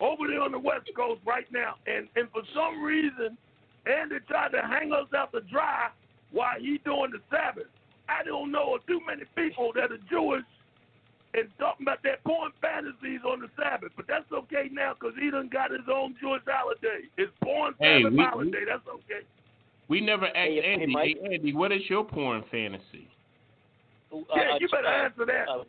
over 0.00 0.26
there 0.28 0.42
on 0.42 0.52
the 0.52 0.58
West 0.58 0.90
Coast 0.94 1.20
right 1.26 1.46
now, 1.52 1.76
and 1.86 2.08
and 2.16 2.28
for 2.30 2.42
some 2.54 2.82
reason, 2.82 3.38
Andy 3.86 4.16
tried 4.28 4.50
to 4.50 4.62
hang 4.62 4.92
us 4.92 5.06
out 5.16 5.32
to 5.32 5.40
dry 5.42 5.88
while 6.32 6.58
he 6.58 6.78
doing 6.84 7.12
the 7.12 7.20
Sabbath. 7.30 7.70
I 8.08 8.22
don't 8.22 8.52
know 8.52 8.76
of 8.76 8.86
too 8.86 9.00
many 9.06 9.22
people 9.34 9.72
that 9.74 9.90
are 9.90 9.98
Jewish 10.10 10.42
and 11.36 11.48
talking 11.58 11.84
about 11.86 12.02
their 12.02 12.16
porn 12.24 12.50
fantasies 12.60 13.20
on 13.26 13.40
the 13.40 13.48
Sabbath, 13.60 13.92
but 13.96 14.06
that's 14.08 14.30
okay 14.32 14.68
now 14.72 14.94
because 14.98 15.14
he 15.20 15.30
done 15.30 15.48
got 15.52 15.70
his 15.70 15.86
own 15.92 16.14
Jewish 16.20 16.42
holiday. 16.46 17.06
It's 17.18 17.32
porn 17.42 17.74
Hey, 17.78 18.02
Sabbath 18.02 18.18
we- 18.18 18.24
holiday. 18.24 18.64
That's 18.66 18.86
okay. 18.88 19.22
We 19.88 20.00
never 20.00 20.26
asked 20.26 20.36
Hey, 20.36 20.60
hey, 20.60 20.72
Andy. 20.72 20.86
Mike. 20.86 21.16
Hey, 21.22 21.34
Andy, 21.34 21.52
what 21.54 21.70
is 21.72 21.82
your 21.88 22.04
porn 22.04 22.42
fantasy? 22.50 23.08
Uh, 24.12 24.18
Yeah, 24.34 24.56
you 24.58 24.68
better 24.68 24.86
uh, 24.88 25.04
answer 25.04 25.26
that. 25.26 25.48
uh, 25.48 25.64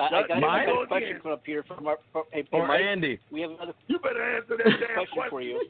I, 0.00 0.06
I 0.06 0.10
got, 0.28 0.30
I 0.36 0.40
Mike? 0.40 0.66
got 0.66 0.82
a 0.82 0.86
question 0.86 1.18
from 1.22 1.32
up 1.32 1.42
here 1.44 1.64
from 1.64 1.86
our. 1.88 1.96
From, 2.12 2.22
hey, 2.30 2.42
hey, 2.42 2.48
Or 2.52 2.68
Mike, 2.68 2.80
Andy. 2.80 3.18
We 3.32 3.40
have 3.40 3.50
another 3.50 3.72
You 3.88 3.98
better 3.98 4.22
answer 4.36 4.56
that 4.56 4.64
damn 4.80 4.94
question 5.06 5.22
for 5.30 5.40
you. 5.40 5.66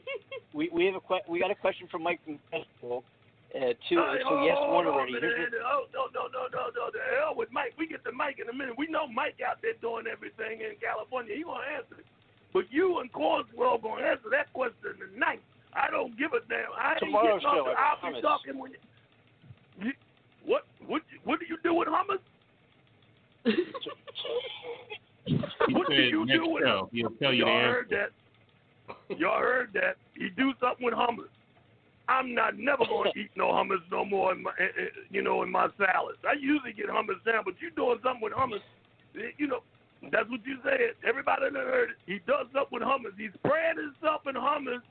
We 0.53 0.69
we 0.71 0.85
have 0.85 0.95
a 0.95 0.99
que- 1.01 1.25
we 1.27 1.39
got 1.39 1.49
a 1.49 1.55
question 1.55 1.87
from 1.89 2.03
Mike 2.03 2.19
from 2.23 2.37
Festival. 2.51 3.03
Uh, 3.49 3.73
two, 3.89 3.97
Hey, 3.97 4.21
so 4.21 4.45
yes, 4.45 4.57
one 4.61 4.85
already. 4.85 5.17
hold 5.17 5.23
on, 5.25 5.33
Here's 5.33 5.51
the- 5.51 5.65
Oh, 5.65 5.89
no, 5.91 6.05
no, 6.13 6.27
no, 6.29 6.45
no, 6.53 6.69
no. 6.69 6.91
The 6.93 7.01
hell 7.17 7.33
with 7.33 7.51
Mike. 7.51 7.73
We 7.77 7.87
get 7.87 8.03
to 8.05 8.11
Mike 8.11 8.37
in 8.37 8.47
a 8.47 8.53
minute. 8.53 8.77
We 8.77 8.85
know 8.85 9.07
Mike 9.07 9.41
out 9.41 9.57
there 9.63 9.73
doing 9.81 10.05
everything 10.05 10.61
in 10.61 10.75
California. 10.77 11.33
He 11.35 11.41
gonna 11.41 11.65
answer 11.65 11.97
it. 11.97 12.05
But 12.53 12.71
you 12.71 12.99
and 12.99 13.11
Corswell 13.11 13.73
are 13.73 13.77
gonna 13.79 14.05
answer 14.05 14.29
that 14.29 14.53
question 14.53 14.97
tonight. 15.13 15.41
I 15.73 15.89
don't 15.89 16.17
give 16.17 16.33
a 16.33 16.41
damn. 16.47 16.69
I 16.77 16.91
ain't 16.93 16.99
Tomorrow's 16.99 17.41
getting 17.41 17.57
show, 17.57 17.63
the, 17.65 17.71
I 17.77 17.95
I'll 18.01 18.13
be 18.13 18.21
talking 18.21 18.57
when 18.59 18.71
you, 18.71 18.77
you 19.85 19.93
what 20.45 20.65
what 20.85 21.01
what 21.23 21.39
do 21.39 21.45
you 21.47 21.57
do 21.63 21.73
with 21.73 21.87
hummus? 21.87 22.19
What 25.69 25.87
do 25.89 25.93
you 25.95 26.25
next 26.25 26.43
do 26.43 26.49
with 26.49 26.63
show. 26.63 26.89
He'll 26.91 27.11
tell 27.11 27.33
you 27.33 27.45
Y'all 27.45 27.61
heard 27.61 27.89
that. 27.89 29.17
Y'all 29.17 29.39
heard 29.39 29.69
that. 29.73 29.97
He 30.15 30.29
do 30.29 30.53
something 30.59 30.85
with 30.85 30.93
hummus. 30.95 31.29
I'm 32.09 32.33
not 32.33 32.57
never 32.57 32.85
going 32.85 33.11
to 33.13 33.19
eat 33.19 33.31
no 33.37 33.47
hummus 33.47 33.85
no 33.91 34.03
more. 34.03 34.33
In 34.33 34.43
my, 34.43 34.51
you 35.11 35.21
know, 35.21 35.43
in 35.43 35.51
my 35.51 35.67
salads. 35.77 36.17
I 36.27 36.33
usually 36.39 36.73
get 36.73 36.87
hummus 36.87 37.23
down, 37.25 37.43
but 37.45 37.53
you 37.61 37.69
doing 37.71 37.99
something 38.03 38.21
with 38.23 38.33
hummus. 38.33 38.59
eh, 39.15 39.31
You 39.37 39.47
know, 39.47 39.59
that's 40.11 40.29
what 40.29 40.41
you 40.45 40.57
said. 40.63 40.95
Everybody 41.07 41.43
that 41.53 41.53
heard 41.53 41.91
it. 41.91 41.97
He 42.05 42.19
does 42.25 42.47
something 42.53 42.79
with 42.79 42.83
hummus. 42.83 43.15
He 43.17 43.29
sprayed 43.37 43.77
himself 43.77 44.21
in 44.27 44.35
hummus 44.35 44.81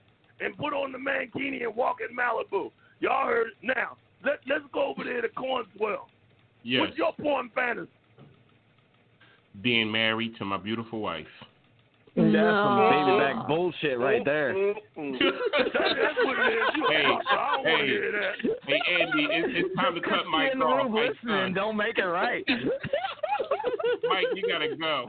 and 0.40 0.56
put 0.56 0.72
on 0.72 0.92
the 0.92 0.98
mankini 0.98 1.64
and 1.64 1.74
walk 1.74 1.96
in 2.08 2.16
Malibu. 2.16 2.70
Y'all 3.00 3.26
heard 3.26 3.48
it. 3.48 3.54
Now 3.62 3.96
let 4.24 4.38
let's 4.48 4.64
go 4.72 4.86
over 4.86 5.04
there 5.04 5.20
to 5.22 5.28
Cornswell. 5.30 6.08
Yes. 6.62 6.80
What's 6.80 6.96
your 6.96 7.12
porn 7.20 7.50
fantasy? 7.54 7.90
Being 9.62 9.90
married 9.90 10.36
to 10.38 10.44
my 10.44 10.56
beautiful 10.56 11.00
wife. 11.00 11.26
That's 12.18 12.34
some 12.34 12.76
No. 12.76 12.90
baby 12.90 13.14
back 13.18 13.46
bullshit 13.46 13.98
right 13.98 14.24
there. 14.24 14.52
That's 14.54 16.18
what 16.24 16.36
it 16.38 16.52
is. 16.52 16.68
You 16.74 16.86
Hey, 16.88 17.04
I 17.06 17.54
don't 17.54 17.64
want 17.64 17.80
to 17.86 17.86
hey, 18.66 18.80
hey, 18.80 18.80
Andy, 19.02 19.24
it's, 19.30 19.48
it's 19.66 19.74
time 19.80 19.94
to 19.94 20.00
cut 20.00 20.24
You 20.24 20.30
Mike 20.30 20.52
off. 20.56 20.82
room 20.84 20.92
Mike, 20.92 21.10
listening, 21.22 21.54
don't 21.54 21.76
make 21.76 21.98
it 21.98 22.02
right. 22.04 22.44
Mike, 24.08 24.26
you 24.34 24.42
gotta 24.48 24.74
go. 24.76 25.06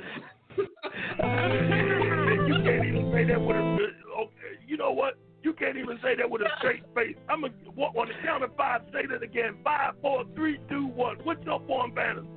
you 2.48 2.56
can't 2.64 2.86
even 2.86 3.12
say 3.14 3.24
that 3.26 3.42
with 3.42 3.56
a. 3.56 3.78
Okay, 4.20 4.60
you 4.68 4.78
know 4.78 4.92
what? 4.92 5.16
You 5.42 5.54
can't 5.54 5.78
even 5.78 5.98
say 6.04 6.16
that 6.16 6.30
with 6.30 6.42
a 6.42 6.50
straight 6.60 6.84
face. 6.94 7.16
I'm 7.30 7.42
gonna 7.42 7.54
walk 7.76 7.96
on 7.96 8.08
the 8.10 8.14
count 8.24 8.44
of 8.44 8.56
five. 8.56 8.82
Say 8.94 9.06
that 9.10 9.24
again. 9.24 9.56
Five, 9.64 9.94
four, 10.02 10.26
three, 10.36 10.60
two, 10.70 10.86
one. 10.88 11.18
What's 11.24 11.44
your 11.46 11.60
porn 11.62 11.94
fantasy? 11.96 12.28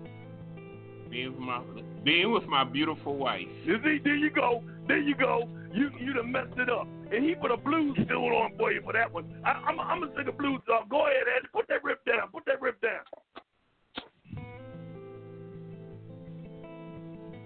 Being 1.10 1.32
with 1.32 1.40
my 1.40 1.60
being 2.04 2.32
with 2.32 2.44
my 2.44 2.64
beautiful 2.64 3.16
wife. 3.16 3.46
You 3.64 3.76
see, 3.84 3.98
there 4.02 4.16
you 4.16 4.30
go. 4.30 4.62
There 4.88 4.98
you 4.98 5.14
go. 5.14 5.48
You 5.72 5.90
you 6.00 6.12
done 6.12 6.32
messed 6.32 6.58
it 6.58 6.68
up. 6.68 6.86
And 7.12 7.24
he 7.24 7.34
put 7.34 7.50
a 7.50 7.56
blues 7.56 7.96
tune 8.08 8.16
on 8.16 8.52
for 8.58 8.72
you 8.72 8.82
for 8.82 8.92
that 8.92 9.12
one. 9.12 9.40
I, 9.44 9.50
I'm 9.50 9.78
I'm 9.78 10.00
gonna 10.00 10.12
sing 10.16 10.28
a 10.28 10.32
blues 10.32 10.60
song. 10.66 10.86
Go 10.90 11.06
ahead, 11.06 11.24
Eddie. 11.36 11.48
Put 11.52 11.68
that 11.68 11.84
riff 11.84 11.98
down. 12.06 12.28
Put 12.32 12.44
that 12.46 12.60
riff 12.60 12.76
down. 12.80 13.04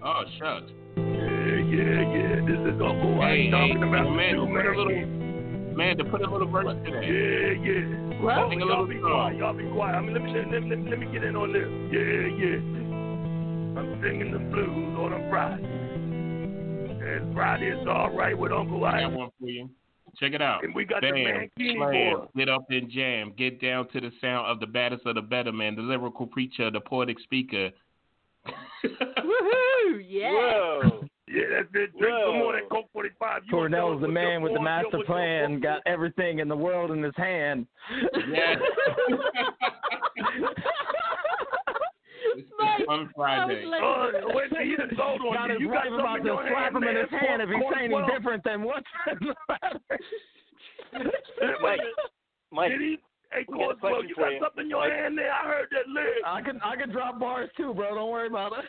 Oh 0.03 0.23
shucks. 0.39 0.71
Yeah, 0.95 1.03
yeah, 1.03 2.01
yeah. 2.15 2.35
This 2.45 2.73
is 2.73 2.81
Uncle 2.81 3.21
Hey, 3.21 3.47
Ike 3.47 3.51
talking 3.51 3.81
hey, 3.81 3.87
about 3.87 4.07
Amanda, 4.07 4.41
you, 4.41 4.47
put 4.47 4.65
a 4.65 4.69
man. 4.69 4.77
little 4.77 5.75
man 5.77 5.97
to 5.97 6.03
put 6.05 6.21
a 6.21 6.29
little 6.29 6.47
verse 6.49 6.73
to 6.85 6.91
that. 6.91 7.03
Yeah, 7.03 7.57
yeah. 7.61 8.21
Well, 8.21 8.51
Y'all, 8.51 8.67
y'all 8.67 8.87
be 8.87 8.97
quiet. 8.97 9.37
Y'all 9.37 9.53
be 9.53 9.67
quiet. 9.73 9.95
I 9.95 10.01
mean, 10.01 10.13
let 10.13 10.23
me 10.23 10.33
let, 10.33 10.49
let, 10.49 10.63
let, 10.63 10.79
let 10.89 10.99
me 10.99 11.05
get 11.11 11.23
in 11.23 11.35
on 11.35 11.53
this. 11.53 11.67
Yeah, 11.93 12.33
yeah. 12.33 12.86
I'm 13.77 14.01
singing 14.01 14.31
the 14.31 14.39
blues 14.39 14.97
on 14.97 15.13
a 15.13 15.29
Friday. 15.29 15.63
And 15.63 17.33
Friday 17.35 17.67
is 17.67 17.87
all 17.87 18.09
right 18.09 18.37
with 18.37 18.51
Uncle 18.51 18.83
I 18.83 19.03
Ike. 19.03 19.03
got 19.03 19.13
one 19.13 19.29
for 19.39 19.47
you. 19.47 19.69
Check 20.19 20.33
it 20.33 20.41
out. 20.41 20.63
And 20.63 20.73
we 20.73 20.83
got 20.83 21.01
the 21.01 21.11
Bam, 21.11 21.49
Mankini 21.59 21.75
slam, 21.75 22.27
get 22.35 22.49
up 22.49 22.65
and 22.71 22.89
jam, 22.89 23.33
get 23.37 23.61
down 23.61 23.87
to 23.89 24.01
the 24.01 24.11
sound 24.19 24.47
of 24.47 24.59
the 24.59 24.65
baddest 24.65 25.05
of 25.05 25.13
the 25.13 25.21
better 25.21 25.51
man, 25.51 25.75
the 25.75 25.83
lyrical 25.83 26.25
preacher, 26.25 26.71
the 26.71 26.79
poetic 26.79 27.19
speaker. 27.19 27.69
Woohoo! 28.83 30.03
Yeah. 30.07 30.31
Whoa. 30.31 31.03
Yeah, 31.27 31.43
that's 31.51 31.67
it. 31.73 31.99
Drink 31.99 32.15
some 32.25 32.39
more 32.39 32.55
of 32.55 32.61
that 32.63 32.69
Colt 32.69 32.85
45. 32.93 33.43
You 33.45 33.57
wanna 33.57 33.77
Cornell's 33.77 34.01
the 34.01 34.07
man 34.07 34.41
with 34.41 34.53
the 34.53 34.61
master 34.61 34.99
plan, 35.05 35.59
got 35.59 35.81
everything 35.85 36.39
in 36.39 36.47
the 36.47 36.55
world 36.55 36.89
in 36.89 37.03
his 37.03 37.13
hand. 37.15 37.67
Yes. 38.31 38.57
Mike, 42.77 42.85
Fun 42.87 43.09
Friday. 43.15 43.65
was 43.65 43.71
like, 43.71 43.83
Uh, 43.83 44.33
wait, 44.35 44.49
till 44.49 44.61
you 44.65 44.77
done 44.77 44.91
sold 44.97 45.21
on 45.21 45.33
Got 45.33 45.59
you. 45.59 45.67
You 45.67 45.71
got 45.73 45.83
something 45.85 45.99
about 45.99 46.19
in 46.19 46.25
to 46.25 46.37
slap 46.49 46.75
him 46.75 46.83
in 46.83 46.95
his 46.95 47.09
hand 47.09 47.41
if 47.41 47.49
he 47.49 47.55
Corn- 47.59 47.73
say 47.73 47.79
any 47.85 47.89
Cornwell. 47.93 48.15
different 48.15 48.43
than 48.43 48.63
what's 48.63 48.85
in 49.11 49.17
the 49.27 49.35
matter. 49.49 49.79
Mike, 51.61 51.79
Mike, 52.51 52.71
Did 52.71 52.81
he? 52.81 52.97
Hey, 53.31 53.43
We 53.49 53.57
got 53.59 53.75
a 53.83 54.07
you 54.07 54.15
got 54.15 54.31
you. 54.31 54.39
something 54.41 54.63
in 54.63 54.69
your 54.69 54.79
Mike. 54.87 54.93
hand 54.93 55.17
there? 55.17 55.31
I 55.33 55.43
heard 55.47 55.67
that 55.71 55.87
lyric. 55.91 56.23
I 56.25 56.41
can 56.41 56.61
I 56.63 56.75
can 56.77 56.89
drop 56.89 57.19
bars 57.19 57.49
too, 57.57 57.73
bro. 57.73 57.93
Don't 57.93 58.09
worry 58.09 58.27
about 58.27 58.53
it. 58.53 58.65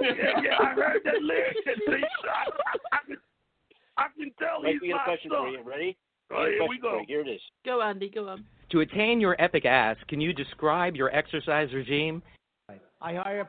yeah, 0.00 0.40
yeah, 0.42 0.58
I 0.58 0.74
heard 0.74 1.02
that 1.04 1.22
lyric. 1.22 1.56
See, 1.64 1.70
I, 1.92 2.50
I, 2.66 2.96
I, 2.96 2.98
can, 3.06 3.16
I 3.96 4.06
can 4.18 4.32
tell 4.40 4.60
Mike, 4.62 4.72
he's 4.72 4.80
we 4.82 4.88
got 4.88 4.94
a 4.94 4.98
my 4.98 5.04
question 5.04 5.30
son. 5.30 5.38
for 5.44 5.48
you. 5.50 5.62
Ready? 5.62 5.96
Oh, 6.32 6.42
We 6.42 6.48
got 6.48 6.48
a 6.48 6.50
here 6.50 6.68
we 6.68 6.78
go. 6.78 7.00
Here 7.06 7.20
it 7.20 7.28
is. 7.28 7.40
Go, 7.64 7.80
Andy. 7.80 8.10
Go 8.10 8.28
on. 8.28 8.44
To 8.70 8.80
attain 8.80 9.20
your 9.20 9.40
epic 9.40 9.64
ass, 9.64 9.96
can 10.08 10.20
you 10.20 10.32
describe 10.32 10.96
your 10.96 11.14
exercise 11.14 11.72
regime? 11.72 12.20
I 13.00 13.14
hire 13.14 13.48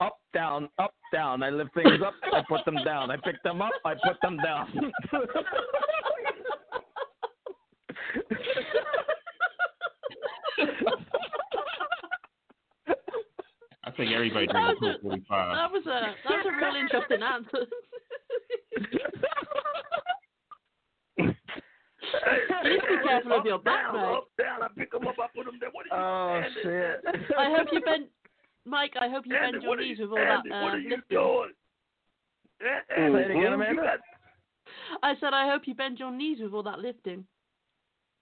up, 0.00 0.18
down, 0.32 0.68
up, 0.78 0.94
down. 1.12 1.42
I 1.42 1.50
lift 1.50 1.74
things 1.74 2.00
up, 2.04 2.14
I 2.32 2.42
put 2.48 2.64
them 2.64 2.76
down. 2.84 3.10
I 3.10 3.16
pick 3.16 3.42
them 3.42 3.60
up, 3.60 3.72
I 3.84 3.94
put 3.94 4.20
them 4.22 4.36
down. 4.38 4.92
I 13.86 13.90
think 13.96 14.12
everybody 14.12 14.46
That 14.46 14.52
drinks 14.52 14.80
was 14.80 14.96
Colt 15.02 15.20
45. 15.28 15.56
That 15.56 15.72
was 15.72 15.86
a 15.86 16.14
that 16.28 16.44
was 16.44 16.46
a 16.46 16.52
real 16.56 16.76
interesting 16.76 17.22
answer. 17.22 17.66
Be 22.64 22.78
careful 23.06 23.32
of 23.32 23.44
your 23.46 23.58
back, 23.58 23.92
down, 23.92 24.14
up, 24.14 24.28
down. 24.38 24.62
I 24.62 24.68
pick 24.76 24.92
them 24.92 25.06
up, 25.06 25.14
I 25.18 25.26
put 25.34 25.46
them 25.46 25.58
there. 25.60 25.70
What 25.72 25.86
are 25.90 25.96
you 25.96 26.04
oh 26.04 26.42
Andy, 26.42 26.54
shit. 26.62 27.30
I 27.38 27.54
hope 27.56 27.68
you 27.72 27.80
bend, 27.80 28.06
Mike. 28.64 28.94
I 29.00 29.08
hope 29.08 29.26
you 29.26 29.36
Andy, 29.36 29.52
bend 29.52 29.62
your 29.62 29.76
knees 29.76 29.98
you, 29.98 30.08
with 30.08 30.18
all 30.18 30.24
that 30.24 30.38
uh, 30.54 30.62
what 30.62 30.74
are 30.74 30.78
you 30.78 30.90
lifting. 30.90 31.16
doing? 31.16 31.50
A- 32.62 32.64
Say 32.88 33.02
it 33.02 33.30
again, 33.30 33.52
Amanda. 33.52 33.82
got- 33.82 34.00
I 35.02 35.14
said 35.20 35.34
I 35.34 35.48
hope 35.50 35.62
you 35.66 35.74
bend 35.74 35.98
your 35.98 36.10
knees 36.10 36.38
with 36.40 36.52
all 36.54 36.62
that 36.62 36.78
lifting. 36.78 37.24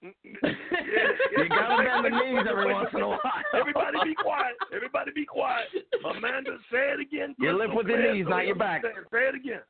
You 0.03 1.49
gotta 1.49 1.83
bend 1.85 2.05
the 2.05 2.11
knees 2.11 2.45
every 2.49 2.73
once 2.73 2.91
in 2.93 3.01
a 3.01 3.09
while. 3.09 3.21
Everybody 3.55 3.99
be 4.05 4.15
quiet. 4.15 4.55
Everybody 4.75 5.11
be 5.15 5.25
quiet. 5.25 5.67
Amanda, 6.05 6.57
say 6.71 6.93
it 6.95 7.01
again. 7.01 7.35
You 7.39 7.57
lift 7.57 7.75
with 7.75 7.87
your 7.87 8.13
knees, 8.13 8.27
not 8.29 8.47
your 8.47 8.57
back. 8.57 8.83
Say 8.83 9.29
it 9.29 9.35
again. 9.35 9.61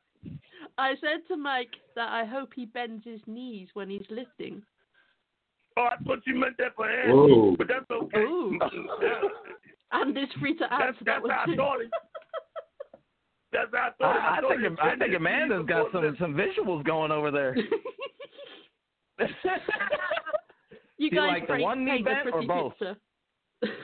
I 0.77 0.93
said 1.01 1.21
to 1.27 1.37
Mike 1.37 1.71
that 1.95 2.09
I 2.09 2.25
hope 2.25 2.49
he 2.55 2.65
bends 2.65 3.03
his 3.05 3.19
knees 3.27 3.67
when 3.73 3.89
he's 3.89 4.05
lifting. 4.09 4.63
Oh, 5.77 5.89
I 5.91 5.97
thought 6.03 6.19
you 6.25 6.35
meant 6.35 6.57
that 6.59 6.75
for 6.75 6.89
Andy, 6.89 7.33
Ooh. 7.33 7.55
but 7.57 7.67
that's 7.67 7.89
okay. 7.91 8.19
Ooh. 8.19 8.59
And 9.95 10.17
it's 10.17 10.33
free 10.33 10.55
to 10.57 10.65
That's, 10.71 10.81
answer 10.97 11.03
that's 11.05 11.21
that 11.27 11.31
how 11.31 11.43
I 11.43 11.47
one. 11.47 11.55
thought 11.57 11.81
it. 11.81 11.91
That's 13.51 13.69
how 13.71 13.77
I 13.77 13.91
thought 13.99 14.15
it. 14.15 14.19
I, 14.19 14.37
I 14.37 14.41
thought 14.41 14.49
think 14.49 14.63
it 14.63 14.79
I 14.81 14.89
think 14.95 15.11
his 15.11 15.17
Amanda's 15.17 15.59
knees 15.59 15.67
got 15.67 15.91
some 15.91 16.01
lift. 16.03 16.17
some 16.17 16.33
visuals 16.33 16.83
going 16.83 17.11
over 17.11 17.29
there. 17.29 17.55
You 20.97 21.11
guys 21.11 21.41
like 21.41 21.47
the 21.47 21.57
one 21.63 21.85
knee 21.85 21.91
paint 22.03 22.05
bent 22.05 22.29
or 22.33 22.41
both? 22.43 22.73
picture. 22.79 22.95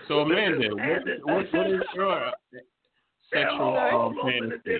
So 0.07 0.19
Amanda, 0.21 0.75
what, 0.75 1.05
what, 1.25 1.53
what 1.53 1.67
is 1.69 1.81
your 1.93 2.31
Yeah, 2.51 2.59
sexual 3.31 3.57
hold, 3.57 3.77
um, 3.77 3.91
hold 3.91 4.17
on 4.19 4.29
a 4.29 4.41
minute 4.41 4.61
fantasy? 4.63 4.71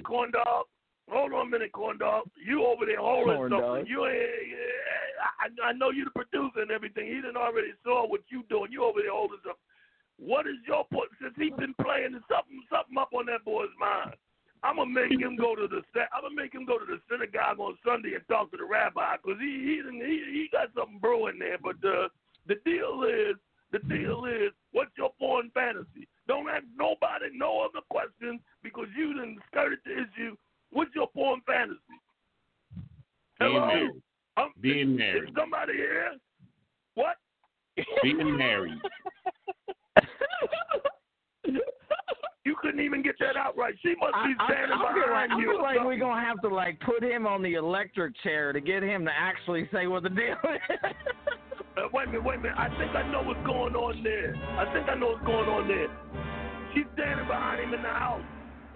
There, 1.10 1.18
corn 1.18 1.30
dog. 1.30 1.31
Hold 1.31 1.34
on 1.34 1.48
a 1.48 1.49
minute, 1.49 1.72
corn 1.72 1.98
dog. 1.98 2.30
You 2.38 2.65
over 2.65 2.86
there 2.86 2.99
holding 2.99 3.36
Corn 3.36 3.52
something. 3.52 3.68
dog. 3.68 3.88
You 3.88 4.06
ain't. 4.06 4.30
I, 5.40 5.69
I 5.69 5.73
know 5.73 5.90
you 5.91 6.06
the 6.06 6.11
producer 6.11 6.61
and 6.61 6.72
everything. 6.72 7.07
He 7.07 7.15
didn't 7.15 7.38
already 7.38 7.73
saw 7.84 8.07
what 8.07 8.22
you 8.30 8.44
doing. 8.49 8.72
You 8.72 8.84
over 8.84 9.02
there 9.02 9.11
holding 9.11 9.40
something. 9.44 9.68
What 10.19 10.48
is 10.48 10.60
your 10.68 10.84
point? 10.91 11.10
Since 11.22 11.34
he's 11.38 11.56
been 11.56 11.73
playing, 11.80 12.11
something 12.27 12.60
something 12.68 12.98
up 12.99 13.11
on 13.15 13.26
that 13.27 13.45
boy's 13.45 13.72
mind. 13.80 14.15
I'm 14.64 14.76
gonna 14.76 14.91
make 14.91 15.15
him 15.15 15.38
go 15.40 15.56
to 15.56 15.68
the 15.72 15.80
I'm 16.11 16.27
gonna 16.27 16.36
make 16.36 16.53
him 16.53 16.65
go 16.65 16.77
to 16.77 16.84
the 16.84 16.99
synagogue 17.07 17.60
on 17.60 17.77
Sunday 17.86 18.15
and 18.19 18.27
talk 18.27 18.52
to 18.52 18.57
the 18.57 18.68
rabbi 18.68 19.15
because 19.15 19.40
he 19.40 19.80
he, 19.80 20.03
he 20.03 20.15
he 20.44 20.49
got 20.52 20.68
something 20.76 20.99
brewing 20.99 21.40
there. 21.40 21.57
But 21.64 21.80
uh, 21.88 22.11
the 22.48 22.60
deal 22.68 23.07
is 23.07 23.40
the 23.72 23.80
deal 23.88 24.26
is 24.26 24.52
what's 24.76 24.91
your 24.98 25.15
porn 25.18 25.52
fantasy? 25.53 26.07
Don't 26.27 26.49
ask 26.49 26.68
nobody 26.76 27.31
no 27.31 27.64
other 27.64 27.80
questions 27.90 28.41
because 28.61 28.91
you 28.98 29.14
didn't 29.15 29.40
skirted 29.48 29.80
the 29.86 30.03
issue. 30.03 30.36
What's 30.72 30.91
your 30.96 31.08
porn 31.08 31.41
fantasy? 31.46 31.80
Being 33.40 33.52
Hello? 33.54 33.68
married. 33.68 33.91
Um, 34.38 34.52
Being 34.62 34.91
is 34.94 34.98
married. 34.98 35.34
somebody 35.38 35.74
here? 35.74 36.12
What? 36.96 37.16
Being 38.04 38.38
married. 38.38 38.80
You 42.46 42.56
couldn't 42.60 42.80
even 42.80 43.04
get 43.04 43.16
that 43.20 43.38
out 43.38 43.56
right. 43.58 43.76
She 43.84 43.96
must 44.02 44.16
I, 44.16 44.28
be 44.28 44.34
I, 44.40 44.48
standing 44.48 44.72
I 44.74 44.94
feel 44.94 45.14
like, 45.14 45.30
behind 45.30 45.34
I 45.34 45.40
feel 45.40 45.62
like 45.62 45.86
we're 45.86 46.00
gonna 46.00 46.26
have 46.26 46.41
to 46.41 46.48
like 46.48 46.80
put 46.80 47.04
him 47.04 47.28
on 47.28 47.44
the 47.44 47.54
electric 47.54 48.20
chair 48.24 48.54
to 48.54 48.60
get 48.60 48.82
him 48.82 49.06
to 49.06 49.12
actually 49.12 49.70
say 49.72 49.86
what 49.86 50.02
the 50.02 50.10
deal 50.10 50.34
is. 50.34 50.96
Uh, 51.78 51.88
wait 51.94 52.08
a 52.08 52.12
minute, 52.12 52.24
wait 52.24 52.40
a 52.40 52.41
minute. 52.41 52.58
I 52.58 52.70
think 52.80 52.96
I 52.96 53.10
know 53.12 53.22
what's 53.22 53.46
going 53.46 53.76
on 53.76 54.02
there. 54.04 54.36
I 54.58 54.74
think 54.74 54.90
I 54.90 54.96
know 54.96 55.10
what's 55.12 55.26
going 55.26 55.48
on 55.48 55.68
there. 55.68 55.88
She's 56.74 56.86
standing 56.96 57.28
behind 57.28 57.62
him 57.62 57.74
in 57.74 57.84
the 57.84 57.88
house. 57.88 58.24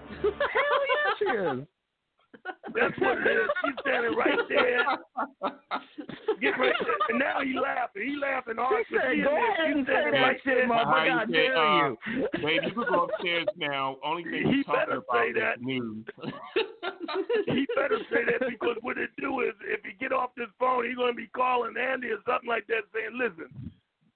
Hell 0.22 0.32
yes, 0.32 1.18
she 1.18 1.26
is. 1.26 1.68
That's 2.75 2.97
what 2.99 3.17
it 3.19 3.27
is. 3.27 3.49
She's 3.63 3.75
standing 3.81 4.15
right 4.17 4.39
there. 4.49 4.83
Get 6.41 6.59
ready. 6.59 6.73
And 7.09 7.19
now 7.19 7.39
he 7.41 7.53
laughing. 7.53 8.03
He 8.05 8.15
laughing 8.19 8.55
hard. 8.57 8.83
She 8.89 8.95
said, 8.95 9.23
"Go 9.23 9.31
there. 9.31 9.51
ahead 9.51 9.77
and 9.77 9.85
say 9.85 9.91
standing 9.93 10.13
that 10.13 10.21
right 10.27 10.39
shit, 10.43 10.55
there. 10.57 10.67
motherfucker. 10.67 10.93
I 10.93 11.09
How 11.09 11.21
you 11.23 11.33
dare 11.33 11.55
say, 11.55 11.71
you." 11.77 12.25
uh, 12.25 12.37
babe, 12.43 12.61
you 12.67 12.73
can 12.73 12.85
go 12.89 13.03
upstairs 13.05 13.47
now. 13.57 13.97
Only 14.03 14.23
thing 14.23 14.43
He 14.51 14.63
talking 14.63 14.79
better 14.79 14.97
about 14.99 15.21
say 15.23 15.29
is 15.29 15.35
that. 15.39 15.61
news. 15.61 16.05
he 17.47 17.67
better 17.75 17.99
say 18.11 18.23
that 18.27 18.47
because 18.49 18.77
what 18.81 18.97
it 18.97 19.09
do 19.19 19.41
is 19.41 19.53
if 19.63 19.79
he 19.85 19.93
get 19.99 20.11
off 20.11 20.31
this 20.35 20.49
phone, 20.59 20.85
he's 20.87 20.97
gonna 20.97 21.13
be 21.13 21.27
calling 21.35 21.75
Andy 21.77 22.07
or 22.09 22.19
something 22.27 22.49
like 22.49 22.67
that, 22.67 22.83
saying, 22.93 23.13
"Listen, 23.15 23.47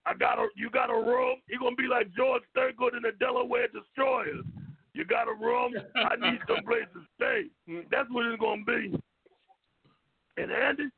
I 0.05 0.13
got 0.13 0.39
a 0.39 0.47
you 0.55 0.69
got 0.69 0.89
a 0.89 0.97
room." 0.97 1.37
He 1.47 1.57
gonna 1.57 1.75
be 1.75 1.87
like 1.87 2.11
George 2.15 2.43
Thorogood 2.55 2.95
in 2.95 3.03
the 3.03 3.13
Delaware 3.19 3.67
Destroyers. 3.69 4.43
You 4.97 5.05
got 5.05 5.27
a 5.29 5.33
room? 5.33 5.73
I 5.95 6.15
need 6.15 6.39
some 6.47 6.63
place 6.67 6.89
to 6.93 7.01
stay. 7.15 7.43
That's 7.91 8.09
what 8.09 8.25
it's 8.25 8.39
gonna 8.41 8.63
be. 8.65 8.97
And 10.37 10.51
Andy, 10.51 10.89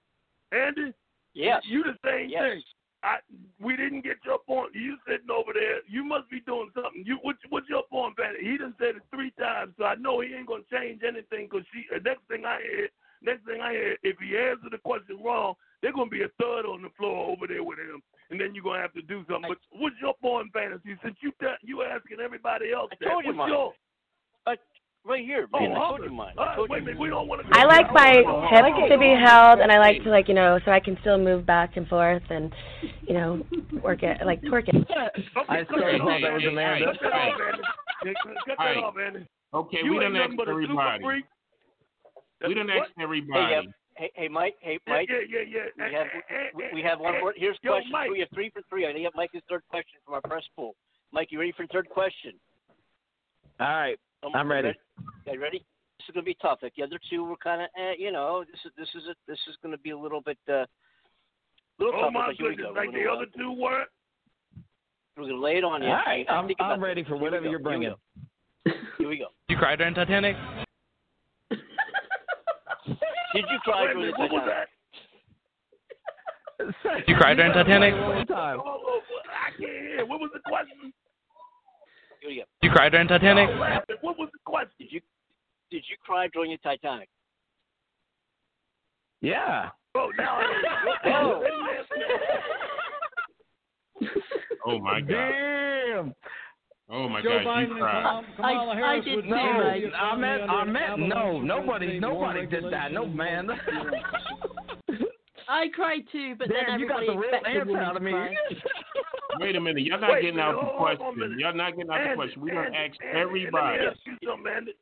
Andy, 0.52 0.94
Yes. 1.34 1.62
you 1.68 1.84
the 1.84 1.98
same 2.04 2.30
Yes. 2.30 2.42
thing. 2.42 2.62
I 3.04 3.20
we 3.62 3.78
didn't 3.78 4.02
get 4.02 4.18
your 4.26 4.40
point. 4.40 4.74
You 4.76 4.98
sitting 5.08 5.30
over 5.32 5.54
there. 5.54 5.80
You 5.88 6.04
must 6.04 6.30
be 6.30 6.42
doing 6.42 6.70
something. 6.74 7.04
You 7.06 7.18
what, 7.22 7.38
what's 7.50 7.70
your 7.70 7.84
point, 7.90 8.18
Patty? 8.18 8.40
He 8.44 8.58
done 8.58 8.74
said 8.78 8.96
it 8.98 9.04
three 9.14 9.32
times, 9.40 9.74
so 9.78 9.86
I 9.86 9.96
know 9.96 10.20
he 10.20 10.34
ain't 10.34 10.48
gonna 10.48 10.64
change 10.72 11.02
anything. 11.08 11.48
Cause 11.48 11.64
she 11.72 11.86
uh, 11.96 12.00
next 12.04 12.24
thing 12.28 12.44
I 12.46 12.60
hear, 12.62 12.90
next 13.22 13.46
thing 13.46 13.62
I 13.62 13.72
hear, 13.72 13.98
if 14.04 14.18
he 14.20 14.38
answers 14.38 14.72
the 14.72 14.80
question 14.80 15.18
wrong, 15.24 15.54
there's 15.82 15.94
gonna 15.96 16.10
be 16.10 16.24
a 16.24 16.32
third 16.42 16.66
on 16.66 16.82
the 16.82 16.90
floor 16.98 17.32
over 17.32 17.48
there 17.48 17.64
with 17.64 17.80
him, 17.80 18.02
and 18.32 18.40
then 18.42 18.54
you're 18.54 18.66
gonna 18.66 18.82
have 18.82 18.94
to 18.96 19.02
do 19.04 19.24
something. 19.32 19.48
But 19.48 19.60
what's 19.80 19.96
your 20.02 20.16
point, 20.22 20.52
fantasy? 20.52 20.98
Since 21.02 21.16
you 21.22 21.32
te- 21.40 21.64
you 21.64 21.84
asking 21.84 22.20
everybody 22.20 22.74
else, 22.74 22.92
I 23.00 23.06
told 23.06 23.24
you 23.24 23.30
what's 23.32 23.38
mine. 23.38 23.50
your 23.50 23.74
right 25.06 25.24
here, 25.26 25.48
Oh, 25.54 25.60
man. 25.60 25.72
I 25.72 25.88
told 25.90 26.04
you 26.04 26.12
mine. 26.12 26.34
All 26.38 26.44
I 26.44 26.48
right, 26.48 26.56
told 26.56 26.70
wait 26.70 26.80
you. 26.80 26.86
minute. 26.86 27.00
We 27.00 27.10
don't 27.10 27.28
want 27.28 27.42
to. 27.46 27.58
I 27.58 27.66
like 27.66 27.92
my 27.94 28.10
hips 28.50 28.92
to 28.92 28.98
be 28.98 29.14
held, 29.16 29.60
and 29.60 29.72
I 29.72 29.80
like 29.80 30.04
to 30.04 30.10
like 30.10 30.28
you 30.28 30.34
know, 30.34 30.60
so 30.66 30.72
I 30.72 30.80
can 30.80 30.98
still 31.02 31.18
move 31.18 31.46
back 31.46 31.78
and 31.78 31.88
forth, 31.88 32.24
and 32.30 32.54
you 33.08 33.14
know, 33.14 33.42
work 33.84 34.04
it 34.04 34.18
like 34.26 34.42
twerk 34.44 34.68
it. 34.68 34.76
I 35.48 35.64
still 35.66 35.80
thought 35.80 36.22
that 36.22 36.34
was 36.34 36.44
Amanda. 36.48 36.86
Cut 36.94 37.00
that 37.02 37.14
off, 37.14 37.40
Andy. 37.40 37.64
Yeah, 38.06 38.14
Cut 38.24 38.34
that 38.48 38.60
All 38.60 38.66
right. 38.66 38.78
off, 38.78 38.96
Andy. 38.98 39.28
Okay, 39.54 39.78
You 39.84 39.92
we 39.92 39.98
ain't 39.98 40.04
done 40.04 40.14
nothing 40.14 40.32
asked 40.32 40.38
but 40.38 40.44
a 40.48 40.52
super 40.52 40.64
everybody. 40.64 41.24
We 42.48 42.54
done 42.54 42.68
What? 42.68 42.78
asked 42.78 42.92
everybody. 43.02 43.54
Hey, 43.56 43.68
hey, 43.98 44.12
hey, 44.16 44.28
Mike. 44.28 44.56
Hey, 44.62 44.80
Mike. 44.88 45.10
yeah, 45.10 45.20
yeah, 45.28 45.44
yeah. 45.78 45.88
We 45.88 45.94
have 45.96 46.08
we, 46.56 46.64
we 46.76 46.82
have 46.84 47.00
one 47.00 47.20
more. 47.20 47.34
Here's 47.36 47.58
yo, 47.64 47.72
question. 47.74 47.92
Mike. 47.92 48.12
We 48.12 48.20
have 48.20 48.30
three 48.34 48.50
for 48.52 48.62
three. 48.70 48.86
I 48.86 48.94
need 48.94 49.08
Mike's 49.16 49.34
third 49.50 49.64
question 49.70 50.00
from 50.06 50.14
our 50.14 50.22
press 50.22 50.44
pool. 50.56 50.76
Mike, 51.12 51.30
you 51.32 51.40
ready 51.40 51.52
for 51.58 51.64
the 51.64 51.74
third 51.74 51.90
question? 51.90 52.34
All 53.60 53.68
right, 53.68 53.98
I'm 54.24 54.48
you 54.48 54.52
ready. 54.54 54.74
Okay, 55.28 55.38
ready? 55.38 55.60
This 55.98 56.08
is 56.10 56.14
gonna 56.14 56.24
be 56.26 56.36
tough. 56.42 56.60
Like 56.62 56.74
the 56.78 56.84
other 56.84 57.00
two 57.10 57.24
were 57.26 57.38
kind 57.38 57.62
of, 57.62 57.68
eh, 57.78 57.94
you 57.98 58.12
know, 58.12 58.44
this 58.50 58.60
is 58.66 58.72
this 58.78 58.90
is 58.96 59.08
a, 59.10 59.16
this 59.28 59.40
is 59.50 59.56
gonna 59.64 59.78
be 59.78 59.92
a 59.92 59.98
little 59.98 60.22
bit, 60.22 60.38
uh, 60.50 60.66
little 61.78 61.96
Oh 61.96 62.02
tougher. 62.04 62.12
my 62.12 62.28
but 62.28 62.36
here 62.36 62.50
we 62.50 62.56
goodness! 62.56 62.74
go. 62.76 62.80
Like 62.82 62.92
the 62.94 63.08
other 63.12 63.26
two 63.38 63.52
were. 63.54 63.86
We're 65.18 65.24
gonna 65.30 65.38
lay 65.42 65.58
it 65.58 65.64
on 65.64 65.82
you. 65.84 65.90
All 65.90 65.96
right, 66.06 66.26
I'm, 66.30 66.50
I'm 66.60 66.82
ready 66.84 67.02
this. 67.02 67.10
for 67.10 67.18
whatever 67.18 67.44
go. 67.46 67.50
you're 67.50 67.60
bringing. 67.60 67.94
Here 68.98 69.08
we 69.10 69.18
go. 69.18 69.28
You 69.50 69.58
cried 69.58 69.78
during 69.80 69.94
Titanic? 69.96 70.36
Did 71.52 73.46
you 73.50 73.60
cry 73.64 73.82
Wait 73.86 73.94
during 73.94 74.12
the 74.12 74.18
minute, 74.18 74.20
what 74.20 74.32
was 74.32 74.42
Titanic? 74.48 74.70
that? 76.86 77.08
You 77.08 77.16
cried 77.16 77.36
during 77.38 77.52
Titanic? 77.54 77.94
One 77.96 78.26
time. 78.28 78.60
Oh, 78.64 78.80
oh, 78.86 79.02
I 79.30 79.50
can't 79.52 79.62
hear. 79.62 80.06
What 80.06 80.20
was 80.20 80.30
the 80.34 80.40
question? 80.48 80.94
Here 82.22 82.30
we 82.30 82.36
go. 82.38 82.44
You 82.62 82.70
cried 82.72 82.92
during 82.92 83.08
Titanic? 83.08 83.50
I'm. 83.50 83.82
What 84.02 84.18
was 84.18 84.30
the 84.34 84.40
question? 84.46 84.72
Did 84.80 84.92
you 84.92 85.02
did 85.72 85.84
you 85.90 85.96
cry 86.04 86.28
during 86.34 86.52
the 86.52 86.58
Titanic? 86.58 87.10
Yeah. 89.22 89.70
Oh, 89.96 90.12
now 90.18 90.38
I 90.40 91.10
Oh. 91.10 91.44
Oh 94.66 94.80
my 94.80 95.02
god. 95.02 95.08
Damn. 95.10 96.14
Oh 96.92 97.08
my 97.08 97.22
Joe 97.22 97.30
god, 97.30 97.46
Biden 97.46 97.68
you 97.70 97.76
cried. 97.78 98.04
Kam- 98.04 98.26
Kamala 98.36 98.74
I- 98.74 98.94
I 98.96 99.00
did 99.00 99.16
would 99.16 99.26
too, 99.26 99.30
never 99.30 99.64
Mike. 99.64 99.84
be 99.84 99.92
I 99.94 100.16
meant, 100.16 100.50
I 100.50 100.62
under 100.62 100.72
meant, 100.72 101.00
no, 101.08 101.40
nobody, 101.40 102.00
nobody 102.00 102.46
did 102.48 102.64
that. 102.72 102.92
No, 102.92 103.06
man. 103.06 103.50
I 105.48 105.68
cried 105.74 106.02
too, 106.12 106.36
but 106.38 106.48
then 106.50 106.58
Damn, 106.66 106.80
you 106.80 106.88
got 106.88 107.02
the 107.06 107.16
real 107.16 107.30
expected 107.34 107.62
answer 107.62 107.78
out 107.78 107.96
of 107.96 108.02
me. 108.02 108.12
cry. 109.40 109.48
Wait 109.48 109.56
a 109.56 109.62
minute, 109.62 109.84
y'all 109.84 110.00
not 110.00 110.12
Wait 110.12 110.20
a 110.20 110.22
getting 110.22 110.40
out 110.40 110.52
the 110.54 110.68
hold 110.68 110.82
on 110.82 110.94
a 110.94 110.98
question. 110.98 111.40
Y'all 111.40 111.56
not 111.56 111.76
getting 111.76 111.92
out 111.92 112.10
the 112.10 112.16
question. 112.16 112.42
We 112.42 112.52
done 112.52 112.66
Andy, 112.66 112.78
asked 112.78 113.00
Andy, 113.02 113.20
everybody. 113.20 113.78
Let 113.78 113.80
me 113.80 113.88
ask 113.88 114.00
you 114.06 114.30
something, 114.30 114.52
Andy. 114.56 114.74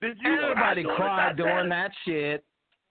Did 0.00 0.16
you 0.22 0.40
Everybody 0.42 0.82
cry 0.84 0.96
cried 0.96 1.36
during 1.36 1.54
during 1.54 1.68
that 1.70 1.90
shit. 2.04 2.44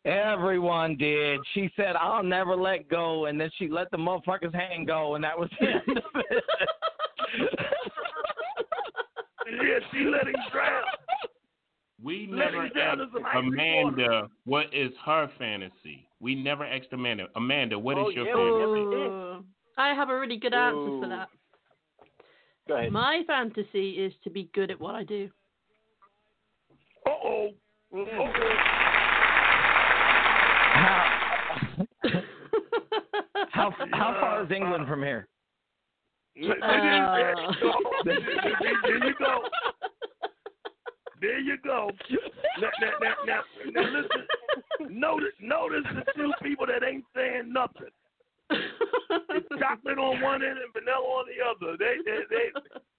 Everyone 0.06 0.98
did. 0.98 1.40
She 1.54 1.70
said, 1.78 1.96
"I'll 1.96 2.24
never 2.24 2.56
let 2.56 2.90
go," 2.90 3.26
and 3.26 3.40
then 3.40 3.50
she 3.58 3.70
let 3.70 3.90
the 3.92 3.98
motherfucker's 3.98 4.54
hand 4.54 4.88
go, 4.88 5.16
and 5.16 5.24
that 5.24 5.38
was 5.38 5.50
the 5.60 5.68
end 5.68 5.98
of 5.98 6.24
it. 6.30 6.44
Yeah, 9.62 9.80
she 9.92 10.06
let 10.06 10.28
him 10.28 10.36
drown. 10.52 10.84
We 12.02 12.28
never 12.28 12.66
asked 12.66 12.74
to 12.74 13.08
some 13.14 13.26
icy 13.26 13.48
Amanda 13.48 14.30
what 14.46 14.66
is 14.74 14.92
her 15.06 15.30
fantasy. 15.38 16.08
We 16.20 16.36
never 16.36 16.66
asked 16.66 16.88
Amanda. 16.92 17.28
Amanda, 17.36 17.80
what 17.80 17.98
oh, 17.98 18.10
is 18.10 18.16
Oh, 18.18 18.24
your 18.24 18.26
yeah, 18.26 18.68
we 18.68 18.98
fantasy? 18.98 19.48
Never 19.78 19.82
did. 19.82 19.82
Ooh. 19.82 19.82
I 19.82 19.94
have 19.94 20.10
a 20.10 20.20
really 20.20 20.38
good 20.38 20.54
answer 20.54 21.00
for 21.02 21.08
that. 21.10 21.30
Go 22.68 22.78
ahead. 22.78 22.92
My 22.92 23.24
fantasy 23.28 23.92
is 23.92 24.14
to 24.24 24.30
be 24.30 24.50
good 24.54 24.72
at 24.72 24.80
what 24.80 24.96
I 24.96 25.04
do. 25.04 25.30
Uh 27.06 27.10
oh. 27.24 27.50
How, 30.74 31.04
how 33.52 33.72
how 33.92 34.18
far 34.20 34.44
is 34.46 34.52
England 34.52 34.88
from 34.88 35.02
here? 35.04 35.28
There 36.36 36.64
Uh. 36.64 37.52
you 39.06 39.14
go. 39.20 39.44
There 41.22 41.40
you 41.40 41.58
go. 41.64 41.90
Now, 42.60 42.70
now, 42.82 42.92
now, 43.02 43.14
now, 43.26 43.42
now 43.72 43.82
listen. 43.82 44.28
Notice, 44.90 45.30
notice 45.40 45.84
the 45.94 46.04
two 46.16 46.32
people 46.42 46.66
that 46.66 46.84
ain't 46.84 47.06
saying 47.16 47.54
nothing. 47.54 47.88
It's 49.30 49.48
chocolate 49.60 49.98
on 49.98 50.22
one 50.22 50.44
end 50.44 50.58
and 50.58 50.74
vanilla 50.74 51.06
on 51.06 51.26
the 51.30 51.42
other. 51.44 51.78
They, 51.78 51.98
they, 52.06 52.22
they, 52.30 52.48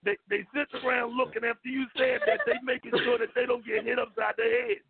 they, 0.04 0.16
they 0.30 0.46
sit 0.54 0.68
around 0.84 1.16
looking 1.16 1.44
after 1.44 1.68
you 1.68 1.86
said 1.96 2.20
that. 2.26 2.40
They 2.46 2.58
making 2.62 2.92
sure 3.04 3.18
that 3.18 3.34
they 3.34 3.46
don't 3.46 3.64
get 3.66 3.84
hit 3.84 3.98
upside 3.98 4.34
the 4.36 4.44
head. 4.44 4.82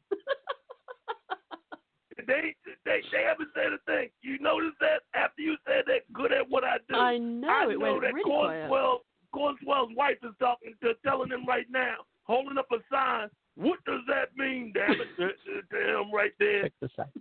They, 2.26 2.54
they, 2.86 3.00
they 3.12 3.22
haven't 3.28 3.50
said 3.54 3.72
a 3.72 3.78
thing. 3.84 4.08
You 4.22 4.38
notice 4.38 4.72
that 4.80 5.02
after 5.14 5.42
you 5.42 5.56
said 5.66 5.84
that, 5.86 6.10
good 6.12 6.32
at 6.32 6.48
what 6.48 6.64
I 6.64 6.78
do. 6.88 6.96
I 6.96 7.18
know, 7.18 7.48
I 7.48 7.64
it 7.64 7.78
know 7.78 7.92
went 7.92 8.02
that 8.02 8.14
really 8.14 8.24
quiet. 8.24 8.68
Cornswell, 8.68 9.00
Cornswell's 9.32 9.90
wife 9.94 10.16
is 10.22 10.34
talking 10.38 10.74
to, 10.82 10.94
telling 11.04 11.30
him 11.30 11.44
right 11.46 11.66
now, 11.70 11.96
holding 12.22 12.56
up 12.56 12.66
a 12.72 12.78
sign. 12.90 13.28
What 13.56 13.78
does 13.84 14.00
that 14.08 14.34
mean, 14.36 14.72
damn 14.74 14.92
it, 14.92 15.14
to, 15.18 15.28
to, 15.28 15.62
to 15.70 16.00
him 16.00 16.12
right 16.12 16.32
there? 16.38 16.70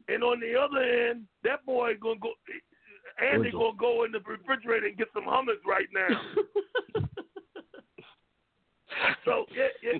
And 0.07 0.23
on 0.23 0.39
the 0.39 0.57
other 0.57 0.79
end, 0.81 1.25
that 1.43 1.65
boy 1.65 1.93
gonna 2.01 2.19
go. 2.19 2.31
Andy 3.21 3.51
gonna 3.51 3.77
go 3.77 4.03
in 4.05 4.11
the 4.11 4.19
refrigerator 4.19 4.87
and 4.87 4.97
get 4.97 5.07
some 5.13 5.23
hummus 5.25 5.61
right 5.67 5.87
now. 5.93 6.21
so 9.25 9.45
yeah, 9.55 9.67
yeah. 9.81 9.99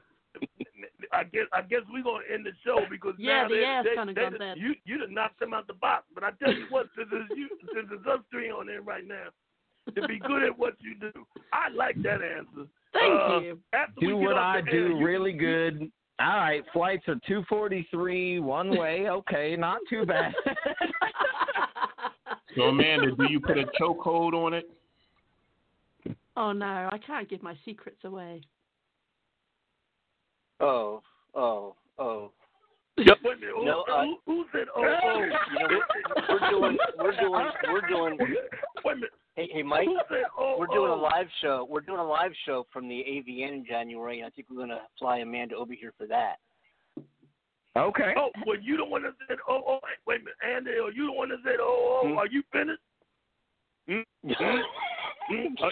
I 1.11 1.23
guess 1.23 1.45
I 1.53 1.61
guess 1.61 1.81
we're 1.91 2.03
gonna 2.03 2.23
end 2.34 2.45
the 2.45 2.52
show 2.65 2.80
because 2.90 3.14
Yeah, 3.18 3.44
now 3.44 3.48
the 3.49 3.56
they, 3.56 3.64
air's 3.64 3.85
they, 3.85 3.95
kinda 3.95 4.14
they, 4.14 4.22
gone 4.22 4.40
dead. 4.40 4.57
you 4.57 4.73
you 4.85 4.98
done 4.98 5.14
knocked 5.14 5.40
them 5.40 5.53
out 5.53 5.68
the 5.68 5.73
box. 5.73 6.06
But 6.14 6.23
I 6.23 6.31
tell 6.44 6.53
you 6.53 6.65
what, 6.69 6.88
since 6.98 7.10
it's 7.11 7.38
you, 7.38 7.49
since 7.73 7.88
it's 7.91 8.06
us 8.07 8.19
three 8.31 8.49
on 8.49 8.68
there 8.68 8.81
right 8.81 9.06
now, 9.07 9.27
to 9.94 10.07
be 10.07 10.19
good 10.19 10.44
at 10.44 10.57
what 10.57 10.73
you 10.80 10.95
do, 10.99 11.11
I 11.52 11.69
like 11.69 12.02
that 12.03 12.22
answer. 12.22 12.68
Thank 12.94 13.22
Uh, 13.22 13.40
you. 13.41 13.60
After 13.73 13.94
Do 14.02 14.18
we 14.18 14.26
what 14.26 14.38
I 14.38 14.61
do 14.61 14.69
air, 14.72 14.88
you- 14.90 15.06
really 15.06 15.34
good. 15.34 15.91
All 16.19 16.38
right, 16.38 16.64
flights 16.72 17.07
are 17.07 17.15
two 17.27 17.44
forty 17.49 17.88
three 17.91 18.40
one 18.40 18.76
way. 18.77 19.10
Okay, 19.10 19.56
not 19.56 19.80
too 19.90 20.06
bad. 20.06 20.34
So 22.55 22.63
Amanda, 22.63 23.15
do 23.15 23.25
you 23.30 23.39
put 23.39 23.57
a 23.57 23.65
chokehold 23.80 24.34
on 24.34 24.53
it? 24.53 24.69
Oh 26.35 26.51
no, 26.51 26.89
I 26.91 26.99
can't 27.05 27.30
give 27.30 27.43
my 27.43 27.55
secrets 27.65 27.99
away. 28.03 28.41
Oh, 30.59 31.01
oh, 31.35 31.75
oh. 31.99 32.31
Wait 32.97 33.07
a 33.07 33.15
minute, 33.23 33.39
who, 33.55 33.65
No, 33.65 33.84
uh, 33.91 34.03
who, 34.03 34.17
who 34.25 34.45
said 34.51 34.67
oh 34.75 34.84
oh? 35.03 35.19
You 35.19 35.67
know, 35.67 35.80
we're 36.30 36.49
doing, 36.49 36.77
we're 36.99 37.19
doing, 37.19 37.47
we're 37.71 37.88
doing. 37.88 38.17
Wait 38.19 38.93
a 38.93 38.95
minute. 38.95 39.09
Hey, 39.35 39.49
hey, 39.51 39.63
Mike. 39.63 39.88
Said 40.09 40.23
oh 40.38 40.57
We're 40.59 40.67
doing 40.67 40.91
a 40.91 40.95
oh? 40.95 41.01
live 41.01 41.25
show. 41.41 41.67
We're 41.67 41.81
doing 41.81 41.99
a 41.99 42.07
live 42.07 42.31
show 42.45 42.67
from 42.71 42.88
the 42.88 42.95
AVN 42.95 43.53
in 43.53 43.65
January, 43.67 44.19
and 44.19 44.27
I 44.27 44.30
think 44.30 44.47
we're 44.49 44.59
gonna 44.59 44.81
fly 44.99 45.19
Amanda 45.19 45.55
over 45.55 45.73
here 45.73 45.91
for 45.97 46.05
that. 46.07 46.35
Okay. 47.77 48.13
Oh, 48.17 48.29
well, 48.45 48.57
you 48.59 48.77
the 48.77 48.85
one 48.85 49.03
that 49.03 49.13
said 49.27 49.37
oh 49.49 49.61
oh. 49.67 49.79
Wait 50.07 50.21
a 50.21 50.23
minute, 50.23 50.35
Andy, 50.43 50.71
are 50.71 50.91
you 50.91 51.07
the 51.07 51.11
one 51.13 51.29
that 51.29 51.39
said 51.43 51.57
oh 51.59 52.01
oh? 52.03 52.07
Hmm? 52.07 52.17
Are 52.17 52.27
you 52.27 52.43
finished? 52.51 52.81
Hmm? 53.87 54.01
Hmm? 54.27 54.61
Are, 55.63 55.71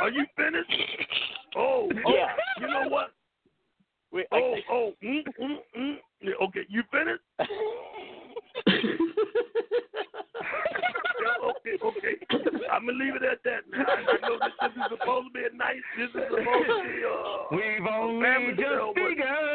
are 0.00 0.10
you 0.10 0.24
finished? 0.36 0.72
Oh, 1.56 1.88
oh, 2.06 2.12
Yeah. 2.14 2.28
You 2.60 2.66
know 2.68 2.88
what? 2.88 3.12
Wait, 4.12 4.26
I- 4.32 4.36
Oh, 4.36 4.56
oh, 4.70 4.92
mm, 5.04 5.22
mm, 5.40 5.56
mm. 5.78 5.96
Okay, 6.42 6.60
you 6.68 6.82
finished? 6.90 7.22
Yeah, 11.22 11.50
okay, 11.50 11.76
okay. 11.84 12.14
I'm 12.72 12.86
gonna 12.86 12.98
leave 12.98 13.14
it 13.14 13.22
at 13.22 13.38
that. 13.44 13.62
Now. 13.70 13.84
I, 13.86 14.28
know 14.28 14.38
that 14.40 14.50
this 14.60 14.72
is 14.74 14.98
supposed 14.98 15.28
to 15.28 15.32
be 15.32 15.46
a 15.46 15.54
nice. 15.56 15.78
This 15.96 16.08
is 16.10 16.26
supposed 16.28 16.66
to 16.66 16.82
be 16.82 17.02
a. 17.02 17.06
uh, 17.06 17.46
We've 17.52 17.86
a 17.86 17.94
only 17.94 18.22
family 18.26 18.54
just 18.58 18.66
show, 18.74 18.90
begun. 18.90 19.51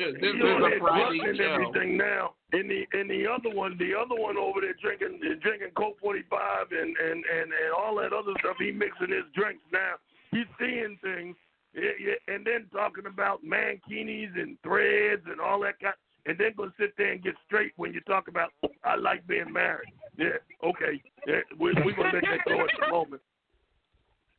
This 0.00 0.16
You 0.22 0.30
is 0.32 0.62
a 0.64 0.78
Friday 0.80 1.20
show. 1.36 1.44
everything 1.44 1.96
now. 1.96 2.34
And 2.52 2.70
the 2.70 2.86
and 2.92 3.10
the 3.10 3.26
other 3.28 3.54
one, 3.54 3.76
the 3.78 3.94
other 3.94 4.20
one 4.20 4.36
over 4.36 4.60
there 4.60 4.74
drinking 4.80 5.20
drinking 5.42 5.70
Colt 5.76 5.96
45 6.00 6.72
and 6.72 6.96
and 6.96 7.24
and 7.24 7.52
and 7.52 7.72
all 7.76 7.96
that 7.96 8.12
other 8.12 8.32
stuff. 8.40 8.56
He 8.58 8.72
mixing 8.72 9.10
his 9.10 9.28
drinks 9.34 9.62
now. 9.72 9.94
He's 10.32 10.46
seeing 10.58 10.98
things, 11.02 11.36
yeah, 11.74 11.90
yeah, 12.00 12.34
and 12.34 12.46
then 12.46 12.66
talking 12.72 13.06
about 13.06 13.44
mankinis 13.44 14.34
and 14.40 14.56
threads 14.62 15.22
and 15.30 15.40
all 15.40 15.60
that 15.60 15.78
kind. 15.80 15.94
And 16.26 16.36
then 16.38 16.52
gonna 16.56 16.72
sit 16.78 16.92
there 16.96 17.12
and 17.12 17.22
get 17.22 17.34
straight 17.46 17.72
when 17.76 17.92
you 17.92 18.00
talk 18.02 18.28
about 18.28 18.50
I 18.84 18.96
like 18.96 19.26
being 19.26 19.52
married. 19.52 19.88
Yeah, 20.16 20.38
okay. 20.64 21.02
Yeah, 21.26 21.40
we're, 21.58 21.74
we're 21.84 21.94
gonna 21.96 22.12
let 22.14 22.22
that 22.22 22.40
go 22.46 22.60
at 22.60 22.70
the 22.80 22.90
moment. 22.90 23.22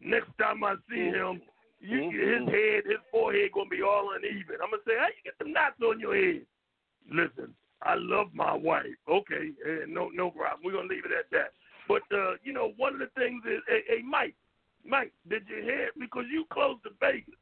Next 0.03 0.30
time 0.40 0.64
I 0.64 0.76
see 0.90 1.10
him, 1.10 1.41
you, 1.80 2.10
his 2.10 2.48
head, 2.49 2.84
his 2.86 3.02
forehead 3.11 3.52
gonna 3.53 3.69
be 3.69 3.82
all 3.82 4.14
uneven. 4.15 4.57
I'm 4.61 4.69
gonna 4.69 4.84
say, 4.86 4.98
how 4.98 5.07
you 5.07 5.23
get 5.23 5.38
them 5.40 5.53
knots 5.53 5.82
on 5.82 5.99
your 5.99 6.15
head? 6.15 6.45
Listen, 7.10 7.53
I 7.82 7.95
love 7.95 8.28
my 8.34 8.53
wife. 8.53 8.98
Okay, 9.10 9.52
eh, 9.65 9.86
no, 9.88 10.10
no 10.10 10.30
problem. 10.30 10.61
We're 10.64 10.73
gonna 10.73 10.88
leave 10.88 11.06
it 11.06 11.11
at 11.11 11.30
that. 11.32 11.53
But 11.88 12.03
uh, 12.15 12.34
you 12.44 12.53
know, 12.53 12.73
one 12.78 12.94
of 12.94 12.99
the 12.99 13.10
things 13.18 13.44
is, 13.45 13.61
hey, 13.68 13.82
hey, 13.88 14.02
Mike, 14.03 14.36
Mike, 14.86 15.14
did 15.30 15.44
you 15.48 15.64
hear? 15.64 15.90
Because 15.99 16.26
you 16.32 16.45
close 16.52 16.78
to 16.84 16.90
Vegas. 16.99 17.36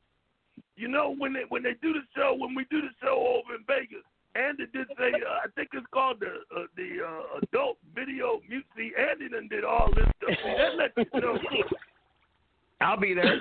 You 0.76 0.88
know 0.88 1.16
when 1.18 1.34
they 1.34 1.44
when 1.50 1.64
they 1.64 1.76
do 1.82 1.94
the 1.94 2.04
show, 2.16 2.36
when 2.38 2.56
we 2.56 2.66
do 2.72 2.82
the 2.82 2.96
show 3.02 3.40
over 3.44 3.56
in 3.56 3.64
Vegas, 3.68 4.04
Andy 4.36 4.66
did 4.72 4.88
say, 4.98 5.12
uh, 5.12 5.44
I 5.44 5.48
think 5.56 5.70
it's 5.74 5.86
called 5.94 6.20
the 6.20 6.40
uh, 6.56 6.68
the 6.76 7.04
uh, 7.04 7.40
adult 7.44 7.78
video. 7.94 8.40
See, 8.76 8.92
Andy 8.98 9.30
done 9.30 9.48
did 9.50 9.64
all 9.64 9.90
this 9.96 10.08
stuff. 10.18 10.38
That 10.58 10.76
lets 10.76 10.94
you 11.14 11.22
know. 11.22 11.38
I'll 12.82 13.00
be 13.00 13.14
there. 13.14 13.26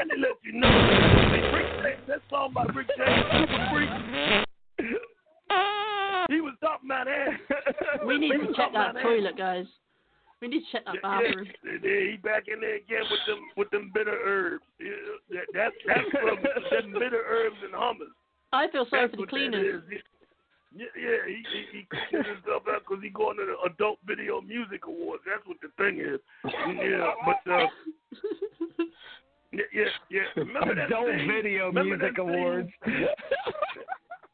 Andy 0.00 0.14
let 0.18 0.36
you 0.44 0.52
know. 0.52 0.68
Hey, 0.68 1.40
Rick 1.52 1.66
James, 1.82 2.08
that 2.08 2.20
song 2.28 2.52
by 2.52 2.64
Rick 2.64 2.88
James, 2.96 3.24
Super 3.32 3.68
Freak. 3.72 3.90
He 6.28 6.40
was 6.40 6.54
talking 6.60 6.88
about 6.88 7.08
Andy. 7.08 7.38
We 8.06 8.18
need 8.18 8.32
to 8.32 8.52
check 8.54 8.72
that 8.72 8.90
about 8.90 9.02
toilet, 9.02 9.36
guys. 9.36 9.66
We 10.40 10.48
need 10.48 10.60
to 10.60 10.72
check 10.72 10.84
that 10.86 11.02
bathroom. 11.02 11.48
Yeah, 11.64 11.72
yeah, 11.82 12.10
he 12.12 12.16
back 12.16 12.44
in 12.48 12.60
there 12.60 12.76
again 12.76 13.04
with 13.10 13.20
them 13.26 13.40
with 13.56 13.70
them 13.70 13.90
bitter 13.92 14.16
herbs. 14.24 14.64
Yeah, 14.78 14.88
that, 15.30 15.44
that's 15.52 15.74
that's 15.86 16.08
from 16.10 16.92
them 16.92 17.00
bitter 17.00 17.22
herbs 17.26 17.56
and 17.64 17.74
hummus. 17.74 18.12
I 18.52 18.70
feel 18.70 18.86
sorry 18.88 19.06
That's 19.08 19.14
for 19.14 19.22
the 19.22 19.26
cleaners. 19.26 19.82
Is. 20.72 20.78
He- 20.78 20.80
Yeah, 20.80 20.86
yeah, 20.96 21.16
he 21.26 21.44
he, 21.52 21.78
he 21.78 21.86
cleaned 21.90 22.26
himself 22.26 22.62
out 22.68 22.82
because 22.86 23.02
he 23.02 23.10
going 23.10 23.36
to 23.38 23.44
the 23.46 23.70
Adult 23.72 23.98
Video 24.06 24.40
Music 24.40 24.86
Awards. 24.86 25.22
That's 25.26 25.46
what 25.46 25.56
the 25.62 25.68
thing 25.76 25.98
is. 26.00 26.20
Yeah, 26.44 27.12
but 27.26 27.52
uh, 27.52 27.66
yeah, 29.52 29.62
yeah, 29.72 29.84
yeah. 30.10 30.20
Remember 30.36 30.74
that 30.74 30.86
Adult 30.86 31.06
thing? 31.06 31.26
Video 31.28 31.66
Remember 31.66 31.96
Music 31.96 32.16
that? 32.16 32.22
Awards. 32.22 32.70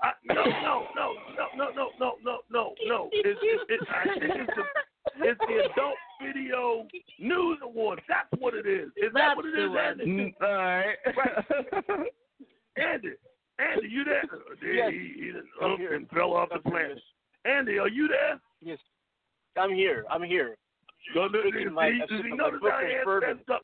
I, 0.02 0.12
no, 0.28 0.44
no, 0.44 0.86
no, 0.94 1.14
no, 1.38 1.46
no, 1.56 1.70
no, 1.74 1.90
no, 1.98 2.12
no, 2.22 2.38
no, 2.50 2.74
no. 2.86 3.08
It's, 3.12 3.40
it's, 3.42 3.64
it's, 3.70 3.84
I 3.88 4.04
think 4.18 4.34
it's 4.36 4.52
the, 4.54 5.24
it's 5.24 5.40
the 5.40 5.72
Adult 5.72 5.96
Video 6.22 6.86
News 7.18 7.58
Awards. 7.62 8.02
That's 8.06 8.28
what 8.38 8.52
it 8.52 8.66
is. 8.66 8.88
Is 8.96 9.10
that 9.14 9.34
That's 9.34 9.36
what 9.38 9.46
it 9.46 9.56
the 9.56 9.64
is, 9.64 9.70
one. 9.70 10.00
Andy? 10.00 10.34
All 10.42 10.52
right. 10.52 10.96
Right. 11.16 12.12
Andy, 12.76 13.08
Andy, 13.58 13.88
you 13.88 14.04
there? 14.04 14.22
Yes. 14.74 14.92
He, 14.92 15.24
he 15.26 15.32
done 15.32 15.42
I'm 15.62 15.72
up 15.72 15.78
here. 15.78 15.94
and 15.94 16.08
fell 16.10 16.34
off 16.34 16.48
I'm 16.52 16.60
here. 16.62 16.72
planet. 16.72 16.98
Andy, 17.44 17.78
are 17.78 17.88
you 17.88 18.08
there? 18.08 18.38
Yes, 18.60 18.78
I'm 19.56 19.72
here. 19.74 20.04
I'm 20.10 20.22
here. 20.22 20.56
Go 21.14 21.28
look, 21.30 21.44
see, 21.54 21.64
my- 21.66 21.88
see, 21.90 22.00
I'm 22.02 22.08
see, 22.08 22.16
sipping 22.18 22.36
notice 22.36 22.60
my 22.62 22.70
how 22.70 22.80
he 22.84 22.94
Brooklyn 23.04 23.36
that 23.38 23.42
stuff. 23.44 23.62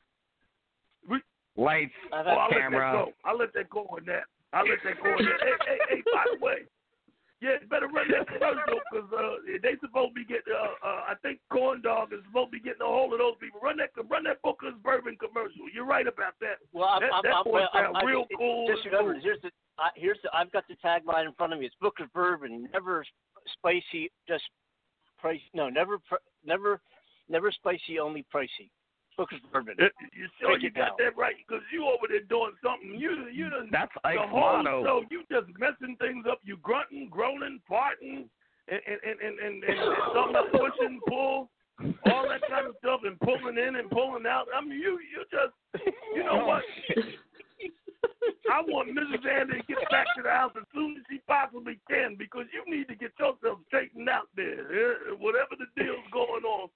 Lights, 1.55 1.93
I've 2.11 2.25
Oh, 2.25 2.29
had 2.29 2.37
I'll 2.39 2.49
let 2.49 2.49
that 2.49 2.61
camera. 2.61 2.91
go. 2.93 3.13
I'll 3.25 3.37
let 3.37 3.53
that 3.53 3.69
go 3.69 3.81
on 3.93 4.05
that. 4.09 4.23
I'll 4.53 4.65
let 4.65 4.79
that 4.83 4.97
go 5.03 5.09
on 5.13 5.21
that. 5.21 5.37
hey, 5.45 5.53
hey, 5.69 5.79
hey, 5.89 6.01
by 6.09 6.25
the 6.33 6.39
way, 6.43 6.65
yeah, 7.45 7.61
better 7.69 7.85
run 7.93 8.09
that 8.09 8.25
commercial 8.25 8.81
because 8.89 9.05
uh, 9.13 9.37
they 9.61 9.77
supposed 9.77 10.15
to 10.15 10.17
be 10.17 10.25
getting. 10.25 10.49
Uh, 10.49 10.73
uh, 10.81 11.01
I 11.11 11.15
think 11.21 11.37
Corn 11.53 11.83
Dog 11.85 12.09
is 12.09 12.25
supposed 12.25 12.49
to 12.49 12.57
be 12.57 12.63
getting 12.63 12.81
a 12.81 12.89
hold 12.89 13.13
of 13.13 13.19
those 13.21 13.37
people. 13.37 13.59
Run 13.61 13.77
that, 13.77 13.93
run 14.09 14.23
that 14.25 14.41
Booker's 14.41 14.73
Bourbon 14.81 15.13
commercial. 15.21 15.69
You're 15.69 15.85
right 15.85 16.07
about 16.09 16.33
that. 16.41 16.57
Well, 16.73 16.89
I'm, 16.89 17.01
that, 17.05 17.13
I'm, 17.13 17.21
that 17.21 17.35
I'm, 17.37 17.43
boy 17.45 17.51
well, 17.61 17.69
I'm, 17.77 17.83
sound 17.85 17.97
I'm- 18.01 18.07
real 18.09 18.25
it- 18.25 18.37
cool. 18.39 18.65
Just 18.73 18.85
and 18.89 18.93
remember, 18.97 19.13
cool. 19.13 19.21
here's 19.21 19.41
the 19.45 19.51
I, 19.79 19.89
here's 19.95 20.17
the 20.23 20.29
I've 20.33 20.51
got 20.51 20.65
the 20.67 20.75
tagline 20.83 21.25
in 21.25 21.33
front 21.33 21.53
of 21.53 21.59
me. 21.59 21.65
It's 21.65 21.75
Booker's 21.81 22.09
Bourbon, 22.13 22.69
never 22.71 23.03
spicy, 23.53 24.11
just 24.27 24.43
price. 25.19 25.39
No, 25.53 25.69
never, 25.69 25.97
never, 26.45 26.79
never 27.29 27.51
spicy, 27.51 27.99
only 27.99 28.25
pricey. 28.33 28.69
Booker's 29.17 29.39
Bourbon. 29.51 29.75
Uh, 29.79 29.85
You 30.13 30.27
sure 30.39 30.57
you 30.57 30.69
got 30.71 30.89
down. 30.89 30.95
that 30.99 31.17
right? 31.17 31.35
Because 31.47 31.63
you 31.71 31.85
over 31.85 32.07
there 32.09 32.21
doing 32.29 32.53
something. 32.63 32.99
You 32.99 33.27
you 33.31 33.49
done 33.49 33.69
That's 33.71 33.91
the 34.03 34.07
Ike's 34.09 34.19
whole 34.29 34.39
motto. 34.39 34.83
show. 34.83 35.03
You 35.11 35.23
just 35.31 35.47
messing 35.59 35.95
things 35.97 36.25
up. 36.29 36.39
You 36.43 36.57
grunting, 36.57 37.09
groaning, 37.09 37.59
farting, 37.69 38.25
and 38.69 38.79
and 38.87 38.99
and 39.05 39.19
and, 39.21 39.39
and, 39.39 39.63
and, 39.63 39.79
and 39.79 39.97
something 40.15 40.59
pushing, 40.59 40.99
pull, 41.07 41.49
all 42.11 42.27
that 42.29 42.41
kind 42.49 42.65
of 42.67 42.75
stuff, 42.79 43.01
and 43.05 43.19
pulling 43.19 43.57
in 43.57 43.75
and 43.75 43.89
pulling 43.91 44.25
out. 44.25 44.45
I 44.55 44.61
mean, 44.61 44.79
you 44.79 44.97
you 44.99 45.23
just 45.29 45.85
you 46.15 46.23
know 46.23 46.45
what? 46.45 46.63
I 48.51 48.61
want 48.67 48.89
Mrs. 48.91 49.23
Andy 49.25 49.59
to 49.59 49.63
get 49.67 49.89
back 49.89 50.05
to 50.15 50.21
the 50.23 50.29
house 50.29 50.51
as 50.57 50.63
soon 50.73 50.95
as 50.97 51.03
she 51.09 51.19
possibly 51.27 51.79
can 51.89 52.15
because 52.17 52.45
you 52.53 52.61
need 52.67 52.87
to 52.89 52.95
get 52.95 53.11
yourself 53.17 53.59
straightened 53.67 54.09
out 54.09 54.27
there. 54.35 54.63
Whatever 55.17 55.55
the 55.57 55.65
deal's 55.81 56.05
going 56.11 56.43
on. 56.43 56.69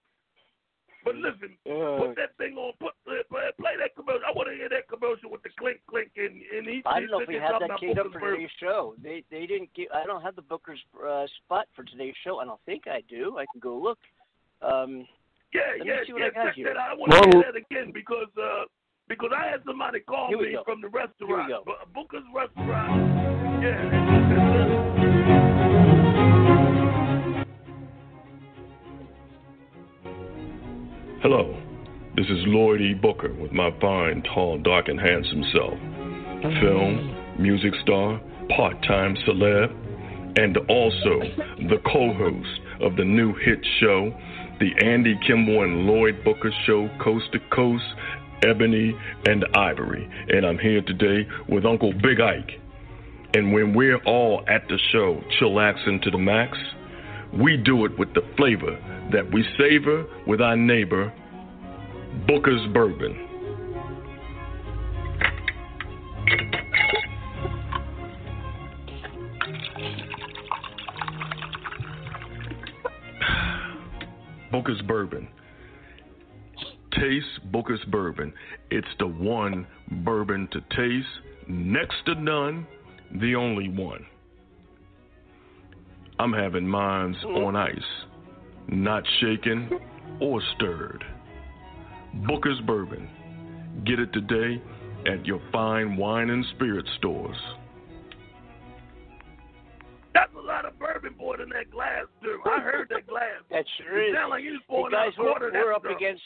But 1.06 1.16
listen, 1.16 1.56
Uh, 1.70 2.00
put 2.00 2.16
that 2.18 2.36
thing 2.38 2.58
on. 2.58 2.74
Put 2.80 2.94
play, 3.06 3.22
play, 3.30 3.48
play 3.60 3.74
that 3.80 3.96
commercial. 3.96 4.24
I 4.28 4.32
want 4.36 4.50
to 4.50 4.56
hear 4.56 4.68
that 4.70 4.88
commercial 4.90 5.30
with 5.30 5.44
the 5.44 5.50
clink 5.60 5.80
clink 5.88 6.12
and 6.18 6.42
and 6.52 6.68
he. 6.68 6.82
I 6.86 7.00
he 7.00 7.08
don't 7.08 7.12
know 7.12 7.20
if 7.22 7.28
we 7.28 7.36
there 7.36 7.44
had 7.44 7.54
that 7.62 7.64
about 7.64 7.80
keyed 7.80 7.98
up 8.00 8.12
for 8.12 8.20
Bourbon. 8.20 8.40
today's 8.44 8.52
show. 8.60 8.96
They 9.02 9.24
they 9.32 9.46
didn't 9.46 9.72
give. 9.74 9.88
I 9.94 10.06
don't 10.06 10.22
have 10.22 10.36
the 10.36 10.42
Booker's 10.42 10.80
uh, 11.00 11.28
spot 11.46 11.68
for 11.76 11.84
today's 11.84 12.16
show. 12.24 12.40
I 12.40 12.46
don't 12.46 12.60
think 12.66 12.88
I 12.88 13.02
do. 13.08 13.38
I 13.38 13.46
can 13.52 13.60
go 13.62 13.78
look. 13.78 14.00
Um, 14.62 15.08
Yeah, 15.54 15.62
Let 15.80 15.86
yeah, 15.86 15.94
I 15.94 15.96
yeah. 16.18 16.44
Check 16.44 16.56
here. 16.56 16.74
that 16.74 16.78
out. 16.78 16.92
I 16.92 16.96
want 16.96 17.12
to 17.14 17.20
Well- 17.24 17.42
hear 17.44 17.52
that 17.54 17.60
again 17.72 17.92
because 17.94 18.28
uh 18.36 18.66
because 19.08 19.32
I 19.36 19.48
had 19.48 19.62
somebody 19.66 20.00
call 20.02 20.32
me 20.32 20.54
go. 20.54 20.64
from 20.64 20.82
the 20.82 20.90
Here 20.90 21.08
restaurant. 21.08 21.48
we 21.66 21.74
go. 21.74 21.76
Booker's 21.94 22.24
restaurant. 22.34 23.64
Yeah. 23.64 23.82
and- 23.82 24.34
and, 24.34 25.68
Hello, 31.22 31.56
this 32.16 32.26
is 32.28 32.38
Lloyd 32.48 32.82
E. 32.82 32.94
Booker 32.94 33.34
with 33.34 33.52
my 33.52 33.72
fine, 33.82 34.22
tall, 34.34 34.58
dark, 34.60 34.88
and 34.88 35.00
handsome 35.00 35.44
self. 35.54 35.74
Film, 36.62 37.16
music 37.40 37.74
star, 37.82 38.20
part 38.56 38.82
time 38.84 39.16
celeb, 39.28 39.72
and 40.38 40.58
also 40.70 41.20
the 41.70 41.80
co 41.92 42.14
host 42.14 42.60
of 42.82 42.96
the 42.96 43.04
new 43.04 43.34
hit 43.36 43.60
show, 43.80 44.14
The 44.60 44.72
Andy 44.86 45.20
Kimbel 45.26 45.64
and 45.64 45.86
Lloyd 45.88 46.24
Booker 46.24 46.52
Show, 46.66 46.90
Coast 47.04 47.26
to 47.34 47.40
Coast, 47.54 47.84
Ebony 48.44 48.96
and 49.26 49.46
Ivory. 49.56 50.10
And 50.30 50.46
I'm 50.46 50.58
here 50.60 50.82
today 50.82 51.28
with 51.48 51.66
Uncle 51.66 51.94
Big 51.94 52.20
Ike. 52.20 52.60
And 53.34 53.54
when 53.54 53.74
we're 53.74 54.02
all 54.04 54.44
at 54.48 54.68
the 54.68 54.80
show, 54.92 55.22
chillaxing 55.40 56.02
to 56.04 56.12
the 56.12 56.18
max, 56.18 56.58
we 57.34 57.58
do 57.58 57.86
it 57.86 57.98
with 58.00 58.14
the 58.14 58.22
flavor 58.38 58.80
that 59.12 59.32
we 59.32 59.46
savor 59.58 60.06
with 60.26 60.42
our 60.42 60.56
neighbor, 60.56 61.14
Booker's 62.28 62.66
Bourbon. 62.74 63.26
Booker's 74.52 74.82
Bourbon. 74.84 75.28
Taste 77.00 77.52
Booker's 77.52 77.84
Bourbon. 77.92 78.34
It's 78.72 78.88
the 79.00 79.08
one 79.08 79.68
bourbon 80.04 80.48
to 80.52 80.62
taste, 80.76 81.08
next 81.48 81.96
to 82.06 82.16
none, 82.16 82.66
the 83.20 83.36
only 83.36 83.70
one. 83.70 84.06
I'm 86.20 86.34
having 86.34 86.68
mines 86.68 87.16
on 87.24 87.56
ice, 87.56 87.76
not 88.68 89.04
shaken 89.22 89.70
or 90.20 90.42
stirred. 90.56 91.04
Booker's 92.28 92.60
Bourbon. 92.62 93.08
Get 93.86 94.00
it 94.00 94.12
today 94.12 94.62
at 95.06 95.26
your 95.26 95.40
fine 95.52 95.98
wine 95.98 96.32
and 96.32 96.44
spirit 96.56 96.86
stores. 96.98 97.38
That's 100.16 100.32
a 100.36 100.42
lot 100.42 100.66
of 100.66 100.80
bourbon 100.80 101.14
poured 101.14 101.42
in 101.42 101.50
that 101.50 101.70
glass, 101.70 102.06
too. 102.24 102.40
I 102.44 102.60
heard 102.60 102.90
that 102.90 103.06
glass. 103.06 103.44
that 103.52 103.66
sure 103.78 104.02
It 104.02 104.10
is. 104.10 104.16
sound 104.16 104.32
like 104.32 104.44
you 104.44 104.58
was 104.68 104.90
Hey, 104.90 104.96
guys, 104.98 105.08
out 105.08 105.14
a 105.14 105.16
quarter 105.16 105.40
we're, 105.42 105.48
of 105.48 105.54
that 105.54 105.64
we're 105.64 105.74
up 105.74 105.86
against 105.86 106.24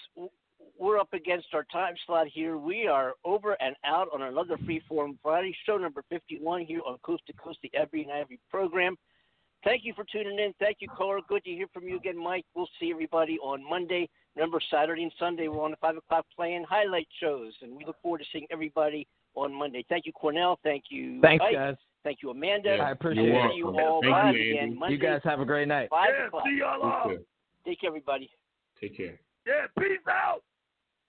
we're 0.81 0.97
up 0.97 1.13
against 1.13 1.45
our 1.53 1.63
time 1.65 1.93
slot 2.07 2.27
here. 2.27 2.57
We 2.57 2.87
are 2.87 3.13
over 3.23 3.55
and 3.61 3.75
out 3.85 4.07
on 4.11 4.23
another 4.23 4.57
Freeform 4.57 5.15
Friday, 5.21 5.55
show 5.65 5.77
number 5.77 6.03
51 6.09 6.65
here 6.65 6.81
on 6.87 6.97
Coast 7.03 7.21
to 7.27 7.33
Coast, 7.33 7.59
the 7.61 7.69
Ebony 7.75 8.03
and 8.03 8.11
Ivory 8.11 8.39
program. 8.49 8.97
Thank 9.63 9.85
you 9.85 9.93
for 9.93 10.03
tuning 10.11 10.39
in. 10.39 10.53
Thank 10.59 10.77
you, 10.79 10.87
caller. 10.89 11.19
Good 11.29 11.43
to 11.43 11.51
hear 11.51 11.67
from 11.71 11.87
you 11.87 11.97
again, 11.97 12.17
Mike. 12.17 12.45
We'll 12.55 12.67
see 12.79 12.89
everybody 12.89 13.37
on 13.43 13.63
Monday. 13.69 14.09
remember 14.35 14.59
Saturday 14.71 15.03
and 15.03 15.11
Sunday 15.19 15.49
we're 15.49 15.63
on 15.63 15.73
at 15.73 15.79
five 15.79 15.97
o'clock 15.97 16.25
playing 16.35 16.65
highlight 16.67 17.07
shows, 17.19 17.53
and 17.61 17.75
we 17.77 17.85
look 17.85 17.97
forward 18.01 18.17
to 18.17 18.25
seeing 18.33 18.47
everybody 18.49 19.05
on 19.35 19.53
Monday. 19.53 19.85
Thank 19.87 20.07
you, 20.07 20.13
Cornell. 20.13 20.57
Thank 20.63 20.85
you, 20.89 21.21
Thanks, 21.21 21.45
Ike. 21.47 21.53
guys. 21.53 21.75
Thank 22.03 22.23
you, 22.23 22.31
Amanda. 22.31 22.77
I 22.77 22.89
appreciate 22.89 23.31
We'll 23.31 23.51
it. 23.51 23.55
You 23.55 23.67
all 23.67 24.01
Thank 24.01 24.05
you, 24.05 24.09
live 24.09 24.35
again 24.35 24.79
Monday. 24.79 24.95
You 24.95 24.99
guys 24.99 25.21
have 25.25 25.41
a 25.41 25.45
great 25.45 25.67
night. 25.67 25.89
Five 25.91 26.09
Yeah, 26.17 26.25
o'clock. 26.25 26.43
see 26.47 26.57
y'all 26.57 26.81
all. 26.81 27.11
Take 27.63 27.81
care, 27.81 27.89
everybody. 27.89 28.31
Take 28.79 28.97
care. 28.97 29.19
Yeah, 29.45 29.67
peace 29.77 29.99
out. 30.09 30.41